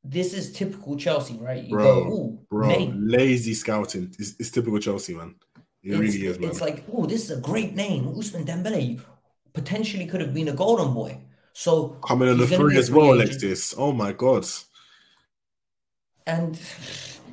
this 0.04 0.34
is 0.34 0.52
typical 0.52 0.96
Chelsea, 0.96 1.36
right? 1.36 1.62
You 1.62 1.76
Bro, 1.76 2.04
go, 2.04 2.38
bro, 2.50 2.68
name. 2.68 2.98
lazy 3.08 3.54
scouting. 3.54 4.14
It's, 4.18 4.34
it's 4.38 4.50
typical 4.50 4.78
Chelsea, 4.78 5.14
man. 5.14 5.36
It 5.82 5.90
It's, 5.90 5.98
really 6.00 6.26
is, 6.26 6.38
man. 6.38 6.50
it's 6.50 6.60
like, 6.60 6.84
oh, 6.92 7.06
this 7.06 7.24
is 7.30 7.38
a 7.38 7.40
great 7.40 7.74
name. 7.74 8.04
Ousmane 8.06 8.46
Dembele 8.46 9.00
potentially 9.52 10.06
could 10.06 10.20
have 10.20 10.34
been 10.34 10.48
a 10.48 10.52
golden 10.52 10.94
boy. 10.94 11.18
So 11.52 11.96
Coming 12.06 12.28
on 12.30 12.38
the 12.38 12.46
free 12.46 12.78
as 12.78 12.90
well. 12.90 13.12
Alexis. 13.12 13.74
Oh 13.76 13.92
my 13.92 14.12
god. 14.12 14.46
And 16.26 16.60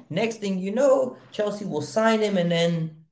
next 0.10 0.38
thing 0.38 0.60
you 0.60 0.72
know, 0.72 1.18
Chelsea 1.32 1.66
will 1.66 1.82
sign 1.82 2.22
him, 2.22 2.38
and 2.38 2.52
then 2.52 3.06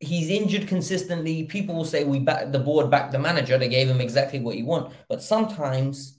he's 0.00 0.30
injured 0.30 0.68
consistently. 0.68 1.44
People 1.44 1.74
will 1.74 1.84
say 1.84 2.04
we 2.04 2.20
back 2.20 2.52
the 2.52 2.58
board 2.58 2.90
back 2.90 3.10
the 3.10 3.18
manager. 3.18 3.58
They 3.58 3.68
gave 3.68 3.88
him 3.88 4.00
exactly 4.00 4.40
what 4.40 4.54
he 4.54 4.62
want. 4.62 4.92
But 5.08 5.22
sometimes, 5.22 6.18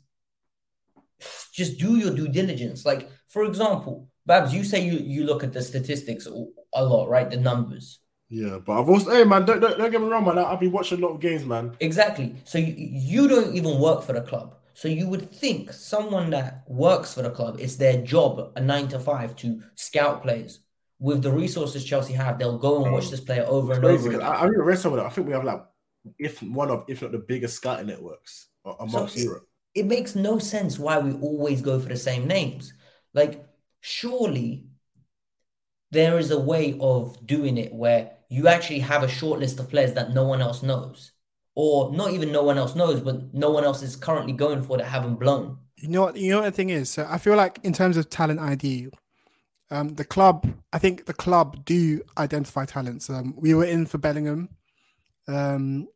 just 1.53 1.79
do 1.79 1.97
your 1.97 2.13
due 2.13 2.27
diligence. 2.27 2.85
Like 2.85 3.09
for 3.27 3.45
example, 3.45 4.09
Babs, 4.25 4.53
you 4.53 4.63
say 4.63 4.85
you 4.85 4.97
you 4.97 5.23
look 5.23 5.43
at 5.43 5.53
the 5.53 5.61
statistics 5.61 6.27
a 6.73 6.83
lot, 6.83 7.09
right? 7.09 7.29
The 7.29 7.37
numbers. 7.37 7.99
Yeah, 8.27 8.57
but 8.57 8.79
I've 8.79 8.89
also, 8.89 9.11
hey 9.11 9.23
man, 9.23 9.45
don't, 9.45 9.59
don't, 9.59 9.77
don't 9.77 9.91
get 9.91 10.01
me 10.01 10.07
wrong, 10.07 10.25
man. 10.25 10.39
I've 10.39 10.59
been 10.59 10.71
watching 10.71 10.97
a 10.97 11.05
lot 11.05 11.13
of 11.13 11.21
games, 11.21 11.45
man. 11.45 11.75
Exactly. 11.79 12.35
So 12.43 12.57
you, 12.57 12.73
you 12.75 13.27
don't 13.27 13.55
even 13.55 13.79
work 13.79 14.03
for 14.03 14.13
the 14.13 14.21
club. 14.21 14.55
So 14.75 14.89
you 14.89 15.07
would 15.07 15.31
think 15.31 15.71
someone 15.71 16.31
that 16.31 16.65
works 16.67 17.13
for 17.13 17.21
the 17.21 17.29
club, 17.29 17.57
it's 17.59 17.77
their 17.77 18.01
job, 18.01 18.51
a 18.57 18.61
nine 18.61 18.89
to 18.89 18.99
five, 18.99 19.33
to 19.37 19.61
scout 19.75 20.21
players. 20.21 20.59
With 20.99 21.23
the 21.23 21.31
resources 21.31 21.85
Chelsea 21.85 22.11
have, 22.11 22.37
they'll 22.37 22.57
go 22.57 22.83
and 22.83 22.91
watch 22.93 23.05
um, 23.05 23.11
this 23.11 23.21
player 23.21 23.45
over 23.47 23.71
and 23.71 23.85
over 23.85 24.09
again. 24.09 24.21
I, 24.21 24.41
I 24.41 24.45
read 24.45 24.77
some 24.77 24.91
of 24.91 24.97
that. 24.97 25.05
I 25.05 25.09
think 25.09 25.27
we 25.27 25.33
have 25.33 25.45
like, 25.45 25.63
if 26.19 26.43
one 26.43 26.69
of, 26.69 26.83
if 26.89 27.01
not 27.01 27.13
the 27.13 27.19
biggest 27.19 27.55
scouting 27.55 27.87
networks 27.87 28.47
amongst 28.65 29.15
So 29.15 29.21
Europe. 29.21 29.47
It 29.73 29.85
makes 29.85 30.13
no 30.13 30.39
sense 30.39 30.77
why 30.77 30.99
we 30.99 31.13
always 31.13 31.61
go 31.61 31.79
for 31.79 31.87
the 31.87 31.95
same 31.95 32.27
names. 32.27 32.73
Like, 33.13 33.45
surely 33.79 34.67
there 35.91 36.19
is 36.19 36.31
a 36.31 36.39
way 36.39 36.77
of 36.81 37.25
doing 37.25 37.57
it 37.57 37.73
where 37.73 38.11
you 38.27 38.49
actually 38.49 38.79
have 38.79 39.03
a 39.03 39.07
short 39.07 39.39
list 39.39 39.57
of 39.59 39.69
players 39.69 39.93
that 39.93 40.13
no 40.13 40.25
one 40.25 40.41
else 40.41 40.63
knows. 40.63 41.13
Or 41.55 41.91
not 41.93 42.11
even 42.11 42.31
no 42.31 42.43
one 42.43 42.57
else 42.57 42.75
knows, 42.75 42.99
but 42.99 43.33
no 43.33 43.49
one 43.49 43.63
else 43.63 43.81
is 43.81 43.95
currently 43.95 44.33
going 44.33 44.61
for 44.61 44.77
that 44.77 44.85
haven't 44.85 45.15
blown. 45.15 45.57
You 45.77 45.87
know 45.87 46.01
what? 46.01 46.17
You 46.17 46.31
know 46.31 46.39
what 46.41 46.45
the 46.45 46.51
thing 46.51 46.69
is. 46.69 46.89
So 46.89 47.07
I 47.09 47.17
feel 47.17 47.35
like 47.37 47.59
in 47.63 47.71
terms 47.73 47.95
of 47.97 48.09
talent 48.09 48.39
ID, 48.39 48.89
um, 49.71 49.89
the 49.95 50.03
club. 50.05 50.47
I 50.73 50.79
think 50.79 51.05
the 51.05 51.13
club 51.13 51.63
do 51.65 52.01
identify 52.17 52.65
talents. 52.65 53.09
Um, 53.09 53.33
we 53.37 53.53
were 53.53 53.65
in 53.65 53.85
for 53.85 53.97
Bellingham. 53.97 54.49
Um, 55.27 55.87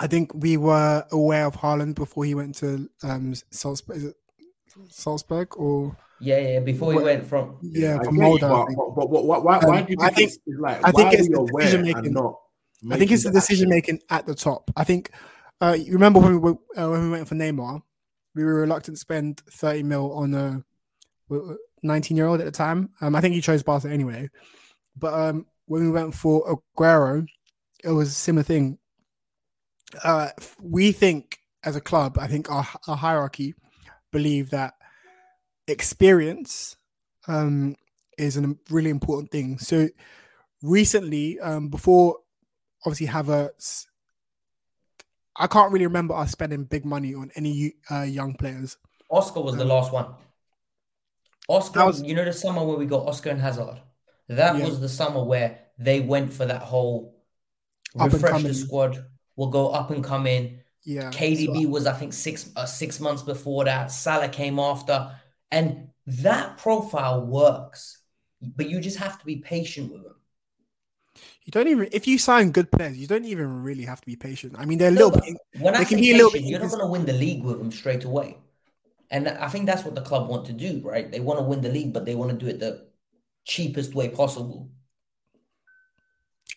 I 0.00 0.06
think 0.06 0.32
we 0.34 0.56
were 0.56 1.04
aware 1.12 1.46
of 1.46 1.56
Haaland 1.56 1.94
before 1.94 2.24
he 2.24 2.34
went 2.34 2.54
to 2.56 2.88
um, 3.02 3.34
Salzburg. 3.50 3.96
Is 3.98 4.04
it 4.04 4.16
Salzburg 4.90 5.56
or 5.56 5.96
Yeah, 6.20 6.38
yeah. 6.38 6.60
Before 6.60 6.92
he 6.92 6.96
What- 6.96 7.04
went 7.04 7.26
from 7.26 7.58
yeah, 7.62 7.98
I 8.00 8.04
from 8.04 8.16
get 8.16 8.22
Molde. 8.22 8.40
But, 8.40 8.66
think. 8.66 8.78
but, 8.78 8.94
but, 8.96 9.10
but 9.10 9.24
why, 9.24 9.38
why, 9.38 9.58
why 9.58 9.78
Um, 9.80 9.86
do 9.86 9.92
you 9.92 9.96
I 10.00 10.06
think, 10.06 10.16
think- 10.16 10.28
it's, 10.30 10.38
it's 10.46 10.60
like, 10.60 10.78
I 10.84 10.90
think 10.92 10.96
why 11.08 11.10
it's 11.12 11.28
are 11.28 11.30
we 11.30 11.36
aware 11.36 11.62
decision-making. 11.64 12.04
and 12.06 12.14
not 12.14 12.34
I 12.90 12.96
think 12.96 13.10
it's 13.10 13.24
the 13.24 13.30
decision 13.30 13.68
making 13.68 14.00
at 14.08 14.26
the 14.26 14.34
top. 14.34 14.70
I 14.76 14.84
think 14.84 15.10
uh, 15.60 15.76
you 15.78 15.92
remember 15.92 16.20
when 16.20 16.32
we 16.32 16.38
were, 16.38 16.58
uh, 16.76 16.88
when 16.88 17.02
we 17.02 17.10
went 17.10 17.26
for 17.28 17.34
Neymar, 17.34 17.82
we 18.34 18.44
were 18.44 18.60
reluctant 18.60 18.96
to 18.96 19.00
spend 19.00 19.40
thirty 19.50 19.82
mil 19.82 20.12
on 20.12 20.34
a 20.34 20.62
nineteen 21.82 22.16
year 22.16 22.26
old 22.26 22.40
at 22.40 22.46
the 22.46 22.52
time. 22.52 22.90
Um, 23.00 23.16
I 23.16 23.20
think 23.20 23.34
he 23.34 23.40
chose 23.40 23.62
Barca 23.62 23.90
anyway, 23.90 24.30
but 24.96 25.12
um, 25.12 25.46
when 25.66 25.82
we 25.82 25.90
went 25.90 26.14
for 26.14 26.60
Aguero, 26.78 27.26
it 27.82 27.90
was 27.90 28.08
a 28.08 28.12
similar 28.12 28.44
thing. 28.44 28.78
Uh, 30.04 30.28
we 30.60 30.92
think 30.92 31.38
as 31.64 31.74
a 31.74 31.80
club, 31.80 32.18
I 32.18 32.28
think 32.28 32.50
our, 32.50 32.66
our 32.86 32.96
hierarchy 32.96 33.54
believe 34.12 34.50
that 34.50 34.74
experience 35.66 36.76
um, 37.26 37.74
is 38.16 38.36
a 38.36 38.54
really 38.70 38.90
important 38.90 39.30
thing. 39.30 39.58
So 39.58 39.88
recently, 40.62 41.40
um, 41.40 41.68
before 41.68 42.18
obviously 42.84 43.06
Havertz, 43.08 43.86
I 45.36 45.46
can't 45.46 45.72
really 45.72 45.86
remember 45.86 46.14
us 46.14 46.32
spending 46.32 46.64
big 46.64 46.84
money 46.84 47.14
on 47.14 47.30
any 47.34 47.74
uh, 47.90 48.02
young 48.02 48.34
players. 48.34 48.76
Oscar 49.10 49.40
was 49.40 49.56
the 49.56 49.64
last 49.64 49.92
one. 49.92 50.14
Oscar, 51.48 51.86
was- 51.86 52.02
you 52.02 52.14
know, 52.14 52.24
the 52.24 52.32
summer 52.32 52.64
where 52.64 52.76
we 52.76 52.86
got 52.86 53.06
Oscar 53.06 53.30
and 53.30 53.40
Hazard. 53.40 53.80
That 54.28 54.58
Yeah. 54.58 54.66
was 54.66 54.80
the 54.80 54.88
summer 54.88 55.22
where 55.24 55.60
they 55.78 56.00
went 56.00 56.32
for 56.32 56.44
that 56.44 56.62
whole 56.62 57.16
refresh 57.94 58.42
the 58.42 58.52
squad. 58.52 59.06
We'll 59.36 59.48
go 59.48 59.70
up 59.70 59.90
and 59.90 60.04
come 60.04 60.26
in. 60.26 60.60
Yeah, 60.84 61.10
KDB 61.10 61.66
was, 61.68 61.86
I 61.86 61.92
think, 61.94 62.12
six 62.12 62.50
uh, 62.56 62.66
six 62.66 63.00
months 63.00 63.22
before 63.22 63.64
that. 63.64 63.90
Salah 63.90 64.28
came 64.28 64.58
after, 64.58 65.14
and 65.50 65.88
that 66.06 66.58
profile 66.58 67.24
works. 67.26 67.98
But 68.40 68.68
you 68.68 68.80
just 68.80 68.98
have 68.98 69.18
to 69.18 69.24
be 69.26 69.36
patient 69.36 69.92
with 69.92 70.02
them. 70.04 70.14
You 71.44 71.50
don't 71.50 71.68
even 71.68 71.88
if 71.92 72.06
you 72.06 72.18
sign 72.18 72.50
good 72.50 72.70
players, 72.70 72.98
you 72.98 73.06
don't 73.06 73.24
even 73.24 73.62
really 73.62 73.84
have 73.84 74.00
to 74.00 74.06
be 74.06 74.16
patient. 74.16 74.54
I 74.58 74.64
mean, 74.64 74.78
they're 74.78 74.88
a 74.88 74.92
little 74.92 75.10
bit. 75.10 75.36
when 75.58 75.74
I 75.74 75.78
they 75.78 75.84
say 75.84 75.88
can 75.90 76.00
be 76.00 76.10
a 76.12 76.14
little 76.14 76.30
patient, 76.30 76.50
you're 76.50 76.60
not 76.60 76.70
going 76.70 76.82
to 76.82 76.86
win 76.86 77.06
the 77.06 77.12
league 77.12 77.42
with 77.42 77.58
them 77.58 77.72
straight 77.72 78.04
away. 78.04 78.38
And 79.10 79.28
I 79.28 79.48
think 79.48 79.66
that's 79.66 79.84
what 79.84 79.94
the 79.94 80.02
club 80.02 80.28
want 80.28 80.46
to 80.46 80.52
do, 80.52 80.82
right? 80.84 81.10
They 81.10 81.20
want 81.20 81.38
to 81.38 81.44
win 81.44 81.62
the 81.62 81.70
league, 81.70 81.94
but 81.94 82.04
they 82.04 82.14
want 82.14 82.30
to 82.30 82.36
do 82.36 82.46
it 82.46 82.60
the 82.60 82.88
cheapest 83.44 83.94
way 83.94 84.08
possible. 84.10 84.70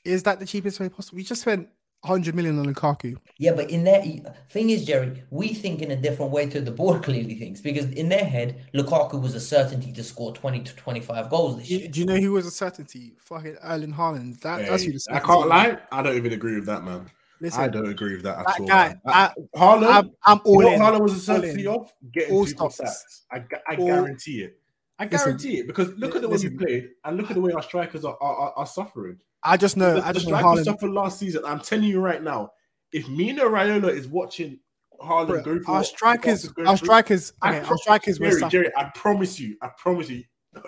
Is 0.03 0.23
that 0.23 0.39
the 0.39 0.45
cheapest 0.45 0.79
way 0.79 0.89
possible? 0.89 1.15
We 1.15 1.23
just 1.23 1.41
spent 1.41 1.69
100 2.03 2.33
million 2.33 2.57
on 2.57 2.65
Lukaku. 2.65 3.15
Yeah, 3.37 3.53
but 3.53 3.69
in 3.69 3.83
their 3.83 4.01
thing 4.49 4.71
is, 4.71 4.85
Jerry, 4.85 5.21
we 5.29 5.53
think 5.53 5.81
in 5.81 5.91
a 5.91 5.95
different 5.95 6.31
way 6.31 6.47
to 6.49 6.59
the 6.59 6.71
board 6.71 7.03
clearly 7.07 7.35
thinks 7.35 7.61
because 7.61 7.85
in 7.91 8.09
their 8.09 8.25
head, 8.25 8.61
Lukaku 8.73 9.21
was 9.21 9.35
a 9.35 9.39
certainty 9.39 9.91
to 9.93 10.03
score 10.03 10.33
20 10.33 10.61
to 10.63 10.75
25 10.75 11.29
goals 11.29 11.57
this 11.59 11.69
You- 11.69 11.77
year. 11.79 11.87
Do 11.89 11.99
you 11.99 12.05
know 12.07 12.17
who 12.17 12.31
was 12.31 12.45
a 12.47 12.51
certainty? 12.51 13.13
Fucking 13.19 13.57
Erling 13.63 13.93
Haaland. 13.93 14.39
That, 14.41 14.67
that's 14.67 14.83
who 14.83 14.93
the 14.93 14.99
I 15.11 15.19
can't 15.19 15.47
lie. 15.47 15.77
I 15.91 16.01
don't 16.01 16.17
even 16.17 16.33
agree 16.33 16.55
with 16.55 16.65
that, 16.65 16.83
man. 16.83 17.05
Listen, 17.39 17.61
I 17.61 17.67
don't 17.69 17.89
agree 17.89 18.13
with 18.13 18.23
that 18.23 18.37
at 18.39 18.45
that 18.47 18.59
all. 18.59 18.67
guy. 18.67 18.95
I- 19.05 19.23
uh, 19.25 19.29
Haaland, 19.55 19.83
I'm- 19.93 20.11
I'm 20.25 20.37
you 20.37 20.43
all 20.45 20.59
know 20.61 20.65
what 20.67 20.73
in. 20.73 20.79
Haaland 20.81 21.01
was 21.01 21.13
a 21.13 21.19
certainty 21.19 21.67
of 21.67 21.91
getting 22.11 22.35
All 22.35 22.45
people 22.45 22.69
stops. 22.69 22.77
sacks. 22.99 23.23
I, 23.31 23.43
I 23.67 23.75
All- 23.77 23.85
guarantee 23.87 24.43
it. 24.43 24.57
I 25.01 25.05
Listen, 25.05 25.17
guarantee 25.17 25.57
it 25.57 25.65
because 25.67 25.89
look 25.97 26.15
at 26.15 26.21
the 26.21 26.27
way 26.29 26.33
listen. 26.33 26.55
we 26.59 26.63
played 26.63 26.89
and 27.03 27.17
look 27.17 27.31
at 27.31 27.33
the 27.33 27.41
way 27.41 27.51
our 27.53 27.63
strikers 27.63 28.05
are 28.05 28.15
are, 28.21 28.35
are, 28.35 28.53
are 28.57 28.65
suffering. 28.67 29.17
I 29.43 29.57
just 29.57 29.75
know. 29.75 29.95
the, 29.95 30.05
I 30.05 30.11
just 30.13 30.27
know 30.27 30.37
strikers 30.37 30.65
suffered 30.65 30.91
last 30.91 31.17
season. 31.17 31.43
I'm 31.43 31.59
telling 31.59 31.85
you 31.85 31.99
right 31.99 32.21
now, 32.21 32.51
if 32.91 33.09
Mino 33.09 33.49
Raiola 33.49 33.89
is 33.89 34.07
watching 34.07 34.59
Haaland 35.01 35.43
Bro, 35.43 35.59
go 35.59 35.73
our 35.73 35.83
strikers, 35.83 36.45
Lukaku's 36.47 36.67
our 36.67 36.77
strikers, 36.77 37.33
I 37.41 37.57
okay, 37.57 37.67
our 37.67 37.77
strikers 37.77 38.19
were 38.19 38.27
Jerry, 38.27 38.39
suffering. 38.41 38.51
Jerry, 38.51 38.71
I 38.77 38.91
promise 38.93 39.39
you, 39.39 39.57
I 39.59 39.69
promise 39.75 40.07
you, 40.11 40.23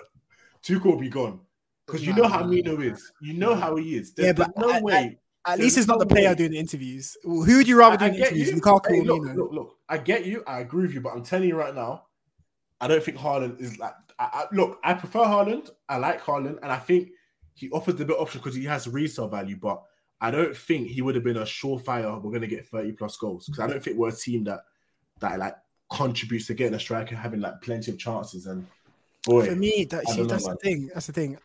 Tuchel 0.64 0.84
will 0.84 0.98
be 0.98 1.08
gone 1.08 1.38
because 1.86 2.04
you 2.04 2.12
Nah, 2.14 2.22
know 2.22 2.28
how 2.28 2.40
nah, 2.40 2.46
Mino 2.48 2.80
is. 2.80 3.12
You 3.20 3.34
know 3.34 3.54
how 3.54 3.76
he 3.76 3.94
is. 3.96 4.14
There's, 4.14 4.26
Yeah, 4.26 4.32
but 4.32 4.50
no 4.58 4.68
I- 4.70 4.78
I- 4.78 4.82
way. 4.82 5.18
At 5.46 5.58
There's 5.58 5.64
least 5.66 5.76
it's 5.78 5.86
not 5.86 5.98
no 5.98 6.04
the 6.04 6.06
player 6.06 6.30
way. 6.30 6.34
doing 6.34 6.50
the 6.52 6.58
interviews. 6.58 7.16
Who 7.22 7.40
would 7.58 7.68
you 7.68 7.78
rather 7.78 8.02
I, 8.02 8.06
I 8.06 8.10
do 8.10 8.16
the 8.16 8.22
interviews, 8.24 8.48
you. 8.50 8.60
Lukaku 8.62 8.88
Hey, 8.88 9.00
look, 9.02 9.22
look, 9.36 9.52
look. 9.52 9.76
I 9.90 9.98
get 9.98 10.24
you. 10.24 10.42
I 10.46 10.60
agree 10.60 10.86
with 10.86 10.94
you, 10.94 11.02
but 11.02 11.12
I'm 11.12 11.22
telling 11.22 11.48
you 11.50 11.54
right 11.54 11.74
now, 11.74 12.06
I 12.80 12.88
don't 12.88 13.04
think 13.04 13.18
Haaland 13.18 13.60
is 13.60 13.78
like. 13.78 13.92
I, 14.18 14.24
I, 14.24 14.44
look, 14.52 14.78
I 14.84 14.94
prefer 14.94 15.20
Haaland. 15.20 15.70
I 15.88 15.96
like 15.96 16.22
Haaland, 16.22 16.58
and 16.62 16.72
I 16.72 16.78
think 16.78 17.10
he 17.54 17.70
offers 17.70 17.96
the 17.96 18.04
better 18.04 18.18
option 18.18 18.40
because 18.40 18.54
he 18.54 18.64
has 18.64 18.86
resale 18.88 19.28
value. 19.28 19.56
But 19.56 19.82
I 20.20 20.30
don't 20.30 20.56
think 20.56 20.88
he 20.88 21.02
would 21.02 21.14
have 21.14 21.24
been 21.24 21.36
a 21.36 21.42
surefire. 21.42 22.20
We're 22.22 22.30
going 22.30 22.42
to 22.42 22.46
get 22.46 22.66
30 22.66 22.92
plus 22.92 23.16
goals 23.16 23.46
because 23.46 23.60
I 23.60 23.66
don't 23.66 23.82
think 23.82 23.96
we're 23.96 24.08
a 24.08 24.12
team 24.12 24.44
that 24.44 24.60
that 25.20 25.38
like 25.38 25.56
contributes 25.92 26.46
to 26.46 26.54
getting 26.54 26.74
a 26.74 26.80
striker 26.80 27.14
having 27.16 27.40
like 27.40 27.60
plenty 27.60 27.90
of 27.90 27.98
chances. 27.98 28.46
And 28.46 28.66
boy, 29.24 29.46
For 29.46 29.56
me, 29.56 29.84
that, 29.90 30.08
see, 30.08 30.22
know, 30.22 30.26
that's 30.26 30.46
man. 30.46 30.56
the 30.56 30.68
thing. 30.68 30.90
That's 30.92 31.06
the 31.06 31.12
thing. 31.12 31.38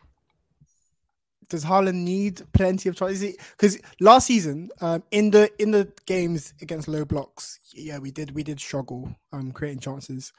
Does 1.48 1.64
Haaland 1.64 1.94
need 1.94 2.42
plenty 2.52 2.88
of 2.88 2.96
chances? 2.96 3.36
Because 3.50 3.78
last 4.00 4.28
season, 4.28 4.70
um, 4.80 5.02
in 5.10 5.30
the 5.30 5.50
in 5.60 5.72
the 5.72 5.90
games 6.06 6.54
against 6.62 6.86
low 6.86 7.04
blocks, 7.04 7.58
yeah, 7.74 7.98
we 7.98 8.12
did 8.12 8.30
we 8.34 8.44
did 8.44 8.60
struggle 8.60 9.14
um 9.32 9.50
creating 9.50 9.80
chances, 9.80 10.32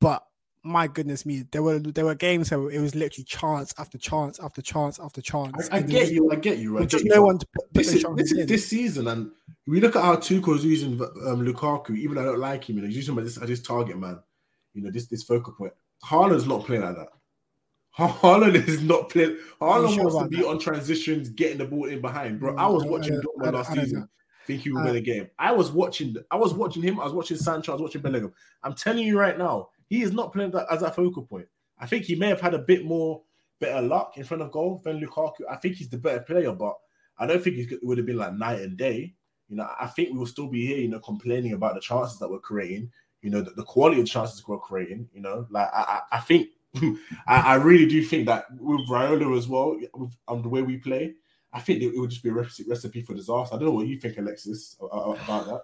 but 0.00 0.24
my 0.62 0.86
goodness 0.86 1.24
me, 1.24 1.44
there 1.52 1.62
were 1.62 1.78
there 1.78 2.04
were 2.04 2.14
games 2.14 2.50
where 2.50 2.70
it 2.70 2.80
was 2.80 2.94
literally 2.94 3.24
chance 3.24 3.72
after 3.78 3.96
chance 3.98 4.38
after 4.40 4.60
chance 4.62 4.98
after 5.00 5.22
chance. 5.22 5.68
I, 5.70 5.78
I 5.78 5.82
get 5.82 6.02
was- 6.02 6.12
you. 6.12 6.30
I 6.30 6.34
get 6.36 6.58
you. 6.58 6.76
I 6.76 6.80
there 6.80 6.82
was 6.82 6.86
get 6.86 6.90
just 6.90 7.04
you, 7.04 7.10
no 7.14 7.22
one 7.22 7.38
to 7.38 7.46
put, 7.54 7.72
This 7.74 7.94
is, 7.94 8.04
this 8.16 8.32
is 8.32 8.46
this 8.46 8.68
season, 8.68 9.08
and 9.08 9.30
we 9.66 9.80
look 9.80 9.96
at 9.96 10.02
how 10.02 10.16
Tuchel's 10.16 10.64
using 10.64 11.00
um, 11.00 11.44
Lukaku. 11.46 11.96
Even 11.96 12.16
though 12.16 12.22
I 12.22 12.24
don't 12.26 12.38
like 12.40 12.68
him, 12.68 12.76
you 12.76 12.82
know, 12.82 12.88
he's 12.88 12.96
using 12.96 13.14
him 13.14 13.20
as 13.24 13.34
this, 13.34 13.42
as 13.42 13.48
this 13.48 13.62
target 13.62 13.98
man. 13.98 14.18
You 14.74 14.82
know, 14.82 14.90
this 14.90 15.06
this 15.06 15.22
focal 15.22 15.52
point. 15.54 15.72
Haaland's 16.04 16.46
not 16.46 16.64
playing 16.66 16.82
like 16.82 16.96
that. 16.96 17.08
Ha- 17.92 18.18
Haaland 18.22 18.54
is 18.68 18.82
not 18.82 19.08
playing. 19.08 19.36
Haaland 19.60 19.94
sure 19.94 20.04
wants 20.04 20.18
to 20.22 20.28
be 20.28 20.36
that? 20.42 20.46
on 20.48 20.58
transitions, 20.58 21.28
getting 21.30 21.58
the 21.58 21.64
ball 21.64 21.86
in 21.86 22.00
behind. 22.00 22.38
Bro, 22.38 22.54
Mm, 22.54 22.60
I 22.60 22.66
was 22.66 22.84
watching 22.84 23.14
I- 23.14 23.20
Dortmund 23.20 23.48
I- 23.48 23.50
last 23.50 23.72
season, 23.72 24.00
know. 24.00 24.06
think 24.46 24.62
he 24.62 24.70
would 24.72 24.82
Uh, 24.82 24.84
win 24.84 24.96
a 24.96 25.00
game. 25.00 25.28
I 25.38 25.52
was 25.52 25.72
watching. 25.72 26.14
I 26.30 26.36
was 26.36 26.52
watching 26.54 26.82
him. 26.82 27.00
I 27.00 27.04
was 27.04 27.12
watching 27.12 27.36
Sancho. 27.36 27.72
I 27.72 27.74
was 27.76 27.82
watching 27.82 28.02
Bellingham. 28.02 28.32
I'm 28.62 28.74
telling 28.74 29.06
you 29.06 29.18
right 29.18 29.36
now, 29.38 29.70
he 29.90 30.02
is 30.02 30.12
not 30.12 30.32
playing 30.32 30.52
that 30.52 30.66
as 30.70 30.82
a 30.82 30.90
focal 30.90 31.24
point. 31.24 31.48
I 31.78 31.86
think 31.86 32.04
he 32.04 32.14
may 32.14 32.28
have 32.28 32.40
had 32.40 32.54
a 32.54 32.60
bit 32.60 32.84
more 32.84 33.22
better 33.58 33.82
luck 33.82 34.12
in 34.16 34.24
front 34.24 34.42
of 34.42 34.52
goal 34.52 34.80
than 34.84 35.00
Lukaku. 35.00 35.40
I 35.50 35.56
think 35.56 35.74
he's 35.74 35.90
the 35.90 35.98
better 35.98 36.20
player, 36.20 36.52
but 36.52 36.76
I 37.18 37.26
don't 37.26 37.42
think 37.42 37.58
it 37.58 37.80
would 37.82 37.98
have 37.98 38.06
been 38.06 38.16
like 38.16 38.34
night 38.34 38.60
and 38.60 38.76
day. 38.76 39.14
You 39.48 39.56
know, 39.56 39.68
I 39.78 39.88
think 39.88 40.10
we 40.10 40.18
will 40.18 40.26
still 40.26 40.46
be 40.46 40.64
here, 40.64 40.78
you 40.78 40.88
know, 40.88 41.00
complaining 41.00 41.54
about 41.54 41.74
the 41.74 41.80
chances 41.80 42.20
that 42.20 42.30
we're 42.30 42.38
creating. 42.38 42.92
You 43.20 43.30
know, 43.30 43.42
the, 43.42 43.50
the 43.50 43.64
quality 43.64 44.00
of 44.00 44.06
chances 44.06 44.46
we're 44.46 44.58
creating. 44.58 45.08
You 45.12 45.22
know, 45.22 45.46
like 45.50 45.68
I, 45.74 46.00
I, 46.12 46.16
I 46.16 46.20
think, 46.20 46.50
I, 47.26 47.40
I 47.40 47.54
really 47.56 47.86
do 47.86 48.00
think 48.04 48.26
that 48.26 48.44
with 48.58 48.88
Raiola 48.88 49.36
as 49.36 49.48
well, 49.48 49.76
with 49.94 50.16
um, 50.28 50.42
the 50.42 50.48
way 50.48 50.62
we 50.62 50.76
play, 50.76 51.14
I 51.52 51.58
think 51.58 51.82
it, 51.82 51.94
it 51.94 51.98
would 51.98 52.10
just 52.10 52.22
be 52.22 52.28
a 52.28 52.32
recipe, 52.32 53.02
for 53.02 53.14
disaster. 53.14 53.56
I 53.56 53.58
don't 53.58 53.68
know 53.68 53.74
what 53.74 53.88
you 53.88 53.98
think, 53.98 54.16
Alexis, 54.18 54.76
about 54.80 55.46
that. 55.46 55.62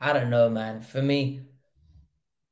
I 0.00 0.12
don't 0.12 0.30
know, 0.30 0.48
man. 0.48 0.80
For 0.80 1.02
me, 1.02 1.40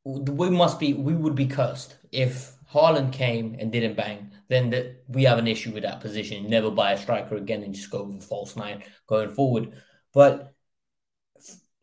we 0.06 0.50
must 0.50 0.78
be 0.78 0.94
we 0.94 1.14
would 1.14 1.34
be 1.34 1.46
cursed 1.46 1.96
if 2.12 2.52
Haaland 2.72 3.12
came 3.12 3.56
and 3.58 3.72
didn't 3.72 3.96
bang. 3.96 4.30
Then 4.48 4.70
that 4.70 5.02
we 5.08 5.24
have 5.24 5.38
an 5.38 5.48
issue 5.48 5.72
with 5.72 5.82
that 5.82 6.00
position. 6.00 6.48
Never 6.48 6.70
buy 6.70 6.92
a 6.92 6.98
striker 6.98 7.34
again 7.34 7.64
and 7.64 7.74
just 7.74 7.90
go 7.90 8.04
with 8.04 8.22
a 8.22 8.26
false 8.26 8.54
nine 8.54 8.84
going 9.08 9.30
forward. 9.30 9.72
But 10.14 10.54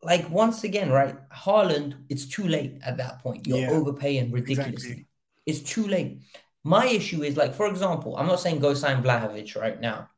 like 0.02 0.30
once 0.30 0.64
again, 0.64 0.90
right? 0.90 1.16
Haaland, 1.30 1.96
it's 2.10 2.26
too 2.26 2.48
late 2.48 2.80
at 2.82 2.98
that 2.98 3.20
point. 3.20 3.46
You're 3.46 3.58
Yeah, 3.60 3.72
overpaying 3.72 4.32
ridiculously. 4.32 4.72
exactly. 4.92 5.08
It's 5.46 5.60
too 5.62 5.86
late. 5.88 6.22
My 6.64 6.86
issue 6.86 7.24
is 7.24 7.36
like, 7.36 7.54
for 7.54 7.68
example, 7.68 8.16
I'm 8.16 8.28
not 8.28 8.40
saying 8.40 8.60
go 8.60 8.74
sign 8.74 9.04
Vlahovic 9.04 9.60
right 9.60 9.80
now, 9.80 10.10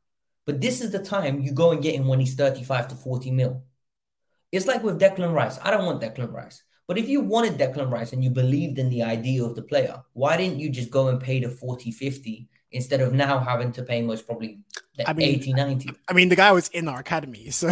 but 0.44 0.60
this 0.60 0.80
is 0.80 0.92
the 0.92 1.02
time 1.02 1.40
you 1.40 1.52
go 1.52 1.72
and 1.72 1.82
get 1.82 1.96
him 1.96 2.06
when 2.06 2.20
he's 2.20 2.36
35 2.36 2.88
to 2.88 2.94
40 2.94 3.32
mil. 3.32 3.64
It's 4.52 4.66
like 4.66 4.84
with 4.84 5.00
Declan 5.00 5.32
Rice. 5.34 5.58
I 5.60 5.72
don't 5.72 5.84
want 5.86 6.00
Declan 6.00 6.32
Rice. 6.32 6.62
But 6.86 6.98
if 6.98 7.08
you 7.08 7.20
wanted 7.20 7.58
Declan 7.58 7.90
Rice 7.90 8.12
and 8.12 8.22
you 8.22 8.30
believed 8.30 8.78
in 8.78 8.88
the 8.90 9.02
idea 9.02 9.44
of 9.44 9.56
the 9.56 9.62
player, 9.62 10.02
why 10.12 10.36
didn't 10.36 10.60
you 10.60 10.70
just 10.70 10.90
go 10.90 11.08
and 11.08 11.20
pay 11.20 11.40
the 11.40 11.48
40, 11.48 11.90
50 11.90 12.48
instead 12.70 13.00
of 13.00 13.12
now 13.12 13.38
having 13.38 13.72
to 13.72 13.82
pay 13.82 14.02
most 14.02 14.26
probably 14.26 14.60
the 14.96 15.08
I 15.08 15.12
mean, 15.12 15.28
80, 15.28 15.52
90? 15.54 15.90
I 16.08 16.12
mean, 16.12 16.28
the 16.28 16.36
guy 16.36 16.52
was 16.52 16.68
in 16.68 16.86
our 16.86 17.00
academy, 17.00 17.50
so 17.50 17.68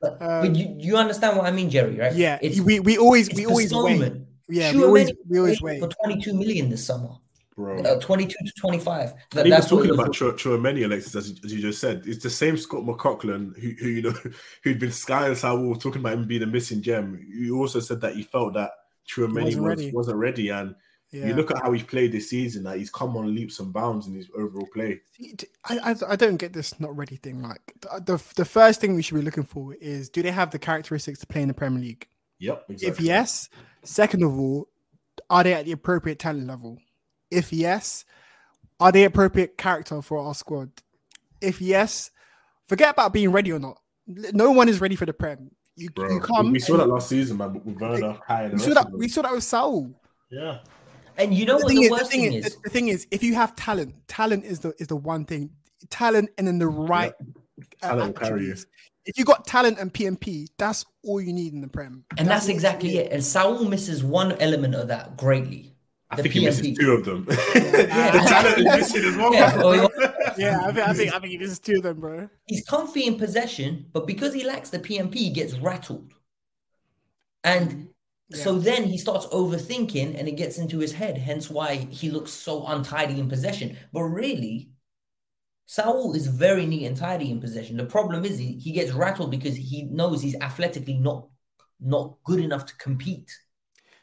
But, 0.00 0.12
um, 0.22 0.46
but 0.46 0.56
you, 0.56 0.76
you 0.78 0.96
understand 0.96 1.36
what 1.36 1.46
I 1.46 1.50
mean, 1.50 1.68
Jerry, 1.68 1.98
right? 1.98 2.14
yeah, 2.14 2.38
It's, 2.40 2.60
we 2.60 2.80
we 2.80 2.96
always 2.96 3.30
we 3.34 3.44
always 3.44 3.72
wait. 3.72 4.12
Yeah, 4.48 4.72
we 4.72 4.82
always 4.82 5.12
we 5.28 5.38
always 5.38 5.60
wait. 5.60 5.80
for 5.80 5.88
22 5.88 6.32
million 6.32 6.70
this 6.70 6.86
summer. 6.86 7.10
Bro. 7.58 7.80
Uh, 7.82 7.98
22 8.00 8.28
to 8.46 8.52
25. 8.60 9.12
That- 9.32 9.42
And 9.42 9.52
that's 9.52 9.68
talking 9.68 9.86
it 9.86 9.90
was. 9.90 9.98
about 9.98 10.12
Chua 10.14 10.32
Tchouameni, 10.34 10.84
Alexis, 10.84 11.16
as 11.16 11.28
you, 11.30 11.36
as 11.44 11.52
you 11.52 11.60
just 11.60 11.80
said, 11.80 12.04
it's 12.06 12.22
the 12.22 12.30
same 12.30 12.56
Scott 12.56 12.84
McLachlan 12.84 13.58
who, 13.58 13.70
who 13.80 13.88
you 13.88 14.02
know 14.02 14.14
who'd 14.62 14.78
been 14.78 14.92
skying 14.92 15.34
Saul 15.34 15.74
talking 15.74 16.00
about 16.00 16.12
him 16.12 16.26
being 16.28 16.44
a 16.44 16.46
missing 16.46 16.80
gem. 16.80 17.20
You 17.28 17.58
also 17.60 17.80
said 17.80 18.00
that 18.02 18.14
he 18.14 18.22
felt 18.22 18.54
that 18.54 18.70
Tchouameni 19.08 19.42
wasn't 19.44 19.64
was, 19.64 19.68
ready. 19.76 19.90
wasn't 19.92 20.16
ready, 20.18 20.48
and 20.50 20.76
Yeah. 21.10 21.26
you 21.26 21.34
look 21.34 21.50
at 21.50 21.60
how 21.60 21.72
he's 21.72 21.82
played 21.82 22.12
this 22.12 22.30
season. 22.30 22.62
That 22.62 22.78
he's 22.78 22.90
come 22.90 23.16
on 23.16 23.34
leaps 23.34 23.58
and 23.58 23.72
bounds 23.72 24.06
in 24.06 24.14
his 24.14 24.28
overall 24.38 24.68
play. 24.72 25.00
I, 25.64 25.78
I 25.90 25.94
I 26.10 26.16
don't 26.16 26.36
get 26.36 26.52
this 26.52 26.78
not 26.78 26.96
ready 26.96 27.16
thing. 27.16 27.42
Like 27.42 27.72
the, 27.80 27.88
the 28.04 28.24
the 28.36 28.44
first 28.44 28.80
thing 28.80 28.94
we 28.94 29.02
should 29.02 29.16
be 29.16 29.22
looking 29.22 29.42
for 29.42 29.74
is 29.80 30.08
do 30.10 30.22
they 30.22 30.30
have 30.30 30.52
the 30.52 30.60
characteristics 30.60 31.18
to 31.20 31.26
play 31.26 31.42
in 31.42 31.48
the 31.48 31.54
Premier 31.54 31.80
League? 31.80 32.06
Yep, 32.38 32.66
If 32.68 33.00
yes, 33.00 33.48
second 33.82 34.22
of 34.22 34.38
all, 34.38 34.68
are 35.28 35.42
they 35.42 35.54
at 35.54 35.64
the 35.64 35.72
appropriate 35.72 36.20
talent 36.20 36.46
level? 36.46 36.78
If 37.30 37.52
yes, 37.52 38.04
are 38.80 38.92
they 38.92 39.04
appropriate 39.04 39.58
character 39.58 40.00
for 40.02 40.18
our 40.18 40.34
squad? 40.34 40.70
If 41.40 41.60
yes, 41.60 42.10
forget 42.66 42.90
about 42.90 43.12
being 43.12 43.32
ready 43.32 43.52
or 43.52 43.58
not. 43.58 43.78
No 44.06 44.50
one 44.52 44.68
is 44.68 44.80
ready 44.80 44.96
for 44.96 45.06
the 45.06 45.12
Prem. 45.12 45.50
You, 45.76 45.90
Bro, 45.90 46.10
you 46.10 46.20
come. 46.20 46.50
we 46.50 46.58
saw 46.58 46.76
that 46.78 46.88
last 46.88 47.08
season, 47.08 47.36
man, 47.36 47.60
with 47.64 47.78
Werner, 47.78 48.18
Kai, 48.26 48.44
and 48.44 48.52
the 48.52 48.56
we 48.56 48.62
saw 48.62 48.82
that. 48.82 48.92
We 48.92 49.08
saw 49.08 49.22
that 49.22 49.32
with 49.32 49.44
Saul. 49.44 49.90
Yeah. 50.30 50.58
And 51.18 51.34
you 51.34 51.44
know 51.46 51.58
the 51.58 51.64
what 51.64 51.68
thing 51.68 51.80
the 51.80 51.84
is, 51.84 51.90
worst 51.90 52.04
the 52.04 52.10
thing 52.10 52.20
thing 52.30 52.32
is, 52.32 52.46
is? 52.46 52.56
the 52.64 52.70
thing 52.70 52.88
is, 52.88 53.06
if 53.10 53.22
you 53.22 53.34
have 53.34 53.54
talent, 53.56 53.94
talent 54.08 54.44
is 54.44 54.60
the 54.60 54.72
is 54.78 54.86
the 54.86 54.96
one 54.96 55.24
thing. 55.24 55.50
Talent 55.90 56.30
and 56.38 56.46
then 56.46 56.58
the 56.58 56.66
right 56.66 57.12
uh, 57.82 57.88
Talent 57.88 58.06
will 58.06 58.12
carry 58.12 58.44
you. 58.44 58.52
attributes. 58.52 58.66
If 59.04 59.18
you 59.18 59.24
got 59.24 59.46
talent 59.46 59.78
and 59.78 59.92
PMP, 59.92 60.48
that's 60.58 60.84
all 61.04 61.20
you 61.20 61.32
need 61.32 61.54
in 61.54 61.60
the 61.60 61.68
Prem. 61.68 62.04
And 62.18 62.28
that's, 62.28 62.44
all 62.44 62.50
you 62.50 62.54
exactly 62.54 62.98
it. 62.98 63.10
And 63.10 63.24
Saul 63.24 63.64
misses 63.64 64.04
one 64.04 64.32
element 64.32 64.74
of 64.74 64.88
that 64.88 65.16
greatly. 65.16 65.74
I 66.10 66.16
the 66.16 66.22
think 66.22 66.34
he 66.34 66.44
misses 66.44 66.78
two 66.78 66.92
of 66.92 67.04
them. 67.04 67.26
Yeah. 67.28 67.34
the 68.12 68.24
talent 68.26 68.58
is 68.58 68.64
missing 68.64 69.04
as 69.04 69.16
well. 69.16 69.32
Yeah, 69.32 69.86
Yeah, 70.38 70.60
I 70.62 70.72
think 70.72 70.88
I 70.88 70.92
think 70.94 71.14
I 71.14 71.18
think 71.18 71.40
this 71.40 71.50
is 71.50 71.58
two 71.58 71.76
of 71.76 71.82
them, 71.82 72.00
bro. 72.00 72.28
He's 72.46 72.64
comfy 72.64 73.06
in 73.06 73.18
possession, 73.18 73.86
but 73.92 74.06
because 74.06 74.32
he 74.32 74.44
lacks 74.44 74.70
the 74.70 74.78
PMP, 74.78 75.14
he 75.14 75.30
gets 75.30 75.54
rattled. 75.54 76.14
And 77.44 77.88
so 78.32 78.58
then 78.58 78.84
he 78.84 78.98
starts 78.98 79.26
overthinking 79.26 80.18
and 80.18 80.28
it 80.28 80.36
gets 80.36 80.58
into 80.58 80.78
his 80.78 80.92
head, 80.92 81.16
hence 81.16 81.48
why 81.48 81.76
he 81.76 82.10
looks 82.10 82.30
so 82.30 82.66
untidy 82.66 83.18
in 83.18 83.28
possession. 83.28 83.76
But 83.92 84.02
really, 84.02 84.70
Saul 85.64 86.14
is 86.14 86.26
very 86.26 86.66
neat 86.66 86.86
and 86.86 86.96
tidy 86.96 87.30
in 87.30 87.40
possession. 87.40 87.76
The 87.76 87.86
problem 87.86 88.24
is 88.24 88.38
he, 88.38 88.58
he 88.58 88.72
gets 88.72 88.92
rattled 88.92 89.30
because 89.30 89.56
he 89.56 89.84
knows 89.84 90.22
he's 90.22 90.36
athletically 90.40 90.98
not 90.98 91.26
not 91.80 92.16
good 92.24 92.40
enough 92.40 92.66
to 92.66 92.76
compete. 92.76 93.30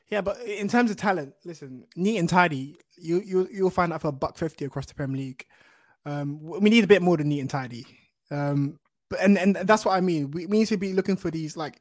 Yeah, 0.09 0.21
but 0.21 0.39
in 0.41 0.67
terms 0.67 0.91
of 0.91 0.97
talent, 0.97 1.33
listen, 1.45 1.85
neat 1.95 2.17
and 2.17 2.29
tidy, 2.29 2.77
you 2.97 3.21
you 3.25 3.47
you'll 3.51 3.69
find 3.71 3.91
that 3.91 4.01
for 4.01 4.09
a 4.09 4.11
buck 4.11 4.37
fifty 4.37 4.65
across 4.65 4.85
the 4.85 4.93
Premier 4.93 5.17
League. 5.17 5.45
Um, 6.05 6.39
we 6.41 6.69
need 6.69 6.83
a 6.83 6.87
bit 6.87 7.01
more 7.01 7.17
than 7.17 7.29
neat 7.29 7.39
and 7.39 7.49
tidy. 7.49 7.85
Um, 8.29 8.79
but 9.09 9.19
and 9.21 9.37
and 9.37 9.55
that's 9.55 9.83
what 9.85 9.95
I 9.95 10.01
mean. 10.01 10.31
We, 10.31 10.45
we 10.45 10.59
need 10.59 10.67
to 10.67 10.77
be 10.77 10.93
looking 10.93 11.15
for 11.15 11.31
these 11.31 11.57
like 11.57 11.79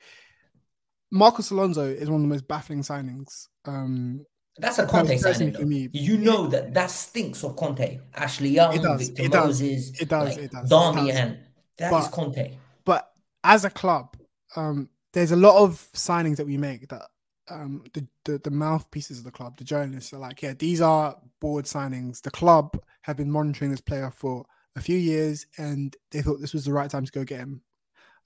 Marcos 1.11 1.51
Alonso 1.51 1.83
is 1.85 2.09
one 2.09 2.23
of 2.23 2.29
the 2.29 2.35
most 2.35 2.49
baffling 2.49 2.81
signings. 2.83 3.49
Um, 3.67 4.25
That's 4.59 4.79
a 4.79 4.87
Conte 4.87 5.17
signing. 5.19 5.53
for 5.55 5.65
me. 5.67 5.89
You 5.93 6.17
know 6.17 6.47
that 6.49 6.75
that 6.75 6.91
stinks 6.91 7.45
of 7.45 7.57
Conte. 7.57 8.01
Ashley 8.15 8.49
Young, 8.51 8.75
It 8.75 8.83
does, 8.83 9.09
Victor 9.09 9.23
it 9.25 9.33
does, 9.33 9.45
Moses, 9.63 10.01
it 10.01 10.09
does, 10.09 10.29
like 10.31 10.39
it 10.39 10.51
does, 10.51 10.65
it 10.65 10.73
Darmian. 10.73 11.29
does. 11.37 11.37
That 11.79 11.93
is 11.93 12.05
But- 12.09 12.11
Conte. 12.13 12.57
but 12.85 13.11
as 13.43 13.65
a 13.65 13.71
club, 13.71 14.17
um, 14.57 14.89
there's 15.13 15.33
a 15.33 15.37
lot 15.37 15.63
of 15.63 15.89
signings 15.93 16.37
that 16.37 16.47
we 16.47 16.57
make 16.57 16.89
that 16.89 17.03
um, 17.51 17.85
the, 17.93 18.07
the 18.25 18.39
the 18.39 18.51
mouthpieces 18.51 19.19
of 19.19 19.25
the 19.25 19.31
club, 19.31 19.57
the 19.57 19.65
journalists 19.65 20.13
are 20.13 20.19
like, 20.19 20.43
yeah, 20.43 20.55
these 20.55 20.81
are 20.81 21.17
board 21.41 21.67
signings. 21.67 22.23
The 22.23 22.31
club 22.31 22.79
have 23.03 23.17
been 23.17 23.31
monitoring 23.31 23.71
this 23.71 23.81
player 23.81 24.11
for 24.11 24.47
a 24.77 24.81
few 24.81 24.97
years, 24.97 25.47
and 25.59 25.97
they 26.11 26.23
thought 26.23 26.41
this 26.41 26.55
was 26.55 26.65
the 26.65 26.73
right 26.73 26.91
time 26.91 27.05
to 27.05 27.13
go 27.13 27.25
get 27.25 27.41
him. 27.41 27.63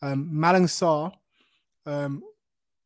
Um, 0.02 0.30
Malang 0.32 0.64
Sarr 0.64 1.12
um, 1.86 2.22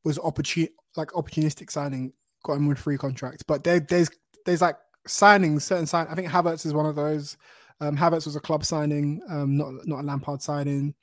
was 0.04 0.18
opportun 0.18 0.68
like 0.96 1.08
opportunistic 1.08 1.70
signing, 1.70 2.12
got 2.44 2.54
him 2.54 2.66
with 2.66 2.78
free 2.78 2.98
contract. 2.98 3.44
But 3.46 3.64
there, 3.64 3.80
there's 3.80 4.10
there's 4.46 4.62
like 4.62 4.76
signings, 5.06 5.62
certain 5.62 5.86
sign. 5.86 6.06
I 6.08 6.14
think 6.14 6.28
Havertz 6.28 6.66
is 6.66 6.74
one 6.74 6.86
of 6.86 6.96
those. 6.96 7.36
Um, 7.80 7.96
Havertz 7.96 8.26
was 8.26 8.36
a 8.36 8.40
club 8.40 8.64
signing, 8.64 9.20
um, 9.28 9.56
not 9.56 9.86
not 9.86 10.00
a 10.00 10.06
Lampard 10.06 10.40
signing. 10.40 10.94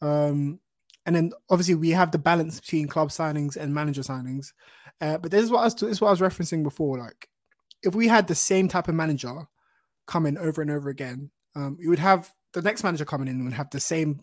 Um, 0.00 0.60
and 1.06 1.16
then 1.16 1.32
obviously 1.50 1.74
we 1.74 1.90
have 1.90 2.10
the 2.10 2.18
balance 2.18 2.60
between 2.60 2.88
club 2.88 3.08
signings 3.10 3.56
and 3.56 3.74
manager 3.74 4.02
signings. 4.02 4.52
Uh, 5.00 5.18
but 5.18 5.30
this 5.30 5.42
is 5.42 5.50
what 5.50 5.60
I 5.60 5.64
was 5.64 5.74
this 5.74 5.90
is 5.90 6.00
what 6.00 6.08
I 6.08 6.12
was 6.12 6.20
referencing 6.20 6.62
before. 6.62 6.98
Like, 6.98 7.28
if 7.82 7.94
we 7.94 8.08
had 8.08 8.28
the 8.28 8.34
same 8.34 8.68
type 8.68 8.88
of 8.88 8.94
manager 8.94 9.48
coming 10.06 10.38
over 10.38 10.62
and 10.62 10.70
over 10.70 10.88
again, 10.88 11.30
um, 11.56 11.76
you 11.80 11.90
would 11.90 11.98
have 11.98 12.32
the 12.52 12.62
next 12.62 12.84
manager 12.84 13.04
coming 13.04 13.28
in 13.28 13.44
would 13.44 13.54
have 13.54 13.70
the 13.70 13.80
same 13.80 14.20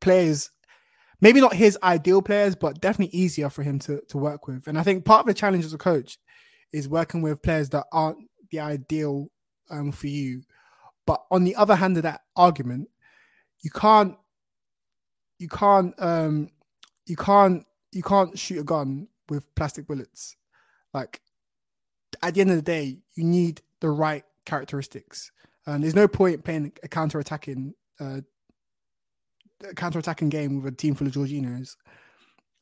players 0.00 0.50
maybe 1.22 1.40
not 1.40 1.54
his 1.54 1.78
ideal 1.82 2.20
players, 2.20 2.54
but 2.54 2.80
definitely 2.82 3.16
easier 3.18 3.48
for 3.48 3.62
him 3.62 3.78
to, 3.78 4.02
to 4.08 4.18
work 4.18 4.46
with. 4.46 4.66
And 4.66 4.78
I 4.78 4.82
think 4.82 5.06
part 5.06 5.20
of 5.20 5.26
the 5.26 5.34
challenge 5.34 5.64
as 5.64 5.72
a 5.72 5.78
coach 5.78 6.18
is 6.72 6.88
working 6.88 7.22
with 7.22 7.42
players 7.42 7.70
that 7.70 7.86
aren't 7.92 8.18
the 8.50 8.60
ideal 8.60 9.28
um, 9.70 9.92
for 9.92 10.08
you. 10.08 10.42
But 11.06 11.22
on 11.30 11.44
the 11.44 11.56
other 11.56 11.76
hand 11.76 11.96
of 11.96 12.02
that 12.02 12.22
argument, 12.36 12.88
you 13.62 13.70
can't 13.70 14.16
you 15.42 15.48
can't 15.48 15.94
um 15.98 16.48
you 17.06 17.16
can't 17.16 17.66
you 17.90 18.02
can't 18.02 18.38
shoot 18.38 18.60
a 18.60 18.64
gun 18.64 19.08
with 19.28 19.52
plastic 19.54 19.86
bullets. 19.86 20.36
Like 20.94 21.20
at 22.22 22.34
the 22.34 22.40
end 22.40 22.50
of 22.50 22.56
the 22.56 22.62
day, 22.62 22.98
you 23.14 23.24
need 23.24 23.60
the 23.80 23.90
right 23.90 24.24
characteristics. 24.46 25.32
And 25.66 25.82
there's 25.82 25.94
no 25.94 26.08
point 26.08 26.44
playing 26.44 26.72
a 26.82 26.88
counter 26.88 27.18
attacking 27.18 27.74
uh, 28.00 28.20
counter-attacking 29.76 30.28
game 30.28 30.60
with 30.60 30.74
a 30.74 30.76
team 30.76 30.94
full 30.94 31.06
of 31.06 31.12
Jorginhos. 31.12 31.76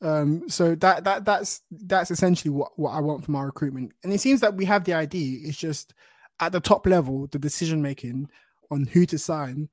Um, 0.03 0.49
so 0.49 0.75
that 0.75 1.03
that 1.03 1.25
that's 1.25 1.61
that's 1.71 2.11
essentially 2.11 2.51
what, 2.51 2.77
what 2.77 2.91
I 2.91 2.99
want 2.99 3.23
from 3.23 3.35
our 3.35 3.45
recruitment. 3.45 3.93
And 4.03 4.11
it 4.11 4.21
seems 4.21 4.41
that 4.41 4.55
we 4.55 4.65
have 4.65 4.83
the 4.83 4.93
idea. 4.93 5.39
It's 5.43 5.57
just 5.57 5.93
at 6.39 6.51
the 6.51 6.59
top 6.59 6.87
level, 6.87 7.27
the 7.27 7.39
decision 7.39 7.81
making 7.81 8.29
on 8.71 8.85
who 8.85 9.05
to 9.05 9.17
sign 9.17 9.69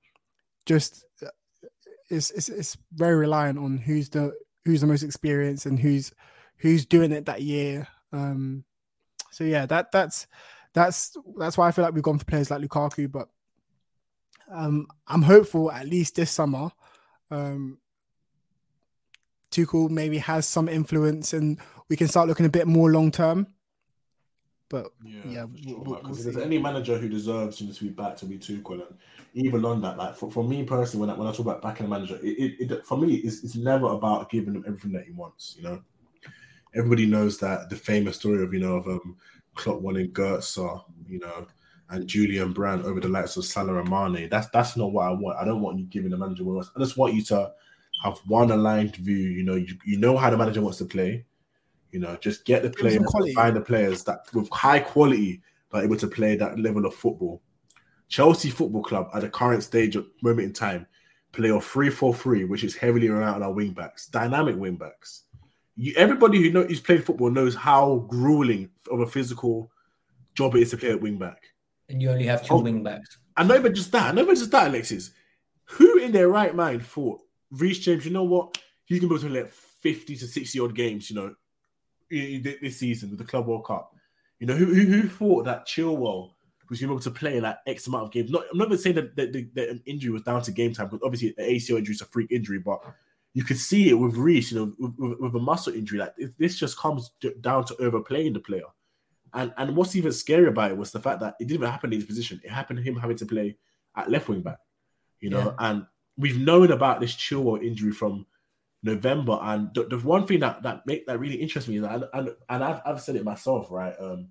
just 0.66 1.05
is 2.10 2.30
it's, 2.30 2.48
it's 2.48 2.76
very 2.93 3.16
reliant 3.16 3.59
on 3.59 3.78
who's 3.78 4.09
the 4.09 4.32
who's 4.64 4.80
the 4.80 4.86
most 4.86 5.02
experienced 5.02 5.66
and 5.66 5.78
who's 5.78 6.12
who's 6.59 6.86
doing 6.86 7.12
it 7.12 7.26
that 7.26 7.43
year. 7.43 7.89
Um, 8.12 8.64
so 9.30 9.44
yeah, 9.44 9.66
that 9.66 9.93
that's 9.93 10.26
that's 10.74 11.16
that's 11.39 11.56
why 11.56 11.68
I 11.68 11.72
feel 11.72 11.85
like 11.85 11.94
we've 11.94 12.02
gone 12.02 12.18
for 12.18 12.24
players 12.24 12.51
like 12.51 12.60
Lukaku, 12.60 13.10
but 13.10 13.28
um, 14.51 14.86
I'm 15.06 15.22
hopeful 15.22 15.70
at 15.70 15.86
least 15.86 16.16
this 16.16 16.30
summer 16.30 16.70
um, 17.30 17.78
Tuchel 19.51 19.90
maybe 19.90 20.18
has 20.18 20.47
some 20.47 20.68
influence, 20.68 21.32
and 21.32 21.59
we 21.89 21.97
can 21.97 22.09
start 22.09 22.28
looking 22.28 22.47
a 22.47 22.51
bit 22.51 22.66
more 22.66 22.90
long 22.90 23.10
term. 23.10 23.47
But 24.69 24.93
yeah, 25.03 25.20
yeah 25.24 25.47
sure, 25.62 25.78
we'll, 25.78 26.01
we'll 26.03 26.12
if 26.12 26.24
there's 26.24 26.36
any 26.36 26.59
manager 26.59 26.99
who 26.99 27.09
deserves 27.09 27.61
you 27.61 27.73
to 27.73 27.85
be 27.85 27.90
back 27.90 28.16
to 28.19 28.27
be 28.27 28.39
Tuchel, 28.39 28.86
and 28.86 28.99
even 29.35 29.65
on 29.65 29.81
that, 29.82 29.97
like 29.97 30.15
for, 30.15 30.31
for 30.31 30.45
me 30.45 30.62
personally, 30.65 31.07
when 31.07 31.11
I, 31.15 31.19
when 31.19 31.27
I 31.27 31.31
talk 31.31 31.40
about 31.40 31.62
backing 31.62 31.86
a 31.86 31.89
manager, 31.89 32.19
it, 32.23 32.57
it, 32.61 32.70
it 32.70 32.86
for 32.86 32.99
me 32.99 33.15
it's, 33.15 33.43
it's 33.43 33.57
never 33.57 33.86
about 33.86 34.31
giving 34.31 34.55
him 34.55 34.65
everything 34.66 34.93
that 34.93 35.05
he 35.05 35.12
wants. 35.12 35.55
You 35.57 35.65
know, 35.65 35.82
everybody 36.74 37.07
knows 37.07 37.39
that 37.39 37.70
the 37.70 37.77
famous 37.77 38.16
story 38.16 38.43
of 38.43 38.53
you 38.53 38.61
know 38.61 38.77
of 38.77 38.86
um, 38.86 39.16
Klopp 39.55 39.81
wanting 39.81 40.11
Götze, 40.11 40.85
you 41.09 41.19
know, 41.19 41.47
and 41.90 42.07
Julian 42.07 42.53
Brandt 42.53 42.85
over 42.85 43.01
the 43.01 43.09
likes 43.09 43.36
of 43.36 43.45
Salah 43.47 43.81
and 43.81 43.89
Mane. 43.89 44.28
That's 44.28 44.49
that's 44.51 44.77
not 44.77 44.93
what 44.93 45.07
I 45.07 45.12
want. 45.12 45.39
I 45.39 45.45
don't 45.45 45.62
want 45.62 45.78
you 45.78 45.86
giving 45.86 46.11
the 46.11 46.19
manager 46.19 46.45
what 46.45 46.66
I 46.77 46.78
just 46.81 46.97
want 46.97 47.15
you 47.15 47.23
to 47.24 47.53
have 48.05 48.19
one 48.27 48.51
aligned 48.51 48.97
view. 48.97 49.16
You 49.16 49.45
know, 49.45 49.55
you, 49.55 49.77
you 49.85 49.99
know 49.99 50.16
how 50.16 50.31
the 50.31 50.36
manager 50.36 50.61
wants 50.61 50.78
to 50.78 50.85
play. 50.85 51.24
You 51.93 52.01
know, 52.01 52.16
just 52.16 52.44
get 52.44 52.62
the 52.62 52.70
players, 52.70 53.02
find 53.35 53.56
the 53.56 53.60
players 53.60 54.05
that 54.05 54.20
with 54.35 54.48
high 54.51 54.81
quality 54.81 55.43
that 55.70 55.78
are 55.78 55.85
able 55.85 55.97
to 55.97 56.06
play 56.06 56.36
that 56.36 56.59
level 56.59 56.86
of 56.86 56.94
football. 56.94 57.43
Chelsea 58.09 58.51
Football 58.51 58.82
Club 58.82 59.10
at 59.15 59.23
the 59.23 59.28
current 59.28 59.62
stage 59.62 59.97
of 59.97 60.06
moment 60.23 60.47
in 60.47 60.52
time 60.52 60.86
play 61.32 61.51
a 61.51 61.52
3-4-3, 61.52 62.48
which 62.48 62.65
is 62.65 62.74
heavily 62.74 63.09
reliant 63.09 63.36
on 63.36 63.43
our 63.43 63.52
wing 63.52 63.73
backs, 63.73 64.06
dynamic 64.06 64.56
wing 64.56 64.77
backs. 64.77 65.24
You, 65.77 65.93
everybody 65.97 66.43
who 66.43 66.51
knows 66.51 66.69
who's 66.69 66.81
played 66.81 67.05
football 67.05 67.31
knows 67.31 67.55
how 67.55 68.06
grueling 68.09 68.70
of 68.90 69.01
a 69.01 69.06
physical 69.06 69.70
job 70.35 70.56
it 70.56 70.62
is 70.62 70.70
to 70.70 70.77
play 70.77 70.90
at 70.90 71.01
wing 71.01 71.19
back. 71.19 71.43
And 71.89 72.02
you 72.02 72.10
only 72.10 72.24
have 72.24 72.44
two 72.44 72.55
oh, 72.55 72.60
wing 72.60 72.82
backs. 72.82 73.19
And 73.36 73.48
not 73.48 73.59
even 73.59 73.74
just 73.74 73.93
that, 73.93 74.15
not 74.15 74.24
even 74.24 74.35
just 74.35 74.51
that, 74.51 74.69
Alexis. 74.69 75.10
Who 75.65 75.98
in 75.98 76.12
their 76.12 76.28
right 76.28 76.55
mind 76.55 76.85
thought 76.85 77.20
Reece 77.51 77.81
James, 77.81 78.05
you 78.05 78.10
know 78.10 78.24
what? 78.24 78.59
He's 78.85 79.01
gonna 79.01 79.15
be 79.15 79.20
able 79.20 79.28
to 79.28 79.35
let 79.35 79.51
50 79.52 80.16
to 80.16 80.27
60 80.27 80.60
odd 80.60 80.74
games, 80.74 81.10
you 81.10 81.16
know, 81.16 81.35
this 82.10 82.78
season 82.78 83.10
with 83.10 83.18
the 83.18 83.24
Club 83.24 83.47
World 83.47 83.66
Cup. 83.66 83.94
You 84.40 84.47
know, 84.47 84.55
who 84.55 84.66
who, 84.66 84.85
who 84.85 85.09
thought 85.09 85.44
that 85.44 85.66
Chilwell 85.66 86.32
was 86.70 86.82
able 86.82 87.01
to 87.01 87.10
play 87.10 87.40
like 87.40 87.56
X 87.66 87.86
amount 87.86 88.05
of 88.05 88.12
games? 88.12 88.30
Not, 88.30 88.44
I'm 88.52 88.59
not 88.59 88.68
even 88.68 88.78
saying 88.78 88.97
that, 88.97 89.16
that, 89.16 89.32
that, 89.32 89.55
that 89.55 89.68
an 89.70 89.82
injury 89.86 90.10
was 90.10 90.22
down 90.22 90.43
to 90.43 90.52
game 90.52 90.74
time, 90.74 90.86
because 90.86 91.01
obviously 91.05 91.35
the 91.36 91.43
ACL 91.43 91.78
injury 91.78 91.94
is 91.94 92.02
a 92.02 92.06
freak 92.06 92.30
injury, 92.30 92.59
but 92.59 92.80
you 93.35 93.44
could 93.44 93.59
see 93.59 93.89
it 93.89 93.94
with 93.94 94.16
Reece, 94.16 94.52
you 94.52 94.59
know, 94.59 94.72
with, 94.78 94.94
with, 94.98 95.20
with 95.20 95.35
a 95.35 95.39
muscle 95.39 95.72
injury. 95.72 95.98
Like 95.98 96.14
this 96.39 96.59
just 96.59 96.78
comes 96.78 97.10
down 97.40 97.64
to 97.66 97.76
overplaying 97.82 98.32
the 98.32 98.40
player. 98.40 98.62
And 99.35 99.52
and 99.59 99.76
what's 99.76 99.94
even 99.94 100.12
scary 100.12 100.48
about 100.48 100.70
it 100.70 100.76
was 100.76 100.90
the 100.90 101.01
fact 101.01 101.20
that 101.20 101.35
it 101.39 101.44
didn't 101.44 101.60
even 101.60 101.70
happen 101.70 101.93
in 101.93 101.98
his 101.98 102.06
position. 102.06 102.40
It 102.43 102.51
happened 102.51 102.78
to 102.78 102.82
him 102.82 102.97
having 102.97 103.16
to 103.18 103.26
play 103.26 103.56
at 103.94 104.10
left 104.10 104.28
wing 104.28 104.40
back. 104.40 104.59
You 105.20 105.30
know, 105.30 105.55
yeah. 105.59 105.70
and 105.70 105.86
we've 106.16 106.39
known 106.39 106.72
about 106.72 107.01
this 107.01 107.14
Chilwell 107.14 107.62
injury 107.62 107.93
from 107.93 108.26
November. 108.83 109.39
And 109.41 109.73
the, 109.75 109.85
the, 109.85 109.99
one 109.99 110.27
thing 110.27 110.41
that 110.41 110.63
that 110.63 110.87
make 110.87 111.07
that 111.07 111.19
really 111.19 111.37
interests 111.37 111.69
me 111.69 111.79
is 111.79 111.85
and, 111.85 112.05
and, 112.13 112.31
and 112.49 112.65
I've, 112.65 112.81
I've 112.85 113.01
said 113.01 113.17
it 113.17 113.25
myself, 113.25 113.71
right? 113.71 113.95
Um, 113.99 114.29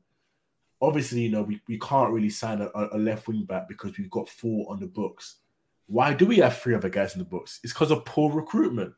obviously, 0.81 1.21
you 1.21 1.31
know, 1.31 1.43
we, 1.43 1.61
we 1.67 1.79
can't 1.79 2.11
really 2.11 2.29
sign 2.29 2.61
a, 2.61 2.69
a 2.91 2.97
left 2.97 3.27
wing 3.27 3.43
back 3.43 3.67
because 3.67 3.97
we've 3.97 4.09
got 4.09 4.29
four 4.29 4.71
on 4.71 4.79
the 4.79 4.87
books. 4.87 5.37
Why 5.87 6.13
do 6.13 6.25
we 6.25 6.37
have 6.37 6.57
three 6.57 6.75
other 6.75 6.89
guys 6.89 7.13
in 7.13 7.19
the 7.19 7.25
books? 7.25 7.59
It's 7.63 7.73
because 7.73 7.91
of 7.91 8.05
poor 8.05 8.31
recruitment, 8.31 8.93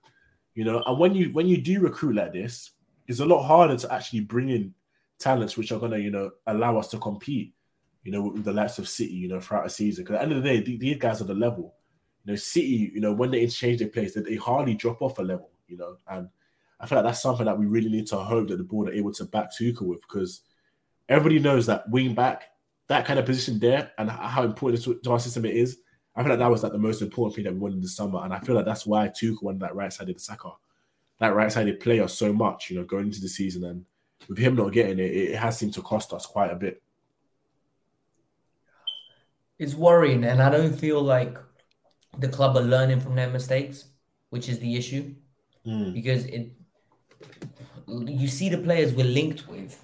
you 0.55 0.65
know. 0.65 0.83
And 0.85 0.99
when 0.99 1.13
you 1.13 1.31
when 1.31 1.47
you 1.47 1.61
do 1.61 1.79
recruit 1.79 2.15
like 2.15 2.33
this, 2.33 2.71
it's 3.07 3.19
a 3.19 3.25
lot 3.25 3.45
harder 3.45 3.77
to 3.77 3.93
actually 3.93 4.21
bring 4.21 4.49
in 4.49 4.73
talents 5.19 5.57
which 5.57 5.71
are 5.71 5.79
going 5.79 5.91
to, 5.91 5.99
you 5.99 6.09
know, 6.09 6.31
allow 6.47 6.77
us 6.77 6.87
to 6.89 6.97
compete, 6.97 7.53
you 8.03 8.11
know, 8.11 8.23
with 8.23 8.43
the 8.43 8.53
likes 8.53 8.79
of 8.79 8.89
City, 8.89 9.13
you 9.13 9.27
know, 9.27 9.39
throughout 9.39 9.65
a 9.65 9.69
season. 9.69 10.03
Because 10.03 10.15
at 10.15 10.19
the 10.19 10.23
end 10.23 10.37
of 10.37 10.43
the 10.43 10.49
day, 10.49 10.77
these 10.77 10.97
guys 10.97 11.21
are 11.21 11.25
the 11.25 11.33
level. 11.35 11.75
You 12.25 12.33
know, 12.33 12.35
City, 12.35 12.91
you 12.93 13.01
know, 13.01 13.13
when 13.13 13.31
they 13.31 13.41
interchange 13.41 13.79
their 13.79 13.87
place, 13.87 14.13
they 14.13 14.35
hardly 14.35 14.75
drop 14.75 15.01
off 15.01 15.19
a 15.19 15.21
level, 15.21 15.49
you 15.67 15.77
know. 15.77 15.97
And 16.07 16.29
I 16.79 16.85
feel 16.85 16.97
like 16.97 17.05
that's 17.05 17.21
something 17.21 17.45
that 17.45 17.57
we 17.57 17.65
really 17.65 17.89
need 17.89 18.07
to 18.07 18.17
hope 18.17 18.47
that 18.49 18.57
the 18.57 18.63
board 18.63 18.89
are 18.89 18.93
able 18.93 19.13
to 19.13 19.25
back 19.25 19.49
Tuchel 19.51 19.83
with 19.83 20.01
because 20.01 20.41
everybody 21.07 21.39
knows 21.39 21.65
that 21.65 21.89
wing 21.89 22.13
back, 22.13 22.43
that 22.87 23.05
kind 23.05 23.19
of 23.19 23.25
position 23.25 23.59
there, 23.59 23.91
and 23.97 24.09
how 24.09 24.43
important 24.43 24.83
to 24.83 25.11
our 25.11 25.19
system 25.19 25.45
it 25.45 25.55
is. 25.55 25.79
I 26.15 26.23
feel 26.23 26.31
like 26.31 26.39
that 26.39 26.51
was 26.51 26.63
like 26.63 26.71
the 26.73 26.77
most 26.77 27.01
important 27.01 27.35
thing 27.35 27.45
that 27.45 27.53
we 27.53 27.59
wanted 27.59 27.81
this 27.81 27.95
summer, 27.95 28.23
and 28.23 28.33
I 28.33 28.39
feel 28.39 28.55
like 28.55 28.65
that's 28.65 28.85
why 28.85 29.07
Tuchel 29.07 29.43
wanted 29.43 29.61
that 29.61 29.75
right-sided 29.75 30.19
Saka, 30.19 30.51
that 31.19 31.33
right-sided 31.33 31.79
player 31.79 32.07
so 32.07 32.33
much, 32.33 32.69
you 32.69 32.77
know, 32.77 32.83
going 32.83 33.05
into 33.05 33.21
the 33.21 33.29
season. 33.29 33.63
And 33.63 33.85
with 34.27 34.37
him 34.37 34.55
not 34.55 34.73
getting 34.73 34.99
it, 34.99 35.15
it 35.15 35.35
has 35.35 35.57
seemed 35.57 35.73
to 35.75 35.81
cost 35.81 36.11
us 36.11 36.25
quite 36.25 36.51
a 36.51 36.55
bit. 36.55 36.81
It's 39.57 39.75
worrying, 39.75 40.23
and 40.25 40.41
I 40.41 40.49
don't 40.49 40.73
feel 40.77 41.01
like 41.01 41.37
the 42.17 42.27
club 42.27 42.57
are 42.57 42.61
learning 42.61 42.99
from 42.99 43.15
their 43.15 43.29
mistakes, 43.29 43.85
which 44.29 44.49
is 44.49 44.59
the 44.59 44.75
issue. 44.75 45.15
Mm. 45.65 45.93
Because 45.93 46.25
it, 46.25 46.51
you 47.87 48.27
see 48.27 48.49
the 48.49 48.57
players 48.57 48.93
we're 48.93 49.05
linked 49.05 49.47
with, 49.47 49.83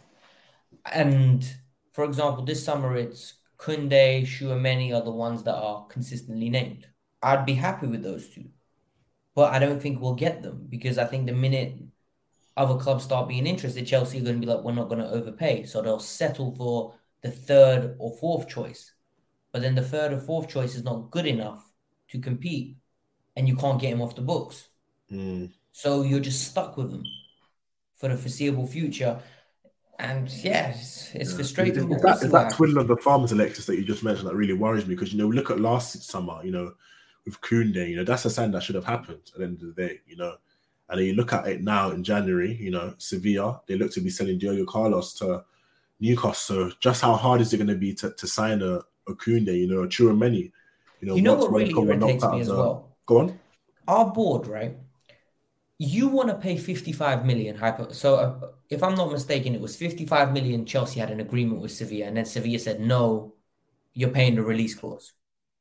and 0.92 1.46
for 1.94 2.04
example, 2.04 2.44
this 2.44 2.64
summer 2.64 2.96
it's 2.96 3.34
Koundé, 3.58 4.24
Tchouameni 4.24 4.94
are 4.94 5.04
the 5.04 5.12
ones 5.12 5.44
that 5.44 5.56
are 5.56 5.86
consistently 5.88 6.50
named. 6.50 6.88
I'd 7.22 7.46
be 7.46 7.54
happy 7.54 7.88
with 7.88 8.04
those 8.04 8.30
two, 8.30 8.46
but 9.34 9.54
I 9.54 9.60
don't 9.60 9.82
think 9.82 10.00
we'll 10.00 10.16
get 10.16 10.42
them 10.42 10.68
because 10.70 10.98
I 10.98 11.06
think 11.06 11.26
the 11.26 11.34
minute 11.34 11.76
other 12.58 12.76
clubs 12.76 13.04
start 13.04 13.28
being 13.28 13.48
interested, 13.48 13.86
Chelsea 13.86 14.20
are 14.20 14.24
going 14.24 14.40
to 14.40 14.46
be 14.46 14.52
like, 14.52 14.64
we're 14.64 14.72
not 14.72 14.88
going 14.88 15.02
to 15.02 15.10
overpay. 15.10 15.66
So 15.66 15.82
they'll 15.82 16.00
settle 16.00 16.56
for 16.56 16.94
the 17.22 17.32
third 17.32 17.96
or 18.00 18.16
fourth 18.18 18.48
choice. 18.48 18.94
But 19.52 19.62
then 19.62 19.76
the 19.76 19.82
third 19.82 20.14
or 20.14 20.20
fourth 20.20 20.48
choice 20.48 20.76
is 20.76 20.84
not 20.84 21.12
good 21.12 21.26
enough 21.26 21.65
to 22.16 22.22
compete 22.22 22.78
and 23.36 23.48
you 23.48 23.56
can't 23.56 23.80
get 23.80 23.92
him 23.92 24.02
off 24.02 24.16
the 24.16 24.22
books. 24.22 24.70
Mm. 25.12 25.52
So 25.72 26.04
you're 26.04 26.20
just 26.20 26.48
stuck 26.48 26.78
with 26.78 26.92
them 26.92 27.04
for 27.98 28.10
the 28.10 28.18
foreseeable 28.18 28.68
future. 28.68 29.20
And 30.00 30.30
yeah, 30.44 30.70
it's, 30.70 31.14
it's 31.16 31.32
yeah. 31.32 31.36
frustrating. 31.36 31.92
It's, 31.92 32.02
that, 32.02 32.32
that 32.32 32.54
twiddle 32.54 32.80
of 32.80 32.88
the 32.88 32.98
farmers 32.98 33.32
Alexis 33.32 33.66
that 33.66 33.78
you 33.78 33.86
just 33.86 34.04
mentioned 34.04 34.28
that 34.28 34.36
really 34.36 34.54
worries 34.54 34.86
me 34.86 34.96
because, 34.96 35.14
you 35.14 35.20
know, 35.20 35.28
look 35.28 35.52
at 35.52 35.60
last 35.60 36.04
summer, 36.04 36.40
you 36.44 36.52
know, 36.52 36.74
with 37.26 37.40
Koundé. 37.42 37.90
You 37.90 37.98
know, 37.98 38.04
that's 38.04 38.26
a 38.26 38.30
sign 38.30 38.52
that 38.52 38.64
should 38.64 38.76
have 38.76 38.86
happened 38.86 39.22
at 39.34 39.40
the 39.40 39.46
end 39.46 39.62
of 39.62 39.76
the 39.76 39.82
day. 39.82 40.00
You 40.06 40.18
know, 40.18 40.36
and 40.90 41.00
then 41.00 41.08
you 41.08 41.14
look 41.14 41.34
at 41.34 41.48
it 41.48 41.62
now 41.62 41.92
in 41.92 42.04
January. 42.04 42.56
You 42.56 42.72
know, 42.72 42.94
Sevilla 42.98 43.62
they 43.68 43.78
look 43.78 43.92
to 43.94 44.02
be 44.02 44.10
selling 44.10 44.38
Diego 44.38 44.66
Carlos 44.66 45.14
to 45.16 45.44
Newcastle. 46.00 46.70
So 46.70 46.76
just 46.80 47.02
how 47.02 47.16
hard 47.16 47.42
is 47.42 47.54
it 47.54 47.58
going 47.58 47.68
to 47.68 47.76
be 47.76 47.94
to, 47.96 48.12
to 48.12 48.28
sign 48.28 48.62
a, 48.62 48.82
a 49.08 49.14
Koundé? 49.14 49.58
You 49.58 49.68
know, 49.68 49.84
a 49.84 49.88
Tchouameni. 49.88 50.52
You 51.06 51.12
know, 51.12 51.16
you 51.18 51.22
know 51.22 51.36
what 51.36 51.52
really 51.52 51.72
irritates 51.72 52.26
me 52.26 52.42
as 52.42 52.50
well. 52.50 52.98
Go 53.06 53.20
on. 53.20 53.40
Our 53.88 54.12
board, 54.12 54.48
right? 54.48 54.76
You 55.78 56.08
want 56.08 56.30
to 56.30 56.36
pay 56.36 56.58
55 56.58 57.26
million 57.26 57.56
hyper. 57.56 57.94
So, 57.94 58.16
uh, 58.16 58.50
if 58.70 58.82
I'm 58.82 58.96
not 58.96 59.12
mistaken, 59.12 59.54
it 59.54 59.62
was 59.62 59.76
55 59.76 60.34
million. 60.34 60.66
Chelsea 60.66 61.00
had 61.00 61.12
an 61.12 61.20
agreement 61.20 61.62
with 61.62 61.72
Sevilla, 61.72 62.08
and 62.08 62.18
then 62.18 62.26
Sevilla 62.26 62.58
said, 62.58 62.80
no, 62.80 63.36
you're 63.94 64.10
paying 64.10 64.36
the 64.36 64.42
release 64.42 64.74
clause, 64.74 65.14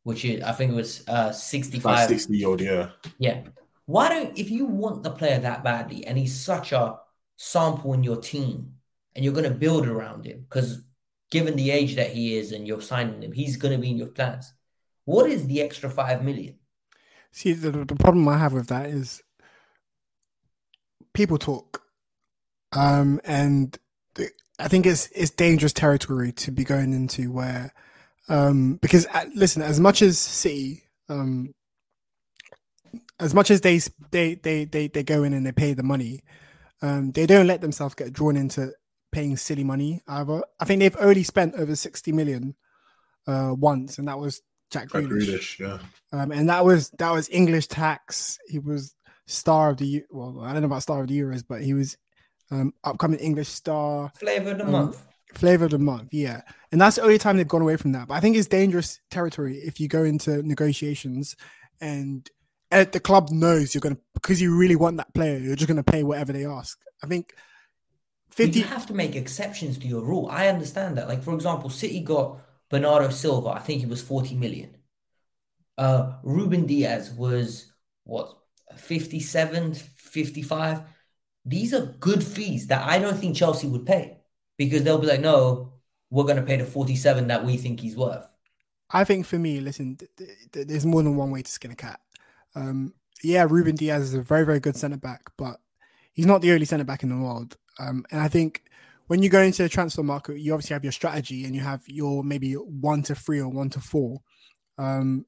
which 0.04 0.24
is, 0.24 0.42
I 0.42 0.52
think 0.52 0.72
it 0.72 0.76
was 0.76 1.04
uh, 1.08 1.32
65. 1.32 2.08
60 2.08 2.44
odd, 2.44 2.60
yeah. 2.60 2.90
Yeah. 3.18 3.42
Why 3.86 4.08
don't, 4.08 4.38
if 4.38 4.50
you 4.50 4.64
want 4.64 5.02
the 5.02 5.10
player 5.10 5.38
that 5.40 5.62
badly 5.62 6.06
and 6.06 6.16
he's 6.16 6.38
such 6.40 6.72
a 6.72 6.98
sample 7.36 7.92
in 7.92 8.02
your 8.02 8.16
team 8.16 8.76
and 9.14 9.22
you're 9.22 9.34
going 9.34 9.50
to 9.50 9.58
build 9.58 9.86
around 9.86 10.24
him, 10.24 10.46
because 10.48 10.82
given 11.30 11.54
the 11.56 11.70
age 11.70 11.96
that 11.96 12.12
he 12.12 12.38
is 12.38 12.52
and 12.52 12.66
you're 12.66 12.80
signing 12.80 13.22
him, 13.22 13.32
he's 13.32 13.58
going 13.58 13.74
to 13.74 13.80
be 13.80 13.90
in 13.90 13.98
your 13.98 14.08
plans. 14.08 14.54
What 15.04 15.30
is 15.30 15.46
the 15.46 15.60
extra 15.60 15.90
5 15.90 16.24
million? 16.24 16.58
See, 17.30 17.52
the, 17.52 17.70
the 17.84 17.96
problem 17.96 18.28
I 18.28 18.38
have 18.38 18.52
with 18.52 18.68
that 18.68 18.86
is 18.86 19.22
people 21.14 21.38
talk, 21.38 21.82
um, 22.72 23.20
and 23.24 23.76
I 24.58 24.68
think 24.68 24.86
it's 24.86 25.08
it's 25.08 25.30
dangerous 25.32 25.72
territory 25.72 26.30
to 26.32 26.52
be 26.52 26.62
going 26.62 26.92
into 26.92 27.32
where, 27.32 27.72
um, 28.28 28.78
because 28.80 29.06
uh, 29.12 29.24
listen, 29.34 29.62
as 29.62 29.80
much 29.80 30.00
as 30.00 30.18
City, 30.18 30.84
um, 31.08 31.54
as 33.18 33.34
much 33.34 33.50
as 33.50 33.62
they 33.62 33.80
they 34.12 34.36
they 34.36 34.64
they 34.64 34.86
they 34.86 35.02
go 35.02 35.24
in 35.24 35.32
and 35.32 35.44
they 35.44 35.52
pay 35.52 35.74
the 35.74 35.82
money, 35.82 36.20
um, 36.82 37.10
they 37.10 37.26
don't 37.26 37.48
let 37.48 37.60
themselves 37.60 37.96
get 37.96 38.12
drawn 38.12 38.36
into 38.36 38.72
paying 39.10 39.36
silly 39.36 39.64
money 39.64 40.02
either. 40.06 40.42
I 40.60 40.64
think 40.66 40.78
they've 40.78 40.96
only 41.00 41.24
spent 41.24 41.54
over 41.56 41.74
sixty 41.74 42.12
million 42.12 42.54
uh, 43.26 43.54
once, 43.58 43.98
and 43.98 44.06
that 44.06 44.20
was 44.20 44.40
Jack 44.70 44.88
Grealish. 44.88 45.26
Grealish 45.26 45.58
yeah. 45.58 45.78
Um, 46.12 46.32
and 46.32 46.48
that 46.48 46.64
was 46.64 46.90
that 46.98 47.12
was 47.12 47.28
English 47.30 47.68
tax. 47.68 48.38
He 48.48 48.58
was 48.58 48.94
star 49.26 49.70
of 49.70 49.78
the 49.78 50.04
well, 50.10 50.40
I 50.40 50.52
don't 50.52 50.62
know 50.62 50.66
about 50.66 50.82
star 50.82 51.02
of 51.02 51.08
the 51.08 51.18
Euros, 51.18 51.44
but 51.46 51.62
he 51.62 51.74
was 51.74 51.96
um, 52.50 52.72
upcoming 52.82 53.18
English 53.20 53.48
star. 53.48 54.12
Flavor 54.16 54.52
of 54.52 54.58
the 54.58 54.64
um, 54.64 54.72
month. 54.72 55.04
Flavor 55.34 55.64
of 55.64 55.72
the 55.72 55.78
month, 55.78 56.12
yeah. 56.12 56.42
And 56.70 56.80
that's 56.80 56.96
the 56.96 57.02
only 57.02 57.18
time 57.18 57.36
they've 57.36 57.48
gone 57.48 57.62
away 57.62 57.76
from 57.76 57.92
that. 57.92 58.08
But 58.08 58.14
I 58.14 58.20
think 58.20 58.36
it's 58.36 58.46
dangerous 58.46 59.00
territory 59.10 59.56
if 59.58 59.80
you 59.80 59.88
go 59.88 60.04
into 60.04 60.42
negotiations 60.42 61.34
and 61.80 62.30
the 62.70 63.00
club 63.00 63.30
knows 63.30 63.74
you're 63.74 63.80
going 63.80 63.96
to 63.96 64.02
because 64.14 64.40
you 64.40 64.56
really 64.56 64.76
want 64.76 64.96
that 64.96 65.12
player, 65.14 65.38
you're 65.38 65.56
just 65.56 65.68
going 65.68 65.82
to 65.82 65.90
pay 65.92 66.02
whatever 66.02 66.32
they 66.32 66.46
ask. 66.46 66.78
I 67.02 67.06
think 67.06 67.34
50 68.30 68.58
you 68.58 68.64
have 68.64 68.86
to 68.86 68.94
make 68.94 69.14
exceptions 69.14 69.78
to 69.78 69.86
your 69.86 70.02
rule. 70.02 70.28
I 70.30 70.48
understand 70.48 70.98
that. 70.98 71.08
Like 71.08 71.22
for 71.22 71.34
example, 71.34 71.70
City 71.70 72.00
got 72.00 72.40
Bernardo 72.70 73.10
Silva, 73.10 73.50
I 73.50 73.60
think 73.60 73.80
he 73.80 73.86
was 73.86 74.02
40 74.02 74.34
million. 74.36 74.76
Uh 75.76 76.18
Ruben 76.22 76.66
Dias 76.66 77.10
was 77.10 77.72
what 78.04 78.36
57, 78.76 79.74
55. 79.74 80.82
These 81.44 81.74
are 81.74 81.86
good 82.00 82.22
fees 82.24 82.68
that 82.68 82.86
I 82.86 82.98
don't 82.98 83.16
think 83.16 83.36
Chelsea 83.36 83.66
would 83.66 83.86
pay 83.86 84.18
because 84.56 84.82
they'll 84.82 84.98
be 84.98 85.06
like, 85.06 85.20
no, 85.20 85.74
we're 86.10 86.24
going 86.24 86.36
to 86.36 86.42
pay 86.42 86.56
the 86.56 86.64
47 86.64 87.28
that 87.28 87.44
we 87.44 87.56
think 87.56 87.80
he's 87.80 87.96
worth. 87.96 88.26
I 88.90 89.04
think 89.04 89.26
for 89.26 89.38
me, 89.38 89.60
listen, 89.60 89.96
th- 89.96 90.10
th- 90.52 90.66
there's 90.66 90.86
more 90.86 91.02
than 91.02 91.16
one 91.16 91.30
way 91.30 91.42
to 91.42 91.50
skin 91.50 91.72
a 91.72 91.76
cat. 91.76 92.00
Um, 92.54 92.94
yeah, 93.22 93.46
Ruben 93.48 93.74
Dias 93.74 94.02
is 94.02 94.14
a 94.14 94.22
very, 94.22 94.44
very 94.44 94.60
good 94.60 94.76
centre 94.76 94.96
back, 94.96 95.22
but 95.36 95.60
he's 96.12 96.26
not 96.26 96.42
the 96.42 96.52
only 96.52 96.66
centre 96.66 96.84
back 96.84 97.02
in 97.02 97.08
the 97.08 97.16
world. 97.16 97.56
Um, 97.78 98.04
and 98.10 98.20
I 98.20 98.28
think 98.28 98.62
when 99.06 99.22
you 99.22 99.28
go 99.28 99.40
into 99.42 99.62
the 99.62 99.68
transfer 99.68 100.02
market, 100.02 100.40
you 100.40 100.52
obviously 100.52 100.74
have 100.74 100.84
your 100.84 100.92
strategy 100.92 101.44
and 101.44 101.54
you 101.54 101.60
have 101.60 101.82
your 101.86 102.24
maybe 102.24 102.54
one 102.54 103.02
to 103.04 103.14
three 103.14 103.40
or 103.40 103.48
one 103.48 103.70
to 103.70 103.80
four. 103.80 104.20
Um, 104.78 105.26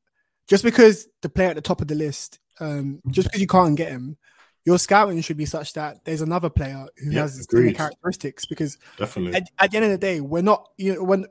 just 0.49 0.65
because 0.65 1.09
the 1.23 1.29
player 1.29 1.51
at 1.51 1.57
the 1.57 1.63
top 1.63 1.81
of 1.81 1.89
the 1.89 1.95
list 1.95 2.39
um, 2.61 3.01
just 3.09 3.29
because 3.29 3.41
you 3.41 3.47
can't 3.47 3.77
get 3.77 3.91
him, 3.91 4.17
your 4.65 4.79
scouting 4.79 5.21
should 5.21 5.37
be 5.37 5.47
such 5.47 5.75
that 5.75 6.05
there's 6.05 6.23
another 6.23 6.51
player 6.51 6.87
who 6.97 7.13
yeah, 7.13 7.23
has 7.23 7.47
similar 7.49 7.73
characteristics. 7.73 8.47
Because 8.47 8.79
definitely, 8.97 9.37
at, 9.37 9.49
at, 9.59 9.71
the 9.71 9.77
end 9.77 9.87
of 9.87 9.93
the 9.93 9.99
day, 9.99 10.21
we're 10.21 10.43
not 10.43 10.69
you 10.77 10.95
know 10.95 11.05
when 11.05 11.27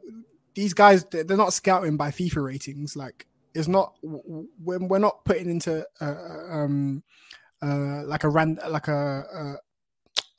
these 0.53 0.73
guys 0.73 1.03
they're 1.05 1.37
not 1.37 1.53
scouting 1.53 1.97
by 1.97 2.11
FIFA 2.11 2.43
ratings. 2.43 2.95
Like 2.95 3.25
it's 3.53 3.67
not 3.67 3.95
we're, 4.01 4.79
we're 4.79 4.99
not 4.99 5.25
putting 5.25 5.49
into 5.49 5.85
uh, 5.99 6.15
um 6.49 7.03
uh 7.61 8.03
like 8.05 8.23
a 8.23 8.29
rand 8.29 8.59
like 8.69 8.87
a, 8.87 9.55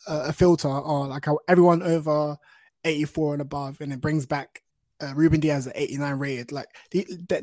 a, 0.06 0.32
filter 0.32 0.68
or 0.68 1.06
like 1.06 1.26
a, 1.26 1.34
everyone 1.48 1.82
over 1.82 2.36
84 2.84 3.34
and 3.34 3.42
above, 3.42 3.80
and 3.80 3.92
it 3.92 4.00
brings 4.00 4.26
back 4.26 4.62
uh, 5.00 5.12
Ruben 5.14 5.40
Dias 5.40 5.66
at 5.66 5.76
89 5.76 6.14
rated. 6.14 6.52
Like 6.52 6.68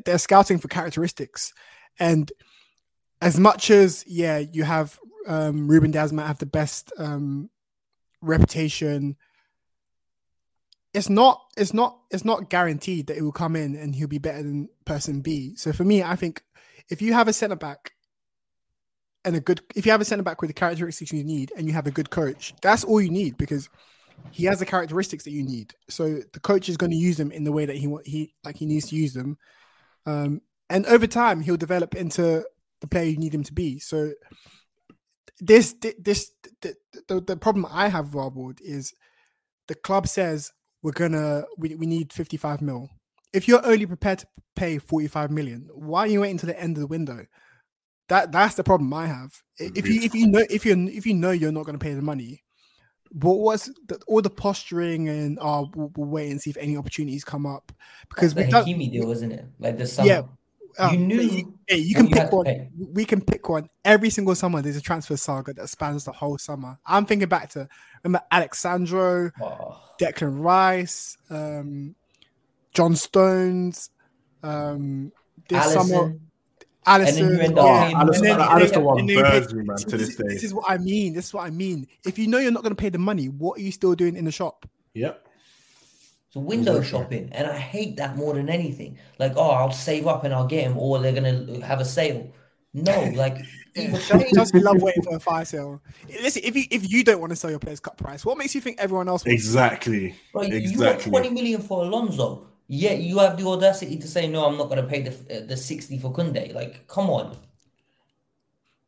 they're 0.05 0.17
scouting 0.17 0.57
for 0.57 0.67
characteristics, 0.67 1.53
and 1.99 2.31
as 3.21 3.39
much 3.39 3.69
as 3.69 4.03
yeah, 4.07 4.37
you 4.37 4.63
have 4.63 4.99
um, 5.27 5.67
Ruben 5.67 5.91
Dias 5.91 6.11
might 6.11 6.27
have 6.27 6.39
the 6.39 6.45
best 6.45 6.91
um, 6.97 7.49
reputation. 8.21 9.15
It's 10.93 11.09
not. 11.09 11.41
It's 11.57 11.73
not. 11.73 11.99
It's 12.11 12.25
not 12.25 12.49
guaranteed 12.49 13.07
that 13.07 13.17
it 13.17 13.23
will 13.23 13.31
come 13.31 13.55
in 13.55 13.75
and 13.75 13.95
he'll 13.95 14.07
be 14.07 14.19
better 14.19 14.43
than 14.43 14.69
person 14.85 15.21
B. 15.21 15.55
So 15.55 15.73
for 15.73 15.83
me, 15.83 16.03
I 16.03 16.15
think 16.15 16.43
if 16.89 17.01
you 17.01 17.13
have 17.13 17.27
a 17.27 17.33
centre 17.33 17.55
back 17.55 17.93
and 19.25 19.35
a 19.35 19.39
good, 19.39 19.61
if 19.75 19.85
you 19.85 19.91
have 19.91 20.01
a 20.01 20.05
centre 20.05 20.23
back 20.23 20.41
with 20.41 20.49
the 20.49 20.53
characteristics 20.53 21.11
you 21.11 21.23
need 21.23 21.51
and 21.57 21.67
you 21.67 21.73
have 21.73 21.87
a 21.87 21.91
good 21.91 22.09
coach, 22.09 22.53
that's 22.61 22.83
all 22.83 23.01
you 23.01 23.09
need 23.09 23.37
because 23.37 23.69
he 24.31 24.45
has 24.45 24.59
the 24.59 24.65
characteristics 24.65 25.23
that 25.23 25.31
you 25.31 25.43
need. 25.43 25.73
So 25.89 26.21
the 26.33 26.39
coach 26.39 26.69
is 26.69 26.77
going 26.77 26.91
to 26.91 26.97
use 26.97 27.17
them 27.17 27.31
in 27.31 27.43
the 27.43 27.51
way 27.51 27.65
that 27.65 27.75
he 27.75 27.95
he 28.05 28.33
like 28.43 28.57
he 28.57 28.65
needs 28.65 28.89
to 28.89 28.95
use 28.95 29.13
them. 29.13 29.37
Um, 30.05 30.41
and 30.69 30.85
over 30.85 31.07
time, 31.07 31.41
he'll 31.41 31.57
develop 31.57 31.95
into 31.95 32.45
the 32.81 32.87
player 32.87 33.05
you 33.05 33.17
need 33.17 33.33
him 33.33 33.43
to 33.43 33.53
be. 33.53 33.79
So 33.79 34.13
this 35.39 35.75
this 35.99 36.31
the, 36.61 36.75
the, 37.07 37.21
the 37.21 37.37
problem 37.37 37.65
I 37.69 37.89
have 37.89 38.15
Rob 38.15 38.37
is 38.61 38.93
the 39.67 39.75
club 39.75 40.07
says 40.07 40.51
we're 40.81 40.91
gonna 40.91 41.43
we, 41.57 41.75
we 41.75 41.85
need 41.85 42.13
55 42.13 42.61
mil. 42.61 42.89
If 43.33 43.47
you're 43.47 43.65
only 43.65 43.85
prepared 43.85 44.19
to 44.19 44.27
pay 44.55 44.77
45 44.77 45.31
million, 45.31 45.69
why 45.73 46.01
are 46.01 46.07
you 46.07 46.21
waiting 46.21 46.37
to 46.39 46.45
the 46.45 46.59
end 46.59 46.77
of 46.77 46.81
the 46.81 46.87
window? 46.87 47.25
That 48.09 48.31
that's 48.31 48.55
the 48.55 48.63
problem 48.63 48.93
I 48.93 49.07
have. 49.07 49.41
If 49.57 49.87
you 49.87 50.01
if 50.01 50.13
you 50.13 50.27
know 50.27 50.43
if 50.49 50.65
you 50.65 50.87
if 50.87 51.05
you 51.05 51.13
know 51.13 51.31
you're 51.31 51.51
not 51.51 51.65
going 51.65 51.77
to 51.77 51.83
pay 51.83 51.93
the 51.93 52.01
money, 52.01 52.43
what 53.11 53.39
was 53.39 53.71
the, 53.87 53.99
all 54.07 54.21
the 54.21 54.29
posturing 54.29 55.07
and 55.07 55.37
oh 55.41 55.69
we'll, 55.75 55.91
we'll, 55.95 56.09
wait 56.09 56.31
and 56.31 56.41
see 56.41 56.49
if 56.49 56.57
any 56.57 56.75
opportunities 56.75 57.23
come 57.23 57.45
up 57.45 57.71
because 58.09 58.33
that's 58.33 58.51
the 58.51 58.57
Hakimi 58.57 58.91
deal, 58.91 59.07
wasn't 59.07 59.33
it? 59.33 59.45
Like 59.59 59.77
the 59.77 59.87
summer. 59.87 60.07
Yeah, 60.07 60.21
you 60.79 60.97
um, 60.97 61.07
knew 61.07 61.21
you, 61.21 61.57
you 61.69 61.95
can 61.95 62.09
pick 62.09 62.31
one. 62.31 62.69
We 62.93 63.05
can 63.05 63.21
pick 63.21 63.47
one 63.47 63.69
every 63.85 64.09
single 64.09 64.33
summer. 64.35 64.61
There's 64.61 64.77
a 64.77 64.81
transfer 64.81 65.15
saga 65.17 65.53
that 65.53 65.69
spans 65.69 66.05
the 66.05 66.11
whole 66.11 66.37
summer. 66.37 66.79
I'm 66.85 67.05
thinking 67.05 67.29
back 67.29 67.49
to 67.51 67.67
remember 68.03 68.25
Alex 68.31 68.59
Sandro, 68.59 69.31
oh. 69.41 69.81
Declan 69.99 70.43
Rice, 70.43 71.17
um, 71.29 71.95
John 72.73 72.95
Stones, 72.95 73.91
um, 74.41 75.11
this 75.47 75.63
Alisson. 75.63 75.87
summer. 75.87 76.15
Alisson, 76.85 77.43
and 77.43 77.55
yeah. 77.55 77.91
Alisson, 77.93 78.37
Alisson 78.37 78.83
one 78.83 79.07
burns 79.07 79.53
me, 79.53 79.63
man, 79.63 79.77
to 79.77 79.97
this, 79.97 80.09
this 80.09 80.15
day. 80.15 80.33
This 80.33 80.43
is 80.43 80.53
what 80.53 80.65
I 80.69 80.77
mean. 80.77 81.13
This 81.13 81.27
is 81.27 81.33
what 81.33 81.45
I 81.45 81.49
mean. 81.49 81.87
If 82.05 82.17
you 82.17 82.27
know 82.27 82.39
you're 82.39 82.51
not 82.51 82.63
going 82.63 82.75
to 82.75 82.81
pay 82.81 82.89
the 82.89 82.97
money, 82.97 83.27
what 83.27 83.59
are 83.59 83.61
you 83.61 83.71
still 83.71 83.95
doing 83.95 84.15
in 84.15 84.25
the 84.25 84.31
shop? 84.31 84.67
Yep. 84.93 85.27
So 86.31 86.39
window 86.39 86.77
exactly. 86.77 86.99
shopping, 86.99 87.29
and 87.33 87.47
I 87.47 87.57
hate 87.57 87.97
that 87.97 88.17
more 88.17 88.33
than 88.33 88.49
anything. 88.49 88.97
Like, 89.19 89.33
oh, 89.35 89.51
I'll 89.51 89.71
save 89.71 90.07
up 90.07 90.23
and 90.23 90.33
I'll 90.33 90.47
get 90.47 90.63
him, 90.63 90.77
or 90.77 90.99
they're 90.99 91.13
gonna 91.13 91.63
have 91.63 91.79
a 91.79 91.85
sale. 91.85 92.33
No, 92.73 93.11
like 93.15 93.37
either 93.75 93.99
just 94.33 94.55
love 94.55 94.81
waiting 94.81 95.03
for 95.03 95.15
a 95.15 95.19
fire 95.19 95.45
sale. 95.45 95.81
Listen, 96.09 96.41
if 96.43 96.55
you 96.55 96.63
if 96.71 96.89
you 96.91 97.03
don't 97.03 97.21
want 97.21 97.29
to 97.31 97.35
sell 97.35 97.51
your 97.51 97.59
players 97.59 97.79
cut 97.79 97.97
price, 97.97 98.25
what 98.25 98.37
makes 98.37 98.55
you 98.55 98.61
think 98.61 98.79
everyone 98.79 99.07
else? 99.07 99.25
Exactly. 99.27 100.15
Right, 100.33 100.51
exactly. 100.51 100.71
You 100.71 100.77
got 100.79 100.99
twenty 101.01 101.29
million 101.29 101.61
for 101.61 101.83
Alonso. 101.83 102.47
Yeah, 102.67 102.93
you 102.93 103.19
have 103.19 103.37
the 103.37 103.47
audacity 103.47 103.97
to 103.97 104.07
say 104.07 104.27
no. 104.27 104.45
I'm 104.45 104.57
not 104.57 104.69
going 104.69 104.81
to 104.81 104.87
pay 104.87 105.01
the 105.01 105.11
uh, 105.11 105.45
the 105.45 105.57
sixty 105.57 105.99
for 105.99 106.13
Koundé." 106.13 106.53
Like, 106.53 106.87
come 106.87 107.09
on. 107.09 107.37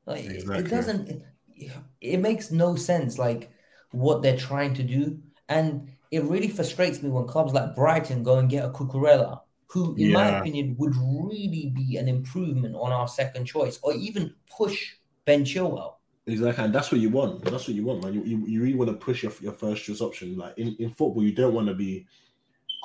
Like, 0.06 0.26
exactly. 0.26 0.66
it 0.66 0.70
doesn't. 0.70 1.10
It, 1.56 1.72
it 2.02 2.18
makes 2.18 2.52
no 2.52 2.76
sense. 2.76 3.18
Like 3.18 3.52
what 3.92 4.22
they're 4.22 4.38
trying 4.38 4.74
to 4.76 4.84
do, 4.84 5.20
and 5.50 5.92
it 6.12 6.24
really 6.24 6.48
frustrates 6.48 7.02
me 7.02 7.10
when 7.10 7.28
clubs 7.28 7.54
like 7.54 7.76
Brighton 7.76 8.24
go 8.24 8.38
and 8.38 8.50
get 8.50 8.66
a 8.66 8.70
Cucurella, 8.70 9.42
who, 9.68 9.94
in 9.96 10.10
yeah. 10.10 10.14
my 10.14 10.40
opinion, 10.40 10.76
would 10.78 10.96
really 10.96 11.72
be 11.76 11.98
an 11.98 12.08
improvement 12.08 12.76
on 12.76 12.92
our 12.92 13.08
second 13.08 13.46
choice, 13.46 13.80
or 13.84 13.94
even 13.94 14.34
push 14.50 14.94
Ben 15.26 15.44
Chilwell. 15.44 15.96
Exactly, 16.28 16.64
and 16.64 16.74
that's 16.74 16.92
what 16.92 17.02
you 17.02 17.10
want. 17.10 17.44
That's 17.44 17.68
what 17.68 17.76
you 17.76 17.86
want, 17.86 18.04
man. 18.04 18.14
You, 18.14 18.24
you, 18.24 18.48
you 18.48 18.62
really 18.62 18.76
want 18.76 18.90
to 18.90 18.98
push 18.98 19.22
your, 19.22 19.32
your 19.42 19.54
first 19.54 19.84
choice 19.84 20.02
option. 20.02 20.38
Like 20.38 20.58
in, 20.58 20.76
in 20.80 20.90
football, 20.90 21.24
you 21.24 21.34
don't 21.34 21.54
want 21.54 21.68
to 21.68 21.76
be 21.76 22.08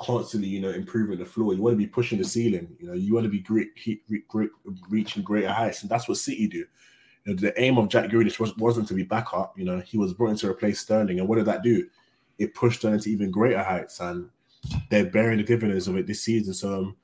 constantly, 0.01 0.49
you 0.49 0.59
know, 0.59 0.71
improving 0.71 1.19
the 1.19 1.25
floor. 1.25 1.53
You 1.53 1.61
want 1.61 1.73
to 1.73 1.77
be 1.77 1.87
pushing 1.87 2.17
the 2.17 2.23
ceiling. 2.23 2.75
You 2.79 2.87
know, 2.87 2.93
you 2.93 3.13
want 3.13 3.25
to 3.25 3.29
be 3.29 3.39
great, 3.39 3.69
great, 4.07 4.27
great 4.27 4.49
reaching 4.89 5.21
greater 5.21 5.51
heights, 5.51 5.81
and 5.81 5.89
that's 5.89 6.07
what 6.07 6.17
City 6.17 6.47
do. 6.47 6.65
You 7.25 7.33
know, 7.33 7.33
the 7.35 7.59
aim 7.61 7.77
of 7.77 7.87
Jack 7.87 8.09
Grealish 8.09 8.39
was, 8.39 8.55
wasn't 8.57 8.87
to 8.87 8.95
be 8.95 9.03
backup. 9.03 9.57
You 9.57 9.65
know, 9.65 9.79
he 9.79 9.97
was 9.97 10.13
brought 10.13 10.31
in 10.31 10.37
to 10.37 10.49
replace 10.49 10.79
Sterling, 10.79 11.19
and 11.19 11.29
what 11.29 11.35
did 11.35 11.45
that 11.45 11.61
do? 11.61 11.87
It 12.39 12.55
pushed 12.55 12.81
them 12.81 12.93
into 12.93 13.09
even 13.09 13.29
greater 13.29 13.61
heights, 13.61 13.99
and 13.99 14.29
they're 14.89 15.05
bearing 15.05 15.37
the 15.37 15.43
dividends 15.43 15.87
of 15.87 15.95
it 15.97 16.07
this 16.07 16.21
season. 16.21 16.53
So, 16.53 16.79
um, 16.79 16.97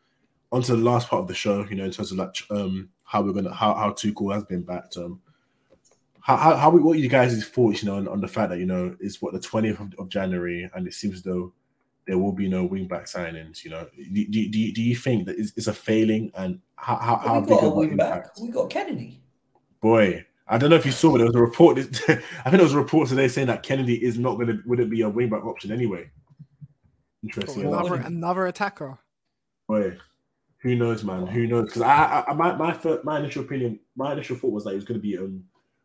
on 0.51 0.63
to 0.63 0.75
the 0.75 0.83
last 0.83 1.09
part 1.09 1.21
of 1.21 1.27
the 1.27 1.35
show. 1.35 1.65
You 1.69 1.75
know, 1.75 1.85
in 1.85 1.91
terms 1.91 2.11
of 2.11 2.17
like 2.17 2.35
um 2.49 2.89
how 3.03 3.21
we're 3.21 3.33
gonna 3.33 3.53
how 3.53 3.75
how 3.75 3.91
Tuchel 3.91 4.33
has 4.33 4.43
been 4.43 4.63
backed. 4.63 4.97
Um, 4.97 5.21
how 6.21 6.35
how, 6.35 6.55
how 6.55 6.71
what 6.71 6.97
you 6.97 7.09
guys' 7.09 7.47
thoughts? 7.47 7.83
You 7.83 7.89
know, 7.89 7.97
on, 7.97 8.07
on 8.07 8.21
the 8.21 8.27
fact 8.27 8.49
that 8.49 8.59
you 8.59 8.65
know 8.65 8.95
it's 8.99 9.21
what 9.21 9.33
the 9.33 9.39
twentieth 9.39 9.79
of, 9.79 9.93
of 9.99 10.09
January, 10.09 10.67
and 10.73 10.87
it 10.87 10.93
seems 10.93 11.21
though 11.21 11.53
there 12.07 12.17
will 12.17 12.31
be 12.31 12.47
no 12.47 12.63
wing 12.63 12.87
back 12.87 13.05
signings. 13.05 13.63
You 13.63 13.71
know, 13.71 13.87
do, 13.95 14.25
do, 14.27 14.49
do, 14.49 14.71
do 14.71 14.81
you 14.81 14.95
think 14.95 15.27
that 15.27 15.37
it's, 15.37 15.53
it's 15.55 15.67
a 15.67 15.73
failing 15.73 16.31
and 16.35 16.59
how 16.75 16.95
how, 16.95 17.17
how 17.17 17.39
we 17.39 17.47
big 17.47 17.49
got 17.49 17.63
a 17.63 17.67
of 17.67 17.75
wing 17.75 17.97
back. 17.97 18.39
We 18.39 18.49
got 18.49 18.69
Kennedy. 18.69 19.21
Boy, 19.81 20.25
I 20.47 20.57
don't 20.57 20.69
know 20.69 20.77
if 20.77 20.85
you 20.85 20.91
saw, 20.91 21.11
but 21.11 21.17
there 21.17 21.27
was 21.27 21.35
a 21.35 21.41
report. 21.41 21.77
I 21.77 21.81
think 21.83 22.23
there 22.43 22.63
was 22.63 22.73
a 22.73 22.77
report 22.77 23.09
today 23.09 23.27
saying 23.27 23.47
that 23.47 23.61
Kennedy 23.61 24.03
is 24.03 24.17
not 24.17 24.35
going 24.35 24.47
to 24.47 24.59
wouldn't 24.65 24.89
be 24.89 25.01
a 25.01 25.09
wing 25.09 25.29
back 25.29 25.45
option 25.45 25.71
anyway. 25.71 26.09
Interesting. 27.23 27.65
Another, 27.65 27.95
another 27.95 28.47
attacker. 28.47 28.97
Boy, 29.67 29.97
who 30.59 30.75
knows, 30.75 31.03
man? 31.03 31.27
Who 31.27 31.45
knows? 31.45 31.65
Because 31.65 31.81
I, 31.81 32.23
I, 32.27 32.33
my 32.33 32.55
my 32.55 32.73
first, 32.73 33.03
my 33.03 33.19
initial 33.19 33.43
opinion, 33.43 33.79
my 33.95 34.13
initial 34.13 34.37
thought 34.37 34.53
was 34.53 34.63
that 34.63 34.71
he 34.71 34.75
was 34.77 34.85
going 34.85 34.99
to 34.99 35.05
be 35.05 35.17
um 35.17 35.43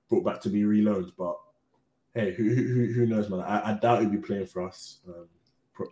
brought 0.09 0.25
back 0.25 0.41
to 0.43 0.49
be 0.49 0.63
reloaned, 0.63 1.11
but 1.19 1.37
hey, 2.15 2.33
who 2.35 2.45
who, 2.55 2.93
who 2.93 3.07
knows, 3.07 3.29
man? 3.29 3.41
I, 3.41 3.71
I 3.71 3.75
doubt 3.75 4.03
he'll 4.03 4.11
be 4.11 4.19
playing 4.19 4.47
for 4.47 4.63
us 4.63 5.01
um, 5.09 5.27
pro- 5.42 5.42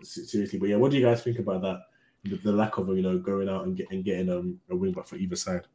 seriously. 0.02 0.58
But 0.58 0.68
yeah, 0.68 0.76
what 0.76 0.90
do 0.90 0.98
you 0.98 1.04
guys 1.04 1.22
think 1.22 1.38
about 1.38 1.62
that? 1.62 1.80
The, 2.24 2.36
the 2.36 2.52
lack 2.52 2.76
of 2.76 2.88
you 2.88 3.02
know 3.02 3.18
going 3.18 3.48
out 3.48 3.64
and, 3.64 3.76
get, 3.76 3.90
and 3.90 4.04
getting 4.04 4.30
um, 4.30 4.60
a 4.70 4.76
wing 4.76 4.92
back 4.92 5.06
for 5.06 5.16
either 5.16 5.36
side. 5.36 5.66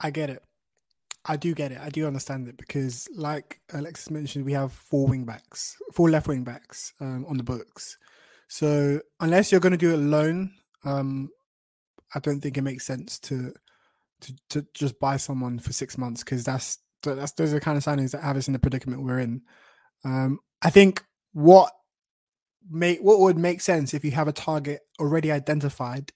I 0.00 0.10
get 0.10 0.30
it. 0.30 0.42
I 1.24 1.36
do 1.36 1.54
get 1.54 1.72
it. 1.72 1.78
I 1.80 1.90
do 1.90 2.06
understand 2.06 2.48
it 2.48 2.56
because, 2.56 3.08
like 3.14 3.60
Alexis 3.72 4.10
mentioned, 4.10 4.44
we 4.44 4.52
have 4.52 4.72
four 4.72 5.06
wing 5.06 5.24
backs, 5.24 5.76
four 5.92 6.08
left 6.08 6.28
wing 6.28 6.44
backs 6.44 6.94
um, 7.00 7.26
on 7.28 7.36
the 7.36 7.42
books. 7.42 7.98
So 8.48 9.00
unless 9.20 9.52
you're 9.52 9.60
going 9.60 9.72
to 9.72 9.78
do 9.78 9.92
it 9.92 9.98
alone, 9.98 10.52
um, 10.84 11.30
I 12.14 12.20
don't 12.20 12.40
think 12.40 12.56
it 12.56 12.62
makes 12.62 12.86
sense 12.86 13.18
to 13.20 13.52
to, 14.22 14.34
to 14.50 14.66
just 14.74 14.98
buy 15.00 15.16
someone 15.16 15.58
for 15.58 15.72
six 15.72 15.96
months 15.96 16.22
because 16.22 16.44
that's 16.44 16.78
that's 17.02 17.32
those 17.32 17.52
are 17.52 17.54
the 17.54 17.60
kind 17.60 17.78
of 17.78 17.84
signings 17.84 18.12
that 18.12 18.22
have 18.22 18.36
us 18.36 18.48
in 18.48 18.52
the 18.52 18.58
predicament 18.58 19.02
we're 19.02 19.20
in. 19.20 19.42
Um, 20.04 20.40
I 20.62 20.70
think 20.70 21.04
what 21.32 21.72
make 22.68 23.00
what 23.00 23.20
would 23.20 23.38
make 23.38 23.60
sense 23.60 23.94
if 23.94 24.04
you 24.04 24.10
have 24.12 24.28
a 24.28 24.32
target 24.32 24.80
already 24.98 25.30
identified 25.32 26.12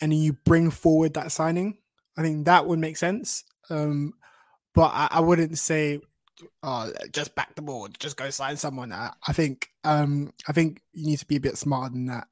and 0.00 0.12
you 0.12 0.34
bring 0.44 0.70
forward 0.70 1.14
that 1.14 1.32
signing. 1.32 1.78
I 2.16 2.22
think 2.22 2.46
that 2.46 2.66
would 2.66 2.78
make 2.78 2.96
sense. 2.96 3.44
Um, 3.70 4.14
but 4.74 4.92
I, 4.92 5.08
I 5.10 5.20
wouldn't 5.20 5.58
say 5.58 6.00
oh, 6.62 6.92
just 7.12 7.34
back 7.34 7.54
the 7.54 7.62
board, 7.62 7.96
just 7.98 8.16
go 8.16 8.30
sign 8.30 8.56
someone. 8.56 8.92
I, 8.92 9.12
I 9.26 9.32
think 9.32 9.68
um, 9.84 10.32
I 10.48 10.52
think 10.52 10.82
you 10.92 11.06
need 11.06 11.18
to 11.18 11.26
be 11.26 11.36
a 11.36 11.40
bit 11.40 11.58
smarter 11.58 11.92
than 11.92 12.06
that, 12.06 12.28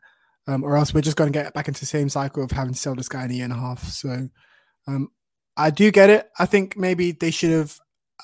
um, 0.47 0.65
or 0.65 0.77
else 0.77 0.93
we're 0.93 1.01
just 1.01 1.17
going 1.17 1.33
to 1.33 1.39
get 1.39 1.55
back 1.55 1.69
into 1.69 1.81
the 1.81 1.87
same 1.87 2.09
cycle 2.09 2.43
of 2.43 2.51
having 2.51 2.75
to 2.75 2.79
sell 2.79 2.95
this 2.95 3.09
guy 3.09 3.25
in 3.25 3.31
a 3.31 3.35
year 3.35 3.45
and 3.45 3.53
a 3.53 3.57
half. 3.57 3.83
So 3.85 4.29
um, 4.87 5.09
I 5.57 5.71
do 5.71 5.91
get 5.91 6.11
it. 6.11 6.31
I 6.39 6.47
think 6.47 6.77
maybe 6.77 7.13
they 7.13 7.31
should 7.31 7.51
have 7.51 7.79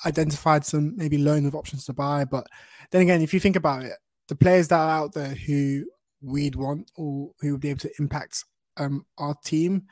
identified 0.04 0.64
some 0.64 0.96
maybe 0.96 1.18
loan 1.18 1.46
of 1.46 1.54
options 1.54 1.86
to 1.86 1.92
buy. 1.92 2.24
But 2.24 2.46
then 2.90 3.02
again, 3.02 3.22
if 3.22 3.34
you 3.34 3.40
think 3.40 3.56
about 3.56 3.84
it, 3.84 3.94
the 4.31 4.36
players 4.36 4.69
that 4.69 4.78
are 4.78 4.90
out 4.90 5.12
there 5.12 5.35
who 5.35 5.85
we'd 6.23 6.55
want 6.57 6.90
or 6.97 7.32
who 7.40 7.52
would 7.52 7.61
be 7.61 7.69
able 7.70 7.81
to 7.81 7.90
impact 7.98 8.44
um, 8.77 9.05
our 9.19 9.35
team, 9.44 9.82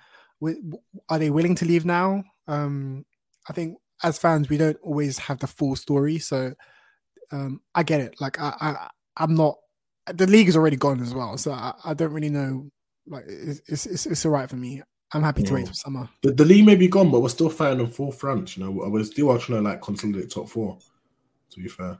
are 1.08 1.18
they 1.18 1.30
willing 1.30 1.54
to 1.56 1.64
leave 1.64 1.84
now? 1.84 2.22
Um, 2.46 3.04
I 3.48 3.52
think 3.52 3.76
as 4.04 4.18
fans, 4.18 4.48
we 4.48 4.56
don't 4.56 4.78
always 4.82 5.18
have 5.18 5.40
the 5.40 5.48
full 5.48 5.74
story. 5.74 6.18
So 6.18 6.52
um, 7.32 7.60
I 7.74 7.82
get 7.82 8.00
it. 8.00 8.20
Like 8.20 8.40
I, 8.40 8.54
I, 8.60 8.88
I'm 9.16 9.34
not. 9.34 9.56
The 10.06 10.26
league 10.26 10.48
is 10.48 10.56
already 10.56 10.76
gone 10.76 11.02
as 11.02 11.12
well, 11.12 11.36
so 11.36 11.50
I, 11.52 11.74
I 11.84 11.94
don't 11.94 12.12
really 12.12 12.30
know. 12.30 12.70
Like 13.06 13.24
it's 13.26 13.86
it's, 13.86 14.06
it's 14.06 14.24
all 14.24 14.32
right 14.32 14.48
for 14.48 14.56
me. 14.56 14.82
I'm 15.12 15.22
happy 15.22 15.42
to 15.42 15.48
Yeah. 15.48 15.54
wait 15.56 15.68
for 15.68 15.74
summer. 15.74 16.08
The, 16.22 16.32
the 16.32 16.44
league 16.44 16.64
may 16.66 16.76
be 16.76 16.86
gone, 16.88 17.10
but 17.10 17.20
we're 17.20 17.28
still 17.30 17.50
fighting 17.50 17.80
on 17.80 17.90
four 17.90 18.12
fronts. 18.12 18.56
You 18.56 18.64
know, 18.64 18.70
we're 18.70 19.04
still 19.04 19.36
trying 19.38 19.64
to 19.64 19.68
like 19.68 19.82
consolidate 19.82 20.30
top 20.30 20.48
four. 20.48 20.78
To 21.50 21.60
be 21.60 21.68
fair, 21.68 21.98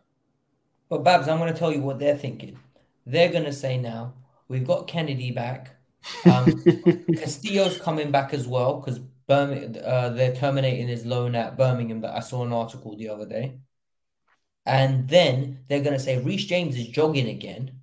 But 0.89 1.05
Babs, 1.05 1.29
I'm 1.29 1.39
going 1.39 1.53
to 1.53 1.59
tell 1.59 1.73
you 1.73 1.83
what 1.83 1.99
they're 1.99 2.17
thinking. 2.17 2.59
They're 3.05 3.33
going 3.33 3.45
to 3.45 3.53
say 3.53 3.79
now 3.79 4.15
we've 4.49 4.67
got 4.67 4.89
Kennedy 4.89 5.31
back. 5.31 5.77
Um, 6.25 6.63
Castillo's 7.17 7.79
coming 7.79 8.11
back 8.11 8.33
as 8.33 8.47
well 8.47 8.81
because 8.81 9.01
uh, 9.29 10.09
they're 10.11 10.35
terminating 10.35 10.89
his 10.89 11.05
loan 11.05 11.35
at 11.35 11.59
Birmingham. 11.59 12.01
That 12.01 12.17
I 12.17 12.21
saw 12.21 12.45
an 12.45 12.53
article 12.53 12.97
the 12.97 13.11
other 13.11 13.27
day. 13.27 13.59
And 14.65 15.09
then 15.09 15.61
they're 15.69 15.83
going 15.83 15.97
to 15.97 16.03
say 16.03 16.19
Reece 16.23 16.45
James 16.45 16.77
is 16.77 16.89
jogging 16.89 17.29
again. 17.29 17.81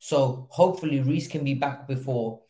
So 0.00 0.48
hopefully 0.50 1.00
Reece 1.00 1.28
can 1.28 1.44
be 1.44 1.54
back 1.54 1.86
before 1.86 2.42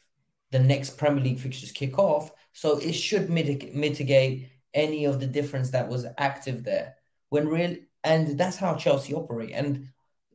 the 0.51 0.59
next 0.59 0.97
Premier 0.97 1.23
League 1.23 1.39
fixtures 1.39 1.73
kick 1.73 1.99
off. 1.99 2.33
So 2.53 2.79
it 2.79 2.93
should 2.93 3.29
mitig- 3.29 3.75
mitigate 3.75 4.51
any 4.73 5.05
of 5.05 5.21
the 5.21 5.27
difference 5.27 5.71
that 5.71 5.89
was 5.89 6.07
active 6.17 6.65
there. 6.65 6.97
When 7.29 7.49
real 7.49 7.77
and 8.05 8.39
that's 8.39 8.59
how 8.59 8.77
Chelsea 8.77 9.15
operate. 9.15 9.53
And 9.53 9.89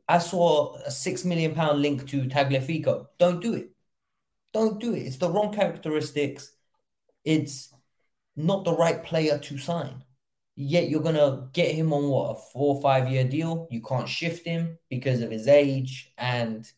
I 0.07 0.17
saw 0.17 0.75
a 0.85 0.91
six 0.91 1.23
million 1.23 1.53
pound 1.53 1.81
link 1.81 2.07
to 2.09 2.23
Tagliafico. 2.23 3.05
Don't 3.19 3.39
do 3.41 3.53
it. 3.53 3.69
Don't 4.51 4.79
do 4.79 4.93
it. 4.95 5.01
It's 5.01 5.17
the 5.17 5.29
wrong 5.29 5.53
characteristics. 5.53 6.51
It's 7.23 7.71
not 8.35 8.65
the 8.65 8.75
right 8.75 9.03
player 9.03 9.37
to 9.37 9.57
sign. 9.59 10.03
Yet 10.55 10.89
you're 10.89 11.03
gonna 11.03 11.49
get 11.53 11.75
him 11.75 11.93
on 11.93 12.09
what 12.09 12.31
a 12.31 12.35
four 12.35 12.75
or 12.75 12.81
five 12.81 13.07
year 13.07 13.23
deal. 13.23 13.67
You 13.69 13.81
can't 13.81 14.09
shift 14.09 14.45
him 14.45 14.79
because 14.89 15.21
of 15.21 15.31
his 15.31 15.47
age. 15.47 16.11
And 16.17 16.69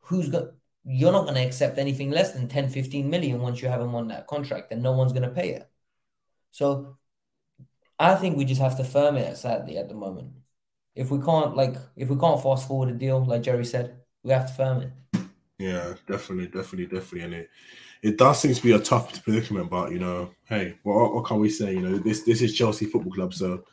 who's 0.00 0.28
got 0.28 0.48
you're 0.84 1.12
not 1.12 1.26
gonna 1.26 1.40
accept 1.40 1.78
anything 1.78 2.10
less 2.10 2.32
than 2.32 2.48
10, 2.48 2.68
15 2.68 3.08
million 3.08 3.40
once 3.40 3.62
you 3.62 3.68
have 3.68 3.80
him 3.80 3.94
on 3.94 4.08
that 4.08 4.26
contract, 4.26 4.72
and 4.72 4.82
no 4.82 4.92
one's 4.92 5.12
gonna 5.12 5.30
pay 5.30 5.50
it. 5.50 5.68
So 6.50 6.96
I 7.98 8.14
think 8.14 8.36
we 8.36 8.44
just 8.44 8.60
have 8.60 8.76
to 8.76 8.84
firm 8.84 9.16
it 9.16 9.36
sadly 9.36 9.78
at 9.78 9.88
the 9.88 9.94
moment. 9.94 10.30
If 10.94 11.10
we 11.10 11.18
can't 11.18 11.56
like 11.56 11.76
if 11.96 12.08
we 12.08 12.16
can't 12.16 12.42
fast 12.42 12.68
forward 12.68 12.90
a 12.90 12.92
deal, 12.92 13.24
like 13.24 13.42
Jerry 13.42 13.64
said, 13.64 13.96
we 14.22 14.32
have 14.32 14.46
to 14.46 14.52
firm 14.52 14.82
it. 14.82 14.92
yeah, 15.58 15.94
definitely, 16.06 16.46
definitely, 16.46 16.86
definitely, 16.86 17.20
and 17.22 17.34
it 17.34 17.50
it 18.02 18.18
does 18.18 18.40
seem 18.40 18.54
to 18.54 18.62
be 18.62 18.72
a 18.72 18.78
tough 18.78 19.22
predicament. 19.24 19.70
But 19.70 19.92
you 19.92 19.98
know, 19.98 20.30
hey, 20.44 20.76
what 20.82 21.14
what 21.14 21.24
can 21.24 21.38
we 21.38 21.50
say? 21.50 21.72
You 21.72 21.80
know, 21.80 21.98
this 21.98 22.22
this 22.22 22.42
is 22.42 22.54
Chelsea 22.54 22.86
Football 22.86 23.12
Club. 23.12 23.34
So 23.34 23.64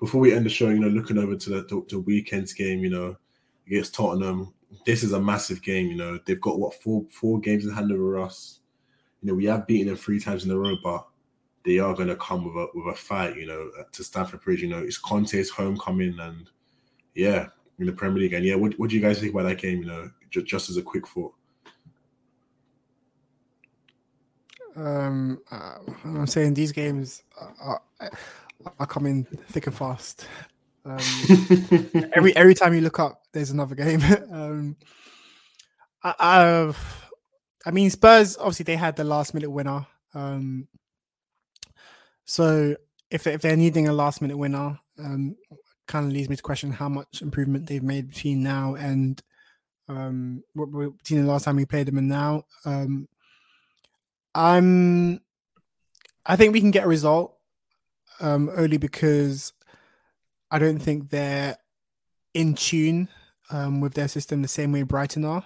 before 0.00 0.20
we 0.20 0.34
end 0.34 0.46
the 0.46 0.50
show, 0.50 0.68
you 0.68 0.78
know, 0.78 0.88
looking 0.88 1.18
over 1.18 1.36
to 1.36 1.50
the 1.50 1.64
to, 1.64 1.84
to 1.88 2.00
weekend's 2.00 2.52
game, 2.52 2.80
you 2.80 2.90
know, 2.90 3.16
against 3.66 3.94
Tottenham, 3.94 4.52
this 4.86 5.02
is 5.02 5.12
a 5.12 5.20
massive 5.20 5.62
game. 5.62 5.88
You 5.88 5.96
know, 5.96 6.18
they've 6.26 6.40
got 6.40 6.58
what 6.58 6.80
four 6.82 7.06
four 7.10 7.40
games 7.40 7.66
in 7.66 7.72
hand 7.72 7.92
over 7.92 8.18
us. 8.18 8.60
You 9.22 9.28
know, 9.28 9.34
we 9.34 9.46
have 9.46 9.66
beaten 9.66 9.88
them 9.88 9.96
three 9.96 10.20
times 10.20 10.44
in 10.44 10.50
a 10.50 10.58
row, 10.58 10.76
but 10.82 11.07
they 11.68 11.78
are 11.78 11.92
going 11.92 12.08
to 12.08 12.16
come 12.16 12.44
with 12.44 12.56
a 12.56 12.66
with 12.74 12.94
a 12.94 12.96
fight. 12.96 13.36
You 13.36 13.46
know, 13.46 13.70
to 13.92 14.02
Stamford 14.02 14.40
Bridge. 14.40 14.62
You 14.62 14.68
know, 14.68 14.78
it's 14.78 14.96
Conte's 14.96 15.50
homecoming, 15.50 16.18
and 16.18 16.48
yeah, 17.14 17.48
in 17.78 17.84
the 17.84 17.92
Premier 17.92 18.20
League. 18.20 18.32
And 18.32 18.44
yeah, 18.44 18.54
what 18.54 18.78
what 18.78 18.88
do 18.88 18.96
you 18.96 19.02
guys 19.02 19.20
think 19.20 19.34
about 19.34 19.44
that 19.44 19.58
game? 19.58 19.80
You 19.80 19.86
know, 19.86 20.10
just, 20.30 20.46
just 20.46 20.70
as 20.70 20.78
a 20.78 20.82
quick 20.82 21.06
thought. 21.06 21.34
Um, 24.76 25.40
uh, 25.50 25.74
I'm 26.04 26.26
saying 26.26 26.54
these 26.54 26.72
games 26.72 27.22
are, 27.38 27.82
are, 28.00 28.10
are 28.78 28.86
coming 28.86 29.24
thick 29.24 29.66
and 29.66 29.76
fast. 29.76 30.26
Um, 30.86 30.98
every 32.14 32.34
every 32.34 32.54
time 32.54 32.72
you 32.72 32.80
look 32.80 32.98
up, 32.98 33.24
there's 33.32 33.50
another 33.50 33.74
game. 33.74 34.00
um, 34.32 34.76
I, 36.02 36.14
I've, 36.18 37.10
I 37.66 37.72
mean, 37.72 37.90
Spurs 37.90 38.38
obviously 38.38 38.64
they 38.64 38.76
had 38.76 38.96
the 38.96 39.04
last 39.04 39.34
minute 39.34 39.50
winner. 39.50 39.86
Um, 40.14 40.66
so 42.28 42.76
if 43.10 43.24
they, 43.24 43.32
if 43.32 43.40
they're 43.40 43.56
needing 43.56 43.88
a 43.88 43.92
last 43.92 44.20
minute 44.20 44.36
winner, 44.36 44.78
um, 44.98 45.34
kind 45.86 46.04
of 46.04 46.12
leads 46.12 46.28
me 46.28 46.36
to 46.36 46.42
question 46.42 46.70
how 46.70 46.88
much 46.88 47.22
improvement 47.22 47.66
they've 47.66 47.82
made 47.82 48.10
between 48.10 48.42
now 48.42 48.74
and 48.74 49.22
um 49.88 50.42
between 50.54 51.22
the 51.22 51.26
last 51.26 51.44
time 51.44 51.56
we 51.56 51.64
played 51.64 51.88
them 51.88 51.96
and 51.96 52.08
now. 52.08 52.44
Um, 52.66 53.08
I'm. 54.34 55.22
I 56.26 56.36
think 56.36 56.52
we 56.52 56.60
can 56.60 56.70
get 56.70 56.84
a 56.84 56.88
result, 56.88 57.34
um, 58.20 58.50
only 58.54 58.76
because 58.76 59.54
I 60.50 60.58
don't 60.58 60.78
think 60.78 61.08
they're 61.08 61.56
in 62.34 62.54
tune 62.54 63.08
um, 63.50 63.80
with 63.80 63.94
their 63.94 64.08
system 64.08 64.42
the 64.42 64.48
same 64.48 64.70
way 64.70 64.82
Brighton 64.82 65.24
are. 65.24 65.44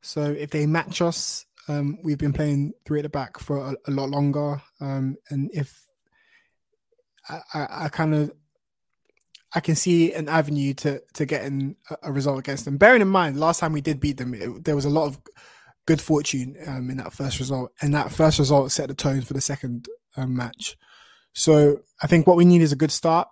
So 0.00 0.22
if 0.22 0.48
they 0.48 0.64
match 0.64 1.02
us, 1.02 1.44
um, 1.68 1.98
we've 2.02 2.16
been 2.16 2.32
playing 2.32 2.72
three 2.86 3.00
at 3.00 3.02
the 3.02 3.10
back 3.10 3.38
for 3.38 3.58
a, 3.58 3.76
a 3.86 3.90
lot 3.90 4.08
longer, 4.08 4.62
um, 4.80 5.18
and 5.28 5.50
if 5.52 5.89
I, 7.54 7.66
I, 7.84 7.88
kind 7.88 8.14
of 8.14 8.32
I 9.54 9.60
can 9.60 9.74
see 9.74 10.12
an 10.12 10.28
avenue 10.28 10.74
to 10.74 11.02
to 11.14 11.26
getting 11.26 11.76
a, 11.90 11.96
a 12.04 12.12
result 12.12 12.38
against 12.38 12.64
them. 12.64 12.76
Bearing 12.76 13.02
in 13.02 13.08
mind, 13.08 13.38
last 13.38 13.60
time 13.60 13.72
we 13.72 13.80
did 13.80 14.00
beat 14.00 14.16
them, 14.16 14.34
it, 14.34 14.64
there 14.64 14.76
was 14.76 14.84
a 14.84 14.90
lot 14.90 15.06
of 15.06 15.20
good 15.86 16.00
fortune 16.00 16.56
um, 16.66 16.90
in 16.90 16.96
that 16.98 17.12
first 17.12 17.38
result, 17.38 17.72
and 17.80 17.94
that 17.94 18.12
first 18.12 18.38
result 18.38 18.72
set 18.72 18.88
the 18.88 18.94
tone 18.94 19.22
for 19.22 19.34
the 19.34 19.40
second 19.40 19.88
um, 20.16 20.36
match. 20.36 20.76
So 21.32 21.80
I 22.02 22.06
think 22.06 22.26
what 22.26 22.36
we 22.36 22.44
need 22.44 22.62
is 22.62 22.72
a 22.72 22.76
good 22.76 22.92
start, 22.92 23.28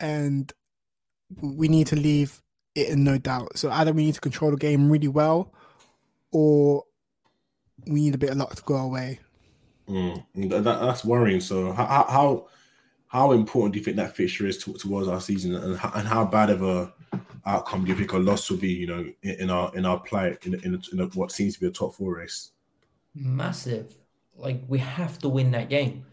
and 0.00 0.52
we 1.40 1.68
need 1.68 1.86
to 1.88 1.96
leave 1.96 2.40
it 2.74 2.88
in 2.88 3.04
no 3.04 3.18
doubt. 3.18 3.58
So 3.58 3.70
either 3.70 3.92
we 3.92 4.06
need 4.06 4.14
to 4.14 4.20
control 4.20 4.50
the 4.50 4.56
game 4.56 4.90
really 4.90 5.08
well, 5.08 5.52
or 6.30 6.84
we 7.86 8.02
need 8.02 8.14
a 8.14 8.18
bit 8.18 8.30
of 8.30 8.36
luck 8.36 8.54
to 8.54 8.62
go 8.62 8.76
away. 8.76 9.20
Mm, 9.88 10.24
that, 10.34 10.62
that's 10.62 11.04
worrying. 11.04 11.40
So 11.40 11.72
how 11.72 12.06
how 12.08 12.48
how 13.12 13.32
important 13.32 13.74
do 13.74 13.78
you 13.78 13.84
think 13.84 13.98
that 13.98 14.16
fixture 14.16 14.46
is 14.46 14.56
to, 14.64 14.72
towards 14.72 15.06
our 15.06 15.20
season, 15.20 15.54
and 15.54 15.76
how, 15.76 15.92
and 15.94 16.08
how 16.08 16.24
bad 16.24 16.48
of 16.48 16.62
a 16.62 16.94
outcome 17.44 17.84
do 17.84 17.90
you 17.90 17.96
think 17.98 18.12
a 18.14 18.18
loss 18.18 18.50
will 18.50 18.56
be? 18.56 18.72
You 18.72 18.86
know, 18.86 19.04
in, 19.22 19.34
in 19.42 19.50
our 19.50 19.70
in 19.76 19.84
our 19.84 20.00
play 20.00 20.34
in 20.44 20.54
in, 20.54 20.82
in 20.92 21.00
a, 21.00 21.06
what 21.08 21.30
seems 21.30 21.52
to 21.54 21.60
be 21.60 21.66
a 21.66 21.70
top 21.70 21.94
four 21.94 22.16
race. 22.16 22.52
Massive. 23.14 23.94
Like 24.34 24.62
we 24.66 24.78
have 24.78 25.18
to 25.18 25.28
win 25.28 25.50
that 25.50 25.68
game 25.68 26.06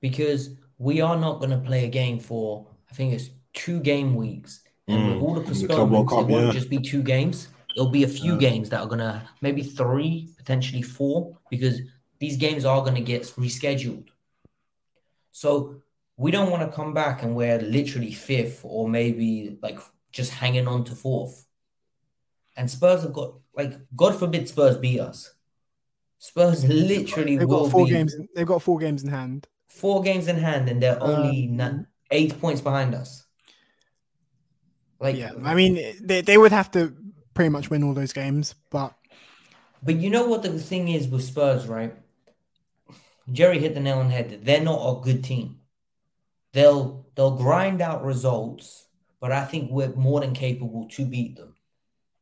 because 0.00 0.50
we 0.78 1.00
are 1.00 1.16
not 1.16 1.40
going 1.40 1.50
to 1.50 1.58
play 1.58 1.86
a 1.86 1.88
game 1.88 2.20
for 2.20 2.68
I 2.88 2.94
think 2.94 3.14
it's 3.14 3.30
two 3.52 3.80
game 3.80 4.14
weeks, 4.14 4.60
and 4.86 4.96
Mm, 5.02 5.14
with 5.14 5.22
all 5.22 5.34
the 5.34 5.40
in 5.40 5.46
the 5.46 5.66
Club 5.66 5.90
postponements, 5.90 6.12
World 6.12 6.30
it 6.30 6.32
won't 6.32 6.46
yeah. 6.46 6.52
just 6.52 6.70
be 6.70 6.78
two 6.78 7.02
games. 7.02 7.48
It'll 7.74 7.90
be 7.90 8.04
a 8.04 8.08
few 8.08 8.34
Yeah. 8.34 8.38
games 8.38 8.70
that 8.70 8.80
are 8.80 8.86
gonna 8.86 9.28
maybe 9.40 9.64
three, 9.64 10.28
potentially 10.36 10.82
four, 10.82 11.36
because 11.50 11.80
these 12.20 12.36
games 12.36 12.64
are 12.64 12.84
gonna 12.84 13.00
get 13.00 13.22
rescheduled. 13.36 14.06
So 15.32 15.82
we 16.18 16.32
don't 16.32 16.50
want 16.50 16.68
to 16.68 16.76
come 16.76 16.92
back 16.92 17.22
and 17.22 17.34
we're 17.34 17.58
literally 17.60 18.12
fifth 18.12 18.60
or 18.64 18.88
maybe 18.88 19.56
like 19.62 19.78
just 20.12 20.32
hanging 20.32 20.66
on 20.66 20.84
to 20.84 20.94
fourth. 20.94 21.46
And 22.56 22.68
Spurs 22.68 23.02
have 23.02 23.12
got 23.12 23.34
like 23.56 23.74
God 23.96 24.18
forbid 24.18 24.48
Spurs 24.48 24.76
beat 24.76 25.00
us. 25.00 25.32
Spurs 26.18 26.66
literally 26.66 27.36
They've 27.36 27.48
will 27.48 27.62
got 27.62 27.70
four 27.70 27.86
be 27.86 27.92
games. 27.92 28.16
They've 28.34 28.46
got 28.46 28.62
four 28.62 28.78
games 28.78 29.04
in 29.04 29.10
hand. 29.10 29.46
four 29.68 30.02
games 30.02 30.26
in 30.26 30.36
hand 30.36 30.68
and 30.68 30.82
they're 30.82 31.00
um, 31.00 31.10
only 31.10 31.46
na- 31.46 31.84
eight 32.10 32.38
points 32.40 32.60
behind 32.60 32.96
us. 32.96 33.24
Like, 34.98 35.16
yeah, 35.16 35.30
I 35.44 35.54
mean, 35.54 35.94
they 36.02 36.22
they 36.22 36.36
would 36.36 36.50
have 36.50 36.72
to 36.72 36.92
pretty 37.34 37.50
much 37.50 37.70
win 37.70 37.84
all 37.84 37.94
those 37.94 38.12
games, 38.12 38.56
but 38.70 38.92
but 39.80 39.94
you 39.94 40.10
know 40.10 40.26
what 40.26 40.42
the 40.42 40.58
thing 40.58 40.88
is 40.88 41.06
with 41.06 41.22
Spurs, 41.22 41.68
right? 41.68 41.94
Jerry 43.30 43.60
hit 43.60 43.74
the 43.74 43.80
nail 43.80 43.98
on 43.98 44.08
the 44.08 44.14
head. 44.14 44.40
They're 44.42 44.60
not 44.60 44.80
a 44.84 45.00
good 45.00 45.22
team. 45.22 45.57
They'll 46.52 47.06
they'll 47.14 47.36
grind 47.36 47.80
out 47.80 48.04
results, 48.04 48.86
but 49.20 49.32
I 49.32 49.44
think 49.44 49.70
we're 49.70 49.94
more 49.94 50.20
than 50.20 50.32
capable 50.32 50.88
to 50.90 51.04
beat 51.04 51.36
them. 51.36 51.54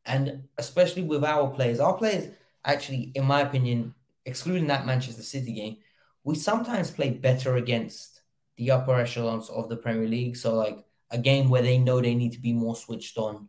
And 0.04 0.44
especially 0.58 1.02
with 1.02 1.24
our 1.24 1.48
players, 1.50 1.80
our 1.80 1.94
players 1.94 2.28
actually, 2.64 3.12
in 3.14 3.24
my 3.24 3.40
opinion, 3.42 3.94
excluding 4.24 4.66
that 4.68 4.86
Manchester 4.86 5.22
City 5.22 5.52
game, 5.52 5.76
we 6.24 6.34
sometimes 6.34 6.90
play 6.90 7.10
better 7.10 7.56
against 7.56 8.22
the 8.56 8.70
upper 8.70 8.94
echelons 8.96 9.48
of 9.50 9.68
the 9.68 9.76
Premier 9.76 10.08
League. 10.08 10.36
So 10.36 10.54
like 10.54 10.78
a 11.10 11.18
game 11.18 11.48
where 11.48 11.62
they 11.62 11.78
know 11.78 12.00
they 12.00 12.14
need 12.14 12.32
to 12.32 12.40
be 12.40 12.52
more 12.52 12.74
switched 12.74 13.16
on 13.18 13.48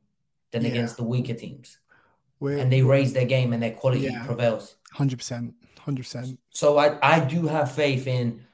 than 0.52 0.64
Yeah. 0.64 0.70
against 0.72 0.98
the 0.98 1.04
weaker 1.04 1.34
teams. 1.34 1.80
we're 2.40 2.58
And 2.60 2.72
they 2.72 2.84
raise 2.84 3.14
their 3.14 3.26
game 3.26 3.52
and 3.54 3.64
their 3.64 3.72
quality 3.74 4.04
Yeah. 4.04 4.24
prevails. 4.26 4.76
hundred 4.94 5.18
percent, 5.18 5.56
hundred 5.80 6.04
percent. 6.04 6.40
So 6.52 6.78
I, 6.78 6.98
I 7.02 7.20
do 7.26 7.48
have 7.48 7.72
faith 7.72 8.06
in 8.06 8.46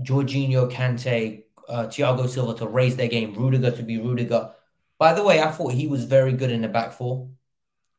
Jorginho, 0.00 0.70
Kante, 0.70 1.44
uh, 1.70 1.86
Thiago 1.86 2.28
Silva 2.28 2.54
to 2.58 2.66
raise 2.66 2.96
their 2.96 3.08
game, 3.08 3.34
Rudiger 3.34 3.70
to 3.70 3.82
be 3.82 3.98
Rudiger. 3.98 4.50
By 4.98 5.14
the 5.14 5.22
way, 5.22 5.40
I 5.40 5.50
thought 5.50 5.72
he 5.72 5.86
was 5.86 6.04
very 6.04 6.32
good 6.32 6.50
in 6.50 6.62
the 6.62 6.68
back 6.68 6.92
four. 6.92 7.28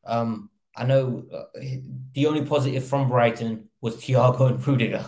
Um, 0.04 0.50
I 0.76 0.84
know 0.84 1.24
uh, 1.32 1.60
the 2.12 2.26
only 2.26 2.44
positive 2.44 2.84
from 2.84 3.08
Brighton 3.08 3.68
was 3.80 3.96
Thiago 3.96 4.48
and 4.48 4.66
Rudiger. 4.66 5.04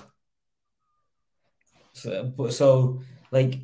So, 1.93 2.32
so 2.51 3.03
like, 3.31 3.61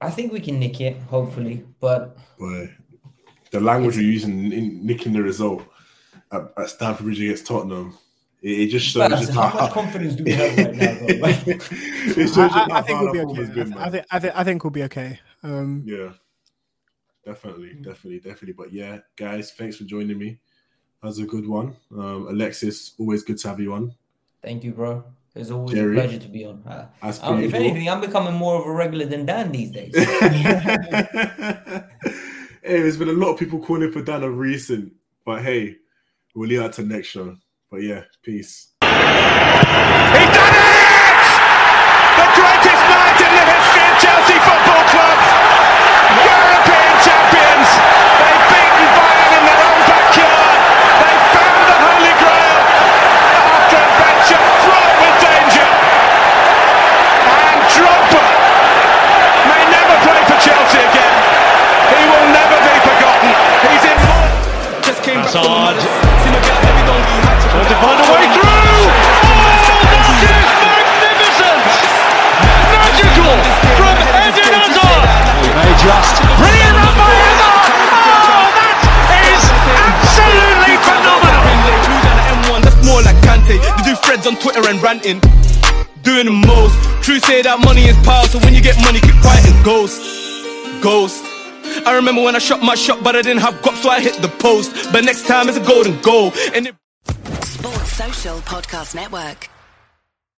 I 0.00 0.10
think 0.10 0.32
we 0.32 0.40
can 0.40 0.58
nick 0.58 0.80
it, 0.80 0.96
hopefully. 1.02 1.64
But 1.78 2.16
Boy, 2.38 2.74
the 3.50 3.60
language 3.60 3.96
we're 3.96 4.02
using 4.02 4.52
in 4.52 4.84
nicking 4.84 5.12
the 5.12 5.22
result 5.22 5.62
at, 6.32 6.52
at 6.56 6.70
Stamford 6.70 7.04
Bridge 7.04 7.20
against 7.20 7.46
Tottenham, 7.46 7.96
it, 8.42 8.50
it 8.50 8.66
just 8.68 8.86
shows 8.86 9.06
Spurs, 9.06 9.20
just 9.20 9.32
how 9.32 9.48
how, 9.48 9.60
much 9.60 9.72
confidence 9.72 10.14
do 10.14 10.24
we 10.24 10.32
have 10.32 10.56
right 10.56 10.74
now? 10.74 10.94
Though? 10.94 11.14
Like, 11.16 11.46
it 11.46 11.62
shows 12.14 12.38
I, 12.38 12.66
I, 12.70 12.78
I 12.78 12.82
think 12.82 13.00
we'll 13.00 13.12
be 13.12 13.18
our 13.20 13.24
form 13.26 13.36
has 13.36 13.50
okay. 13.50 13.62
been, 13.62 13.72
I, 13.74 13.76
man. 13.76 13.92
think 13.92 14.06
I 14.10 14.18
think 14.18 14.36
I 14.36 14.44
think 14.44 14.64
we'll 14.64 14.70
be 14.70 14.82
okay. 14.84 15.20
Um, 15.42 15.82
Yeah, 15.86 16.12
definitely, 17.24 17.74
definitely, 17.74 18.20
definitely. 18.20 18.52
But 18.52 18.72
yeah, 18.72 18.98
guys, 19.16 19.52
thanks 19.52 19.76
for 19.76 19.84
joining 19.84 20.18
me. 20.18 20.40
That 21.02 21.08
was 21.08 21.18
a 21.18 21.26
good 21.26 21.46
one. 21.46 21.76
Um, 21.92 22.28
Alexis, 22.28 22.94
always 22.98 23.22
good 23.22 23.38
to 23.38 23.48
have 23.48 23.60
you 23.60 23.72
on. 23.72 23.94
Thank 24.42 24.64
you, 24.64 24.72
bro. 24.72 25.04
It's 25.34 25.50
always 25.50 25.74
Jerry, 25.74 25.96
a 25.96 26.00
pleasure 26.00 26.18
to 26.18 26.28
be 26.28 26.44
on. 26.44 26.62
Uh, 26.66 26.88
as 27.02 27.20
uh, 27.22 27.38
if 27.40 27.54
anything, 27.54 27.88
I'm 27.88 28.00
becoming 28.00 28.34
more 28.34 28.60
of 28.60 28.66
a 28.66 28.72
regular 28.72 29.06
than 29.06 29.26
Dan 29.26 29.52
these 29.52 29.70
days. 29.70 29.94
Hey, 32.62 32.82
there's 32.82 32.98
been 32.98 33.08
a 33.08 33.12
lot 33.12 33.32
of 33.32 33.38
people 33.38 33.58
calling 33.58 33.90
for 33.90 34.02
Dan 34.02 34.22
of 34.22 34.36
recent, 34.36 34.92
but 35.24 35.42
hey, 35.42 35.76
we'll 36.34 36.48
leave 36.48 36.60
that 36.60 36.74
to 36.74 36.82
next 36.82 37.08
show. 37.08 37.36
But 37.70 37.86
yeah, 37.86 38.02
peace. 38.26 38.74
He 38.82 38.88
done 38.90 40.54
it! 40.58 41.22
The 42.18 42.26
greatest 42.34 42.82
night 42.90 43.14
in 43.14 43.30
the 43.30 43.46
history 43.46 43.84
of 43.86 43.94
Chelsea 43.94 44.38
Football 44.42 44.84
Club. 44.90 45.18
European 46.18 46.92
champions. 46.98 47.70
They've 48.18 48.42
beaten 48.50 48.90
Bayern 48.90 49.32
in 49.38 49.42
their 49.46 49.62
own 49.70 49.80
backyard. 49.86 50.58
They 50.98 51.14
found 51.30 51.62
the 51.70 51.78
Holy 51.78 52.14
Grail 52.18 52.58
after 53.38 53.78
a 53.86 53.90
venture 54.02 54.46
fraught 54.66 54.94
with 55.06 55.16
danger. 55.22 55.70
And 57.38 57.60
Drogba 57.70 58.24
may 59.46 59.62
never 59.70 59.96
play 60.10 60.20
for 60.26 60.38
Chelsea 60.42 60.82
again. 60.90 61.14
He 61.86 62.02
will 62.02 62.34
never 62.34 62.58
be 62.66 62.74
forgotten. 62.82 63.30
He's 63.62 63.84
in. 63.86 63.98
Just 64.82 65.06
came 65.06 65.22
back 65.22 66.69
threads 84.10 84.26
on 84.26 84.36
Twitter 84.36 84.68
and 84.68 84.82
ranting. 84.82 85.20
Doing 86.02 86.26
the 86.26 86.32
most. 86.32 86.74
True 87.04 87.20
say 87.20 87.42
that 87.42 87.60
money 87.64 87.82
is 87.82 87.96
power, 87.98 88.26
so 88.26 88.38
when 88.40 88.54
you 88.54 88.62
get 88.62 88.76
money, 88.82 89.00
keep 89.00 89.14
quiet 89.20 89.46
and 89.46 89.64
ghost. 89.64 90.02
Ghost. 90.82 91.22
I 91.86 91.94
remember 91.94 92.22
when 92.22 92.34
I 92.34 92.38
shot 92.38 92.62
my 92.62 92.74
shot, 92.74 93.04
but 93.04 93.14
I 93.14 93.22
didn't 93.22 93.42
have 93.42 93.54
guap, 93.62 93.76
so 93.76 93.88
I 93.90 94.00
hit 94.00 94.14
the 94.20 94.28
post. 94.28 94.92
But 94.92 95.04
next 95.04 95.26
time 95.26 95.48
it's 95.48 95.58
a 95.58 95.64
golden 95.64 96.00
goal. 96.02 96.32
And 96.54 96.66
it 96.66 96.74
Sports 97.44 97.92
Social 97.92 98.38
Podcast 98.40 98.94
Network. 98.94 99.49